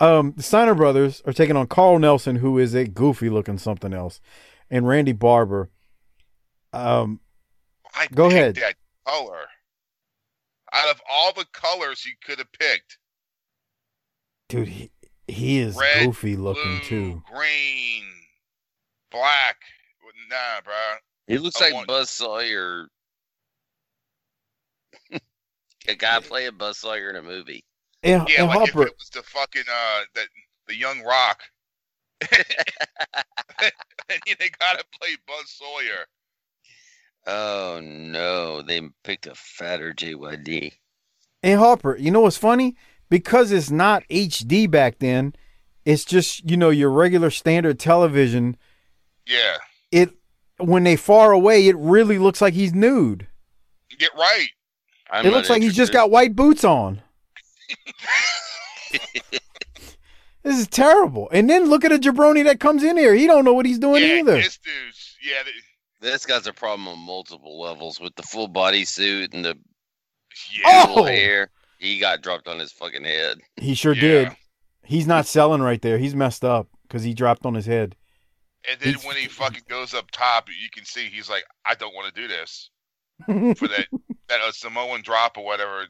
Um, 0.00 0.32
the 0.36 0.42
Steiner 0.42 0.74
brothers 0.74 1.22
are 1.26 1.32
taking 1.32 1.56
on 1.56 1.66
Carl 1.66 1.98
Nelson, 1.98 2.36
who 2.36 2.58
is 2.58 2.74
a 2.74 2.86
goofy 2.86 3.28
looking 3.28 3.58
something 3.58 3.92
else, 3.92 4.20
and 4.70 4.88
Randy 4.88 5.12
Barber. 5.12 5.70
Um, 6.72 7.20
I 7.94 8.06
Go 8.06 8.26
ahead. 8.26 8.54
That 8.56 8.76
color. 9.06 9.46
Out 10.72 10.88
of 10.90 11.00
all 11.10 11.32
the 11.32 11.46
colors 11.52 12.00
he 12.02 12.12
could 12.24 12.38
have 12.38 12.50
picked, 12.52 12.96
Dude, 14.48 14.68
he, 14.68 14.90
he 15.28 15.58
is 15.58 15.76
Red, 15.76 16.06
goofy 16.06 16.36
looking 16.36 16.78
blue, 16.78 16.80
too. 16.88 17.22
green, 17.32 18.04
black. 19.10 19.56
Nah, 20.28 20.60
bro. 20.64 20.74
He 21.26 21.38
looks 21.38 21.60
I 21.60 21.66
like 21.66 21.74
want- 21.74 21.88
Buzz 21.88 22.08
Sawyer. 22.08 22.86
a 25.88 25.94
guy 25.96 26.20
playing 26.20 26.56
Buzz 26.56 26.78
Sawyer 26.78 27.10
in 27.10 27.16
a 27.16 27.22
movie. 27.22 27.64
And, 28.02 28.28
Yeah, 28.28 28.40
and 28.40 28.48
like 28.48 28.58
Harper, 28.58 28.82
if 28.82 28.88
it 28.88 28.96
was 28.98 29.10
the 29.10 29.22
fucking 29.22 29.64
uh 29.70 30.02
that 30.14 30.26
the 30.66 30.76
young 30.76 31.02
rock. 31.02 31.42
and 32.32 32.40
they 34.38 34.50
gotta 34.58 34.84
play 35.00 35.16
Buzz 35.26 35.46
Sawyer. 35.46 36.06
Oh 37.26 37.80
no, 37.82 38.62
they 38.62 38.82
picked 39.04 39.26
a 39.26 39.34
fatter 39.34 39.92
JYD. 39.92 40.72
and 41.42 41.58
Harper, 41.58 41.96
you 41.96 42.10
know 42.10 42.20
what's 42.20 42.36
funny? 42.36 42.76
Because 43.08 43.52
it's 43.52 43.70
not 43.70 44.04
HD 44.08 44.70
back 44.70 44.98
then, 44.98 45.34
it's 45.84 46.04
just 46.04 46.48
you 46.48 46.56
know 46.56 46.70
your 46.70 46.90
regular 46.90 47.30
standard 47.30 47.78
television. 47.78 48.56
Yeah. 49.26 49.56
It 49.90 50.10
when 50.58 50.84
they 50.84 50.96
far 50.96 51.32
away, 51.32 51.66
it 51.66 51.76
really 51.76 52.18
looks 52.18 52.40
like 52.40 52.54
he's 52.54 52.74
nude. 52.74 53.26
Get 53.98 54.10
right. 54.16 54.48
I'm 55.10 55.26
it 55.26 55.32
looks 55.32 55.50
like 55.50 55.62
he's 55.62 55.74
just 55.74 55.92
got 55.92 56.10
white 56.10 56.36
boots 56.36 56.64
on. 56.64 57.02
this 60.42 60.58
is 60.58 60.68
terrible. 60.68 61.28
And 61.32 61.48
then 61.48 61.68
look 61.68 61.84
at 61.84 61.92
a 61.92 61.98
jabroni 61.98 62.44
that 62.44 62.60
comes 62.60 62.82
in 62.82 62.96
here. 62.96 63.14
He 63.14 63.26
don't 63.26 63.44
know 63.44 63.52
what 63.54 63.66
he's 63.66 63.78
doing 63.78 64.02
yeah, 64.02 64.16
either. 64.16 64.34
this 64.36 64.58
dude's 64.58 65.16
yeah, 65.22 65.42
th- 65.42 65.54
This 66.00 66.24
guy's 66.26 66.46
a 66.46 66.52
problem 66.52 66.88
on 66.88 66.98
multiple 66.98 67.60
levels 67.60 68.00
with 68.00 68.14
the 68.16 68.22
full 68.22 68.48
body 68.48 68.84
suit 68.84 69.34
and 69.34 69.44
the 69.44 69.56
yeah. 70.52 70.86
Oh! 70.88 71.04
hair. 71.04 71.50
He 71.78 71.98
got 71.98 72.22
dropped 72.22 72.46
on 72.48 72.58
his 72.58 72.72
fucking 72.72 73.04
head. 73.04 73.38
He 73.56 73.74
sure 73.74 73.94
Yeah. 73.94 74.00
did. 74.00 74.36
He's 74.84 75.06
not 75.06 75.26
selling 75.26 75.62
right 75.62 75.80
there. 75.80 75.98
He's 75.98 76.14
messed 76.14 76.44
up 76.44 76.68
because 76.82 77.02
he 77.02 77.14
dropped 77.14 77.46
on 77.46 77.54
his 77.54 77.66
head. 77.66 77.96
And 78.70 78.78
then 78.80 78.94
He's- 78.94 79.06
when 79.06 79.16
he 79.16 79.26
fucking 79.28 79.62
goes 79.68 79.94
up 79.94 80.10
top, 80.10 80.48
you 80.48 80.68
can 80.70 80.84
see 80.84 81.06
he's 81.06 81.30
like, 81.30 81.44
I 81.66 81.74
don't 81.74 81.94
want 81.94 82.14
to 82.14 82.20
do 82.20 82.28
this 82.28 82.70
for 83.26 83.68
that 83.68 83.86
that 84.28 84.40
uh, 84.40 84.52
Samoan 84.52 85.02
drop 85.02 85.36
or 85.36 85.44
whatever 85.44 85.84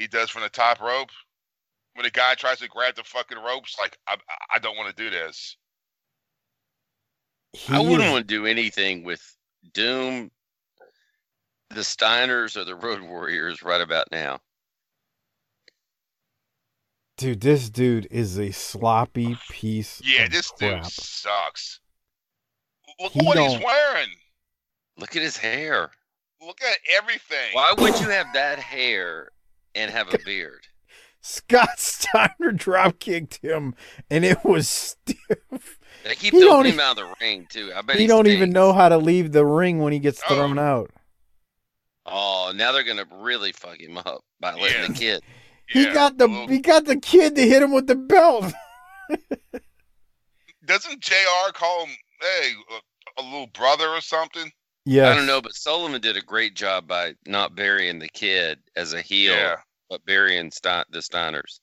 he 0.00 0.06
does 0.06 0.30
from 0.30 0.42
the 0.42 0.48
top 0.48 0.80
rope. 0.80 1.10
When 1.94 2.06
a 2.06 2.10
guy 2.10 2.34
tries 2.34 2.58
to 2.60 2.68
grab 2.68 2.94
the 2.96 3.04
fucking 3.04 3.38
ropes, 3.38 3.76
like 3.78 3.98
I 4.06 4.16
I 4.52 4.58
don't 4.58 4.76
want 4.76 4.94
to 4.96 5.02
do 5.02 5.10
this. 5.10 5.56
He 7.52 7.74
I 7.74 7.80
wouldn't 7.80 8.02
is- 8.04 8.10
want 8.12 8.28
to 8.28 8.34
do 8.34 8.46
anything 8.46 9.04
with 9.04 9.20
Doom, 9.74 10.30
the 11.70 11.80
Steiners, 11.82 12.56
or 12.56 12.64
the 12.64 12.74
Road 12.76 13.02
Warriors 13.02 13.62
right 13.62 13.80
about 13.80 14.06
now. 14.10 14.38
Dude, 17.18 17.40
this 17.42 17.68
dude 17.68 18.06
is 18.10 18.38
a 18.38 18.50
sloppy 18.50 19.36
piece. 19.50 20.00
Yeah, 20.02 20.24
of 20.24 20.30
this 20.32 20.50
crap. 20.50 20.82
dude 20.84 20.92
sucks. 20.92 21.80
Look 22.98 23.12
He 23.12 23.20
what 23.26 23.36
he's 23.38 23.52
don't- 23.52 23.62
wearing. 23.64 24.08
Look 24.96 25.16
at 25.16 25.22
his 25.22 25.36
hair. 25.36 25.90
Look 26.40 26.62
at 26.62 26.78
everything. 26.92 27.52
Why 27.52 27.74
would 27.76 27.98
you 28.00 28.08
have 28.08 28.32
that 28.32 28.58
hair 28.58 29.32
and 29.74 29.90
have 29.90 30.12
a 30.12 30.18
beard? 30.18 30.66
Scott 31.22 31.78
Steiner 31.78 32.52
drop 32.52 32.98
kicked 32.98 33.40
him, 33.42 33.74
and 34.10 34.24
it 34.24 34.42
was 34.44 34.68
stiff. 34.68 35.78
They 36.04 36.14
keep 36.14 36.32
He 36.32 36.40
throwing 36.40 36.64
don't 36.64 36.66
him 36.66 36.80
out 36.80 36.98
of 36.98 37.08
the 37.08 37.14
ring 37.20 37.46
too. 37.50 37.72
I 37.74 37.82
bet 37.82 37.96
He 37.96 38.02
he 38.02 38.06
don't 38.08 38.26
even 38.26 38.50
know 38.50 38.72
how 38.72 38.88
to 38.88 38.96
leave 38.96 39.32
the 39.32 39.44
ring 39.44 39.80
when 39.80 39.92
he 39.92 39.98
gets 39.98 40.22
Oh. 40.28 40.34
thrown 40.34 40.58
out. 40.58 40.90
Oh, 42.06 42.52
now 42.54 42.72
they're 42.72 42.82
gonna 42.84 43.04
really 43.20 43.52
fuck 43.52 43.78
him 43.78 43.98
up 43.98 44.22
by 44.40 44.54
letting 44.54 44.80
Yeah. 44.80 44.86
the 44.88 44.94
kid. 44.94 45.22
He 45.68 45.84
Yeah, 45.84 45.92
got 45.94 46.16
the 46.18 46.26
well, 46.28 46.46
he 46.48 46.58
got 46.60 46.86
the 46.86 46.98
kid 46.98 47.36
to 47.36 47.42
hit 47.42 47.62
him 47.62 47.72
with 47.72 47.86
the 47.86 47.96
belt. 47.96 48.52
doesn't 50.64 51.00
JR 51.00 51.52
call 51.52 51.86
him 51.86 51.94
hey 52.20 52.52
a, 53.18 53.20
a 53.20 53.22
little 53.22 53.46
brother 53.48 53.88
or 53.88 54.00
something? 54.00 54.50
Yeah, 54.86 55.10
I 55.10 55.14
don't 55.14 55.26
know, 55.26 55.42
but 55.42 55.54
Sullivan 55.54 56.00
did 56.00 56.16
a 56.16 56.22
great 56.22 56.54
job 56.54 56.86
by 56.88 57.14
not 57.26 57.54
burying 57.54 57.98
the 57.98 58.08
kid 58.08 58.58
as 58.76 58.92
a 58.94 59.02
heel, 59.02 59.34
Yeah. 59.34 59.56
but 59.90 60.04
burying 60.06 60.50
Stein- 60.50 60.84
the 60.90 61.00
Steiners. 61.00 61.60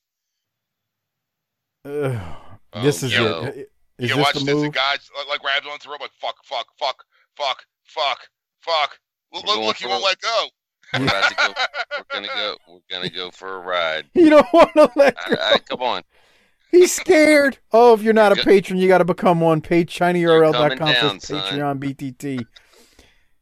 Oh, 1.85 2.37
this 2.83 3.03
Oh, 3.03 3.05
is 3.07 3.13
yo. 3.13 3.43
it. 3.45 3.71
Is 3.97 4.09
yeah, 4.11 4.15
this 4.15 4.17
watch 4.17 4.33
the 4.35 4.39
this. 4.41 4.61
The 4.61 4.69
guys 4.69 5.09
like, 5.17 5.27
like 5.27 5.41
grabs 5.41 5.65
onto 5.65 5.85
the 5.85 5.91
rope 5.91 6.01
like 6.01 6.11
fuck, 6.19 6.35
fuck, 6.45 6.67
fuck, 6.77 7.03
fuck, 7.35 7.63
fuck, 7.85 8.19
fuck. 8.61 8.99
Look, 9.33 9.43
We're 9.45 9.47
look, 9.47 9.55
going 9.55 9.67
look, 9.67 9.77
he 9.77 9.83
for 9.85 9.89
won't 9.89 10.03
let 10.03 10.19
go. 10.21 10.47
We're 10.93 11.03
about 11.05 11.29
to 11.29 11.35
go. 11.35 11.53
We're 11.97 12.03
gonna 12.13 12.27
go. 12.27 12.57
We're 12.67 12.79
gonna 12.89 13.09
go 13.09 13.31
for 13.31 13.55
a 13.55 13.59
ride. 13.59 14.05
You 14.13 14.29
don't 14.29 14.53
want 14.53 14.73
to 14.75 14.91
let 14.95 15.15
go. 15.29 15.35
I, 15.41 15.57
come 15.59 15.81
on. 15.81 16.03
He's 16.71 16.93
scared. 16.93 17.57
Oh, 17.71 17.93
if 17.93 18.01
you're 18.03 18.13
not 18.13 18.37
a 18.37 18.43
patron, 18.43 18.77
you 18.77 18.87
got 18.89 18.97
to 18.97 19.05
become 19.05 19.39
one. 19.39 19.61
Page 19.61 19.97
shinyurl.com 19.97 20.77
coming 20.77 21.19
slash. 21.21 21.53
Patreon 21.53 21.79
BTT. 21.79 22.45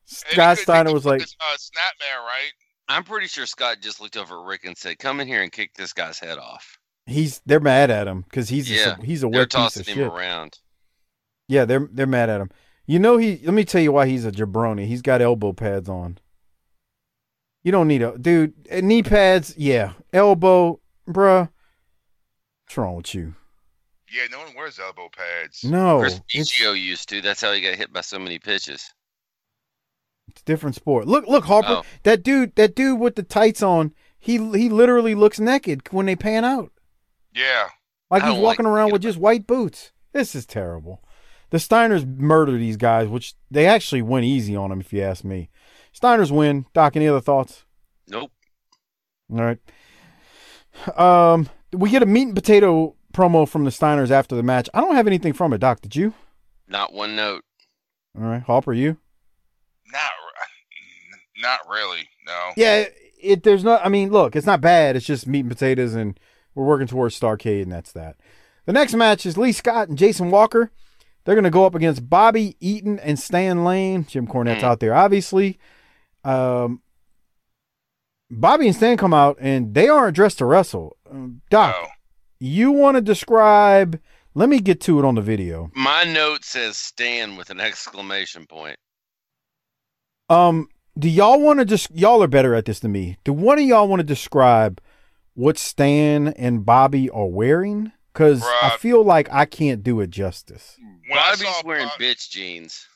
And 0.07 0.33
Scott 0.33 0.57
Steiner 0.59 0.93
was 0.93 1.05
like, 1.05 1.21
fucking, 1.21 1.35
uh, 1.39 1.57
snapmare, 1.57 2.23
right? 2.25 2.51
I'm 2.87 3.03
pretty 3.03 3.27
sure 3.27 3.45
Scott 3.45 3.77
just 3.81 3.99
looked 3.99 4.17
over 4.17 4.39
at 4.39 4.45
Rick 4.45 4.65
and 4.65 4.77
said, 4.77 4.99
"Come 4.99 5.19
in 5.19 5.27
here 5.27 5.41
and 5.41 5.51
kick 5.51 5.73
this 5.75 5.93
guy's 5.93 6.19
head 6.19 6.37
off." 6.37 6.77
he's 7.07 7.39
they're 7.45 7.59
mad 7.59 7.91
at 7.91 8.07
him 8.07 8.21
because 8.21 8.49
he's 8.49 8.69
Yeah, 8.69 8.95
a, 8.99 9.03
he's 9.05 9.21
a 9.23 9.27
They're 9.29 9.41
wet 9.41 9.49
piece 9.49 9.55
tossing 9.55 9.81
of 9.81 9.87
him 9.87 9.95
shit. 9.97 10.07
around. 10.07 10.59
Yeah, 11.47 11.65
they're 11.65 11.87
they're 11.91 12.05
mad 12.07 12.29
at 12.29 12.41
him. 12.41 12.49
You 12.85 12.99
know 12.99 13.17
he. 13.17 13.37
Let 13.43 13.53
me 13.55 13.65
tell 13.65 13.81
you 13.81 13.91
why 13.91 14.05
he's 14.07 14.25
a 14.25 14.31
jabroni. 14.31 14.85
He's 14.85 15.01
got 15.01 15.21
elbow 15.21 15.53
pads 15.53 15.89
on. 15.89 16.19
You 17.63 17.71
don't 17.71 17.87
need 17.87 18.03
a 18.03 18.15
dude. 18.17 18.53
uh, 18.71 18.81
Knee 18.81 19.01
pads, 19.01 19.55
yeah. 19.57 19.93
Elbow, 20.13 20.79
bruh. 21.09 21.49
What's 22.65 22.77
wrong 22.77 22.95
with 22.97 23.15
you? 23.15 23.33
Yeah, 24.11 24.23
no 24.31 24.37
one 24.39 24.53
wears 24.55 24.77
elbow 24.79 25.09
pads. 25.15 25.63
No, 25.63 25.99
Chris 25.99 26.21
Biggio 26.31 26.79
used 26.79 27.09
to. 27.09 27.21
That's 27.21 27.41
how 27.41 27.51
he 27.53 27.61
got 27.61 27.73
hit 27.75 27.91
by 27.91 28.01
so 28.01 28.19
many 28.19 28.37
pitches. 28.37 28.87
It's 30.27 30.41
a 30.41 30.45
different 30.45 30.75
sport. 30.75 31.07
Look, 31.07 31.27
look, 31.27 31.45
Harper. 31.45 31.67
Oh. 31.69 31.83
That 32.03 32.23
dude, 32.23 32.55
that 32.55 32.75
dude 32.75 32.99
with 32.99 33.15
the 33.15 33.23
tights 33.23 33.61
on. 33.63 33.93
He 34.17 34.37
he 34.57 34.69
literally 34.69 35.13
looks 35.13 35.39
naked 35.39 35.81
when 35.91 36.07
they 36.07 36.15
pan 36.15 36.43
out, 36.43 36.71
Yeah, 37.35 37.67
like 38.09 38.23
he's 38.23 38.31
walking 38.39 38.65
like 38.65 38.73
around 38.73 38.89
it. 38.89 38.93
with 38.93 39.03
just 39.03 39.19
white 39.19 39.45
boots. 39.45 39.91
This 40.13 40.33
is 40.33 40.47
terrible. 40.47 41.03
The 41.51 41.57
Steiners 41.59 42.05
murder 42.17 42.57
these 42.57 42.75
guys, 42.77 43.07
which 43.07 43.35
they 43.51 43.67
actually 43.67 44.01
went 44.01 44.25
easy 44.25 44.55
on 44.55 44.71
them, 44.71 44.79
if 44.81 44.91
you 44.91 45.01
ask 45.03 45.23
me. 45.23 45.51
Steiners 45.95 46.31
win. 46.31 46.65
Doc, 46.73 46.95
any 46.95 47.07
other 47.07 47.21
thoughts? 47.21 47.65
Nope. 48.07 48.31
All 49.31 49.43
right. 49.43 49.59
Um, 50.97 51.49
we 51.71 51.89
get 51.91 52.01
a 52.03 52.07
meat 52.07 52.23
and 52.23 52.35
potato 52.35 52.95
promo 53.13 53.47
from 53.47 53.63
the 53.63 53.69
Steiners 53.69 54.09
after 54.11 54.35
the 54.35 54.43
match. 54.43 54.69
I 54.73 54.81
don't 54.81 54.95
have 54.95 55.07
anything 55.07 55.33
from 55.33 55.53
it, 55.53 55.59
Doc. 55.59 55.81
Did 55.81 55.95
you? 55.95 56.13
Not 56.67 56.93
one 56.93 57.15
note. 57.15 57.43
All 58.17 58.23
right, 58.25 58.41
Hopper, 58.41 58.73
you? 58.73 58.97
Not, 59.95 60.09
not 61.41 61.59
really. 61.69 62.07
No. 62.25 62.51
Yeah. 62.57 62.85
It 63.21 63.43
there's 63.43 63.63
not. 63.63 63.83
I 63.83 63.89
mean, 63.89 64.11
look, 64.11 64.35
it's 64.35 64.45
not 64.45 64.61
bad. 64.61 64.95
It's 64.95 65.05
just 65.05 65.25
meat 65.25 65.39
and 65.41 65.49
potatoes, 65.49 65.95
and 65.95 66.19
we're 66.53 66.65
working 66.65 66.85
towards 66.87 67.19
Starcade, 67.19 67.63
and 67.63 67.71
that's 67.71 67.91
that. 67.93 68.17
The 68.65 68.73
next 68.73 68.93
match 68.93 69.25
is 69.25 69.37
Lee 69.37 69.51
Scott 69.51 69.87
and 69.89 69.97
Jason 69.97 70.29
Walker. 70.31 70.71
They're 71.23 71.33
going 71.35 71.43
to 71.43 71.49
go 71.49 71.65
up 71.65 71.73
against 71.73 72.07
Bobby 72.09 72.55
Eaton 72.59 72.99
and 72.99 73.17
Stan 73.17 73.63
Lane. 73.63 74.05
Jim 74.05 74.27
Cornette's 74.27 74.61
Mm. 74.61 74.67
out 74.67 74.79
there, 74.79 74.93
obviously. 74.93 75.57
Um, 76.23 76.81
Bobby 78.29 78.67
and 78.67 78.75
Stan 78.75 78.97
come 78.97 79.13
out, 79.13 79.37
and 79.39 79.73
they 79.73 79.87
aren't 79.87 80.15
dressed 80.15 80.39
to 80.39 80.45
wrestle. 80.45 80.97
Um, 81.09 81.41
Doc, 81.49 81.75
No. 81.81 81.87
you 82.39 82.71
want 82.71 82.95
to 82.95 83.01
describe? 83.01 83.99
Let 84.33 84.49
me 84.49 84.59
get 84.59 84.81
to 84.81 84.99
it 84.99 85.05
on 85.05 85.15
the 85.15 85.21
video. 85.21 85.71
My 85.73 86.03
note 86.03 86.43
says 86.43 86.75
"Stan" 86.77 87.37
with 87.37 87.49
an 87.49 87.59
exclamation 87.61 88.45
point. 88.45 88.77
Um, 90.29 90.69
do 90.97 91.09
y'all 91.09 91.39
want 91.39 91.59
to 91.59 91.65
just 91.65 91.91
y'all 91.91 92.23
are 92.23 92.27
better 92.27 92.55
at 92.55 92.65
this 92.65 92.79
than 92.79 92.91
me? 92.91 93.17
Do 93.23 93.33
one 93.33 93.59
of 93.59 93.65
y'all 93.65 93.87
want 93.87 93.99
to 93.99 94.05
describe 94.05 94.81
what 95.33 95.57
Stan 95.57 96.29
and 96.29 96.65
Bobby 96.65 97.09
are 97.09 97.27
wearing? 97.27 97.91
Because 98.13 98.43
I 98.63 98.77
feel 98.77 99.03
like 99.03 99.27
I 99.31 99.45
can't 99.45 99.83
do 99.83 99.99
it 99.99 100.09
justice. 100.09 100.77
When 100.79 101.17
Bobby's 101.17 101.63
wearing 101.65 101.87
Bob- 101.87 101.99
bitch 101.99 102.29
jeans. 102.29 102.87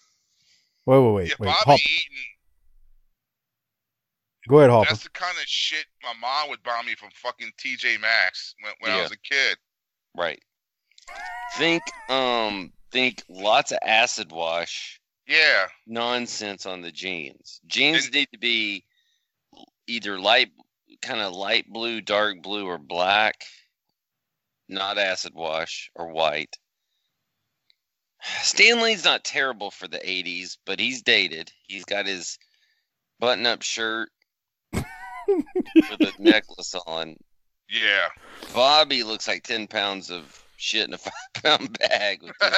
Wait, 0.85 0.99
wait, 0.99 1.13
wait, 1.13 1.27
yeah, 1.27 1.35
wait. 1.39 1.47
Bobby 1.47 1.71
Hop, 1.71 1.79
Eaton. 1.79 2.17
go 4.47 4.59
ahead, 4.59 4.69
Hopper. 4.69 4.87
That's 4.89 5.03
the 5.03 5.09
kind 5.09 5.37
of 5.37 5.43
shit 5.45 5.85
my 6.01 6.13
mom 6.19 6.49
would 6.49 6.63
buy 6.63 6.81
me 6.85 6.95
from 6.95 7.09
fucking 7.13 7.51
TJ 7.59 7.99
Maxx 7.99 8.55
when, 8.61 8.73
when 8.79 8.91
I 8.97 9.01
was 9.01 9.11
a 9.11 9.17
kid. 9.17 9.57
Right. 10.17 10.39
Think 11.55 11.83
um 12.09 12.71
think 12.91 13.23
lots 13.29 13.71
of 13.71 13.79
acid 13.83 14.31
wash 14.31 14.99
Yeah. 15.29 15.67
nonsense 15.85 16.65
on 16.65 16.81
the 16.81 16.91
jeans. 16.91 17.61
Jeans 17.67 18.05
And- 18.05 18.15
need 18.15 18.29
to 18.33 18.39
be 18.39 18.83
either 19.87 20.19
light 20.19 20.51
kind 21.01 21.21
of 21.21 21.33
light 21.33 21.65
blue, 21.69 22.01
dark 22.01 22.41
blue, 22.41 22.65
or 22.65 22.77
black. 22.77 23.45
Not 24.67 24.97
acid 24.97 25.33
wash 25.33 25.89
or 25.95 26.09
white. 26.11 26.55
Stanley's 28.41 29.05
not 29.05 29.23
terrible 29.23 29.71
for 29.71 29.87
the 29.87 29.99
80s, 29.99 30.57
but 30.65 30.79
he's 30.79 31.01
dated. 31.03 31.51
He's 31.67 31.85
got 31.85 32.05
his 32.05 32.37
button 33.19 33.45
up 33.45 33.61
shirt 33.61 34.09
with 34.73 34.83
a 36.01 36.11
necklace 36.19 36.75
on. 36.85 37.15
Yeah. 37.69 38.07
Bobby 38.53 39.03
looks 39.03 39.27
like 39.27 39.43
ten 39.43 39.67
pounds 39.67 40.09
of 40.11 40.43
shit 40.59 40.87
in 40.87 40.93
a 40.93 40.97
five 40.99 41.13
pound 41.43 41.77
bag 41.79 42.21
with 42.21 42.37
this 42.39 42.55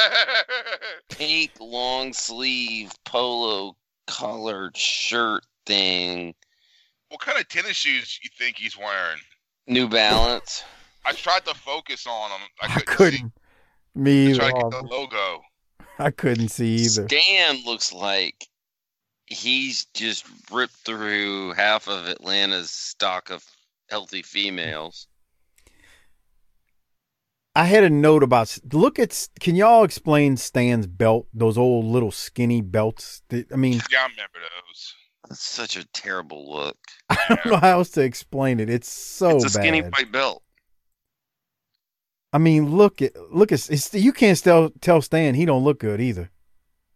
pink 1.09 1.51
long 1.59 2.13
sleeve 2.13 2.91
polo 3.05 3.75
collared 4.07 4.75
shirt 4.75 5.45
thing. 5.65 6.33
What 7.09 7.21
kind 7.21 7.39
of 7.39 7.47
tennis 7.47 7.77
shoes 7.77 8.19
you 8.23 8.29
think 8.37 8.57
he's 8.57 8.77
wearing? 8.77 9.19
New 9.67 9.87
Balance. 9.87 10.63
I 11.05 11.13
tried 11.13 11.45
to 11.45 11.53
focus 11.53 12.05
on 12.07 12.31
him. 12.31 12.47
I 12.61 12.65
I 12.65 12.79
couldn't, 12.81 12.85
couldn't. 12.87 13.33
Me 13.95 14.11
see. 14.11 14.29
either. 14.31 14.39
Try 14.39 14.51
to 14.51 14.53
get 14.53 14.71
the 14.71 14.87
logo. 14.87 15.41
I 15.99 16.11
couldn't 16.11 16.49
see 16.49 16.75
either. 16.75 17.07
Stan 17.07 17.63
looks 17.65 17.91
like 17.93 18.47
he's 19.27 19.85
just 19.93 20.25
ripped 20.51 20.75
through 20.85 21.53
half 21.53 21.87
of 21.87 22.07
Atlanta's 22.07 22.71
stock 22.71 23.29
of 23.29 23.43
healthy 23.89 24.21
females. 24.21 25.07
I 27.55 27.65
had 27.65 27.83
a 27.83 27.89
note 27.89 28.23
about 28.23 28.57
look 28.71 28.97
at 28.97 29.27
can 29.39 29.55
y'all 29.55 29.83
explain 29.83 30.37
Stan's 30.37 30.87
belt? 30.87 31.27
Those 31.33 31.57
old 31.57 31.85
little 31.85 32.11
skinny 32.11 32.61
belts. 32.61 33.21
that- 33.29 33.51
I 33.51 33.55
mean, 33.57 33.81
Yeah, 33.91 33.99
I 33.99 34.03
remember 34.03 34.39
those. 34.39 34.95
That's 35.27 35.41
such 35.41 35.75
a 35.77 35.85
terrible 35.93 36.49
look. 36.51 36.77
I 37.09 37.17
don't 37.29 37.45
know 37.45 37.57
how 37.57 37.69
else 37.79 37.89
to 37.91 38.01
explain 38.01 38.59
it. 38.59 38.69
It's 38.69 38.89
so 38.89 39.35
it's 39.35 39.45
a 39.45 39.49
skinny 39.49 39.81
white 39.81 40.11
belt. 40.11 40.43
I 42.33 42.37
mean, 42.37 42.75
look 42.75 43.01
at 43.01 43.11
look 43.31 43.51
at 43.51 43.69
it's, 43.69 43.93
you 43.93 44.13
can't 44.13 44.41
tell 44.41 44.69
tell 44.81 45.01
Stan 45.01 45.35
he 45.35 45.45
don't 45.45 45.63
look 45.63 45.79
good 45.79 45.99
either. 45.99 46.31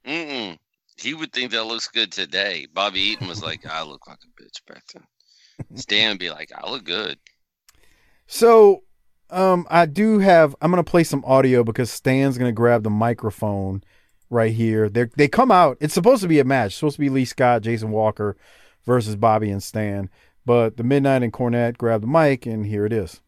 Mm-mm. 0.05 0.57
He 0.97 1.13
would 1.13 1.33
think 1.33 1.51
that 1.51 1.65
looks 1.65 1.89
good 1.89 2.11
today. 2.11 2.67
Bobby 2.73 3.01
Eaton 3.01 3.27
was 3.27 3.43
like, 3.43 3.65
I 3.65 3.83
look 3.83 4.07
like 4.07 4.19
a 4.23 4.41
bitch 4.41 4.65
back 4.65 4.83
then. 4.93 5.03
Stan 5.77 6.11
would 6.11 6.19
be 6.19 6.29
like, 6.29 6.51
I 6.55 6.69
look 6.69 6.85
good. 6.85 7.17
So, 8.27 8.83
um, 9.29 9.67
I 9.69 9.85
do 9.85 10.19
have. 10.19 10.55
I'm 10.61 10.71
gonna 10.71 10.83
play 10.83 11.03
some 11.03 11.23
audio 11.25 11.63
because 11.63 11.91
Stan's 11.91 12.37
gonna 12.37 12.51
grab 12.51 12.83
the 12.83 12.89
microphone 12.89 13.83
right 14.29 14.53
here. 14.53 14.89
They 14.89 15.05
they 15.15 15.27
come 15.27 15.51
out. 15.51 15.77
It's 15.79 15.93
supposed 15.93 16.21
to 16.21 16.27
be 16.27 16.39
a 16.39 16.43
match. 16.43 16.67
It's 16.67 16.75
supposed 16.75 16.95
to 16.95 17.01
be 17.01 17.09
Lee 17.09 17.25
Scott, 17.25 17.61
Jason 17.61 17.91
Walker 17.91 18.37
versus 18.85 19.15
Bobby 19.15 19.49
and 19.49 19.61
Stan. 19.61 20.09
But 20.45 20.77
the 20.77 20.83
Midnight 20.83 21.23
and 21.23 21.33
Cornette 21.33 21.77
grab 21.77 22.01
the 22.01 22.07
mic, 22.07 22.45
and 22.45 22.65
here 22.65 22.85
it 22.85 22.93
is. 22.93 23.21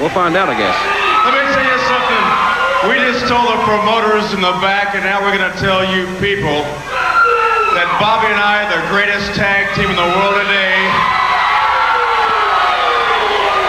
We'll 0.00 0.12
find 0.12 0.36
out, 0.36 0.52
I 0.52 0.56
guess. 0.58 0.76
Let 1.24 1.32
me 1.32 1.42
tell 1.56 1.64
you 1.64 1.78
something. 1.88 2.24
We 2.92 2.94
just 3.08 3.24
told 3.26 3.48
the 3.48 3.58
promoters 3.64 4.30
in 4.36 4.44
the 4.44 4.52
back, 4.60 4.94
and 4.94 5.02
now 5.02 5.24
we're 5.24 5.34
going 5.34 5.48
to 5.48 5.58
tell 5.58 5.80
you 5.82 6.04
people 6.20 6.60
that 7.72 7.88
Bobby 7.98 8.28
and 8.28 8.38
I 8.38 8.68
are 8.68 8.70
the 8.70 8.84
greatest 8.92 9.32
tag 9.32 9.66
team 9.74 9.88
in 9.88 9.96
the 9.96 10.10
world 10.12 10.36
today. 10.44 10.76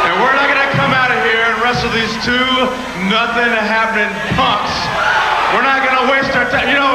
And 0.06 0.14
we're 0.22 0.35
not 0.35 0.45
going 0.51 0.60
to 0.61 0.72
come 0.76 0.91
out 0.91 1.10
of 1.10 1.19
here 1.90 2.06
these 2.06 2.14
two 2.26 2.49
nothing 3.10 3.49
happening 3.66 4.10
punks. 4.38 4.74
We're 5.53 5.66
not 5.66 5.82
going 5.82 5.98
to 5.98 6.06
waste 6.11 6.36
our 6.38 6.49
time. 6.49 6.70
You 6.70 6.78
know, 6.78 6.94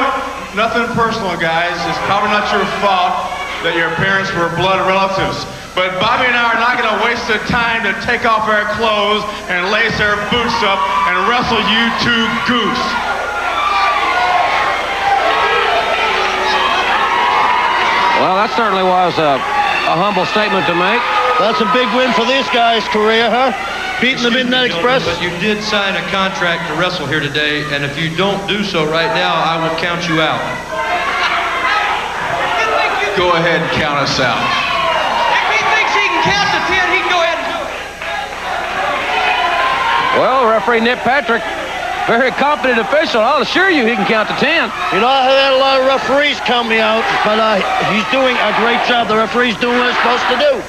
nothing 0.55 0.87
personal, 0.95 1.35
guys. 1.35 1.75
It's 1.89 1.99
probably 2.07 2.31
not 2.31 2.47
your 2.51 2.63
fault 2.79 3.27
that 3.67 3.75
your 3.75 3.91
parents 3.99 4.31
were 4.31 4.47
blood 4.55 4.85
relatives. 4.87 5.43
But 5.75 5.99
Bobby 5.99 6.31
and 6.31 6.37
I 6.37 6.55
are 6.55 6.61
not 6.61 6.79
going 6.79 6.87
to 6.87 6.99
waste 7.03 7.27
the 7.27 7.39
time 7.51 7.83
to 7.83 7.91
take 8.07 8.23
off 8.23 8.47
our 8.47 8.63
clothes 8.79 9.27
and 9.51 9.67
lace 9.75 9.99
our 9.99 10.15
boots 10.31 10.59
up 10.63 10.79
and 11.11 11.15
wrestle 11.27 11.59
you 11.59 11.83
two 11.99 12.23
goose. 12.47 12.85
Well, 18.23 18.39
that 18.39 18.47
certainly 18.55 18.87
was 18.87 19.19
a, 19.19 19.35
a 19.35 19.95
humble 19.99 20.23
statement 20.31 20.63
to 20.71 20.75
make. 20.77 21.03
That's 21.35 21.59
a 21.59 21.67
big 21.75 21.91
win 21.91 22.15
for 22.15 22.23
this 22.23 22.47
guy's 22.55 22.87
career, 22.87 23.27
huh? 23.27 23.74
Beating 24.03 24.27
the 24.27 24.27
Excuse 24.27 24.35
me, 24.35 24.43
Midnight 24.43 24.75
gentlemen, 24.75 24.99
Express. 24.99 25.07
But 25.07 25.23
you 25.23 25.31
did 25.39 25.63
sign 25.63 25.95
a 25.95 26.03
contract 26.11 26.67
to 26.67 26.75
wrestle 26.75 27.07
here 27.07 27.23
today, 27.23 27.63
and 27.71 27.79
if 27.87 27.95
you 27.95 28.11
don't 28.19 28.43
do 28.43 28.59
so 28.59 28.83
right 28.83 29.07
now, 29.15 29.31
I 29.31 29.55
will 29.55 29.71
count 29.79 30.03
you 30.11 30.19
out. 30.19 30.43
Go 33.15 33.31
ahead 33.39 33.63
and 33.63 33.71
count 33.79 33.95
us 34.03 34.19
out. 34.19 34.35
If 34.35 35.47
he 35.55 35.63
thinks 35.71 35.95
he 35.95 36.03
can 36.11 36.27
count 36.27 36.47
to 36.51 36.59
ten, 36.67 36.83
he 36.91 36.99
can 36.99 37.07
go 37.07 37.23
ahead 37.23 37.39
and 37.39 37.47
do 37.47 37.59
it. 37.63 37.71
Well, 40.19 40.43
referee 40.51 40.83
Nick 40.83 40.99
Patrick, 40.99 41.39
very 42.03 42.35
competent 42.35 42.83
official. 42.83 43.23
I'll 43.23 43.47
assure 43.47 43.71
you 43.71 43.87
he 43.87 43.95
can 43.95 44.03
count 44.11 44.27
to 44.27 44.35
ten. 44.43 44.67
You 44.91 44.99
know, 44.99 45.07
I 45.07 45.23
had 45.31 45.55
a 45.55 45.59
lot 45.63 45.79
of 45.79 45.87
referees 45.87 46.35
count 46.43 46.67
me 46.67 46.83
out, 46.83 47.07
but 47.23 47.39
uh, 47.39 47.63
he's 47.95 48.03
doing 48.11 48.35
a 48.35 48.51
great 48.59 48.83
job. 48.91 49.07
The 49.07 49.15
referee's 49.15 49.55
doing 49.63 49.79
what 49.79 49.87
he's 49.87 49.95
supposed 50.03 50.27
to 50.35 50.39
do. 50.51 50.59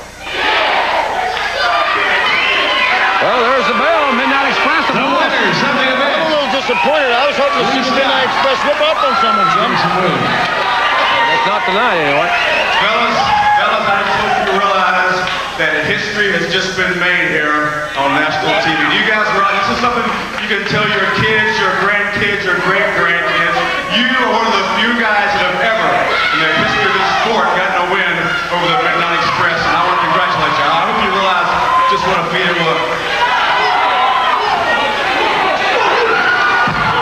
Well, 3.27 3.43
there's 3.43 3.67
the 3.67 3.75
bell. 3.75 4.15
Midnight 4.15 4.55
Express. 4.55 4.87
The 4.87 5.03
winners 5.03 5.59
of 5.59 5.75
the 5.75 5.83
I'm 5.83 5.99
a 5.99 6.31
little 6.31 6.47
disappointed. 6.55 7.11
I 7.11 7.27
was 7.27 7.35
hoping 7.35 7.59
to 7.59 7.67
see 7.75 7.83
the 7.83 7.91
Midnight 7.99 8.31
Express 8.31 8.55
whip 8.63 8.79
up 8.87 9.03
on 9.03 9.19
someone, 9.19 9.51
Jim. 9.51 9.67
That's 9.75 11.47
not 11.51 11.67
tonight, 11.67 12.07
anyway. 12.07 12.31
Fellas, 12.79 13.19
fellas, 13.59 13.83
I 13.83 13.99
just 14.07 14.19
hope 14.23 14.37
you 14.47 14.55
realize 14.63 15.19
that 15.59 15.91
history 15.91 16.31
has 16.39 16.47
just 16.55 16.79
been 16.79 17.03
made 17.03 17.35
here 17.35 17.91
on 17.99 18.15
national 18.15 18.55
TV. 18.63 18.79
You 18.95 19.03
guys 19.11 19.27
realize 19.35 19.59
this 19.59 19.75
is 19.75 19.83
something 19.83 20.07
you 20.39 20.47
can 20.47 20.63
tell 20.71 20.87
your 20.87 21.11
kids, 21.19 21.51
your 21.59 21.75
grandkids, 21.83 22.47
your 22.47 22.63
great-grandkids. 22.63 23.59
You 23.99 24.07
are 24.23 24.31
one 24.39 24.47
of 24.47 24.55
the 24.55 24.67
few 24.79 24.95
guys 25.03 25.35
that 25.35 25.51
have 25.51 25.75
ever, 25.75 25.91
in 26.31 26.39
the 26.47 26.51
history 26.63 26.85
of 26.87 26.95
this 26.95 27.11
sport, 27.27 27.51
gotten 27.59 27.75
a 27.75 27.87
win 27.91 28.15
over 28.55 28.67
the 28.71 28.87
Midnight 28.87 29.19
Express, 29.19 29.59
and 29.67 29.75
I 29.75 29.83
want 29.83 29.99
to 29.99 30.15
congratulate 30.15 30.55
you. 30.55 30.67
I 30.71 30.79
hope 30.87 30.99
you 31.03 31.11
realize 31.11 31.51
just 31.91 32.07
what 32.07 32.23
a 32.23 32.27
feat 32.31 32.47
it 32.47 32.59
was. 32.63 32.79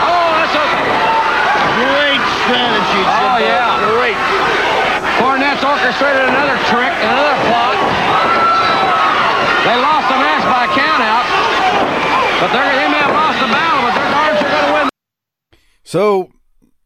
Oh, 0.05 0.29
that's 0.39 0.55
a 0.55 0.67
Great 1.75 2.23
strategy, 2.45 3.03
Jim. 3.03 3.19
Oh, 3.19 3.39
yeah. 3.43 3.83
Great. 3.99 4.21
Cornette's 5.19 5.65
orchestrated 5.95 6.29
another 6.29 6.59
trick, 6.67 6.91
another 6.91 7.37
plot. 7.47 7.79
They 9.63 9.77
lost 9.79 10.09
the 10.09 10.19
match 10.19 10.43
by 10.43 10.65
a 10.65 10.71
countout, 10.75 11.27
but 12.41 12.53
they're, 12.53 12.75
they 12.75 12.89
may 12.91 12.99
have 12.99 13.15
lost 13.15 13.39
the 13.39 13.47
battle, 13.47 13.81
but 13.87 13.95
they're 13.95 14.11
darn 14.11 14.37
sure 14.37 14.51
going 14.51 14.67
to 14.67 14.73
win. 14.73 15.61
So 15.85 16.33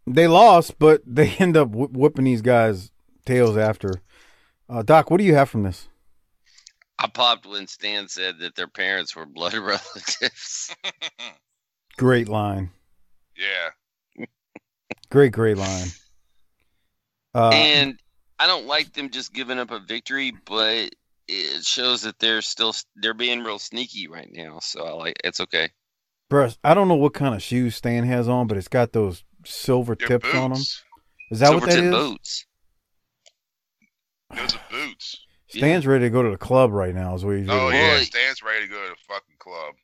they 0.07 0.27
lost, 0.29 0.79
but 0.79 1.01
they 1.07 1.31
end 1.39 1.57
up 1.57 1.71
wh- 1.71 1.93
whipping 1.93 2.27
these 2.27 2.43
guys' 2.43 2.91
tails 3.25 3.57
after. 3.57 4.03
Uh, 4.69 4.83
Doc, 4.83 5.11
what 5.11 5.17
do 5.19 5.25
you 5.25 5.35
have 5.35 5.49
from 5.49 5.63
this? 5.63 5.89
I 6.99 7.07
popped 7.07 7.47
when 7.47 7.67
Stan 7.67 8.09
said 8.09 8.41
that 8.41 8.57
their 8.57 8.69
parents 8.69 9.17
were 9.17 9.25
blood 9.25 9.55
relatives. 9.55 10.75
Great 11.97 12.29
line. 12.29 12.71
Yeah. 13.37 14.27
Great, 15.11 15.33
great 15.33 15.57
line. 15.57 15.89
Uh, 17.35 17.51
and 17.51 17.99
I 18.39 18.47
don't 18.47 18.67
like 18.67 18.93
them 18.93 19.11
just 19.11 19.33
giving 19.33 19.59
up 19.59 19.71
a 19.71 19.81
victory, 19.81 20.33
but 20.45 20.91
it 21.27 21.65
shows 21.65 22.03
that 22.03 22.19
they're 22.19 22.43
still 22.43 22.75
they're 22.97 23.15
being 23.15 23.43
real 23.43 23.59
sneaky 23.59 24.09
right 24.09 24.31
now. 24.33 24.59
So 24.61 24.85
I 24.85 24.93
like 24.93 25.21
it's 25.25 25.41
okay. 25.41 25.71
Bruh, 26.31 26.57
I 26.63 26.75
don't 26.75 26.89
know 26.89 26.95
what 26.95 27.15
kind 27.15 27.35
of 27.35 27.43
shoes 27.43 27.77
Stan 27.77 28.05
has 28.05 28.29
on, 28.29 28.47
but 28.47 28.57
it's 28.57 28.69
got 28.69 28.93
those 28.93 29.25
silver 29.45 29.95
They're 29.95 30.09
tips 30.09 30.35
on 30.35 30.53
them. 30.53 30.61
Is 31.31 31.41
that 31.41 31.49
Silver 31.49 31.61
what 31.61 31.71
that 31.71 31.77
tip 31.77 31.85
is? 31.85 31.91
boots. 31.95 32.47
Those 34.35 34.55
are 34.55 34.61
boots. 34.71 35.27
Stan's 35.49 35.87
ready 35.87 36.05
to 36.05 36.11
go 36.11 36.23
to 36.23 36.31
the 36.31 36.37
club 36.37 36.73
right 36.73 36.95
now. 36.95 37.15
Is 37.15 37.25
what 37.25 37.37
he's 37.39 37.49
oh, 37.49 37.53
ready 37.53 37.65
Oh 37.67 37.71
to 37.71 37.77
do. 37.77 37.79
yeah, 37.79 38.05
Stan's 38.05 38.43
ready 38.43 38.67
to 38.67 38.73
go 38.73 38.83
to 38.83 38.91
the 38.91 38.97
fucking 39.09 39.37
club. 39.39 39.75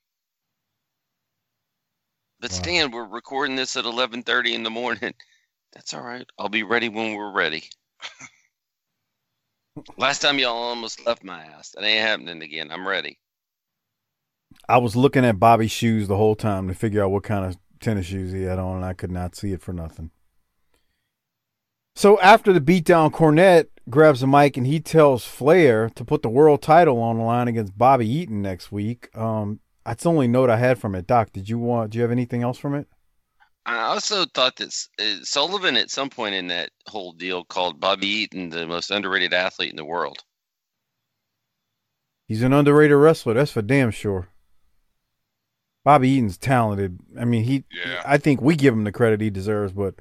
But 2.40 2.52
Stan, 2.52 2.90
we're 2.90 3.06
recording 3.06 3.56
this 3.56 3.76
at 3.76 3.86
eleven 3.86 4.22
thirty 4.22 4.54
in 4.54 4.62
the 4.62 4.70
morning. 4.70 5.14
That's 5.72 5.94
all 5.94 6.02
right. 6.02 6.26
I'll 6.38 6.50
be 6.50 6.62
ready 6.62 6.88
when 6.88 7.14
we're 7.14 7.32
ready. 7.32 7.64
Last 9.96 10.22
time 10.22 10.38
y'all 10.38 10.54
almost 10.54 11.04
left 11.04 11.24
my 11.24 11.42
ass. 11.44 11.70
That 11.70 11.84
ain't 11.84 12.06
happening 12.06 12.42
again. 12.42 12.70
I'm 12.70 12.86
ready. 12.86 13.18
I 14.68 14.78
was 14.78 14.94
looking 14.94 15.24
at 15.24 15.40
Bobby's 15.40 15.72
shoes 15.72 16.06
the 16.06 16.16
whole 16.16 16.36
time 16.36 16.68
to 16.68 16.74
figure 16.74 17.02
out 17.02 17.10
what 17.10 17.24
kind 17.24 17.44
of 17.44 17.58
tennis 17.80 18.06
shoes 18.06 18.32
he 18.32 18.42
had 18.42 18.60
on, 18.60 18.76
and 18.76 18.84
I 18.84 18.92
could 18.92 19.10
not 19.10 19.34
see 19.34 19.52
it 19.52 19.60
for 19.60 19.72
nothing. 19.72 20.10
So 21.96 22.20
after 22.20 22.52
the 22.52 22.60
beatdown, 22.60 23.10
Cornette 23.10 23.66
grabs 23.90 24.20
the 24.20 24.26
mic 24.26 24.56
and 24.56 24.66
he 24.66 24.80
tells 24.80 25.24
Flair 25.24 25.90
to 25.90 26.04
put 26.04 26.22
the 26.22 26.28
world 26.28 26.62
title 26.62 27.00
on 27.00 27.18
the 27.18 27.24
line 27.24 27.48
against 27.48 27.76
Bobby 27.76 28.08
Eaton 28.08 28.42
next 28.42 28.72
week. 28.72 29.14
Um, 29.16 29.60
that's 29.84 30.04
the 30.04 30.10
only 30.10 30.28
note 30.28 30.50
I 30.50 30.56
had 30.56 30.78
from 30.78 30.94
it. 30.94 31.06
Doc, 31.06 31.32
did 31.32 31.48
you 31.48 31.58
want? 31.58 31.90
Do 31.90 31.98
you 31.98 32.02
have 32.02 32.10
anything 32.10 32.42
else 32.42 32.58
from 32.58 32.74
it? 32.74 32.88
I 33.66 33.80
also 33.80 34.26
thought 34.26 34.56
that 34.56 34.74
uh, 35.00 35.22
Sullivan 35.22 35.76
at 35.76 35.90
some 35.90 36.10
point 36.10 36.34
in 36.34 36.48
that 36.48 36.70
whole 36.86 37.12
deal 37.12 37.44
called 37.44 37.80
Bobby 37.80 38.06
Eaton 38.06 38.50
the 38.50 38.66
most 38.66 38.90
underrated 38.90 39.32
athlete 39.32 39.70
in 39.70 39.76
the 39.76 39.84
world. 39.84 40.18
He's 42.26 42.42
an 42.42 42.52
underrated 42.52 42.96
wrestler. 42.96 43.34
That's 43.34 43.50
for 43.50 43.62
damn 43.62 43.90
sure. 43.90 44.28
Bobby 45.84 46.08
Eaton's 46.10 46.38
talented. 46.38 46.98
I 47.18 47.24
mean, 47.24 47.44
he. 47.44 47.64
Yeah. 47.70 48.02
I 48.04 48.18
think 48.18 48.40
we 48.40 48.56
give 48.56 48.72
him 48.74 48.84
the 48.84 48.92
credit 48.92 49.20
he 49.20 49.30
deserves, 49.30 49.72
but 49.72 49.96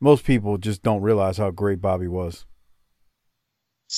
most 0.00 0.24
people 0.24 0.58
just 0.58 0.82
don't 0.82 1.02
realize 1.02 1.38
how 1.38 1.50
great 1.50 1.80
Bobby 1.80 2.08
was. 2.08 2.44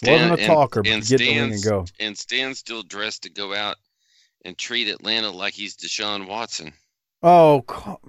Wasn't 0.04 0.40
a 0.40 0.46
talker, 0.46 0.82
but 0.82 0.90
and 0.90 1.06
get 1.06 1.20
in 1.20 1.26
the 1.26 1.40
ring 1.40 1.52
and 1.52 1.62
go. 1.62 1.84
and 2.00 2.16
Stan's 2.16 2.58
still 2.58 2.82
dressed 2.82 3.24
to 3.24 3.30
go 3.30 3.54
out 3.54 3.76
and 4.44 4.56
treat 4.56 4.88
Atlanta 4.88 5.30
like 5.30 5.52
he's 5.52 5.76
Deshaun 5.76 6.26
Watson. 6.26 6.72
Oh, 7.22 7.62
co- 7.66 8.00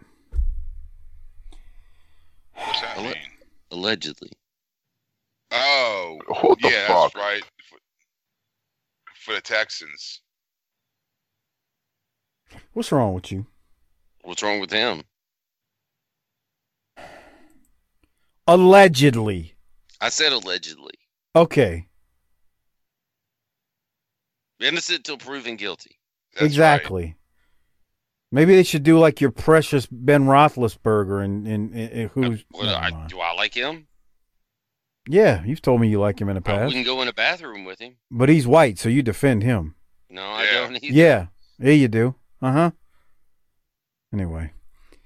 What's 2.55 2.81
that 2.81 2.97
Alle- 2.97 3.03
mean? 3.05 3.15
Allegedly. 3.71 4.31
Oh, 5.51 6.19
What 6.41 6.59
the 6.61 6.69
yeah, 6.69 6.87
fuck? 6.87 7.13
that's 7.13 7.15
right. 7.15 7.43
For, 7.69 7.77
for 9.15 9.33
the 9.35 9.41
Texans. 9.41 10.21
what's 12.73 12.91
wrong 12.91 13.13
with 13.13 13.31
you? 13.31 13.45
What's 14.23 14.41
wrong 14.43 14.59
with 14.59 14.71
him? 14.71 15.03
Allegedly. 18.47 19.53
I 20.01 20.09
said 20.09 20.33
allegedly. 20.33 20.93
Okay, 21.35 21.87
Innocent 24.59 25.03
till 25.03 25.17
proven 25.17 25.55
guilty. 25.57 25.97
exactly. 26.39 27.15
Maybe 28.33 28.55
they 28.55 28.63
should 28.63 28.81
do 28.81 28.97
like 28.97 29.21
your 29.21 29.29
precious 29.29 29.85
Ben 29.85 30.23
Roethlisberger 30.25 31.23
and, 31.23 31.47
and, 31.47 31.71
and 31.75 32.09
who's. 32.09 32.43
Well, 32.51 32.75
I, 32.75 33.05
do 33.07 33.19
I 33.19 33.31
like 33.33 33.53
him? 33.53 33.85
Yeah, 35.07 35.43
you've 35.43 35.61
told 35.61 35.81
me 35.81 35.87
you 35.87 35.99
like 35.99 36.19
him 36.19 36.29
in 36.29 36.35
the 36.35 36.41
I 36.41 36.51
past, 36.51 36.65
wouldn't 36.69 36.87
go 36.87 36.99
in 37.03 37.07
a 37.07 37.13
bathroom 37.13 37.63
with 37.63 37.77
him. 37.77 37.97
but 38.09 38.29
he's 38.29 38.47
white, 38.47 38.79
so 38.79 38.89
you 38.89 39.03
defend 39.03 39.43
him. 39.43 39.75
No, 40.09 40.23
I 40.23 40.45
don't 40.51 40.83
either. 40.83 40.95
Yeah, 40.95 41.27
yeah, 41.59 41.73
you 41.73 41.87
do. 41.87 42.15
Uh 42.41 42.51
huh. 42.51 42.71
Anyway, 44.11 44.51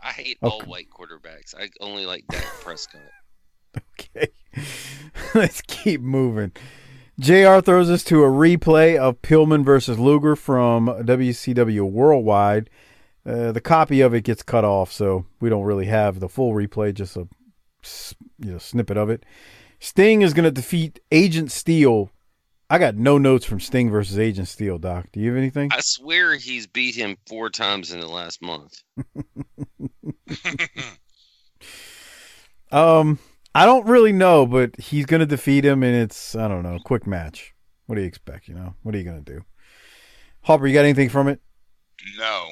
I 0.02 0.12
hate 0.14 0.38
all 0.41 0.62
white 0.62 0.88
quarterbacks. 0.90 1.54
I 1.54 1.70
only 1.82 2.06
like 2.06 2.24
Dak 2.32 2.45
Prescott. 2.62 3.02
okay. 3.99 4.30
Let's 5.36 5.62
keep 5.68 5.99
moving. 5.99 6.54
JR 7.20 7.60
throws 7.60 7.90
us 7.90 8.06
to 8.06 8.24
a 8.24 8.30
replay 8.30 8.95
of 8.95 9.22
Pillman 9.22 9.66
versus 9.66 9.99
Luger 9.99 10.38
from 10.38 10.88
WCW 10.88 11.82
Worldwide. 11.82 12.70
Uh, 13.28 13.52
the 13.52 13.62
copy 13.62 14.02
of 14.02 14.14
it 14.14 14.24
gets 14.24 14.41
cut 14.41 14.64
off, 14.64 14.91
so 14.91 15.26
we 15.41 15.49
don't 15.49 15.66
really 15.66 15.88
have 15.88 16.20
the 16.20 16.30
full 16.30 16.54
replay, 16.54 16.94
just 16.94 17.18
a 17.18 17.28
you 18.40 18.52
know, 18.52 18.58
snippet 18.58 18.98
of 18.98 19.10
it. 19.10 19.26
Sting 19.80 20.22
is 20.22 20.34
going 20.34 20.45
to 20.45 20.52
defeat 20.52 20.99
Agent 21.12 21.52
Steel. 21.52 22.10
I 22.70 22.80
got 22.80 22.95
no 22.95 23.18
notes 23.18 23.45
from 23.45 23.60
Sting 23.60 23.90
versus 23.90 24.18
Agent 24.18 24.48
Steel, 24.48 24.78
Doc. 24.78 25.08
Do 25.12 25.20
you 25.20 25.30
have 25.30 25.38
anything? 25.38 25.70
I 25.72 25.80
swear 25.82 26.36
he's 26.36 26.68
beat 26.68 26.95
him 26.95 27.18
four 27.28 27.49
times 27.49 27.91
in 27.91 27.99
the 27.99 28.08
last 28.08 28.41
month. 28.41 28.82
Um, 32.72 33.20
I 33.56 33.66
don't 33.66 33.88
really 33.88 34.12
know, 34.12 34.45
but 34.45 34.78
he's 34.80 35.06
going 35.06 35.22
to 35.22 35.26
defeat 35.26 35.66
him, 35.66 35.84
and 35.84 35.95
it's 35.95 36.36
I 36.36 36.48
don't 36.48 36.64
know, 36.64 36.80
quick 36.84 37.08
match. 37.08 37.54
What 37.86 37.95
do 37.95 38.02
you 38.02 38.08
expect? 38.08 38.48
You 38.48 38.56
know, 38.56 38.76
what 38.84 38.94
are 38.94 38.98
you 38.98 39.04
going 39.04 39.24
to 39.24 39.34
do? 39.34 39.45
Hopper, 40.41 40.68
you 40.68 40.74
got 40.74 40.84
anything 40.84 41.10
from 41.10 41.28
it? 41.28 41.40
No. 42.18 42.49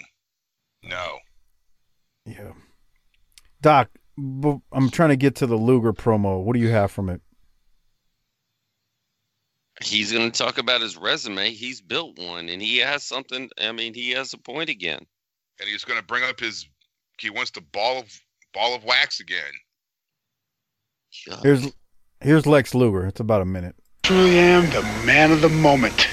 No. 0.86 1.20
Yeah. 2.26 2.52
Doc, 3.62 3.90
I'm 4.18 4.90
trying 4.92 5.10
to 5.10 5.16
get 5.16 5.36
to 5.36 5.48
the 5.48 5.56
Luger 5.56 5.94
promo. 5.94 6.44
What 6.44 6.54
do 6.54 6.60
you 6.60 6.70
have 6.70 6.92
from 6.92 7.10
it? 7.10 7.22
He's 9.84 10.12
going 10.12 10.32
to 10.32 10.38
talk 10.38 10.58
about 10.58 10.82
his 10.82 10.96
resume. 10.96 11.50
He's 11.52 11.82
built 11.82 12.18
one, 12.18 12.48
and 12.48 12.62
he 12.62 12.78
has 12.78 13.04
something. 13.04 13.50
I 13.60 13.72
mean, 13.72 13.94
he 13.94 14.12
has 14.12 14.34
a 14.34 14.38
point 14.38 14.70
again. 14.70 15.06
And 15.60 15.70
he's 15.70 15.84
going 15.84 16.00
to 16.00 16.06
bring 16.06 16.24
up 16.24 16.40
his. 16.40 16.68
He 17.20 17.30
wants 17.30 17.52
the 17.52 17.62
ball 17.62 18.00
of 18.00 18.22
ball 18.54 18.76
of 18.76 18.84
wax 18.84 19.20
again. 19.20 19.44
Here's 21.44 21.72
here's 22.22 22.46
Lex 22.46 22.74
Luger. 22.76 23.06
It's 23.06 23.20
about 23.20 23.42
a 23.42 23.46
minute. 23.46 23.76
truly 24.04 24.38
am 24.38 24.70
the 24.72 24.82
man 25.06 25.32
of 25.32 25.42
the 25.42 25.50
moment, 25.50 26.08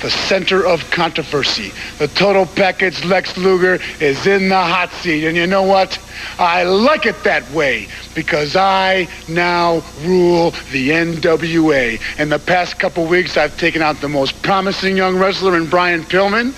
the 0.00 0.10
center 0.10 0.66
of 0.66 0.88
controversy. 0.90 1.72
The 1.98 2.08
total 2.08 2.46
package 2.46 3.04
Lex 3.04 3.36
Luger 3.36 3.78
is 4.00 4.26
in 4.26 4.48
the 4.48 4.56
hot 4.56 4.90
seat. 4.92 5.26
And 5.26 5.36
you 5.36 5.46
know 5.46 5.62
what? 5.62 5.98
I 6.38 6.64
like 6.64 7.06
it 7.06 7.22
that 7.24 7.48
way 7.50 7.88
because 8.14 8.56
I 8.56 9.08
now 9.28 9.82
rule 10.02 10.52
the 10.72 10.90
NWA. 10.90 12.00
In 12.18 12.28
the 12.28 12.38
past 12.38 12.78
couple 12.78 13.06
weeks, 13.06 13.36
I've 13.36 13.56
taken 13.58 13.82
out 13.82 14.00
the 14.00 14.08
most 14.08 14.40
promising 14.42 14.96
young 14.96 15.16
wrestler 15.18 15.56
in 15.56 15.66
Brian 15.68 16.02
Pillman. 16.02 16.54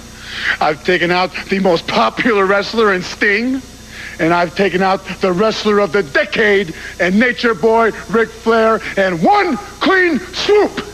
I've 0.61 0.85
taken 0.85 1.11
out 1.11 1.31
the 1.49 1.59
most 1.59 1.87
popular 1.87 2.47
wrestler 2.47 2.93
in 2.95 3.03
Sting. 3.03 3.63
And 4.19 4.33
I've 4.33 4.55
taken 4.55 4.83
out 4.83 5.05
the 5.21 5.33
wrestler 5.33 5.81
of 5.81 5.93
the 5.93 6.03
decade 6.03 6.75
and 7.01 7.19
Nature 7.19 7.55
Boy 7.55 7.91
Ric 8.11 8.29
Flair 8.29 8.81
in 8.97 9.21
one 9.23 9.57
clean 9.57 10.19
swoop. 10.19 10.92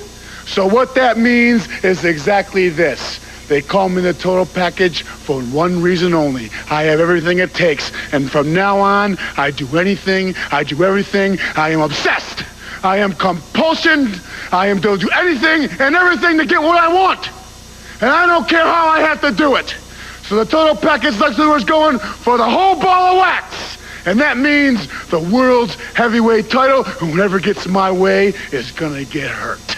So 0.48 0.66
what 0.66 0.94
that 0.94 1.18
means 1.18 1.68
is 1.84 2.06
exactly 2.06 2.70
this. 2.70 3.20
They 3.48 3.60
call 3.60 3.90
me 3.90 4.00
the 4.00 4.14
total 4.14 4.46
package 4.46 5.02
for 5.02 5.42
one 5.42 5.82
reason 5.82 6.14
only. 6.14 6.50
I 6.70 6.84
have 6.84 7.00
everything 7.00 7.38
it 7.38 7.52
takes. 7.52 7.92
And 8.12 8.30
from 8.30 8.54
now 8.54 8.78
on, 8.78 9.18
I 9.36 9.50
do 9.50 9.76
anything, 9.76 10.34
I 10.50 10.64
do 10.64 10.84
everything. 10.84 11.38
I 11.54 11.70
am 11.70 11.80
obsessed. 11.80 12.44
I 12.82 12.98
am 12.98 13.12
compulsion. 13.12 14.14
I 14.50 14.68
am 14.68 14.80
to 14.80 14.96
do 14.96 15.10
anything 15.10 15.68
and 15.80 15.94
everything 15.94 16.38
to 16.38 16.46
get 16.46 16.62
what 16.62 16.78
I 16.78 16.88
want. 16.88 17.28
And 18.00 18.10
I 18.10 18.26
don't 18.26 18.48
care 18.48 18.64
how 18.64 18.88
I 18.88 19.00
have 19.00 19.20
to 19.20 19.32
do 19.32 19.56
it. 19.56 19.76
So 20.22 20.36
the 20.36 20.46
total 20.46 20.76
package 20.76 21.18
Lex 21.18 21.38
Luger 21.38 21.56
is 21.56 21.64
going 21.64 21.98
for 21.98 22.38
the 22.38 22.48
whole 22.48 22.80
ball 22.80 23.12
of 23.12 23.18
wax. 23.18 23.78
And 24.06 24.18
that 24.20 24.38
means 24.38 24.88
the 25.08 25.20
world's 25.20 25.74
heavyweight 25.92 26.48
title, 26.48 26.84
whoever 26.84 27.38
gets 27.38 27.66
my 27.66 27.90
way 27.90 28.28
is 28.50 28.72
gonna 28.72 29.04
get 29.04 29.30
hurt. 29.30 29.76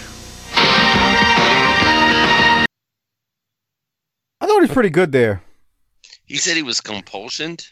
I 4.41 4.47
thought 4.47 4.57
he 4.57 4.61
was 4.63 4.71
pretty 4.71 4.91
good 4.91 5.13
there. 5.13 5.43
He 6.25 6.37
said 6.37 6.57
he 6.57 6.63
was 6.63 6.81
compulsioned. 6.81 7.67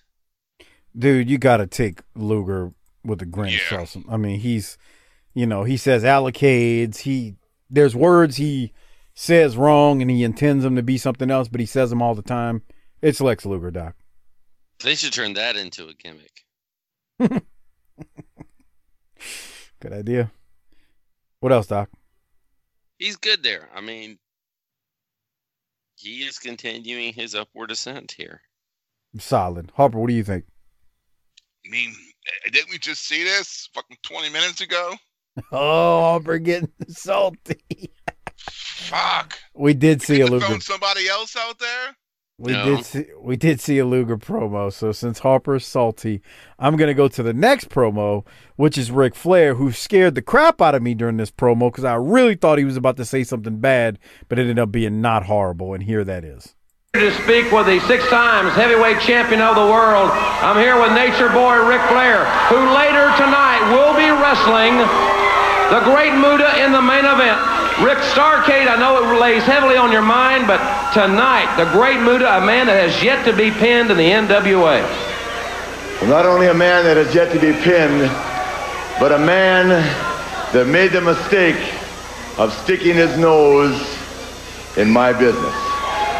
Dude, 0.96 1.30
you 1.30 1.38
got 1.38 1.58
to 1.58 1.66
take 1.66 2.00
Luger 2.14 2.72
with 3.04 3.22
a 3.22 3.26
grain 3.26 3.54
of 3.54 3.88
salt. 3.88 4.04
I 4.08 4.16
mean, 4.16 4.40
he's, 4.40 4.76
you 5.34 5.46
know, 5.46 5.64
he 5.64 5.76
says 5.76 6.02
allocades. 6.02 6.98
He 6.98 7.36
there's 7.70 7.94
words 7.94 8.36
he 8.36 8.72
says 9.14 9.56
wrong, 9.56 10.02
and 10.02 10.10
he 10.10 10.24
intends 10.24 10.64
them 10.64 10.76
to 10.76 10.82
be 10.82 10.98
something 10.98 11.30
else, 11.30 11.48
but 11.48 11.60
he 11.60 11.66
says 11.66 11.90
them 11.90 12.02
all 12.02 12.14
the 12.14 12.22
time. 12.22 12.62
It's 13.02 13.20
Lex 13.20 13.46
Luger, 13.46 13.70
Doc. 13.70 13.94
They 14.82 14.94
should 14.94 15.12
turn 15.12 15.34
that 15.34 15.56
into 15.56 15.88
a 15.88 15.94
gimmick. 15.94 16.44
Good 19.80 19.92
idea. 19.92 20.30
What 21.40 21.52
else, 21.52 21.66
Doc? 21.66 21.90
He's 22.98 23.16
good 23.16 23.42
there. 23.42 23.68
I 23.74 23.80
mean, 23.80 24.18
he 25.96 26.22
is 26.24 26.38
continuing 26.38 27.12
his 27.12 27.34
upward 27.34 27.70
ascent 27.70 28.12
here. 28.12 28.40
Solid. 29.18 29.72
Harper, 29.74 29.98
what 29.98 30.08
do 30.08 30.14
you 30.14 30.24
think? 30.24 30.44
I 31.66 31.70
mean, 31.70 31.94
eh, 32.46 32.50
didn't 32.50 32.70
we 32.70 32.78
just 32.78 33.06
see 33.06 33.24
this 33.24 33.68
fucking 33.74 33.96
20 34.02 34.30
minutes 34.30 34.60
ago? 34.60 34.94
Oh, 35.52 36.00
Harper 36.00 36.38
getting 36.38 36.72
salty. 36.88 37.92
Fuck. 38.40 39.38
We 39.54 39.72
did 39.72 40.02
see 40.02 40.20
a 40.20 40.26
Luger. 40.26 40.46
Throwing 40.46 40.60
somebody 40.60 41.06
else 41.08 41.36
out 41.36 41.60
there? 41.60 41.96
We 42.40 42.52
No. 42.52 42.65
did 42.77 42.85
see 42.85 43.05
we 43.20 43.36
did 43.36 43.60
see 43.60 43.78
a 43.78 43.85
Luger 43.85 44.16
promo. 44.16 44.73
So 44.73 44.93
since 44.93 45.19
Harper's 45.19 45.66
salty, 45.66 46.23
I'm 46.59 46.77
gonna 46.77 46.94
go 46.94 47.09
to 47.09 47.23
the 47.23 47.32
next 47.32 47.69
promo, 47.69 48.24
which 48.55 48.78
is 48.78 48.93
Ric 48.93 49.16
Flair, 49.16 49.55
who 49.55 49.73
scared 49.73 50.15
the 50.15 50.23
crap 50.23 50.62
out 50.62 50.77
of 50.77 50.82
me 50.82 50.94
during 50.94 51.16
this 51.16 51.32
promo 51.32 51.69
because 51.70 51.82
I 51.85 51.94
really 51.97 52.36
thought 52.36 52.59
he 52.59 52.65
was 52.65 52.77
about 52.77 52.97
to 52.98 53.05
say 53.05 53.24
something 53.24 53.56
bad, 53.59 53.98
but 54.28 54.39
it 54.39 54.43
ended 54.43 54.60
up 54.60 54.70
being 54.70 55.01
not 55.01 55.24
horrible. 55.24 55.74
And 55.74 55.82
here 55.82 56.05
that 56.05 56.24
is. 56.24 56.55
to 56.94 57.10
speak 57.23 57.51
with 57.52 57.66
the 57.66 57.81
six 57.81 58.06
times 58.09 58.55
heavyweight 58.55 59.01
champion 59.01 59.40
of 59.43 59.55
the 59.56 59.66
world. 59.66 60.09
I'm 60.40 60.56
here 60.62 60.81
with 60.81 60.93
Nature 60.94 61.28
Boy 61.31 61.59
Ric 61.69 61.82
Flair, 61.90 62.24
who 62.48 62.59
later 62.74 63.10
tonight 63.19 63.60
will 63.74 63.94
be 63.98 64.09
wrestling 64.15 64.78
the 65.74 65.81
Great 65.85 66.15
Muta 66.16 66.65
in 66.65 66.73
the 66.73 66.81
main 66.81 67.05
event. 67.05 67.39
Ric 67.82 67.98
Starcade, 67.98 68.66
I 68.66 68.74
know 68.76 68.98
it 68.98 69.20
lays 69.20 69.44
heavily 69.44 69.76
on 69.76 69.92
your 69.92 70.02
mind, 70.02 70.48
but 70.48 70.59
tonight, 70.92 71.55
the 71.56 71.70
Great 71.70 72.00
Muta, 72.00 72.38
a 72.38 72.44
man 72.44 72.66
that 72.66 72.74
has 72.74 73.05
yet 73.05 73.24
to 73.24 73.32
be 73.32 73.52
pinned 73.52 73.92
in 73.92 73.96
the 73.96 74.10
NWA. 74.10 74.82
Well, 76.00 76.10
not 76.10 76.26
only 76.26 76.48
a 76.48 76.55
man 76.55 76.82
that 76.82 76.96
has 76.96 77.14
yet 77.14 77.30
to 77.32 77.38
be 77.38 77.52
pinned, 77.52 78.10
but 78.98 79.12
a 79.12 79.18
man 79.18 79.68
that 80.52 80.66
made 80.66 80.90
the 80.90 81.00
mistake 81.00 81.72
of 82.36 82.52
sticking 82.52 82.96
his 82.96 83.16
nose 83.16 83.80
in 84.76 84.90
my 84.90 85.12
business. 85.12 85.55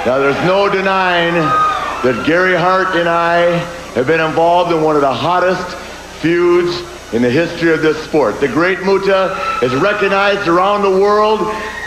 Now, 0.07 0.19
there's 0.19 0.47
no 0.47 0.69
denying 0.71 1.35
that 1.35 2.25
Gary 2.25 2.55
Hart 2.55 2.95
and 2.95 3.09
I 3.09 3.59
have 3.97 4.07
been 4.07 4.21
involved 4.21 4.71
in 4.71 4.81
one 4.81 4.95
of 4.95 5.03
the 5.03 5.13
hottest 5.13 5.77
feuds 6.23 6.85
in 7.13 7.23
the 7.23 7.31
history 7.31 7.73
of 7.73 7.81
this 7.81 8.03
sport. 8.05 8.41
The 8.41 8.49
Great 8.49 8.81
Muta 8.83 9.61
is 9.63 9.75
recognized 9.75 10.47
around 10.47 10.83
the 10.83 10.91
world 10.91 11.41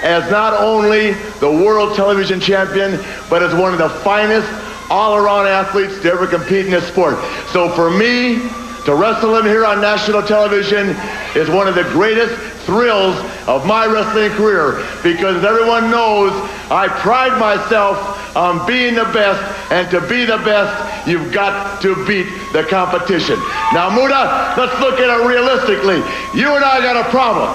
as 0.03 0.29
not 0.31 0.53
only 0.53 1.11
the 1.39 1.51
world 1.51 1.95
television 1.95 2.39
champion, 2.39 2.99
but 3.29 3.43
as 3.43 3.53
one 3.53 3.71
of 3.71 3.79
the 3.79 3.89
finest 3.89 4.49
all-around 4.89 5.47
athletes 5.47 5.99
to 6.01 6.11
ever 6.11 6.27
compete 6.27 6.65
in 6.65 6.71
this 6.71 6.87
sport. 6.87 7.17
So 7.49 7.69
for 7.69 7.89
me, 7.89 8.49
To 8.85 8.95
wrestle 8.95 9.35
him 9.35 9.45
here 9.45 9.63
on 9.63 9.79
national 9.79 10.23
television 10.23 10.95
is 11.35 11.49
one 11.49 11.67
of 11.67 11.75
the 11.75 11.83
greatest 11.83 12.33
thrills 12.65 13.15
of 13.47 13.65
my 13.65 13.85
wrestling 13.85 14.31
career 14.31 14.83
because 15.03 15.43
everyone 15.43 15.91
knows 15.91 16.31
I 16.71 16.87
pride 16.87 17.37
myself 17.39 18.35
on 18.35 18.65
being 18.65 18.95
the 18.95 19.05
best, 19.11 19.43
and 19.71 19.89
to 19.91 19.99
be 20.07 20.23
the 20.25 20.37
best, 20.37 21.07
you've 21.07 21.33
got 21.33 21.81
to 21.81 21.95
beat 22.07 22.27
the 22.53 22.63
competition. 22.63 23.35
Now, 23.73 23.89
Muta, 23.89 24.55
let's 24.57 24.79
look 24.79 24.99
at 24.99 25.09
it 25.11 25.27
realistically. 25.27 25.99
You 26.33 26.55
and 26.55 26.63
I 26.63 26.79
got 26.79 26.95
a 26.95 27.09
problem. 27.09 27.51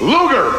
Luger, 0.00 0.54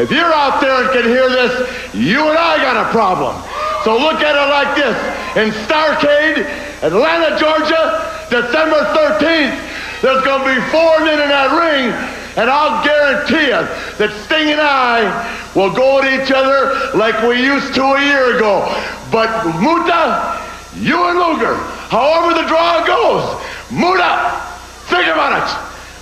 if 0.00 0.10
you're 0.10 0.32
out 0.32 0.60
there 0.60 0.82
and 0.82 0.90
can 0.90 1.04
hear 1.04 1.28
this, 1.28 1.94
you 1.94 2.26
and 2.28 2.38
I 2.38 2.56
got 2.58 2.88
a 2.88 2.90
problem. 2.90 3.36
So 3.84 3.98
look 3.98 4.22
at 4.22 4.34
it 4.34 4.48
like 4.48 4.74
this. 4.74 4.96
In 5.36 5.52
Starcade, 5.68 6.48
Atlanta, 6.82 7.38
Georgia, 7.38 8.13
December 8.34 8.82
13th, 8.90 10.02
there's 10.02 10.24
going 10.24 10.42
to 10.42 10.50
be 10.50 10.60
four 10.74 10.98
men 11.06 11.22
in 11.22 11.30
that 11.30 11.54
ring, 11.54 11.94
and 12.34 12.50
I'll 12.50 12.82
guarantee 12.82 13.46
you 13.46 13.62
that 13.94 14.10
Sting 14.26 14.50
and 14.50 14.60
I 14.60 15.06
will 15.54 15.70
go 15.70 16.02
at 16.02 16.10
each 16.10 16.34
other 16.34 16.98
like 16.98 17.14
we 17.22 17.38
used 17.38 17.74
to 17.78 17.84
a 17.94 18.00
year 18.02 18.36
ago. 18.36 18.66
But 19.14 19.30
Muta, 19.62 20.42
you 20.74 20.98
and 21.06 21.18
Luger, 21.18 21.54
however 21.94 22.34
the 22.34 22.46
draw 22.50 22.82
goes, 22.82 23.22
Muta, 23.70 24.42
think 24.90 25.06
about 25.14 25.38
it. 25.38 25.48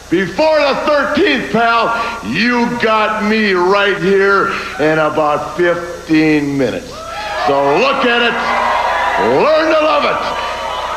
Before 0.09 0.57
the 0.57 0.89
13th, 0.89 1.53
pal, 1.53 1.93
you 2.33 2.65
got 2.81 3.29
me 3.29 3.53
right 3.53 4.01
here 4.01 4.57
in 4.81 4.97
about 5.05 5.57
15 5.59 6.57
minutes. 6.57 6.89
So 7.45 7.77
look 7.77 8.09
at 8.09 8.25
it, 8.25 8.37
learn 9.21 9.69
to 9.69 9.81
love 9.85 10.05
it. 10.09 10.43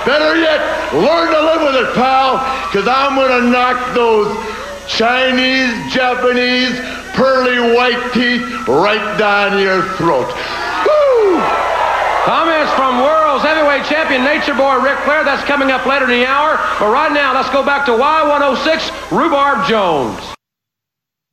Better 0.05 0.37
yet, 0.37 0.61
learn 0.93 1.33
to 1.33 1.41
live 1.41 1.61
with 1.65 1.81
it, 1.81 1.95
pal, 1.95 2.37
because 2.69 2.87
I'm 2.87 3.15
going 3.15 3.41
to 3.41 3.49
knock 3.49 3.95
those 3.95 4.29
Chinese, 4.87 5.73
Japanese, 5.91 6.77
pearly 7.17 7.73
white 7.73 8.13
teeth 8.13 8.41
right 8.67 9.17
down 9.17 9.57
your 9.59 9.81
throat. 9.97 10.29
Woo! 10.85 11.41
Comments 12.25 12.71
from 12.73 13.01
World's 13.01 13.43
Heavyweight 13.43 13.85
Champion 13.85 14.23
Nature 14.23 14.53
Boy 14.53 14.77
Ric 14.77 14.97
Flair. 14.99 15.23
That's 15.23 15.43
coming 15.43 15.71
up 15.71 15.85
later 15.85 16.05
in 16.05 16.21
the 16.21 16.25
hour. 16.27 16.57
But 16.79 16.91
right 16.91 17.11
now, 17.11 17.33
let's 17.33 17.49
go 17.49 17.65
back 17.65 17.85
to 17.87 17.91
Y106, 17.91 19.11
Rhubarb 19.11 19.67
Jones. 19.67 20.35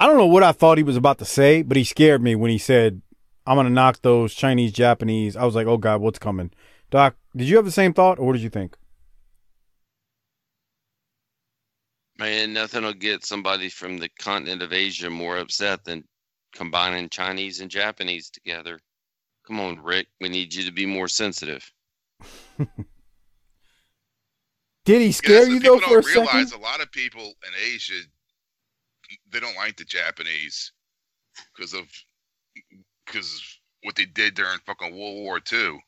I 0.01 0.07
don't 0.07 0.17
know 0.17 0.27
what 0.27 0.43
I 0.43 0.53
thought 0.53 0.79
he 0.79 0.85
was 0.85 0.97
about 0.97 1.19
to 1.19 1.25
say, 1.25 1.63
but 1.63 1.77
he 1.77 1.85
scared 1.85 2.23
me 2.23 2.35
when 2.35 2.51
he 2.51 2.59
said, 2.59 3.03
I'm 3.47 3.57
going 3.57 3.67
to 3.67 3.73
knock 3.73 4.01
those 4.03 4.35
Chinese, 4.35 4.73
Japanese. 4.73 5.37
I 5.37 5.45
was 5.45 5.55
like, 5.55 5.67
oh, 5.67 5.77
God, 5.77 6.01
what's 6.01 6.19
coming? 6.19 6.51
Doc, 6.93 7.17
did 7.35 7.49
you 7.49 7.57
have 7.57 7.65
the 7.65 7.73
same 7.73 7.95
thought, 7.95 8.19
or 8.19 8.27
what 8.27 8.35
did 8.35 8.43
you 8.43 8.51
think? 8.51 8.77
Man, 12.19 12.53
nothing 12.53 12.85
will 12.85 12.93
get 12.93 13.25
somebody 13.25 13.71
from 13.71 13.97
the 13.97 14.11
continent 14.19 14.61
of 14.61 14.75
Asia 14.75 15.09
more 15.09 15.39
upset 15.39 15.85
than 15.85 16.05
combining 16.55 17.09
Chinese 17.09 17.61
and 17.61 17.71
Japanese 17.71 18.29
together. 18.29 18.79
Come 19.47 19.59
on, 19.59 19.83
Ric. 19.83 20.07
We 20.21 20.29
need 20.29 20.53
you 20.53 20.65
to 20.65 20.71
be 20.71 20.85
more 20.85 21.09
sensitive. 21.09 21.73
Did 24.85 25.01
he 25.01 25.13
scare 25.13 25.45
so 25.45 25.51
you 25.51 25.61
though 25.61 25.79
people 25.79 25.89
for 25.89 25.99
a 25.99 26.03
don't 26.03 26.27
realize 26.27 26.51
second? 26.51 26.63
a 26.63 26.65
lot 26.67 26.83
of 26.83 26.93
people 26.93 27.25
in 27.25 27.53
Asia 27.73 28.03
they 29.31 29.41
don't 29.41 29.57
like 29.57 29.79
the 29.79 29.85
Japanese 29.85 30.73
because 31.57 31.73
of 31.73 31.85
because 33.07 33.43
what 33.83 33.97
they 33.97 34.05
did 34.05 34.35
during 34.35 34.59
fucking 34.67 34.95
World 34.95 35.23
War 35.23 35.41
II. 35.51 35.81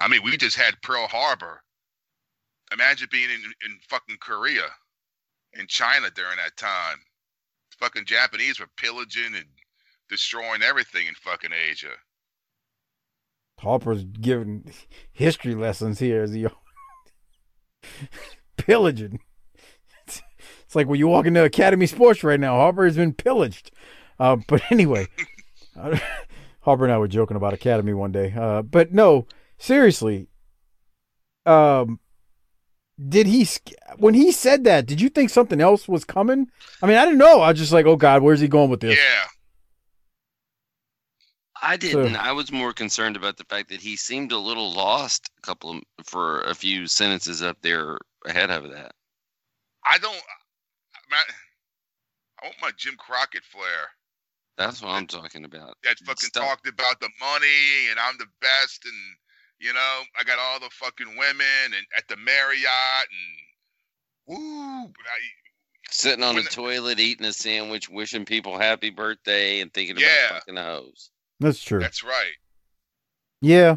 I 0.00 0.08
mean, 0.08 0.22
we 0.24 0.36
just 0.36 0.56
had 0.56 0.80
Pearl 0.82 1.06
Harbor. 1.06 1.62
Imagine 2.72 3.08
being 3.10 3.30
in, 3.30 3.42
in 3.64 3.78
fucking 3.88 4.16
Korea, 4.20 4.64
in 5.54 5.66
China 5.66 6.08
during 6.14 6.36
that 6.36 6.56
time. 6.56 6.98
Fucking 7.78 8.04
Japanese 8.04 8.60
were 8.60 8.68
pillaging 8.76 9.34
and 9.34 9.46
destroying 10.08 10.62
everything 10.62 11.06
in 11.06 11.14
fucking 11.14 11.50
Asia. 11.70 11.92
Harper's 13.58 14.04
giving 14.04 14.72
history 15.12 15.54
lessons 15.54 15.98
here 15.98 16.22
as 16.22 16.32
he 16.32 16.46
pillaging. 18.56 19.20
It's, 20.06 20.22
it's 20.64 20.76
like 20.76 20.86
when 20.86 20.98
you 20.98 21.08
walk 21.08 21.26
into 21.26 21.44
Academy 21.44 21.86
Sports 21.86 22.24
right 22.24 22.40
now. 22.40 22.56
Harper 22.56 22.84
has 22.84 22.96
been 22.96 23.12
pillaged. 23.12 23.70
Uh, 24.18 24.36
but 24.48 24.62
anyway, 24.70 25.06
Harper 26.60 26.84
and 26.84 26.92
I 26.92 26.98
were 26.98 27.08
joking 27.08 27.36
about 27.36 27.54
Academy 27.54 27.94
one 27.94 28.12
day. 28.12 28.34
Uh, 28.36 28.62
but 28.62 28.92
no, 28.92 29.26
seriously. 29.60 30.26
Um, 31.46 32.00
did 33.08 33.26
he 33.26 33.46
when 33.96 34.14
he 34.14 34.32
said 34.32 34.64
that? 34.64 34.86
Did 34.86 35.00
you 35.00 35.08
think 35.08 35.30
something 35.30 35.60
else 35.60 35.86
was 35.86 36.04
coming? 36.04 36.48
I 36.82 36.86
mean, 36.86 36.96
I 36.96 37.04
didn't 37.04 37.18
know. 37.18 37.40
I 37.40 37.50
was 37.50 37.58
just 37.58 37.72
like, 37.72 37.86
oh 37.86 37.96
God, 37.96 38.22
where's 38.22 38.40
he 38.40 38.48
going 38.48 38.70
with 38.70 38.80
this? 38.80 38.98
Yeah. 38.98 39.24
I 41.62 41.76
didn't. 41.76 42.16
I 42.16 42.32
was 42.32 42.50
more 42.50 42.72
concerned 42.72 43.16
about 43.16 43.36
the 43.36 43.44
fact 43.44 43.68
that 43.68 43.82
he 43.82 43.94
seemed 43.94 44.32
a 44.32 44.38
little 44.38 44.72
lost 44.72 45.30
a 45.38 45.40
couple 45.42 45.72
of, 45.72 45.82
for 46.04 46.40
a 46.42 46.54
few 46.54 46.86
sentences 46.86 47.42
up 47.42 47.58
there 47.60 47.98
ahead 48.26 48.50
of 48.50 48.70
that. 48.70 48.92
I 49.84 49.98
don't. 49.98 50.12
Man, 51.10 51.20
I 52.42 52.46
want 52.46 52.56
my 52.62 52.70
Jim 52.78 52.94
Crockett 52.98 53.44
flair. 53.44 53.90
That's 54.56 54.82
what 54.82 54.90
I'm 54.90 55.06
talking 55.06 55.44
about. 55.44 55.76
that 55.84 55.98
fucking 55.98 56.30
talked 56.34 56.66
about 56.66 57.00
the 57.00 57.08
money 57.18 57.88
and 57.90 57.98
I'm 57.98 58.16
the 58.18 58.26
best 58.40 58.84
and 58.84 59.16
you 59.60 59.72
know 59.72 60.00
I 60.18 60.24
got 60.24 60.38
all 60.38 60.58
the 60.60 60.70
fucking 60.72 61.16
women 61.16 61.46
and 61.64 61.86
at 61.96 62.08
the 62.08 62.16
Marriott 62.16 62.66
and 64.28 64.38
woo. 64.38 64.84
I, 64.86 64.88
Sitting 65.92 66.22
on 66.22 66.36
when 66.36 66.44
a 66.44 66.48
the- 66.48 66.54
toilet 66.54 67.00
eating 67.00 67.26
a 67.26 67.32
sandwich, 67.32 67.88
wishing 67.88 68.24
people 68.24 68.56
happy 68.58 68.90
birthday 68.90 69.60
and 69.60 69.72
thinking 69.74 69.96
Yeah. 69.98 70.06
about 70.28 70.40
fucking 70.40 70.56
hoes. 70.56 71.10
That's 71.40 71.60
true. 71.60 71.80
That's 71.80 72.04
right. 72.04 72.34
Yeah. 73.40 73.76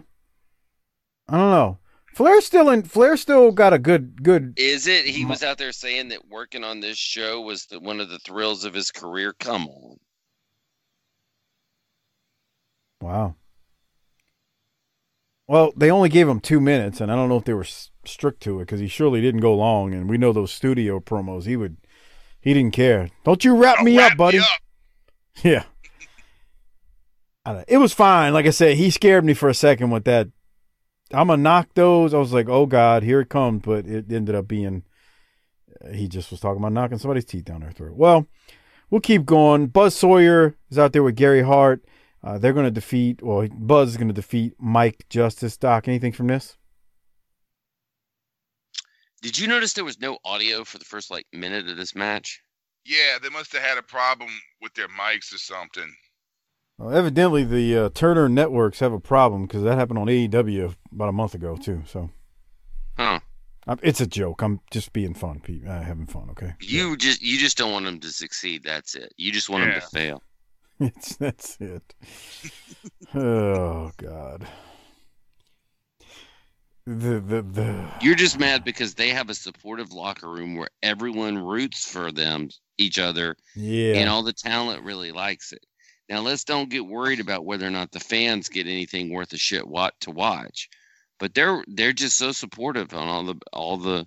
I 1.28 1.38
don't 1.38 1.50
know. 1.52 1.80
Flair 2.14 2.40
still 2.42 2.70
in. 2.70 2.84
Flair 2.84 3.18
still 3.18 3.52
got 3.52 3.74
a 3.74 3.80
good 3.80 4.22
good. 4.22 4.54
Is 4.58 4.86
it? 4.86 5.06
He 5.06 5.26
was 5.26 5.42
out 5.42 5.58
there 5.58 5.72
saying 5.72 6.10
that 6.10 6.28
working 6.28 6.64
on 6.64 6.80
this 6.82 6.98
show 7.00 7.42
was 7.42 7.66
the, 7.66 7.80
one 7.80 8.00
of 8.00 8.10
the 8.12 8.20
thrills 8.20 8.64
of 8.66 8.74
his 8.76 8.92
career. 8.92 9.34
Come 9.40 9.68
on. 9.68 9.98
Wow. 13.02 13.36
Well, 15.48 15.74
they 15.76 15.92
only 15.92 16.10
gave 16.10 16.28
him 16.28 16.40
two 16.40 16.60
minutes, 16.62 17.02
and 17.02 17.12
I 17.12 17.16
don't 17.16 17.28
know 17.30 17.38
if 17.38 17.44
they 17.46 17.54
were 17.54 17.66
strict 18.06 18.42
to 18.44 18.60
it 18.60 18.64
because 18.64 18.80
he 18.80 18.88
surely 18.88 19.22
didn't 19.22 19.42
go 19.42 19.54
long. 19.56 19.94
And 19.94 20.10
we 20.10 20.18
know 20.18 20.32
those 20.34 20.52
studio 20.54 21.00
promos. 21.00 21.46
He 21.46 21.58
would. 21.58 21.78
He 22.40 22.54
didn't 22.54 22.74
care. 22.74 23.10
Don't 23.24 23.44
you 23.46 23.56
wrap 23.56 23.84
me 23.84 23.98
up, 24.00 24.18
buddy. 24.18 24.40
Yeah. 25.44 25.64
I 27.46 27.54
don't- 27.54 27.66
It 27.68 27.78
was 27.78 27.92
fine. 27.94 28.34
Like 28.34 28.46
I 28.46 28.52
said, 28.52 28.78
he 28.78 28.90
scared 28.92 29.26
me 29.26 29.34
for 29.34 29.50
a 29.50 29.54
second 29.54 29.90
with 29.90 30.04
that. 30.06 30.28
I'm 31.12 31.28
gonna 31.28 31.42
knock 31.42 31.70
those. 31.74 32.14
I 32.14 32.18
was 32.18 32.32
like, 32.34 32.48
oh 32.50 32.66
god, 32.66 33.04
here 33.04 33.20
it 33.22 33.30
comes. 33.30 33.62
But 33.64 33.86
it 33.86 34.12
ended 34.12 34.36
up 34.36 34.48
being 34.48 34.84
uh, 35.84 35.90
he 35.92 36.08
just 36.08 36.32
was 36.32 36.40
talking 36.40 36.60
about 36.62 36.72
knocking 36.74 36.98
somebody's 37.00 37.26
teeth 37.26 37.46
down 37.46 37.62
their 37.62 37.72
throat. 37.72 37.96
Well, 37.96 38.28
we'll 38.90 39.02
keep 39.02 39.26
going. 39.26 39.68
Buzz 39.68 39.96
Sawyer 39.96 40.56
is 40.70 40.78
out 40.80 40.94
there 40.94 41.04
with 41.04 41.16
Gary 41.16 41.42
Hart. 41.44 41.84
Uh, 42.24 42.38
they're 42.38 42.54
going 42.54 42.66
to 42.66 42.72
defeat. 42.72 43.22
Well, 43.22 43.48
Buzz 43.52 43.90
is 43.90 43.98
going 43.98 44.08
to 44.08 44.14
defeat 44.14 44.54
Mike 44.60 45.06
Justice. 45.10 45.58
Doc, 45.58 45.88
anything 45.88 46.14
from 46.14 46.28
this? 46.28 46.58
Did 49.22 49.38
you 49.38 49.48
notice 49.48 49.74
there 49.74 49.86
was 49.86 50.00
no 50.00 50.18
audio 50.26 50.64
for 50.64 50.78
the 50.78 50.86
first 50.86 51.12
like 51.12 51.26
minute 51.34 51.68
of 51.68 51.78
this 51.78 51.96
match? 51.96 52.42
Yeah, 52.86 53.18
they 53.22 53.30
must 53.30 53.54
have 53.54 53.62
had 53.62 53.78
a 53.78 53.84
problem 53.84 54.30
with 54.62 54.74
their 54.74 54.90
mics 54.90 55.34
or 55.34 55.38
something. 55.38 55.94
Well, 56.78 56.96
evidently, 56.96 57.44
the 57.44 57.78
uh, 57.78 57.90
Turner 57.94 58.28
networks 58.28 58.80
have 58.80 58.92
a 58.92 59.00
problem 59.00 59.46
because 59.46 59.64
that 59.64 59.78
happened 59.78 60.00
on 60.00 60.08
AEW 60.08 60.76
about 60.92 61.10
a 61.10 61.14
month 61.14 61.36
ago 61.36 61.56
too. 61.56 61.84
So, 61.86 62.10
Huh. 62.98 63.20
Um, 63.66 63.80
it's 63.82 64.02
a 64.02 64.08
joke. 64.08 64.42
I'm 64.42 64.60
just 64.72 64.92
being 64.92 65.14
fun, 65.14 65.40
Pete. 65.40 65.66
Uh, 65.66 65.82
having 65.82 66.06
fun. 66.06 66.30
Okay. 66.32 66.54
You 66.60 66.98
just 66.98 67.22
you 67.22 67.38
just 67.38 67.58
don't 67.58 67.72
want 67.72 67.86
them 67.86 68.00
to 68.02 68.10
succeed. 68.10 68.64
That's 68.64 68.96
it. 68.96 69.14
You 69.18 69.32
just 69.32 69.50
want 69.50 69.64
them 69.64 69.74
to 69.74 69.88
fail. 69.88 70.22
It's 70.80 71.16
that's 71.16 71.58
it. 71.62 71.94
oh 73.14 73.92
God. 73.98 74.48
The 76.86 77.22
the 77.22 77.42
the 77.42 77.90
You're 78.02 78.16
just 78.16 78.38
mad 78.38 78.66
because 78.66 78.94
they 78.94 79.10
have 79.10 79.30
a 79.30 79.36
supportive 79.36 79.94
locker 79.94 80.30
room 80.30 80.56
where 80.56 80.70
everyone 80.82 81.38
roots 81.38 81.90
for 81.90 82.12
them, 82.12 82.50
each 82.78 83.00
other, 83.00 83.38
yeah. 83.56 83.96
and 83.96 84.10
all 84.10 84.24
the 84.24 84.34
talent 84.34 84.84
really 84.84 85.14
likes 85.14 85.54
it. 85.54 85.66
Now 86.10 86.20
let's 86.20 86.44
don't 86.44 86.70
get 86.70 86.86
worried 86.86 87.22
about 87.22 87.46
whether 87.46 87.66
or 87.66 87.72
not 87.72 87.92
the 87.92 88.02
fans 88.02 88.50
get 88.50 88.68
anything 88.68 89.14
worth 89.14 89.32
a 89.32 89.38
shit 89.38 89.66
what 89.66 89.94
to 90.02 90.12
watch, 90.12 90.70
but 91.20 91.34
they're 91.34 91.64
they're 91.68 91.94
just 91.94 92.18
so 92.18 92.34
supportive 92.34 92.94
on 92.94 93.08
all 93.08 93.24
the 93.24 93.36
all 93.54 93.78
the 93.78 94.06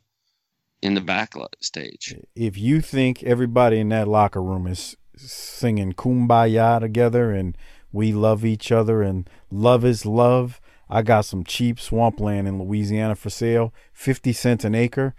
in 0.83 0.95
the 0.95 1.01
back 1.01 1.33
stage. 1.63 2.15
if 2.35 2.59
you 2.59 2.83
think 2.83 3.23
everybody 3.23 3.81
in 3.81 3.89
that 3.89 4.07
locker 4.07 4.43
room 4.43 4.67
is 4.67 4.95
singing 5.17 5.93
kumbaya 5.93 6.81
together 6.81 7.33
and 7.33 7.57
we 7.93 8.13
love 8.13 8.45
each 8.45 8.71
other 8.71 9.03
and 9.03 9.29
love 9.51 9.85
is 9.85 10.05
love, 10.05 10.61
I 10.89 11.03
got 11.03 11.25
some 11.25 11.43
cheap 11.45 11.81
swampland 11.81 12.47
in 12.47 12.63
Louisiana 12.63 13.15
for 13.17 13.31
sale, 13.31 13.73
50 13.93 14.33
cents 14.33 14.65
an 14.65 14.75
acre. 14.75 15.15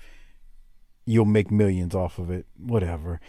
you'll 1.06 1.26
make 1.26 1.50
millions 1.50 1.96
off 1.96 2.20
of 2.20 2.30
it. 2.30 2.46
Whatever. 2.58 3.20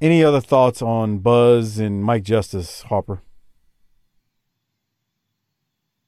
Any 0.00 0.22
other 0.22 0.40
thoughts 0.40 0.80
on 0.80 1.18
Buzz 1.18 1.78
and 1.78 2.04
Mike 2.04 2.22
Justice, 2.22 2.82
Harper? 2.82 3.22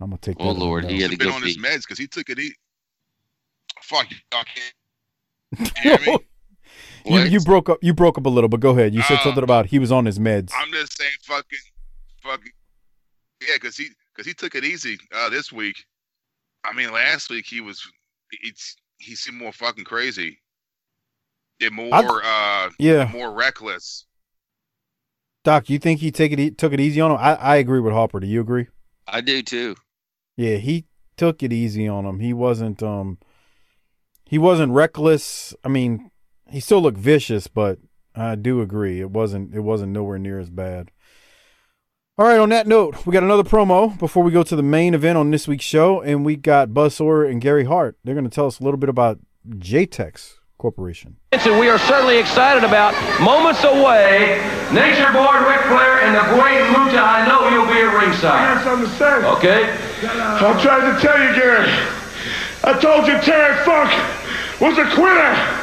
I'm 0.01 0.11
gonna 0.11 0.19
take. 0.19 0.37
Oh, 0.39 0.53
that 0.53 0.61
Lord, 0.61 0.85
he 0.85 1.01
had 1.01 1.11
to 1.11 1.17
He's 1.17 1.19
been 1.19 1.29
go 1.29 1.35
on 1.35 1.43
his 1.43 1.59
meds 1.59 1.81
because 1.81 1.99
he 1.99 2.07
took 2.07 2.29
it. 2.31 2.39
He 2.39 2.53
fuck 3.83 4.07
y'all 4.33 4.45
can't. 4.45 5.75
You 5.83 5.83
hear 5.83 5.99
me? 6.07 6.19
You, 7.05 7.21
you 7.21 7.41
broke 7.41 7.69
up. 7.69 7.79
You 7.83 7.95
broke 7.95 8.19
up 8.19 8.27
a 8.27 8.29
little, 8.29 8.49
but 8.49 8.61
go 8.61 8.71
ahead. 8.71 8.95
You 8.95 9.03
said 9.03 9.19
Uh, 9.19 9.25
something 9.25 9.45
about 9.45 9.67
he 9.67 9.79
was 9.79 9.93
on 9.93 10.05
his 10.05 10.19
meds. 10.19 10.53
I'm 10.57 10.73
just 10.73 10.97
saying, 10.97 11.11
fucking, 11.23 11.59
fucking, 12.23 12.53
yeah, 13.41 13.55
because 13.55 13.77
he 13.77 13.89
because 14.15 14.27
he 14.27 14.35
took 14.35 14.55
it 14.55 14.65
easy 14.65 14.99
uh, 15.15 15.29
this 15.31 15.53
week. 15.53 15.85
I 16.65 16.73
mean, 16.73 16.93
last 16.93 17.31
week 17.31 17.47
he 17.47 17.61
was 17.61 17.83
it's 18.43 18.77
he 18.99 19.15
seemed 19.15 19.39
more 19.39 19.53
fucking 19.53 19.85
crazy. 19.85 20.39
And 21.61 21.75
more, 21.75 21.93
uh, 21.93 22.71
yeah. 22.79 23.11
more 23.13 23.33
reckless. 23.33 24.07
Doc, 25.43 25.69
you 25.69 25.81
think 25.81 25.99
he 25.99 26.13
take 26.13 26.31
it 26.31 26.39
e- 26.39 26.51
took 26.53 26.73
it 26.73 26.79
easy 26.79 27.01
on 27.01 27.11
him? 27.11 27.17
I, 27.19 27.35
I 27.35 27.57
agree 27.57 27.81
with 27.81 27.93
Harper. 27.93 28.21
Do 28.21 28.29
you 28.29 28.41
agree? 28.41 28.67
I 29.09 29.21
do 29.21 29.43
too. 29.43 29.75
Yeah, 30.37 30.57
he 30.57 30.85
took 31.17 31.43
it 31.43 31.53
easy 31.53 31.89
on 31.89 32.05
him. 32.05 32.21
He 32.21 32.33
wasn't 32.33 32.81
um 32.83 33.19
he 34.25 34.39
wasn't 34.39 34.73
reckless. 34.73 35.53
I 35.65 35.69
mean, 35.69 36.11
he 36.51 36.61
still 36.61 36.81
looked 36.81 36.99
vicious, 36.99 37.47
but 37.47 37.79
I 38.15 38.35
do 38.35 38.61
agree 38.61 39.01
it 39.01 39.11
wasn't 39.11 39.55
it 39.55 39.61
wasn't 39.61 39.93
nowhere 39.93 40.19
near 40.19 40.39
as 40.39 40.51
bad. 40.51 40.91
All 42.19 42.27
right, 42.27 42.41
on 42.41 42.49
that 42.49 42.67
note, 42.67 43.07
we 43.07 43.13
got 43.13 43.23
another 43.23 43.45
promo 43.45 43.97
before 43.97 44.25
we 44.25 44.33
go 44.33 44.43
to 44.43 44.57
the 44.57 44.63
main 44.63 44.93
event 44.93 45.17
on 45.17 45.31
this 45.31 45.47
week's 45.47 45.65
show, 45.65 46.01
and 46.01 46.25
we 46.25 46.35
got 46.35 46.75
Buzz 46.75 46.97
Sawyer 46.97 47.25
and 47.25 47.41
Gary 47.41 47.65
Hart. 47.65 47.97
They're 48.03 48.17
going 48.17 48.25
to 48.25 48.35
tell 48.35 48.49
us 48.49 48.59
a 48.59 48.65
little 48.65 48.77
bit 48.77 48.89
about 48.89 49.21
JTEX 49.49 50.35
Corporation. 50.59 51.19
And 51.31 51.61
we 51.61 51.69
are 51.69 51.79
certainly 51.79 52.19
excited 52.19 52.65
about 52.65 52.93
moments 53.21 53.63
away. 53.63 54.43
Nature 54.75 55.13
Boy, 55.13 55.31
Ric 55.47 55.63
Flair, 55.71 56.03
and 56.03 56.17
the 56.19 56.27
great 56.35 56.59
Muta. 56.75 56.99
I 56.99 57.23
know 57.29 57.49
you'll 57.55 57.71
be 57.71 57.87
at 57.87 57.95
ringside. 57.95 58.59
Yes, 58.59 58.67
I'm 58.67 58.83
the 58.83 58.91
same. 58.99 59.25
Okay? 59.39 59.71
I'm 60.43 60.59
trying 60.59 60.93
to 60.93 61.01
tell 61.01 61.23
you, 61.23 61.31
Gary. 61.39 61.71
I 62.65 62.77
told 62.83 63.07
you 63.07 63.15
Terry 63.23 63.55
Funk 63.65 63.95
was 64.61 64.77
a 64.77 64.93
quitter. 64.93 65.58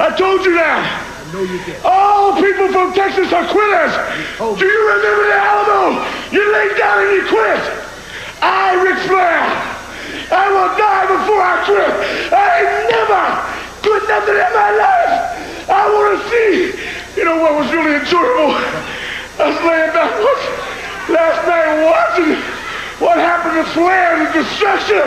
I 0.00 0.16
told 0.16 0.40
you 0.48 0.56
that. 0.56 0.80
I 0.80 1.28
know 1.28 1.44
you 1.44 1.60
did. 1.68 1.76
All 1.84 2.32
people 2.40 2.72
from 2.72 2.96
Texas 2.96 3.28
are 3.36 3.44
quitters. 3.52 3.92
Do 4.40 4.64
you 4.64 4.80
remember 4.96 5.28
the 5.28 5.36
Alamo? 5.36 6.00
You 6.32 6.40
laid 6.40 6.72
down 6.80 7.04
and 7.04 7.12
you 7.20 7.24
quit. 7.28 7.60
I, 8.40 8.80
Ric 8.80 8.96
Flair, 9.04 9.44
I 10.32 10.48
will 10.48 10.72
die 10.80 11.04
before 11.04 11.42
I 11.44 11.56
quit. 11.68 11.92
I 12.32 12.48
ain't 12.64 12.88
never 12.88 13.22
quit 13.84 14.02
nothing 14.08 14.40
in 14.40 14.52
my 14.56 14.70
life. 14.72 15.68
I 15.68 15.84
want 15.92 16.16
to 16.16 16.20
see. 16.32 16.80
You 17.20 17.28
know 17.28 17.36
what 17.44 17.60
was 17.60 17.68
really 17.68 18.00
enjoyable? 18.00 18.56
I 19.36 19.52
was 19.52 19.60
laying 19.68 19.92
back 19.92 20.16
last 21.12 21.44
night 21.44 21.84
watching 21.84 22.40
what 23.04 23.20
happened 23.20 23.60
to 23.60 23.68
Flair, 23.76 24.16
the 24.24 24.32
destruction. 24.32 25.04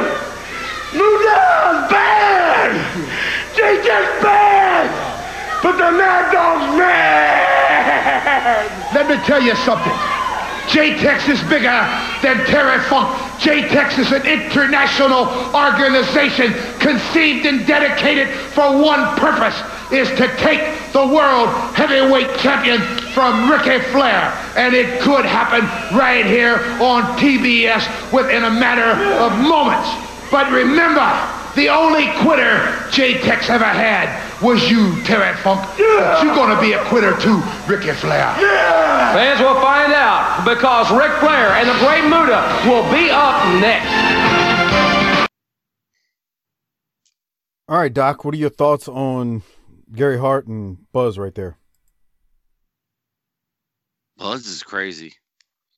New 0.94 1.02
Muta's 1.02 1.90
bad. 1.90 2.78
JJ's 3.56 4.24
bad. 4.24 4.90
But 5.64 5.74
the 5.74 5.92
Mad 5.96 6.32
Dog's 6.32 6.78
mad. 6.78 7.54
Let 8.94 9.08
me 9.08 9.16
tell 9.26 9.42
you 9.42 9.56
something. 9.56 9.94
J-Tex 10.70 11.30
is 11.30 11.42
bigger 11.44 11.86
than 12.22 12.46
Terry 12.48 12.80
Funk. 12.90 13.16
J-Tex 13.40 13.98
is 14.00 14.12
an 14.12 14.26
international 14.26 15.28
organization 15.54 16.54
conceived 16.80 17.46
and 17.46 17.68
dedicated 17.68 18.28
for 18.28 18.82
one 18.82 19.16
purpose, 19.18 19.56
is 19.92 20.10
to 20.18 20.28
take 20.38 20.62
the 20.94 21.06
world 21.06 21.50
heavyweight 21.76 22.38
champion 22.40 22.82
from 23.14 23.52
Ricky 23.52 23.80
Flair. 23.92 24.34
And 24.56 24.74
it 24.74 25.02
could 25.02 25.26
happen 25.26 25.64
right 25.96 26.26
here 26.26 26.56
on 26.82 27.04
TBS 27.20 28.12
within 28.12 28.44
a 28.44 28.50
matter 28.50 29.00
of 29.22 29.38
moments. 29.40 29.90
But 30.32 30.52
remember, 30.52 31.06
the 31.56 31.70
only 31.70 32.12
quitter 32.22 32.90
J-Tex 32.92 33.50
ever 33.50 33.66
had 33.66 34.10
was 34.42 34.70
you, 34.70 35.02
Terry 35.04 35.36
Funk. 35.38 35.62
Yeah. 35.78 36.24
You're 36.24 36.36
gonna 36.36 36.60
be 36.60 36.74
a 36.74 36.84
quitter 36.86 37.18
too, 37.20 37.42
Ricky 37.68 37.92
Flair. 37.92 38.36
Yeah. 38.40 39.14
Fans 39.14 39.40
will 39.40 39.62
find 39.62 39.94
out 39.94 40.44
because 40.46 40.90
Ric 40.92 41.12
Flair 41.20 41.50
and 41.54 41.70
the 41.70 41.78
Great 41.86 42.04
Muta 42.04 42.42
will 42.66 42.84
be 42.92 43.10
up 43.12 43.62
next. 43.62 45.30
All 47.70 47.78
right, 47.78 47.94
Doc, 47.94 48.26
what 48.26 48.34
are 48.34 48.38
your 48.38 48.50
thoughts 48.50 48.88
on 48.88 49.44
Gary 49.94 50.20
Hart 50.20 50.48
and 50.48 50.92
Buzz 50.92 51.18
right 51.18 51.34
there? 51.34 51.58
Buzz 54.18 54.46
is 54.46 54.64
crazy. 54.64 55.14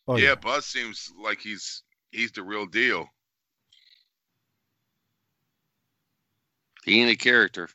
Oh, 0.08 0.16
yeah, 0.18 0.30
yeah, 0.30 0.36
Buzz 0.36 0.66
seems 0.66 1.12
like 1.22 1.40
he's 1.40 1.84
he's 2.12 2.32
the 2.32 2.44
real 2.44 2.66
deal. 2.66 3.08
He 6.86 7.02
ain't 7.02 7.12
a 7.12 7.16
character, 7.16 7.70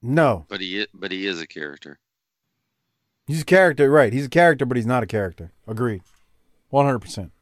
No, 0.00 0.46
but 0.48 0.60
he 0.60 0.82
i- 0.82 0.86
but 0.94 1.10
he 1.12 1.26
is 1.26 1.40
a 1.40 1.46
character. 1.46 1.98
he's 3.26 3.42
a 3.42 3.44
character, 3.44 3.90
right? 3.90 4.12
He's 4.12 4.26
a 4.26 4.30
character, 4.30 4.64
but 4.64 4.76
he's 4.76 4.86
not 4.86 5.02
a 5.02 5.06
character. 5.06 5.52
Agreed, 5.66 6.02
one 6.70 6.86
hundred 6.86 7.00
percent. 7.00 7.32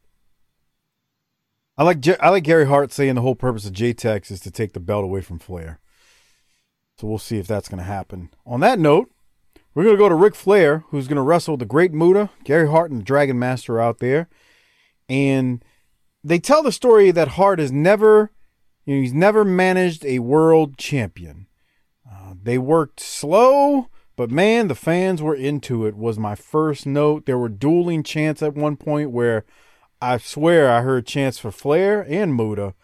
I 1.77 1.85
like 1.85 2.01
J- 2.01 2.17
I 2.21 2.29
like 2.31 2.45
Gary 2.45 2.67
Hart 2.67 2.93
saying 2.93 3.15
the 3.15 3.23
whole 3.23 3.35
purpose 3.35 3.67
of 3.67 3.73
JTEX 3.73 4.31
is 4.31 4.41
to 4.41 4.51
take 4.51 4.73
the 4.73 4.81
belt 4.81 5.05
away 5.05 5.21
from 5.23 5.39
Flair. 5.39 5.79
So 6.99 7.07
we'll 7.07 7.19
see 7.19 7.39
if 7.39 7.47
that's 7.47 7.69
going 7.69 7.79
to 7.79 7.85
happen. 7.85 8.29
On 8.45 8.61
that 8.61 8.79
note, 8.79 9.11
we're 9.75 9.85
going 9.85 9.97
to 9.97 10.03
go 10.03 10.11
to 10.11 10.15
Ric 10.15 10.35
Flair, 10.35 10.85
who's 10.89 11.09
going 11.09 11.17
to 11.17 11.23
wrestle 11.23 11.57
the 11.57 11.65
Great 11.65 11.95
Muta, 11.95 12.29
Gary 12.45 12.69
Hart, 12.69 12.91
and 12.91 13.01
the 13.01 13.05
Dragon 13.05 13.39
Master 13.39 13.81
out 13.81 13.99
there, 14.01 14.29
and 15.09 15.65
they 16.23 16.39
tell 16.39 16.63
the 16.63 16.73
story 16.73 17.11
that 17.13 17.29
Hart 17.29 17.59
has 17.59 17.73
never, 17.73 18.31
you 18.91 18.97
know, 18.97 19.03
he's 19.03 19.15
never 19.15 19.45
managed 19.45 20.05
a 20.05 20.19
world 20.19 20.77
champion. 20.77 21.47
Uh, 22.11 22.35
they 22.43 22.59
worked 22.59 22.99
slow, 22.99 23.87
but 24.17 24.33
man, 24.33 24.67
the 24.67 24.75
fans 24.75 25.23
were 25.23 25.37
into 25.37 25.87
it. 25.87 25.95
Was 25.95 26.19
my 26.19 26.35
first 26.35 26.87
note. 26.87 27.25
There 27.25 27.39
were 27.39 27.49
dueling 27.49 28.03
chants 28.03 28.43
at 28.43 28.55
one 28.55 28.77
point 28.77 29.13
where 29.13 29.45
I 30.03 30.19
swear 30.19 30.69
I 30.69 30.81
heard 30.81 31.07
chants 31.07 31.39
for 31.39 31.53
Flair 31.53 32.05
and 32.09 32.35
Muta. 32.35 32.75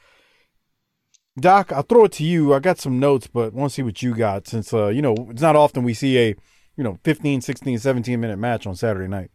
Doc, 1.41 1.73
I'll 1.73 1.83
throw 1.83 2.05
it 2.05 2.13
to 2.13 2.25
you. 2.25 2.55
I 2.55 2.61
got 2.61 2.79
some 2.79 3.01
notes, 3.01 3.27
but 3.27 3.53
want 3.53 3.73
to 3.73 3.75
see 3.75 3.83
what 3.83 4.01
you 4.01 4.15
got 4.15 4.47
since 4.47 4.73
uh, 4.73 4.87
you 4.87 5.03
know, 5.03 5.17
it's 5.31 5.43
not 5.43 5.57
often 5.57 5.83
we 5.83 5.93
see 5.93 6.17
a, 6.19 6.37
you 6.77 6.85
know, 6.85 7.01
15, 7.03 7.41
16, 7.41 7.81
17 7.81 8.21
minute 8.21 8.39
match 8.39 8.65
on 8.65 8.77
Saturday 8.77 9.09
night. 9.09 9.33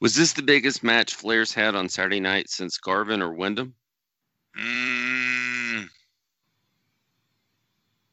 Was 0.00 0.16
this 0.16 0.32
the 0.32 0.42
biggest 0.42 0.82
match 0.82 1.14
Flair's 1.14 1.54
had 1.54 1.76
on 1.76 1.88
Saturday 1.88 2.18
night 2.18 2.50
since 2.50 2.76
Garvin 2.76 3.22
or 3.22 3.32
Windham? 3.32 3.76
Mm, 4.58 4.89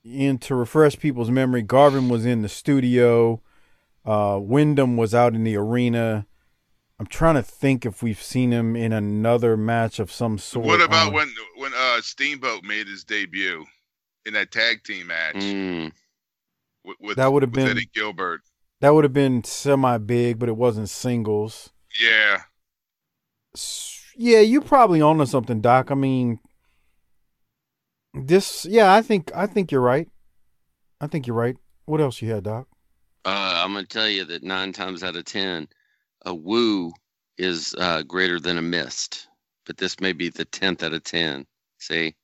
And 0.10 0.42
to 0.44 0.56
refresh 0.56 0.98
people's 1.00 1.30
memory, 1.32 1.62
Garvin 1.62 2.08
was 2.10 2.26
in 2.26 2.42
the 2.42 2.50
studio. 2.50 3.42
Uh, 4.06 4.40
Windham 4.42 4.96
was 4.96 5.14
out 5.14 5.36
in 5.36 5.44
the 5.44 5.58
arena. 5.58 6.26
I'm 7.00 7.08
trying 7.08 7.36
to 7.36 7.44
think 7.44 7.86
if 7.86 8.02
we've 8.02 8.22
seen 8.22 8.52
him 8.52 8.76
in 8.76 8.94
another 8.94 9.58
match 9.58 10.00
of 10.00 10.12
some 10.12 10.38
sort. 10.38 10.66
what 10.66 10.82
about 10.82 11.08
on- 11.10 11.14
when 11.14 11.34
when 11.58 11.72
uh 11.76 12.02
Steamboat 12.02 12.64
made 12.64 12.88
his 12.88 13.04
debut 13.04 13.66
in 14.26 14.34
that 14.34 14.52
tag 14.52 14.84
team 14.84 15.08
match 15.08 15.36
Mm. 15.36 15.92
with, 16.84 16.98
with 17.00 17.18
That 17.18 17.32
would 17.34 17.44
have 17.44 17.52
been- 17.52 17.68
Eddie 17.68 17.90
Gilbert? 17.94 18.42
that 18.80 18.92
would 18.94 19.04
have 19.04 19.14
been 19.14 19.44
semi 19.44 19.98
big, 20.00 20.40
but 20.40 20.50
it 20.50 20.56
wasn't 20.56 20.90
singles. 20.90 21.72
Yeah, 22.02 22.44
Yeah, 24.16 24.40
you're 24.40 24.62
probably 24.62 25.02
onto 25.02 25.26
something, 25.28 25.62
Doc. 25.62 25.92
I 25.92 25.96
mean, 25.96 26.40
this. 28.26 28.66
Yeah, 28.66 28.94
I 28.94 29.02
think 29.02 29.32
I 29.36 29.48
think 29.48 29.72
you're 29.72 29.82
right. 29.82 30.08
I 31.00 31.08
think 31.08 31.28
you're 31.28 31.36
right. 31.36 31.58
What 31.86 32.02
else 32.02 32.22
you 32.22 32.32
had, 32.32 32.44
Doc? 32.44 32.68
Uh, 33.26 33.62
I'm 33.64 33.74
gonna 33.74 33.86
tell 33.86 34.08
you 34.08 34.26
that 34.26 34.44
nine 34.44 34.74
times 34.74 35.04
out 35.04 35.16
of 35.16 35.26
ten, 35.26 35.68
a 36.26 36.34
woo 36.34 36.92
is 37.38 37.76
uh, 37.78 38.04
greater 38.04 38.40
than 38.40 38.58
a 38.58 38.62
mist. 38.62 39.28
But 39.66 39.78
this 39.78 40.00
may 40.00 40.14
be 40.14 40.30
the 40.30 40.46
tenth 40.46 40.82
out 40.82 40.94
of 40.94 41.04
ten. 41.04 41.46
See, 41.80 42.16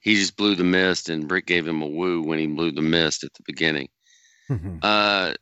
he 0.00 0.14
just 0.14 0.36
blew 0.36 0.54
the 0.54 0.64
mist, 0.64 1.08
and 1.08 1.26
Brick 1.26 1.46
gave 1.46 1.66
him 1.66 1.82
a 1.82 1.88
woo 1.88 2.22
when 2.22 2.38
he 2.38 2.46
blew 2.46 2.70
the 2.70 2.82
mist 2.82 3.24
at 3.24 3.32
the 3.34 3.42
beginning. 3.46 3.88
Uh, 4.50 5.32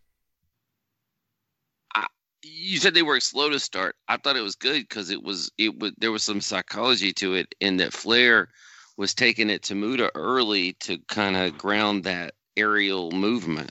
I, 1.95 2.07
you 2.43 2.79
said 2.79 2.95
they 2.95 3.03
were 3.03 3.19
slow 3.21 3.51
to 3.51 3.59
start. 3.59 3.97
I 4.09 4.17
thought 4.17 4.37
it 4.37 4.43
was 4.43 4.57
good 4.57 4.81
because 4.81 5.11
it 5.11 5.23
was 5.23 5.51
it 5.59 5.79
was 5.79 5.93
there 5.99 6.13
was 6.13 6.23
some 6.23 6.41
psychology 6.41 7.13
to 7.15 7.35
it, 7.35 7.55
in 7.61 7.79
that 7.79 7.93
Flair 7.93 8.49
was 8.97 9.15
taking 9.15 9.51
it 9.51 9.63
to 9.65 9.75
Muta 9.75 10.11
early 10.15 10.75
to 10.81 10.99
kind 11.09 11.37
of 11.37 11.57
ground 11.59 12.05
that 12.05 12.35
aerial 12.57 13.11
movement. 13.11 13.71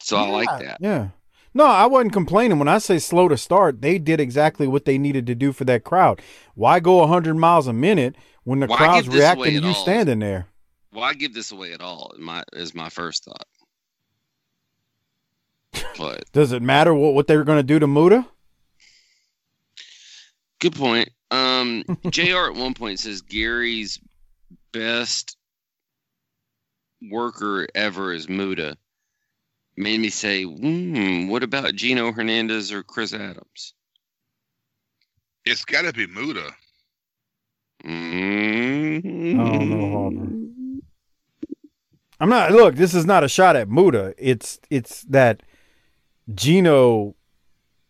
So 0.00 0.16
I 0.16 0.28
like 0.28 0.60
that. 0.60 0.78
Yeah. 0.80 1.08
No, 1.54 1.64
I 1.64 1.86
wasn't 1.86 2.12
complaining. 2.12 2.58
When 2.58 2.68
I 2.68 2.78
say 2.78 2.98
slow 2.98 3.26
to 3.28 3.36
start, 3.36 3.82
they 3.82 3.98
did 3.98 4.20
exactly 4.20 4.66
what 4.68 4.84
they 4.84 4.96
needed 4.98 5.26
to 5.26 5.34
do 5.34 5.52
for 5.52 5.64
that 5.64 5.82
crowd. 5.82 6.22
Why 6.54 6.78
go 6.78 6.96
100 6.98 7.34
miles 7.34 7.66
a 7.66 7.72
minute 7.72 8.14
when 8.44 8.60
the 8.60 8.66
Why 8.66 8.76
crowd's 8.76 9.08
get 9.08 9.12
this 9.12 9.20
way 9.20 9.24
reacting 9.24 9.60
to 9.62 9.68
you 9.68 9.74
all? 9.74 9.82
standing 9.82 10.18
there? 10.20 10.46
Why 10.90 11.14
give 11.14 11.34
this 11.34 11.50
away 11.50 11.72
at 11.72 11.80
all? 11.80 12.12
is 12.14 12.20
My 12.20 12.44
is 12.52 12.74
my 12.74 12.88
first 12.88 13.24
thought. 13.24 13.46
But 15.98 16.30
Does 16.32 16.52
it 16.52 16.62
matter 16.62 16.94
what, 16.94 17.14
what 17.14 17.26
they 17.26 17.36
were 17.36 17.44
going 17.44 17.58
to 17.58 17.62
do 17.62 17.78
to 17.78 17.86
Muta? 17.86 18.26
Good 20.60 20.74
point. 20.74 21.10
Um, 21.30 21.84
JR 22.10 22.50
at 22.50 22.54
one 22.54 22.74
point 22.74 22.98
says 22.98 23.20
Gary's 23.22 24.00
best 24.72 25.36
worker 27.10 27.68
ever 27.74 28.12
is 28.12 28.28
Muta. 28.28 28.76
Made 29.76 30.00
me 30.00 30.10
say, 30.10 30.42
hmm, 30.42 31.28
what 31.28 31.44
about 31.44 31.74
Gino 31.74 32.10
Hernandez 32.10 32.72
or 32.72 32.82
Chris 32.82 33.14
Adams? 33.14 33.74
It's 35.44 35.64
got 35.64 35.82
to 35.82 35.92
be 35.92 36.06
Muta. 36.06 36.52
Mm-hmm. 37.84 39.40
I 39.40 39.44
don't 39.44 39.70
know, 39.70 39.90
Hopper. 39.92 40.28
I'm 42.20 42.28
not. 42.28 42.50
Look, 42.50 42.74
this 42.74 42.92
is 42.92 43.06
not 43.06 43.22
a 43.22 43.28
shot 43.28 43.54
at 43.54 43.68
Muta. 43.68 44.14
It's 44.18 44.58
it's 44.68 45.02
that 45.02 45.44
Gino 46.34 47.14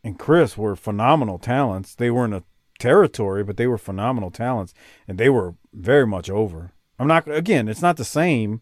and 0.05 0.19
Chris 0.19 0.59
were 0.59 0.77
phenomenal 0.77 1.39
talents. 1.39 1.95
They 1.95 2.11
weren't 2.11 2.35
a 2.35 2.45
territory, 2.79 3.45
but 3.45 3.57
they 3.57 3.67
were 3.67 3.79
phenomenal 3.79 4.31
talents, 4.31 4.75
and 5.07 5.19
they 5.19 5.29
were 5.29 5.55
very 5.73 6.07
much 6.07 6.31
over. 6.31 6.73
I'm 6.99 7.07
not. 7.09 7.29
Again, 7.29 7.69
it's 7.69 7.83
not 7.83 7.97
the 7.97 8.05
same, 8.05 8.61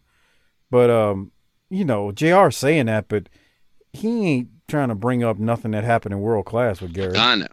but 0.69 0.89
um, 0.89 1.31
you 1.69 1.85
know, 1.85 2.11
JR 2.11 2.49
saying 2.49 2.85
that, 2.87 3.07
but 3.07 3.29
he 3.93 4.25
ain't 4.27 4.49
trying 4.67 4.89
to 4.89 4.95
bring 4.95 5.23
up 5.23 5.37
nothing 5.39 5.71
that 5.71 5.83
happened 5.83 6.13
in 6.13 6.19
world 6.21 6.45
class 6.45 6.81
with 6.81 6.93
Gary. 6.93 7.15
I 7.17 7.35
know. 7.35 7.47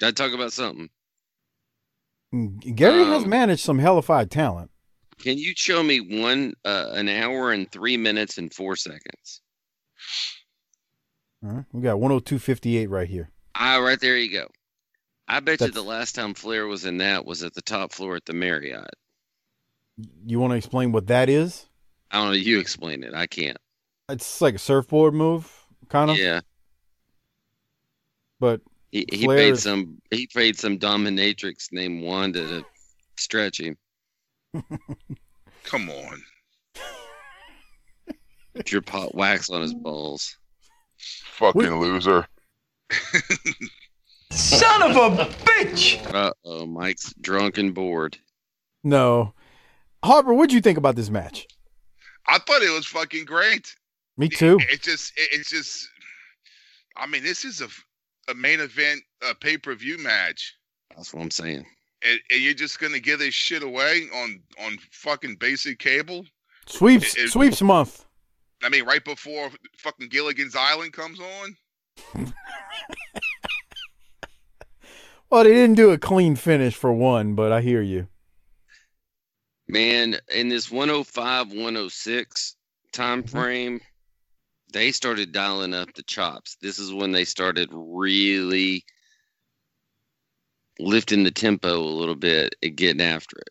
Gotta 0.00 0.12
talk 0.14 0.32
about 0.32 0.52
something. 0.52 0.88
Gary 2.74 3.04
has 3.04 3.24
Um, 3.24 3.28
managed 3.30 3.62
some 3.62 3.78
hellified 3.78 4.30
talent. 4.30 4.70
Can 5.18 5.38
you 5.38 5.52
show 5.56 5.82
me 5.82 6.00
one 6.00 6.54
uh, 6.64 6.90
an 6.94 7.08
hour 7.08 7.52
and 7.52 7.70
three 7.70 7.96
minutes 7.96 8.38
and 8.38 8.52
four 8.52 8.74
seconds? 8.74 9.42
All 11.44 11.50
right, 11.50 11.64
we 11.72 11.82
got 11.82 11.98
102.58 11.98 12.88
right 12.88 13.08
here. 13.08 13.30
Ah, 13.54 13.76
right 13.76 14.00
there 14.00 14.16
you 14.16 14.32
go. 14.32 14.48
I 15.28 15.40
bet 15.40 15.60
you 15.60 15.70
the 15.70 15.82
last 15.82 16.14
time 16.14 16.34
Flair 16.34 16.66
was 16.66 16.84
in 16.84 16.98
that 16.98 17.24
was 17.24 17.42
at 17.42 17.54
the 17.54 17.62
top 17.62 17.92
floor 17.92 18.16
at 18.16 18.24
the 18.24 18.32
Marriott. 18.32 18.94
You 20.26 20.40
want 20.40 20.52
to 20.52 20.56
explain 20.56 20.92
what 20.92 21.06
that 21.06 21.28
is? 21.28 21.66
I 22.10 22.18
don't 22.18 22.26
know. 22.28 22.32
You 22.32 22.58
explain 22.58 23.02
it. 23.02 23.14
I 23.14 23.26
can't. 23.26 23.56
It's 24.08 24.40
like 24.40 24.54
a 24.54 24.58
surfboard 24.58 25.14
move, 25.14 25.50
kind 25.88 26.10
of. 26.10 26.18
Yeah. 26.18 26.40
But 28.40 28.60
He, 28.90 29.06
he 29.10 29.24
Flair 29.24 29.38
paid 29.38 29.58
some. 29.58 29.98
He 30.10 30.26
paid 30.26 30.58
some 30.58 30.78
dominatrix 30.78 31.72
named 31.72 32.02
Wanda 32.02 32.46
to 32.46 32.64
stretch 33.16 33.60
him. 33.60 33.76
Come 35.64 35.88
on. 35.88 36.22
Pure 38.66 38.82
pot 38.82 39.14
wax 39.14 39.48
on 39.48 39.62
his 39.62 39.72
balls. 39.72 40.36
Fucking 40.98 41.80
loser. 41.80 42.26
Son 44.32 44.82
of 44.82 44.96
a 44.96 45.24
bitch! 45.44 46.04
Uh 46.12 46.32
oh, 46.44 46.66
Mike's 46.66 47.12
drunk 47.20 47.58
and 47.58 47.74
bored. 47.74 48.16
no, 48.82 49.34
Hopper, 50.02 50.32
what'd 50.34 50.52
you 50.52 50.60
think 50.60 50.78
about 50.78 50.96
this 50.96 51.10
match? 51.10 51.46
I 52.26 52.38
thought 52.38 52.62
it 52.62 52.72
was 52.72 52.86
fucking 52.86 53.24
great. 53.24 53.74
Me 54.16 54.28
too. 54.28 54.56
It, 54.60 54.70
it 54.74 54.82
just, 54.82 55.12
it, 55.16 55.28
it's 55.32 55.50
just. 55.50 55.88
I 56.96 57.06
mean, 57.06 57.22
this 57.22 57.44
is 57.44 57.60
a, 57.60 57.68
a 58.30 58.34
main 58.34 58.60
event, 58.60 59.00
a 59.28 59.34
pay 59.34 59.56
per 59.58 59.74
view 59.74 59.98
match, 59.98 60.54
That's 60.96 61.12
what 61.14 61.22
I'm 61.22 61.30
saying. 61.30 61.64
and, 62.04 62.20
and 62.30 62.40
you're 62.42 62.54
just 62.54 62.78
gonna 62.80 63.00
give 63.00 63.18
this 63.18 63.34
shit 63.34 63.62
away 63.62 64.02
on 64.14 64.40
on 64.64 64.78
fucking 64.92 65.36
basic 65.36 65.78
cable. 65.78 66.24
Sweeps, 66.66 67.16
It- 67.16 67.24
it- 67.24 67.30
sweeps 67.30 67.60
month. 67.62 68.04
I 68.64 68.68
mean, 68.68 68.84
right 68.84 69.04
before 69.04 69.50
fucking 69.78 70.08
Gilligan's 70.08 70.54
Island 70.56 70.92
comes 70.92 71.18
on. 71.20 71.56
Well, 75.32 75.44
they 75.44 75.54
didn't 75.54 75.76
do 75.76 75.92
a 75.92 75.96
clean 75.96 76.36
finish 76.36 76.74
for 76.74 76.92
one, 76.92 77.34
but 77.34 77.52
I 77.52 77.62
hear 77.62 77.80
you. 77.80 78.06
Man, 79.66 80.18
in 80.30 80.50
this 80.50 80.70
105, 80.70 81.48
106 81.48 82.56
time 82.92 83.24
Mm-hmm. 83.24 83.38
frame, 83.38 83.80
they 84.74 84.92
started 84.92 85.32
dialing 85.32 85.72
up 85.72 85.94
the 85.94 86.02
chops. 86.02 86.58
This 86.60 86.78
is 86.78 86.92
when 86.92 87.12
they 87.12 87.24
started 87.24 87.70
really 87.72 88.84
lifting 90.78 91.22
the 91.24 91.30
tempo 91.30 91.78
a 91.78 91.96
little 91.98 92.14
bit 92.14 92.54
and 92.62 92.76
getting 92.76 93.00
after 93.00 93.38
it. 93.38 93.48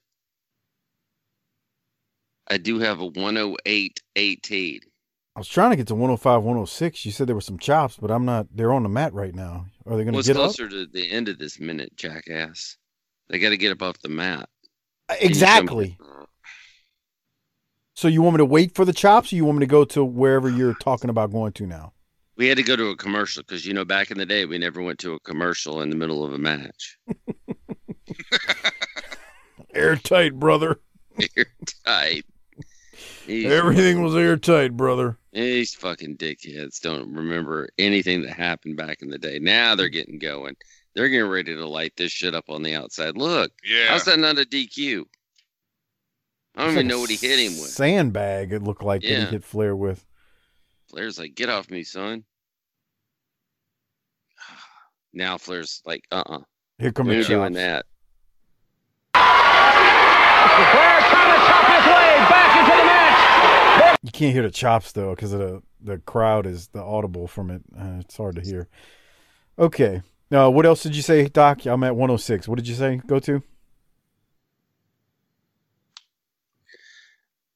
I 2.47 2.57
do 2.57 2.77
have 2.77 2.99
a 2.99 3.07
108 3.07 4.03
18. 4.15 4.81
I 5.35 5.39
was 5.39 5.47
trying 5.47 5.71
to 5.71 5.77
get 5.77 5.87
to 5.87 5.95
105, 5.95 6.43
106. 6.43 7.05
You 7.07 7.11
said 7.11 7.25
there 7.25 7.33
were 7.33 7.41
some 7.41 7.57
chops, 7.57 7.97
but 7.99 8.11
I'm 8.11 8.25
not. 8.25 8.45
They're 8.53 8.71
on 8.71 8.83
the 8.83 8.89
mat 8.89 9.15
right 9.15 9.33
now. 9.33 9.70
Are 9.85 9.97
they 9.97 10.03
going 10.03 10.13
to 10.13 10.17
What's 10.17 10.27
get 10.27 10.37
up? 10.37 10.43
closer 10.43 10.69
to 10.69 10.85
the 10.85 11.09
end 11.11 11.27
of 11.29 11.37
this 11.39 11.59
minute, 11.59 11.95
jackass? 11.95 12.77
They 13.29 13.39
got 13.39 13.49
to 13.49 13.57
get 13.57 13.71
up 13.71 13.81
off 13.81 13.99
the 14.01 14.09
mat. 14.09 14.47
Uh, 15.09 15.15
Can 15.15 15.29
you 15.29 15.35
show 15.35 15.39
me- 15.39 15.39
Exactly. 15.45 15.97
So 17.95 18.07
you 18.07 18.21
want 18.21 18.35
me 18.35 18.39
to 18.39 18.45
wait 18.45 18.73
for 18.75 18.85
the 18.85 18.93
chops, 18.93 19.31
or 19.31 19.35
you 19.35 19.45
want 19.45 19.59
me 19.59 19.65
to 19.65 19.69
go 19.69 19.83
to 19.85 20.03
wherever 20.03 20.49
you're 20.49 20.73
talking 20.75 21.09
about 21.09 21.31
going 21.31 21.53
to 21.53 21.67
now? 21.67 21.93
We 22.37 22.47
had 22.47 22.57
to 22.57 22.63
go 22.63 22.75
to 22.75 22.87
a 22.89 22.95
commercial 22.95 23.43
because 23.43 23.65
you 23.65 23.73
know 23.73 23.85
back 23.85 24.09
in 24.09 24.17
the 24.17 24.25
day 24.25 24.45
we 24.45 24.57
never 24.57 24.81
went 24.81 24.97
to 24.99 25.13
a 25.13 25.19
commercial 25.19 25.81
in 25.81 25.89
the 25.91 25.95
middle 25.95 26.23
of 26.23 26.33
a 26.33 26.37
match. 26.39 26.97
Airtight, 29.73 30.39
brother. 30.39 30.79
Airtight. 31.37 32.25
These- 33.27 33.51
Everything 33.51 34.01
was 34.01 34.15
airtight, 34.15 34.75
brother. 34.75 35.17
These 35.31 35.73
fucking 35.75 36.17
dickheads 36.17 36.81
don't 36.81 37.13
remember 37.13 37.69
anything 37.77 38.21
that 38.23 38.33
happened 38.33 38.75
back 38.77 39.01
in 39.01 39.09
the 39.09 39.17
day. 39.17 39.39
Now 39.39 39.75
they're 39.75 39.87
getting 39.89 40.19
going. 40.19 40.55
They're 40.93 41.07
getting 41.07 41.29
ready 41.29 41.55
to 41.55 41.65
light 41.67 41.93
this 41.95 42.11
shit 42.11 42.35
up 42.35 42.49
on 42.49 42.63
the 42.63 42.75
outside. 42.75 43.15
Look, 43.15 43.51
Yeah. 43.63 43.87
how's 43.89 44.03
that 44.05 44.19
not 44.19 44.37
a 44.39 44.45
DQ? 44.45 45.05
I 46.55 46.61
don't 46.63 46.67
It's 46.67 46.73
even 46.73 46.75
like 46.75 46.85
know 46.87 46.99
what 46.99 47.09
he 47.09 47.15
hit 47.15 47.39
him 47.39 47.53
with. 47.61 47.69
Sandbag. 47.69 48.51
It 48.51 48.61
looked 48.63 48.83
like 48.83 49.01
that 49.03 49.07
Yeah. 49.09 49.25
he 49.25 49.31
hit 49.31 49.45
Flair 49.45 49.73
with. 49.75 50.05
Flair's 50.89 51.17
like, 51.17 51.33
get 51.35 51.47
off 51.49 51.69
me, 51.69 51.83
son. 51.83 52.25
Now 55.13 55.37
Flair's 55.37 55.81
like, 55.85 56.03
uh 56.11 56.23
uh 56.25 56.39
Here 56.77 56.91
come 56.91 57.07
We're 57.07 57.21
the 57.23 57.27
doing 57.29 57.53
that. 57.53 57.85
Flair 59.13 60.99
trying 61.09 61.31
to 61.31 61.39
chop 61.47 61.65
his 61.71 61.85
way 61.87 62.11
back 62.27 62.51
into 62.59 62.71
the 62.71 62.75
match. 62.75 62.80
You 64.03 64.11
can't 64.11 64.33
hear 64.33 64.43
the 64.43 64.51
chops 64.51 64.91
though, 64.91 65.13
because 65.15 65.31
the 65.31 65.61
the 65.79 65.97
crowd 65.99 66.45
is 66.45 66.67
the 66.69 66.81
audible 66.81 67.27
from 67.27 67.51
it. 67.51 67.61
Uh, 67.77 67.97
it's 67.99 68.17
hard 68.17 68.35
to 68.35 68.41
hear. 68.41 68.67
Okay. 69.57 70.01
Uh, 70.31 70.49
what 70.49 70.65
else 70.65 70.81
did 70.83 70.95
you 70.95 71.01
say, 71.01 71.27
Doc? 71.27 71.65
I'm 71.65 71.83
at 71.83 71.95
106. 71.95 72.47
What 72.47 72.55
did 72.55 72.67
you 72.67 72.75
say? 72.75 73.01
Go 73.05 73.19
to? 73.19 73.43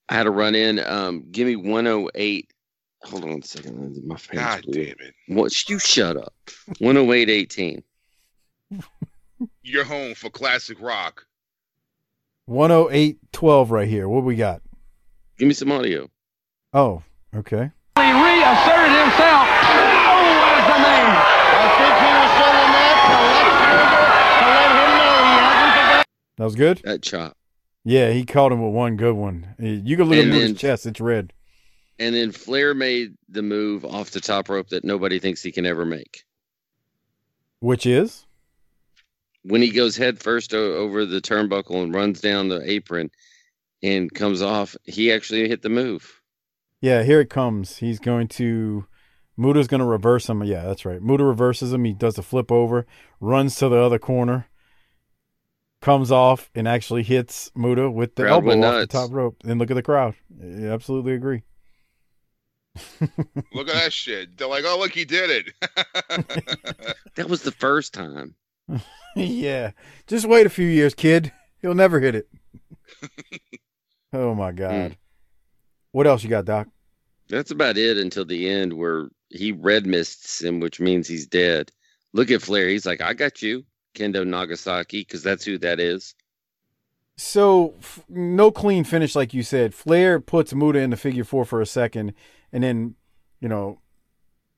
I 0.09 0.13
had 0.13 0.23
to 0.23 0.31
run 0.31 0.55
in. 0.55 0.79
Um, 0.79 1.25
give 1.31 1.47
me 1.47 1.55
108. 1.55 2.51
Hold 3.03 3.23
on 3.23 3.39
a 3.39 3.41
second. 3.43 4.05
My 4.05 4.15
page 4.15 4.39
God 4.39 4.61
blew. 4.63 4.73
damn 4.73 4.95
it. 4.99 5.13
What? 5.27 5.69
You 5.69 5.79
shut 5.79 6.17
up. 6.17 6.33
108 6.79 7.29
18. 7.29 7.83
You're 9.63 9.83
home 9.83 10.13
for 10.15 10.29
classic 10.29 10.79
rock. 10.81 11.25
108.12 12.49 13.69
right 13.71 13.87
here. 13.87 14.07
What 14.07 14.23
we 14.23 14.35
got? 14.35 14.61
Give 15.37 15.47
me 15.47 15.53
some 15.53 15.71
audio. 15.71 16.09
Oh, 16.75 17.01
okay. 17.33 17.71
He 17.95 18.11
reasserted 18.11 18.91
himself. 18.91 19.47
Oh, 19.47 20.19
what 20.43 20.59
is 20.59 20.67
the 20.67 20.79
name? 20.83 21.07
I 21.07 21.71
think 21.79 21.95
he 22.03 22.11
was 22.19 22.35
on 22.43 22.51
the 22.51 22.67
mat 22.75 22.97
to 23.07 23.15
let 23.23 23.47
to 24.35 24.51
let 24.51 24.67
him 24.75 24.91
know 24.99 25.15
he 25.23 25.39
hasn't 25.39 25.71
forgotten. 25.71 26.03
That 26.35 26.43
was 26.43 26.55
good? 26.55 26.81
That 26.83 27.01
chop. 27.01 27.37
Yeah, 27.85 28.11
he 28.11 28.25
caught 28.25 28.51
him 28.51 28.61
with 28.61 28.73
one 28.73 28.97
good 28.97 29.15
one. 29.15 29.55
You 29.57 29.95
can 29.95 30.09
look 30.09 30.17
at 30.17 30.25
his 30.25 30.57
chest. 30.57 30.85
It's 30.85 30.99
red. 30.99 31.31
And 31.97 32.13
then 32.13 32.33
Flair 32.33 32.73
made 32.73 33.15
the 33.29 33.41
move 33.41 33.85
off 33.85 34.11
the 34.11 34.19
top 34.19 34.49
rope 34.49 34.67
that 34.67 34.83
nobody 34.83 35.17
thinks 35.17 35.41
he 35.41 35.53
can 35.53 35.65
ever 35.65 35.85
make. 35.85 36.25
Which 37.61 37.85
is? 37.85 38.25
When 39.43 39.61
he 39.61 39.71
goes 39.71 39.95
head 39.95 40.19
first 40.19 40.53
over 40.53 41.05
the 41.05 41.21
turnbuckle 41.21 41.81
and 41.81 41.95
runs 41.95 42.19
down 42.19 42.49
the 42.49 42.69
apron 42.69 43.11
and 43.81 44.13
comes 44.13 44.41
off, 44.41 44.75
he 44.83 45.13
actually 45.13 45.47
hit 45.47 45.61
the 45.61 45.69
move. 45.69 46.21
Yeah, 46.81 47.03
here 47.03 47.21
it 47.21 47.29
comes. 47.29 47.77
He's 47.77 47.99
going 47.99 48.27
to. 48.29 48.85
Muta's 49.37 49.67
going 49.67 49.79
to 49.79 49.85
reverse 49.85 50.29
him. 50.29 50.43
Yeah, 50.43 50.63
that's 50.63 50.85
right. 50.85 51.01
Muta 51.01 51.23
reverses 51.23 51.73
him. 51.73 51.83
He 51.83 51.93
does 51.93 52.15
the 52.15 52.23
flip 52.23 52.51
over, 52.51 52.85
runs 53.19 53.55
to 53.57 53.67
the 53.67 53.77
other 53.77 53.99
corner, 53.99 54.47
comes 55.81 56.09
off, 56.09 56.49
and 56.55 56.67
actually 56.67 57.03
hits 57.03 57.51
Muta 57.53 57.91
with 57.91 58.15
the 58.15 58.23
Crowd 58.23 58.31
elbow 58.31 58.47
went 58.47 58.63
off 58.63 58.79
the 58.79 58.87
top 58.87 59.11
rope. 59.11 59.35
And 59.43 59.59
look 59.59 59.71
at 59.71 59.73
the 59.73 59.81
crowd. 59.83 60.15
I 60.41 60.67
absolutely 60.67 61.13
agree. 61.13 61.43
Look 63.53 63.69
at 63.69 63.73
that 63.73 63.93
shit. 63.93 64.37
They're 64.37 64.49
like, 64.49 64.65
oh, 64.65 64.77
look, 64.77 64.91
he 64.91 65.05
did 65.05 65.29
it. 65.29 65.53
That 67.15 67.29
was 67.29 67.43
the 67.43 67.51
first 67.51 67.93
time. 67.93 68.35
yeah. 69.15 69.71
Just 70.05 70.25
wait 70.25 70.45
a 70.45 70.49
few 70.49 70.67
years, 70.67 70.93
kid. 70.93 71.31
He'll 71.61 71.73
never 71.73 72.01
hit 72.01 72.13
it. 72.13 72.27
Oh 74.11 74.35
my 74.35 74.51
god. 74.51 74.91
Hmm. 74.91 75.04
What 75.95 76.07
else 76.07 76.25
you 76.25 76.29
got, 76.29 76.43
Doc? 76.43 76.67
That's 77.29 77.51
about 77.51 77.77
it 77.77 77.97
until 77.97 78.25
the 78.25 78.49
end 78.49 78.73
where 78.73 79.07
he 79.29 79.53
red 79.53 79.85
mists 79.85 80.41
him, 80.41 80.59
which 80.59 80.81
means 80.81 81.07
he's 81.07 81.25
dead. 81.25 81.71
Look 82.11 82.29
at 82.31 82.41
Flair. 82.41 82.67
He's 82.67 82.85
like, 82.85 82.99
I 82.99 83.13
got 83.13 83.41
you, 83.41 83.63
Kendo 83.95 84.27
Nagasaki, 84.27 84.99
because 84.99 85.23
that's 85.23 85.45
who 85.45 85.57
that 85.59 85.79
is. 85.79 86.13
So 87.15 87.75
f- 87.79 88.03
no 88.09 88.51
clean 88.51 88.83
finish, 88.83 89.15
like 89.15 89.33
you 89.33 89.41
said. 89.41 89.73
Flair 89.73 90.19
puts 90.19 90.53
Muta 90.53 90.79
in 90.79 90.89
the 90.89 90.97
figure 90.97 91.23
four 91.23 91.45
for 91.45 91.61
a 91.61 91.65
second, 91.65 92.13
and 92.51 92.61
then 92.61 92.95
you 93.39 93.47
know, 93.47 93.79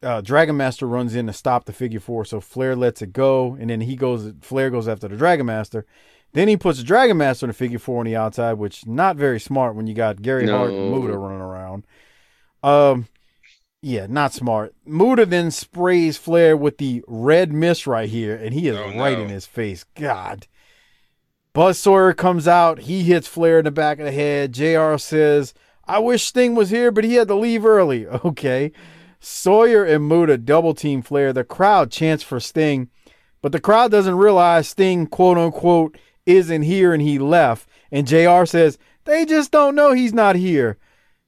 uh, 0.01 0.22
Dragon 0.22 0.57
Master 0.57 0.88
runs 0.88 1.14
in 1.14 1.27
to 1.27 1.34
stop 1.34 1.65
the 1.65 1.72
figure 1.72 1.99
four. 1.99 2.26
So 2.26 2.41
Flair 2.41 2.76
lets 2.76 3.03
it 3.03 3.14
go, 3.14 3.55
and 3.59 3.69
then 3.69 3.81
he 3.81 3.95
goes. 3.95 4.34
Flair 4.41 4.72
goes 4.72 4.88
after 4.88 5.07
the 5.07 5.15
Dragon 5.15 5.45
Master. 5.45 5.85
Then 6.34 6.48
he 6.48 6.58
puts 6.58 6.78
the 6.78 6.84
Dragon 6.84 7.18
Master 7.18 7.45
in 7.45 7.49
the 7.49 7.54
figure 7.54 7.80
four 7.80 7.99
on 7.99 8.06
the 8.06 8.16
outside, 8.16 8.54
which 8.54 8.86
not 8.86 9.16
very 9.16 9.40
smart 9.40 9.76
when 9.76 9.88
you 9.88 9.94
got 9.94 10.22
Gary 10.22 10.48
Hart 10.48 10.70
and 10.70 10.91
No. 10.91 10.99
Muta 10.99 11.18
running 11.18 11.41
around. 11.41 11.88
Um, 12.62 13.08
yeah, 13.82 14.08
not 14.08 14.34
smart. 14.34 14.76
Muta 14.86 15.26
then 15.26 15.52
sprays 15.52 16.18
Flair 16.18 16.58
with 16.58 16.78
the 16.78 17.04
red 17.08 17.54
mist 17.54 17.88
right 17.88 18.10
here, 18.10 18.36
and 18.36 18.54
he 18.54 18.68
is 18.68 18.78
right 18.95 19.18
in 19.18 19.30
his 19.30 19.45
face. 19.45 19.86
God. 19.95 20.48
Buzz 21.54 21.80
Sawyer 21.80 22.14
comes 22.14 22.48
out. 22.48 22.82
He 22.82 23.04
hits 23.04 23.28
Flair 23.28 23.60
in 23.60 23.66
the 23.66 23.72
back 23.72 23.98
of 23.99 24.06
the 24.06 24.12
head. 24.12 24.54
JR 24.54 24.98
says, 24.98 25.54
I 25.86 25.99
wish 25.99 26.24
Sting 26.24 26.54
was 26.54 26.70
here, 26.70 26.91
but 26.91 27.04
he 27.04 27.16
had 27.16 27.28
to 27.30 27.36
leave 27.36 27.66
early. 27.66 28.06
Okay. 28.26 28.72
Sawyer 29.20 29.84
and 29.84 30.08
Muta 30.08 30.38
double 30.38 30.76
team 30.76 31.02
Flair. 31.02 31.34
The 31.34 31.44
crowd 31.44 31.90
chants 31.90 32.24
for 32.24 32.40
Sting, 32.40 32.90
but 33.41 33.52
the 33.52 33.60
crowd 33.60 33.90
doesn't 33.90 34.16
realize 34.16 34.68
Sting, 34.68 35.08
quote 35.08 35.40
unquote, 35.40 35.98
isn't 36.28 36.62
here 36.62 36.94
and 36.94 37.02
he 37.02 37.18
left. 37.18 37.68
And 37.91 38.06
JR 38.06 38.45
says, 38.45 38.78
they 39.06 39.26
just 39.26 39.52
don't 39.52 39.76
know 39.76 39.94
he's 39.94 40.14
not 40.14 40.36
here. 40.36 40.78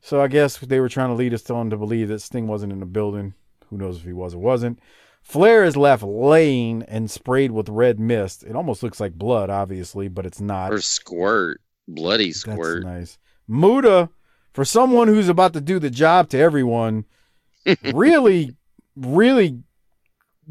So 0.01 0.21
I 0.21 0.27
guess 0.27 0.57
they 0.57 0.79
were 0.79 0.89
trying 0.89 1.09
to 1.09 1.15
lead 1.15 1.33
us 1.33 1.49
on 1.49 1.69
to 1.69 1.77
believe 1.77 2.09
that 2.09 2.19
Sting 2.19 2.47
wasn't 2.47 2.73
in 2.73 2.79
the 2.79 2.85
building. 2.85 3.33
Who 3.69 3.77
knows 3.77 3.97
if 3.97 4.03
he 4.03 4.13
was 4.13 4.35
or 4.35 4.39
wasn't. 4.39 4.79
Flair 5.21 5.63
is 5.63 5.77
left 5.77 6.03
laying 6.03 6.83
and 6.83 7.09
sprayed 7.09 7.51
with 7.51 7.69
red 7.69 7.99
mist. 7.99 8.43
It 8.43 8.55
almost 8.55 8.83
looks 8.83 8.99
like 8.99 9.13
blood, 9.13 9.49
obviously, 9.49 10.07
but 10.07 10.25
it's 10.25 10.41
not. 10.41 10.73
Or 10.73 10.81
squirt. 10.81 11.61
Bloody 11.87 12.31
squirt. 12.31 12.83
That's 12.83 12.99
nice. 12.99 13.17
Muta, 13.47 14.09
for 14.53 14.65
someone 14.65 15.07
who's 15.07 15.29
about 15.29 15.53
to 15.53 15.61
do 15.61 15.79
the 15.79 15.89
job 15.89 16.29
to 16.29 16.37
everyone, 16.37 17.05
really, 17.93 18.55
really 18.95 19.63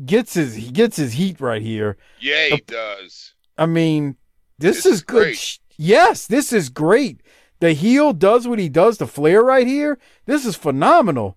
gets 0.05 0.35
his 0.35 0.55
he 0.55 0.71
gets 0.71 0.97
his 0.97 1.15
heat 1.15 1.41
right 1.41 1.63
here. 1.63 1.97
Yeah, 2.21 2.47
he 2.47 2.61
does. 2.67 3.35
I 3.57 3.67
mean, 3.67 4.17
this, 4.59 4.77
This 4.77 4.87
is, 4.87 4.93
is 4.95 5.03
good. 5.03 5.37
sh- 5.37 5.59
Yes, 5.77 6.27
this 6.27 6.53
is 6.53 6.69
great. 6.71 7.21
The 7.61 7.73
heel 7.73 8.13
does 8.13 8.49
what 8.49 8.59
he 8.59 8.69
does 8.69 8.99
to 8.99 9.07
Flair 9.07 9.43
right 9.43 9.67
here. 9.67 9.99
This 10.27 10.45
is 10.45 10.57
phenomenal. 10.57 11.37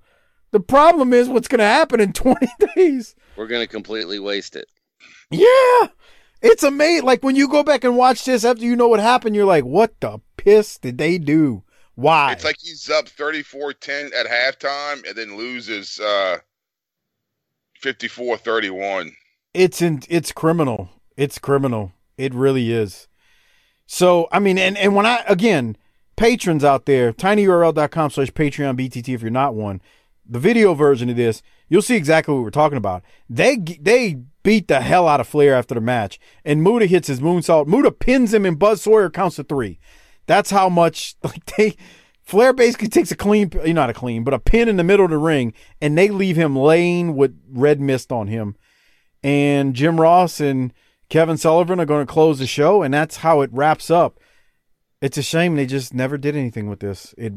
The 0.51 0.59
problem 0.59 1.13
is 1.13 1.29
what's 1.29 1.47
going 1.47 1.59
to 1.59 1.65
happen 1.65 1.99
in 1.99 2.11
20 2.13 2.47
days. 2.75 3.15
We're 3.37 3.47
gonna 3.47 3.67
completely 3.67 4.19
waste 4.19 4.55
it. 4.55 4.67
Yeah. 5.29 5.87
It's 6.41 6.63
amazing. 6.63 7.05
Like 7.05 7.23
when 7.23 7.35
you 7.35 7.47
go 7.47 7.63
back 7.63 7.83
and 7.83 7.95
watch 7.95 8.25
this 8.25 8.43
after 8.43 8.63
you 8.63 8.75
know 8.75 8.87
what 8.87 8.99
happened, 8.99 9.35
you're 9.35 9.45
like, 9.45 9.63
what 9.63 9.99
the 10.01 10.19
piss 10.37 10.77
did 10.77 10.97
they 10.97 11.17
do? 11.17 11.63
Why? 11.95 12.31
It's 12.33 12.43
like 12.43 12.57
he's 12.59 12.89
up 12.89 13.05
34-10 13.05 14.13
at 14.13 14.25
halftime 14.25 15.07
and 15.07 15.15
then 15.15 15.37
loses 15.37 15.99
uh 15.99 16.37
54-31. 17.81 19.11
it's 19.53 19.81
in, 19.81 20.01
it's 20.09 20.31
criminal. 20.31 20.89
It's 21.17 21.39
criminal. 21.39 21.93
It 22.17 22.33
really 22.33 22.71
is. 22.71 23.07
So 23.93 24.29
I 24.31 24.39
mean, 24.39 24.57
and 24.57 24.77
and 24.77 24.95
when 24.95 25.05
I 25.05 25.21
again, 25.27 25.75
patrons 26.15 26.63
out 26.63 26.85
there, 26.85 27.11
tinyurl.com 27.11 28.09
slash 28.11 28.31
Patreon 28.31 28.79
BTT 28.79 29.13
if 29.13 29.21
you're 29.21 29.29
not 29.29 29.53
one, 29.53 29.81
the 30.25 30.39
video 30.39 30.73
version 30.73 31.09
of 31.09 31.17
this, 31.17 31.41
you'll 31.67 31.81
see 31.81 31.97
exactly 31.97 32.33
what 32.33 32.41
we're 32.41 32.51
talking 32.51 32.77
about. 32.77 33.03
They 33.29 33.57
they 33.57 34.21
beat 34.43 34.69
the 34.69 34.79
hell 34.79 35.09
out 35.09 35.19
of 35.19 35.27
Flair 35.27 35.53
after 35.53 35.75
the 35.75 35.81
match, 35.81 36.21
and 36.45 36.63
Muta 36.63 36.85
hits 36.85 37.09
his 37.09 37.19
moonsault. 37.19 37.67
Muta 37.67 37.91
pins 37.91 38.33
him, 38.33 38.45
and 38.45 38.57
Buzz 38.57 38.81
Sawyer 38.81 39.09
counts 39.09 39.35
to 39.35 39.43
three. 39.43 39.77
That's 40.25 40.51
how 40.51 40.69
much 40.69 41.15
like 41.23 41.45
they. 41.57 41.75
Flair 42.23 42.53
basically 42.53 42.87
takes 42.87 43.11
a 43.11 43.17
clean, 43.17 43.51
eh, 43.61 43.73
not 43.73 43.89
a 43.89 43.93
clean, 43.93 44.23
but 44.23 44.33
a 44.33 44.39
pin 44.39 44.69
in 44.69 44.77
the 44.77 44.85
middle 44.85 45.03
of 45.03 45.11
the 45.11 45.17
ring, 45.17 45.51
and 45.81 45.97
they 45.97 46.07
leave 46.07 46.37
him 46.37 46.55
laying 46.55 47.17
with 47.17 47.37
red 47.51 47.81
mist 47.81 48.09
on 48.09 48.27
him. 48.27 48.55
And 49.21 49.73
Jim 49.73 49.99
Ross 49.99 50.39
and 50.39 50.71
Kevin 51.11 51.35
Sullivan 51.35 51.77
are 51.81 51.85
going 51.85 52.07
to 52.07 52.11
close 52.11 52.39
the 52.39 52.47
show, 52.47 52.83
and 52.83 52.93
that's 52.93 53.17
how 53.17 53.41
it 53.41 53.49
wraps 53.51 53.91
up. 53.91 54.17
It's 55.01 55.17
a 55.17 55.21
shame 55.21 55.57
they 55.57 55.65
just 55.65 55.93
never 55.93 56.17
did 56.17 56.37
anything 56.37 56.69
with 56.69 56.79
this. 56.79 57.13
It 57.17 57.33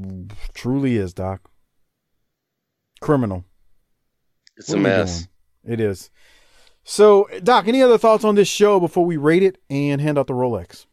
truly 0.55 0.97
is, 0.97 1.13
Doc. 1.13 1.51
Criminal. 3.01 3.45
It's 4.57 4.69
What 4.69 4.79
a 4.79 4.81
mess. 4.81 5.27
It 5.65 5.81
is. 5.81 6.09
So, 6.85 7.29
Doc, 7.43 7.67
any 7.67 7.83
other 7.83 7.99
thoughts 7.99 8.23
on 8.23 8.37
this 8.37 8.47
show 8.47 8.79
before 8.79 9.05
we 9.07 9.17
rate 9.17 9.43
it 9.43 9.59
and 9.69 10.01
hand 10.01 10.19
out 10.19 10.29
the 10.29 10.35
Rolex? 10.35 10.87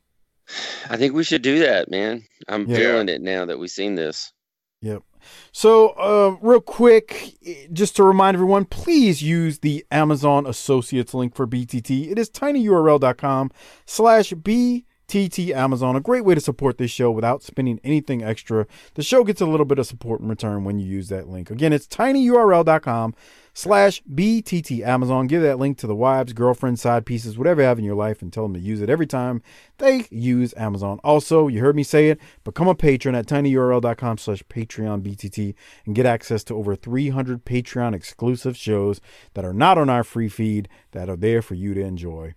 I 0.89 0.97
think 0.97 1.13
we 1.13 1.23
should 1.23 1.43
do 1.43 1.59
that, 1.59 1.91
man. 1.91 2.23
I'm 2.47 2.67
Yeah. 2.67 2.77
feeling 2.77 3.09
it 3.09 3.21
now 3.21 3.45
that 3.45 3.59
we've 3.59 3.69
seen 3.69 3.93
this. 3.93 4.33
Yep. 4.81 5.03
So, 5.51 5.89
uh, 5.89 6.37
real 6.41 6.61
quick, 6.61 7.35
just 7.71 7.95
to 7.97 8.03
remind 8.03 8.35
everyone, 8.35 8.65
please 8.65 9.21
use 9.21 9.59
the 9.59 9.85
Amazon 9.91 10.45
Associates 10.45 11.13
link 11.13 11.35
for 11.35 11.47
BTT. 11.47 12.11
It 12.11 12.19
is 12.19 12.29
tinyurl.com 12.29 13.51
slash 13.85 14.31
BTT 14.33 15.51
Amazon. 15.53 15.95
A 15.95 16.01
great 16.01 16.25
way 16.25 16.35
to 16.35 16.41
support 16.41 16.77
this 16.77 16.91
show 16.91 17.11
without 17.11 17.43
spending 17.43 17.79
anything 17.83 18.23
extra. 18.23 18.67
The 18.95 19.03
show 19.03 19.23
gets 19.23 19.41
a 19.41 19.45
little 19.45 19.65
bit 19.65 19.79
of 19.79 19.87
support 19.87 20.21
in 20.21 20.27
return 20.27 20.63
when 20.63 20.79
you 20.79 20.87
use 20.87 21.09
that 21.09 21.27
link. 21.27 21.51
Again, 21.51 21.73
it's 21.73 21.87
tinyurl.com 21.87 23.15
slash 23.53 24.01
BTT 24.03 24.85
Amazon. 24.85 25.27
Give 25.27 25.41
that 25.41 25.59
link 25.59 25.77
to 25.79 25.87
the 25.87 25.95
wives, 25.95 26.33
girlfriends, 26.33 26.81
side 26.81 27.05
pieces, 27.05 27.37
whatever 27.37 27.61
you 27.61 27.67
have 27.67 27.79
in 27.79 27.85
your 27.85 27.95
life, 27.95 28.21
and 28.21 28.31
tell 28.31 28.43
them 28.43 28.53
to 28.53 28.59
use 28.59 28.81
it 28.81 28.89
every 28.89 29.07
time 29.07 29.41
they 29.77 30.05
use 30.09 30.53
Amazon. 30.57 30.99
Also, 31.03 31.47
you 31.47 31.59
heard 31.59 31.75
me 31.75 31.83
say 31.83 32.09
it, 32.09 32.19
become 32.43 32.67
a 32.67 32.75
patron 32.75 33.15
at 33.15 33.25
tinyurl.com 33.25 34.17
slash 34.17 34.43
Patreon 34.43 35.01
BTT 35.01 35.53
and 35.85 35.95
get 35.95 36.05
access 36.05 36.43
to 36.45 36.55
over 36.55 36.75
300 36.75 37.45
Patreon 37.45 37.93
exclusive 37.93 38.55
shows 38.55 39.01
that 39.33 39.45
are 39.45 39.53
not 39.53 39.77
on 39.77 39.89
our 39.89 40.03
free 40.03 40.29
feed 40.29 40.69
that 40.91 41.09
are 41.09 41.17
there 41.17 41.41
for 41.41 41.55
you 41.55 41.73
to 41.73 41.81
enjoy. 41.81 42.33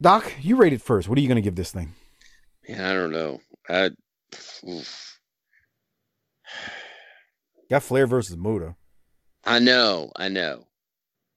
Doc, 0.00 0.32
you 0.40 0.56
rate 0.56 0.72
it 0.72 0.82
first. 0.82 1.08
What 1.08 1.18
are 1.18 1.20
you 1.20 1.28
going 1.28 1.36
to 1.36 1.42
give 1.42 1.56
this 1.56 1.72
thing? 1.72 1.94
Yeah, 2.68 2.90
I 2.90 2.92
don't 2.94 3.10
know. 3.10 3.40
I, 3.68 3.90
oof. 4.68 5.18
Got 7.70 7.82
Flair 7.82 8.06
versus 8.06 8.36
Muta. 8.36 8.76
I 9.48 9.58
know, 9.58 10.12
I 10.16 10.28
know. 10.28 10.66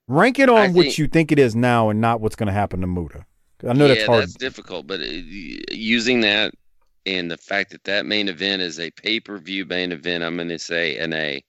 Rank 0.07 0.37
it 0.39 0.49
on 0.49 0.57
I 0.57 0.67
what 0.67 0.83
think- 0.83 0.97
you 0.97 1.07
think 1.07 1.31
it 1.31 1.39
is 1.39 1.55
now 1.55 1.89
and 1.89 2.01
not 2.01 2.19
what's 2.21 2.35
going 2.35 2.47
to 2.47 2.53
happen 2.53 2.81
to 2.81 2.87
Muta. 2.87 3.25
I 3.67 3.73
know 3.73 3.87
that's 3.87 4.01
yeah, 4.01 4.05
hard. 4.07 4.21
that's 4.23 4.33
difficult, 4.33 4.87
but 4.87 4.99
uh, 4.99 5.03
using 5.71 6.21
that 6.21 6.53
and 7.05 7.29
the 7.31 7.37
fact 7.37 7.71
that 7.71 7.83
that 7.85 8.05
main 8.05 8.27
event 8.27 8.61
is 8.61 8.79
a 8.79 8.89
pay 8.91 9.19
per 9.19 9.37
view 9.37 9.65
main 9.65 9.91
event, 9.91 10.23
I'm 10.23 10.35
going 10.35 10.49
to 10.49 10.59
say 10.59 10.97
an 10.97 11.13
A. 11.13 11.43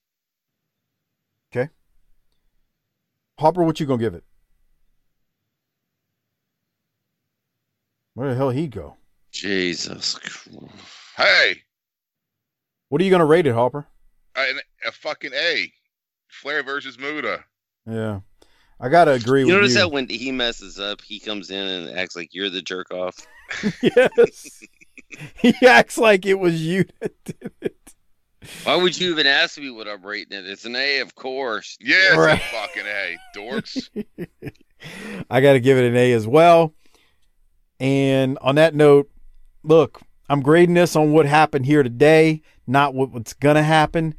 Okay. 1.55 1.71
Hopper, 3.39 3.63
what 3.65 3.81
you 3.81 3.87
going 3.87 3.99
to 3.99 4.05
give 4.05 4.15
it? 4.15 4.25
Where 8.15 8.29
the 8.29 8.37
hell 8.37 8.51
he 8.51 8.69
go? 8.69 8.97
Jesus. 9.33 10.19
Christ. 10.19 10.49
Hey, 11.17 11.63
What 12.91 13.01
are 13.01 13.05
you 13.05 13.11
going 13.11 13.21
to 13.21 13.27
rate 13.27 13.47
it, 13.47 13.55
Hopper? 13.55 13.87
a, 14.37 14.45
a 14.87 14.93
fucking 14.93 15.33
A. 15.35 15.73
Flair 16.33 16.63
versus 16.63 16.99
Muta. 16.99 17.45
Yeah. 17.89 18.21
I 18.81 18.89
got 18.89 19.05
to 19.05 19.13
agree 19.13 19.41
You 19.41 19.47
with 19.47 19.55
notice 19.57 19.73
you. 19.75 19.79
that 19.81 19.93
when 19.93 20.09
he 20.09 20.33
messes 20.33 20.81
up, 20.81 21.01
he 21.03 21.21
comes 21.21 21.51
in 21.51 21.67
and 21.67 21.99
acts 21.99 22.17
like 22.17 22.31
you're 22.35 22.51
the 22.51 22.63
jerk 22.63 22.91
off. 22.91 23.17
yes. 23.83 24.63
he 25.37 25.55
acts 25.67 25.99
like 25.99 26.27
it 26.27 26.39
was 26.39 26.61
you 26.67 26.85
that 27.01 27.13
did 27.25 27.53
it. 27.61 27.77
Why 28.65 28.75
would 28.75 28.99
you 28.99 29.13
even 29.13 29.27
ask 29.29 29.57
me 29.59 29.71
what 29.71 29.87
I'm 29.87 30.05
rating 30.05 30.37
it? 30.37 30.47
It's 30.49 30.65
an 30.65 30.75
A, 30.75 30.99
of 30.99 31.15
course. 31.15 31.77
Yeah, 31.81 31.95
it's 31.97 32.17
Right. 32.17 32.41
a 32.41 32.43
fucking 32.43 32.87
A, 32.87 33.17
dorks. 33.37 33.89
I 35.31 35.41
got 35.41 35.53
to 35.53 35.61
give 35.61 35.79
it 35.79 35.85
an 35.85 35.97
A 35.97 36.13
as 36.13 36.27
well. 36.27 36.75
And 37.79 38.37
on 38.41 38.57
that 38.57 38.75
note, 38.75 39.09
look, 39.63 40.01
I'm 40.29 40.41
grading 40.43 40.75
this 40.75 40.97
on 40.97 41.13
what 41.13 41.27
happened 41.27 41.67
here 41.67 41.85
today, 41.85 42.43
not 42.67 42.95
what, 42.95 43.11
what's 43.13 43.33
going 43.35 43.57
to 43.57 43.63
happen. 43.63 44.15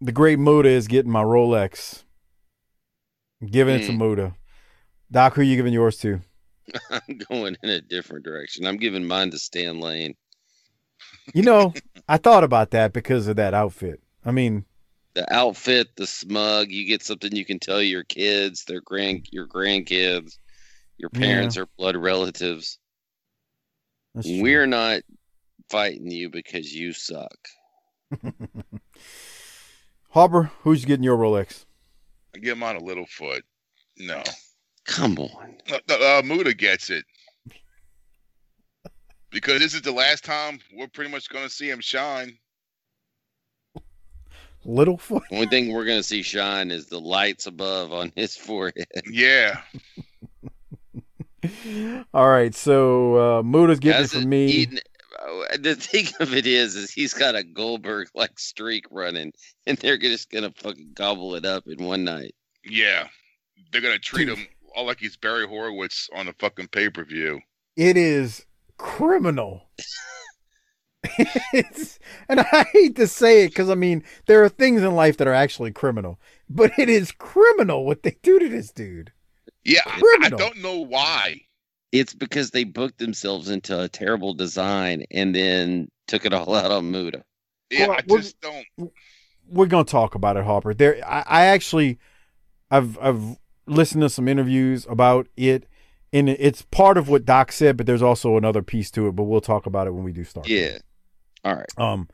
The 0.00 0.12
great 0.12 0.38
Muta 0.38 0.68
is 0.68 0.88
getting 0.88 1.10
my 1.10 1.22
Rolex. 1.22 2.04
I'm 3.40 3.48
giving 3.48 3.74
it 3.74 3.86
to 3.86 3.92
Mm. 3.92 3.98
Muta. 3.98 4.34
Doc, 5.10 5.34
who 5.34 5.40
are 5.40 5.44
you 5.44 5.56
giving 5.56 5.72
yours 5.72 5.98
to? 5.98 6.20
I'm 6.90 7.18
going 7.30 7.56
in 7.62 7.70
a 7.70 7.80
different 7.80 8.24
direction. 8.24 8.66
I'm 8.66 8.76
giving 8.76 9.06
mine 9.06 9.30
to 9.30 9.38
Stan 9.38 9.80
Lane. 9.80 10.14
You 11.32 11.42
know, 11.42 11.72
I 12.08 12.18
thought 12.18 12.44
about 12.44 12.70
that 12.72 12.92
because 12.92 13.26
of 13.28 13.36
that 13.36 13.54
outfit. 13.54 14.00
I 14.24 14.32
mean, 14.32 14.64
The 15.14 15.32
outfit, 15.32 15.88
the 15.96 16.06
smug, 16.06 16.70
you 16.70 16.86
get 16.86 17.02
something 17.02 17.34
you 17.34 17.44
can 17.44 17.58
tell 17.58 17.80
your 17.82 18.04
kids, 18.04 18.64
their 18.64 18.80
grand 18.80 19.28
your 19.32 19.46
grandkids, 19.46 20.38
your 20.98 21.10
Yeah. 21.14 21.20
parents 21.20 21.56
or 21.56 21.66
blood 21.78 21.96
relatives. 21.96 22.78
We're 24.24 24.66
not 24.66 25.02
fighting 25.70 26.10
you 26.10 26.30
because 26.30 26.72
you 26.72 26.92
suck. 26.92 27.36
Hopper, 30.16 30.50
who's 30.62 30.86
getting 30.86 31.04
your 31.04 31.18
Rolex? 31.18 31.66
I 32.34 32.38
give 32.38 32.56
him 32.56 32.62
on 32.62 32.74
a 32.76 32.80
little 32.82 33.04
foot. 33.04 33.44
No. 33.98 34.22
Come 34.86 35.18
on. 35.18 35.56
No, 35.68 35.78
no, 35.90 35.94
uh, 36.18 36.22
Muta 36.24 36.54
gets 36.54 36.88
it. 36.88 37.04
Because 39.30 39.58
this 39.60 39.74
is 39.74 39.82
the 39.82 39.92
last 39.92 40.24
time 40.24 40.58
we're 40.74 40.88
pretty 40.88 41.10
much 41.10 41.28
going 41.28 41.44
to 41.44 41.50
see 41.50 41.68
him 41.68 41.82
shine. 41.82 42.38
Little 44.64 44.96
foot. 44.96 45.24
Only 45.30 45.48
thing 45.48 45.70
we're 45.70 45.84
gonna 45.84 46.02
see 46.02 46.22
shine 46.22 46.70
is 46.72 46.86
the 46.86 46.98
lights 46.98 47.46
above 47.46 47.92
on 47.92 48.10
his 48.16 48.34
forehead. 48.36 48.86
Yeah. 49.08 49.60
All 52.14 52.28
right, 52.28 52.52
so 52.54 53.38
uh, 53.38 53.42
Muta's 53.42 53.78
getting 53.78 54.00
As 54.02 54.14
it 54.14 54.20
from 54.22 54.30
me. 54.30 54.46
eating- 54.46 54.78
Oh, 55.20 55.46
the 55.58 55.74
thing 55.76 56.06
of 56.20 56.34
it 56.34 56.46
is, 56.46 56.76
is 56.76 56.90
he's 56.90 57.14
got 57.14 57.34
a 57.34 57.44
Goldberg 57.44 58.08
like 58.14 58.38
streak 58.38 58.84
running, 58.90 59.32
and 59.66 59.78
they're 59.78 59.98
just 59.98 60.30
gonna 60.30 60.52
fucking 60.56 60.92
gobble 60.94 61.34
it 61.34 61.44
up 61.44 61.64
in 61.66 61.84
one 61.84 62.04
night. 62.04 62.34
Yeah. 62.64 63.08
They're 63.70 63.80
going 63.80 63.94
to 63.94 64.00
treat 64.00 64.28
him 64.28 64.46
all 64.74 64.86
like 64.86 65.00
he's 65.00 65.16
Barry 65.16 65.46
Horowitz 65.46 66.08
on 66.14 66.28
a 66.28 66.32
fucking 66.34 66.68
pay 66.68 66.90
per 66.90 67.04
view. 67.04 67.40
It 67.76 67.96
is 67.96 68.44
criminal. 68.76 69.70
it's, 71.52 71.98
and 72.28 72.40
I 72.40 72.66
hate 72.72 72.96
to 72.96 73.06
say 73.06 73.44
it 73.44 73.48
because 73.48 73.70
I 73.70 73.74
mean 73.74 74.02
there 74.26 74.42
are 74.42 74.48
things 74.48 74.82
in 74.82 74.94
life 74.94 75.16
that 75.16 75.28
are 75.28 75.34
actually 75.34 75.72
criminal, 75.72 76.20
but 76.48 76.78
it 76.78 76.88
is 76.88 77.12
criminal 77.12 77.84
what 77.84 78.02
they 78.02 78.16
do 78.22 78.38
to 78.38 78.48
this 78.48 78.70
dude. 78.70 79.12
Yeah, 79.64 79.80
I, 79.84 80.18
I 80.22 80.28
don't 80.28 80.62
know 80.62 80.78
why. 80.78 81.40
It's 81.98 82.14
because 82.14 82.50
they 82.50 82.64
booked 82.64 82.98
themselves 82.98 83.48
into 83.48 83.80
a 83.80 83.88
terrible 83.88 84.34
design 84.34 85.04
and 85.10 85.34
then 85.34 85.88
took 86.06 86.26
it 86.26 86.32
all 86.32 86.54
out 86.54 86.70
on 86.70 86.90
Muta. 86.90 87.22
Yeah, 87.70 87.88
Well, 87.88 87.98
I 87.98 88.02
just 88.02 88.40
don't. 88.40 88.92
We're 89.48 89.66
gonna 89.66 89.84
talk 89.84 90.14
about 90.14 90.36
it, 90.36 90.44
Hopper. 90.44 90.74
There, 90.74 91.00
I, 91.06 91.24
I 91.26 91.46
actually, 91.46 91.98
I've 92.70 92.98
I've 92.98 93.38
listened 93.66 94.02
to 94.02 94.10
some 94.10 94.28
interviews 94.28 94.86
about 94.88 95.28
it, 95.36 95.66
and 96.12 96.28
it's 96.28 96.62
part 96.62 96.98
of 96.98 97.08
what 97.08 97.24
Doc 97.24 97.52
said, 97.52 97.76
but 97.76 97.86
there's 97.86 98.02
also 98.02 98.36
another 98.36 98.62
piece 98.62 98.90
to 98.92 99.08
it. 99.08 99.12
But 99.12 99.24
we'll 99.24 99.40
talk 99.40 99.66
about 99.66 99.86
it 99.86 99.92
when 99.92 100.04
we 100.04 100.12
do 100.12 100.24
start. 100.24 100.48
Yeah. 100.48 100.78
All 101.44 101.54
right. 101.54 101.78
Um, 101.78 102.08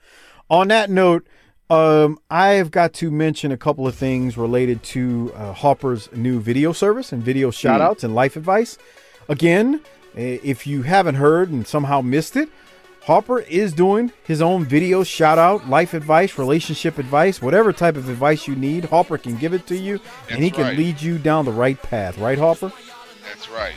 on 0.50 0.68
that 0.68 0.90
note, 0.90 1.26
um, 1.70 2.18
I've 2.30 2.70
got 2.70 2.92
to 2.94 3.10
mention 3.10 3.50
a 3.50 3.56
couple 3.56 3.86
of 3.86 3.94
things 3.94 4.36
related 4.36 4.82
to 4.84 5.32
uh, 5.34 5.52
Hopper's 5.54 6.12
new 6.12 6.38
video 6.38 6.72
service 6.72 7.12
and 7.12 7.22
video 7.22 7.50
shout 7.50 7.80
outs 7.80 8.04
and 8.04 8.14
life 8.14 8.36
advice. 8.36 8.76
Again, 9.28 9.80
eh, 10.16 10.38
if 10.42 10.66
you 10.66 10.82
haven't 10.82 11.16
heard 11.16 11.50
and 11.50 11.66
somehow 11.66 12.00
missed 12.00 12.36
it, 12.36 12.48
Hopper 13.04 13.40
is 13.40 13.72
doing 13.72 14.12
his 14.22 14.40
own 14.40 14.64
video 14.64 15.02
shout 15.02 15.36
out, 15.36 15.68
life 15.68 15.92
advice, 15.92 16.38
relationship 16.38 16.98
advice, 16.98 17.42
whatever 17.42 17.72
type 17.72 17.96
of 17.96 18.08
advice 18.08 18.46
you 18.46 18.54
need. 18.54 18.84
Hopper 18.84 19.18
can 19.18 19.36
give 19.36 19.52
it 19.52 19.66
to 19.66 19.76
you 19.76 20.00
and 20.30 20.42
he 20.42 20.50
can 20.50 20.64
right. 20.64 20.78
lead 20.78 21.00
you 21.00 21.18
down 21.18 21.44
the 21.44 21.52
right 21.52 21.80
path, 21.82 22.16
right, 22.18 22.38
Hopper? 22.38 22.72
That's 23.24 23.50
right. 23.50 23.74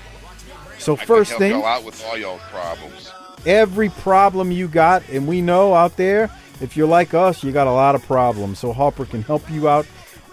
So, 0.77 0.95
I 0.95 1.05
first 1.05 1.33
thing, 1.33 1.63
out 1.63 1.83
with 1.83 2.03
all 2.05 2.17
y'all 2.17 2.37
problems. 2.51 3.11
every 3.47 3.89
problem 3.89 4.51
you 4.51 4.67
got, 4.67 5.01
and 5.09 5.27
we 5.27 5.41
know 5.41 5.73
out 5.73 5.97
there, 5.97 6.29
if 6.61 6.77
you're 6.77 6.87
like 6.87 7.13
us, 7.13 7.43
you 7.43 7.51
got 7.51 7.67
a 7.67 7.71
lot 7.71 7.95
of 7.95 8.05
problems. 8.05 8.59
So 8.59 8.71
Hopper 8.71 9.05
can 9.05 9.23
help 9.23 9.49
you 9.49 9.67
out. 9.67 9.85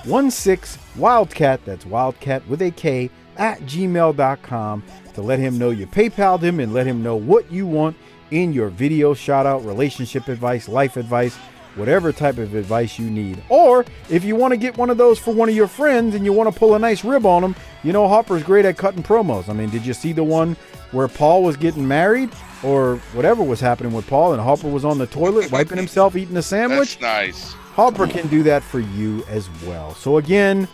16 0.03 0.81
Wildcat, 0.95 1.65
that's 1.65 1.85
Wildcat 1.85 2.47
with 2.47 2.61
a 2.61 2.71
K, 2.71 3.09
at 3.37 3.59
gmail.com 3.61 4.83
to 5.13 5.21
let 5.21 5.39
him 5.39 5.57
know 5.57 5.69
you 5.69 5.87
PayPal'd 5.87 6.43
him 6.43 6.59
and 6.59 6.73
let 6.73 6.87
him 6.87 7.03
know 7.03 7.15
what 7.15 7.51
you 7.51 7.67
want 7.67 7.95
in 8.31 8.53
your 8.53 8.69
video 8.69 9.13
shout 9.13 9.45
out, 9.45 9.65
relationship 9.65 10.27
advice, 10.27 10.67
life 10.67 10.97
advice, 10.97 11.37
whatever 11.77 12.11
type 12.11 12.37
of 12.37 12.55
advice 12.55 12.99
you 12.99 13.09
need. 13.09 13.41
Or 13.49 13.85
if 14.09 14.23
you 14.23 14.35
want 14.35 14.51
to 14.51 14.57
get 14.57 14.77
one 14.77 14.89
of 14.89 14.97
those 14.97 15.19
for 15.19 15.33
one 15.33 15.49
of 15.49 15.55
your 15.55 15.67
friends 15.67 16.15
and 16.15 16.25
you 16.25 16.33
want 16.33 16.51
to 16.51 16.57
pull 16.57 16.75
a 16.75 16.79
nice 16.79 17.03
rib 17.03 17.25
on 17.25 17.41
them, 17.41 17.55
you 17.83 17.93
know 17.93 18.07
Hopper's 18.07 18.43
great 18.43 18.65
at 18.65 18.77
cutting 18.77 19.03
promos. 19.03 19.49
I 19.49 19.53
mean, 19.53 19.69
did 19.69 19.85
you 19.85 19.93
see 19.93 20.11
the 20.11 20.23
one 20.23 20.57
where 20.91 21.07
Paul 21.07 21.43
was 21.43 21.57
getting 21.57 21.87
married 21.87 22.29
or 22.63 22.97
whatever 23.13 23.43
was 23.43 23.59
happening 23.59 23.93
with 23.93 24.07
Paul 24.07 24.33
and 24.33 24.41
Hopper 24.41 24.67
was 24.67 24.83
on 24.83 24.97
the 24.97 25.07
toilet 25.07 25.51
wiping 25.51 25.77
himself 25.77 26.15
eating 26.15 26.37
a 26.37 26.41
sandwich? 26.41 26.97
That's 26.99 27.27
nice. 27.27 27.53
Hopper 27.53 28.07
can 28.07 28.27
do 28.27 28.41
that 28.43 28.63
for 28.63 28.79
you 28.79 29.23
as 29.29 29.49
well. 29.63 29.93
So 29.95 30.17
again, 30.17 30.67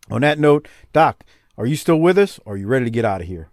On 0.09 0.21
that 0.21 0.39
note, 0.39 0.67
Doc, 0.93 1.23
are 1.57 1.65
you 1.65 1.75
still 1.75 1.99
with 1.99 2.17
us? 2.17 2.39
Or 2.45 2.53
are 2.53 2.57
you 2.57 2.67
ready 2.67 2.85
to 2.85 2.91
get 2.91 3.05
out 3.05 3.21
of 3.21 3.27
here? 3.27 3.49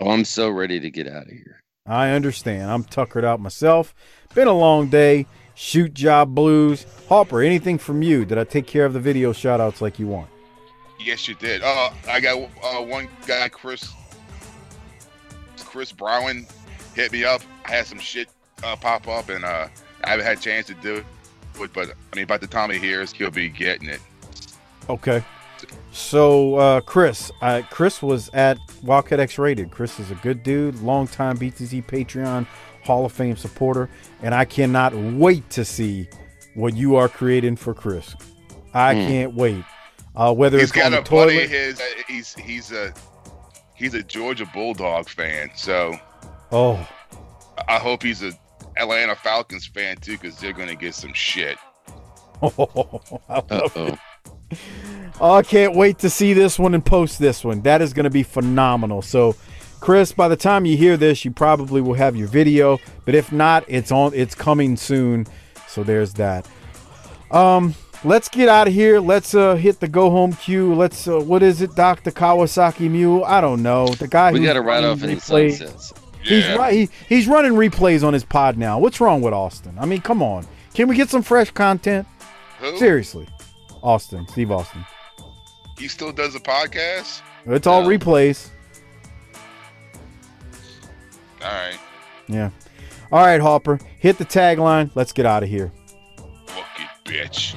Oh, 0.00 0.10
I'm 0.10 0.24
so 0.24 0.48
ready 0.48 0.78
to 0.80 0.90
get 0.90 1.08
out 1.08 1.24
of 1.24 1.32
here. 1.32 1.62
I 1.86 2.10
understand. 2.10 2.70
I'm 2.70 2.84
tuckered 2.84 3.24
out 3.24 3.40
myself. 3.40 3.94
Been 4.34 4.46
a 4.46 4.52
long 4.52 4.88
day. 4.88 5.26
Shoot 5.54 5.94
job 5.94 6.34
blues. 6.34 6.86
Hopper, 7.08 7.40
anything 7.40 7.78
from 7.78 8.02
you? 8.02 8.24
Did 8.24 8.38
I 8.38 8.44
take 8.44 8.66
care 8.66 8.84
of 8.84 8.92
the 8.92 9.00
video 9.00 9.32
shout 9.32 9.60
outs 9.60 9.80
like 9.80 9.98
you 9.98 10.06
want? 10.06 10.30
Yes, 11.00 11.26
you 11.26 11.34
did. 11.34 11.62
Uh, 11.62 11.90
I 12.08 12.20
got 12.20 12.38
uh, 12.62 12.82
one 12.82 13.08
guy, 13.26 13.48
Chris 13.48 13.92
Chris 15.56 15.92
Brown, 15.92 16.46
hit 16.98 17.12
me 17.12 17.24
up. 17.24 17.40
I 17.64 17.70
had 17.72 17.86
some 17.86 17.98
shit 17.98 18.28
uh, 18.64 18.76
pop 18.76 19.06
up, 19.08 19.28
and 19.28 19.44
uh, 19.44 19.68
I 20.04 20.08
haven't 20.10 20.26
had 20.26 20.38
a 20.38 20.40
chance 20.40 20.66
to 20.66 20.74
do 20.74 20.96
it. 20.96 21.72
But 21.72 21.90
I 22.12 22.16
mean, 22.16 22.26
by 22.26 22.36
the 22.38 22.46
time 22.46 22.70
he 22.70 22.78
hears, 22.78 23.12
he'll 23.12 23.30
be 23.30 23.48
getting 23.48 23.88
it. 23.88 24.00
Okay. 24.88 25.22
So, 25.92 26.54
uh, 26.56 26.80
Chris, 26.82 27.32
uh, 27.42 27.62
Chris 27.70 28.00
was 28.02 28.28
at 28.32 28.58
Wildcat 28.82 29.18
X 29.20 29.38
Rated. 29.38 29.70
Chris 29.70 29.98
is 29.98 30.10
a 30.10 30.14
good 30.16 30.42
dude, 30.42 30.80
longtime 30.82 31.36
BTT 31.38 31.84
Patreon 31.86 32.46
Hall 32.84 33.04
of 33.04 33.12
Fame 33.12 33.36
supporter, 33.36 33.88
and 34.22 34.34
I 34.34 34.44
cannot 34.44 34.94
wait 34.94 35.48
to 35.50 35.64
see 35.64 36.08
what 36.54 36.76
you 36.76 36.94
are 36.96 37.08
creating 37.08 37.56
for 37.56 37.74
Chris. 37.74 38.14
I 38.74 38.94
Hmm. 38.94 39.00
can't 39.08 39.34
wait. 39.34 39.64
Uh, 40.14 40.32
whether 40.32 40.58
He's 40.58 40.70
it's 40.70 40.72
got 40.76 40.92
a 40.92 40.96
buddy. 40.96 41.04
toilet. 41.08 41.50
His 41.50 41.80
uh, 41.80 41.84
he's 42.06 42.34
he's 42.34 42.72
a 42.72 42.92
he's 43.74 43.94
a 43.94 44.02
Georgia 44.02 44.46
Bulldog 44.46 45.08
fan. 45.08 45.50
So 45.56 45.96
Oh, 46.50 46.86
I 47.68 47.78
hope 47.78 48.02
he's 48.02 48.22
a 48.22 48.32
Atlanta 48.76 49.14
Falcons 49.16 49.66
fan 49.66 49.96
too, 49.98 50.12
because 50.12 50.38
they're 50.38 50.52
gonna 50.52 50.74
get 50.74 50.94
some 50.94 51.12
shit. 51.12 51.58
I. 52.42 53.98
Oh, 55.20 55.32
I 55.34 55.42
can't 55.42 55.74
wait 55.74 55.98
to 55.98 56.08
see 56.10 56.32
this 56.32 56.58
one 56.58 56.74
and 56.74 56.84
post 56.84 57.18
this 57.18 57.44
one. 57.44 57.60
That 57.62 57.82
is 57.82 57.92
going 57.92 58.04
to 58.04 58.10
be 58.10 58.22
phenomenal. 58.22 59.02
So, 59.02 59.34
Chris, 59.80 60.12
by 60.12 60.28
the 60.28 60.36
time 60.36 60.64
you 60.64 60.76
hear 60.76 60.96
this, 60.96 61.24
you 61.24 61.32
probably 61.32 61.80
will 61.80 61.94
have 61.94 62.16
your 62.16 62.28
video, 62.28 62.78
but 63.04 63.14
if 63.14 63.32
not, 63.32 63.64
it's 63.66 63.90
on 63.92 64.12
it's 64.14 64.34
coming 64.34 64.76
soon. 64.76 65.26
So 65.66 65.82
there's 65.84 66.14
that. 66.14 66.48
Um 67.30 67.74
let's 68.04 68.28
get 68.28 68.48
out 68.48 68.68
of 68.68 68.72
here. 68.74 69.00
Let's 69.00 69.34
uh 69.34 69.56
hit 69.56 69.80
the 69.80 69.88
go 69.88 70.08
home 70.10 70.32
queue. 70.32 70.74
Let's 70.74 71.06
uh, 71.06 71.20
what 71.20 71.42
is 71.42 71.60
it, 71.60 71.74
Dr. 71.74 72.10
Kawasaki 72.10 72.90
Mule? 72.90 73.24
I 73.24 73.40
don't 73.42 73.62
know. 73.62 73.88
The 73.88 74.08
guy 74.08 74.32
We 74.32 74.40
got 74.40 74.54
to 74.54 74.62
running 74.62 74.88
off 74.88 75.02
any 75.02 75.16
replays- 75.16 75.58
sunsets. 75.58 75.92
He's 76.28 76.48
right. 76.56 76.72
He, 76.74 76.88
he's 77.08 77.26
running 77.26 77.52
replays 77.52 78.04
on 78.04 78.12
his 78.12 78.24
pod 78.24 78.56
now. 78.56 78.78
What's 78.78 79.00
wrong 79.00 79.20
with 79.22 79.32
Austin? 79.32 79.76
I 79.78 79.86
mean, 79.86 80.00
come 80.00 80.22
on. 80.22 80.46
Can 80.74 80.88
we 80.88 80.96
get 80.96 81.08
some 81.08 81.22
fresh 81.22 81.50
content? 81.50 82.06
Who? 82.60 82.76
Seriously. 82.78 83.26
Austin, 83.82 84.26
Steve 84.28 84.50
Austin. 84.50 84.84
He 85.78 85.88
still 85.88 86.12
does 86.12 86.34
a 86.34 86.40
podcast. 86.40 87.22
It's 87.46 87.66
all 87.66 87.84
replays. 87.84 88.50
All 91.42 91.50
right. 91.50 91.78
Yeah. 92.26 92.50
All 93.10 93.24
right, 93.24 93.40
Hopper. 93.40 93.78
Hit 93.98 94.18
the 94.18 94.24
tagline. 94.24 94.90
Let's 94.94 95.12
get 95.12 95.24
out 95.24 95.42
of 95.42 95.48
here. 95.48 95.72
Fucking 96.46 96.86
bitch. 97.04 97.54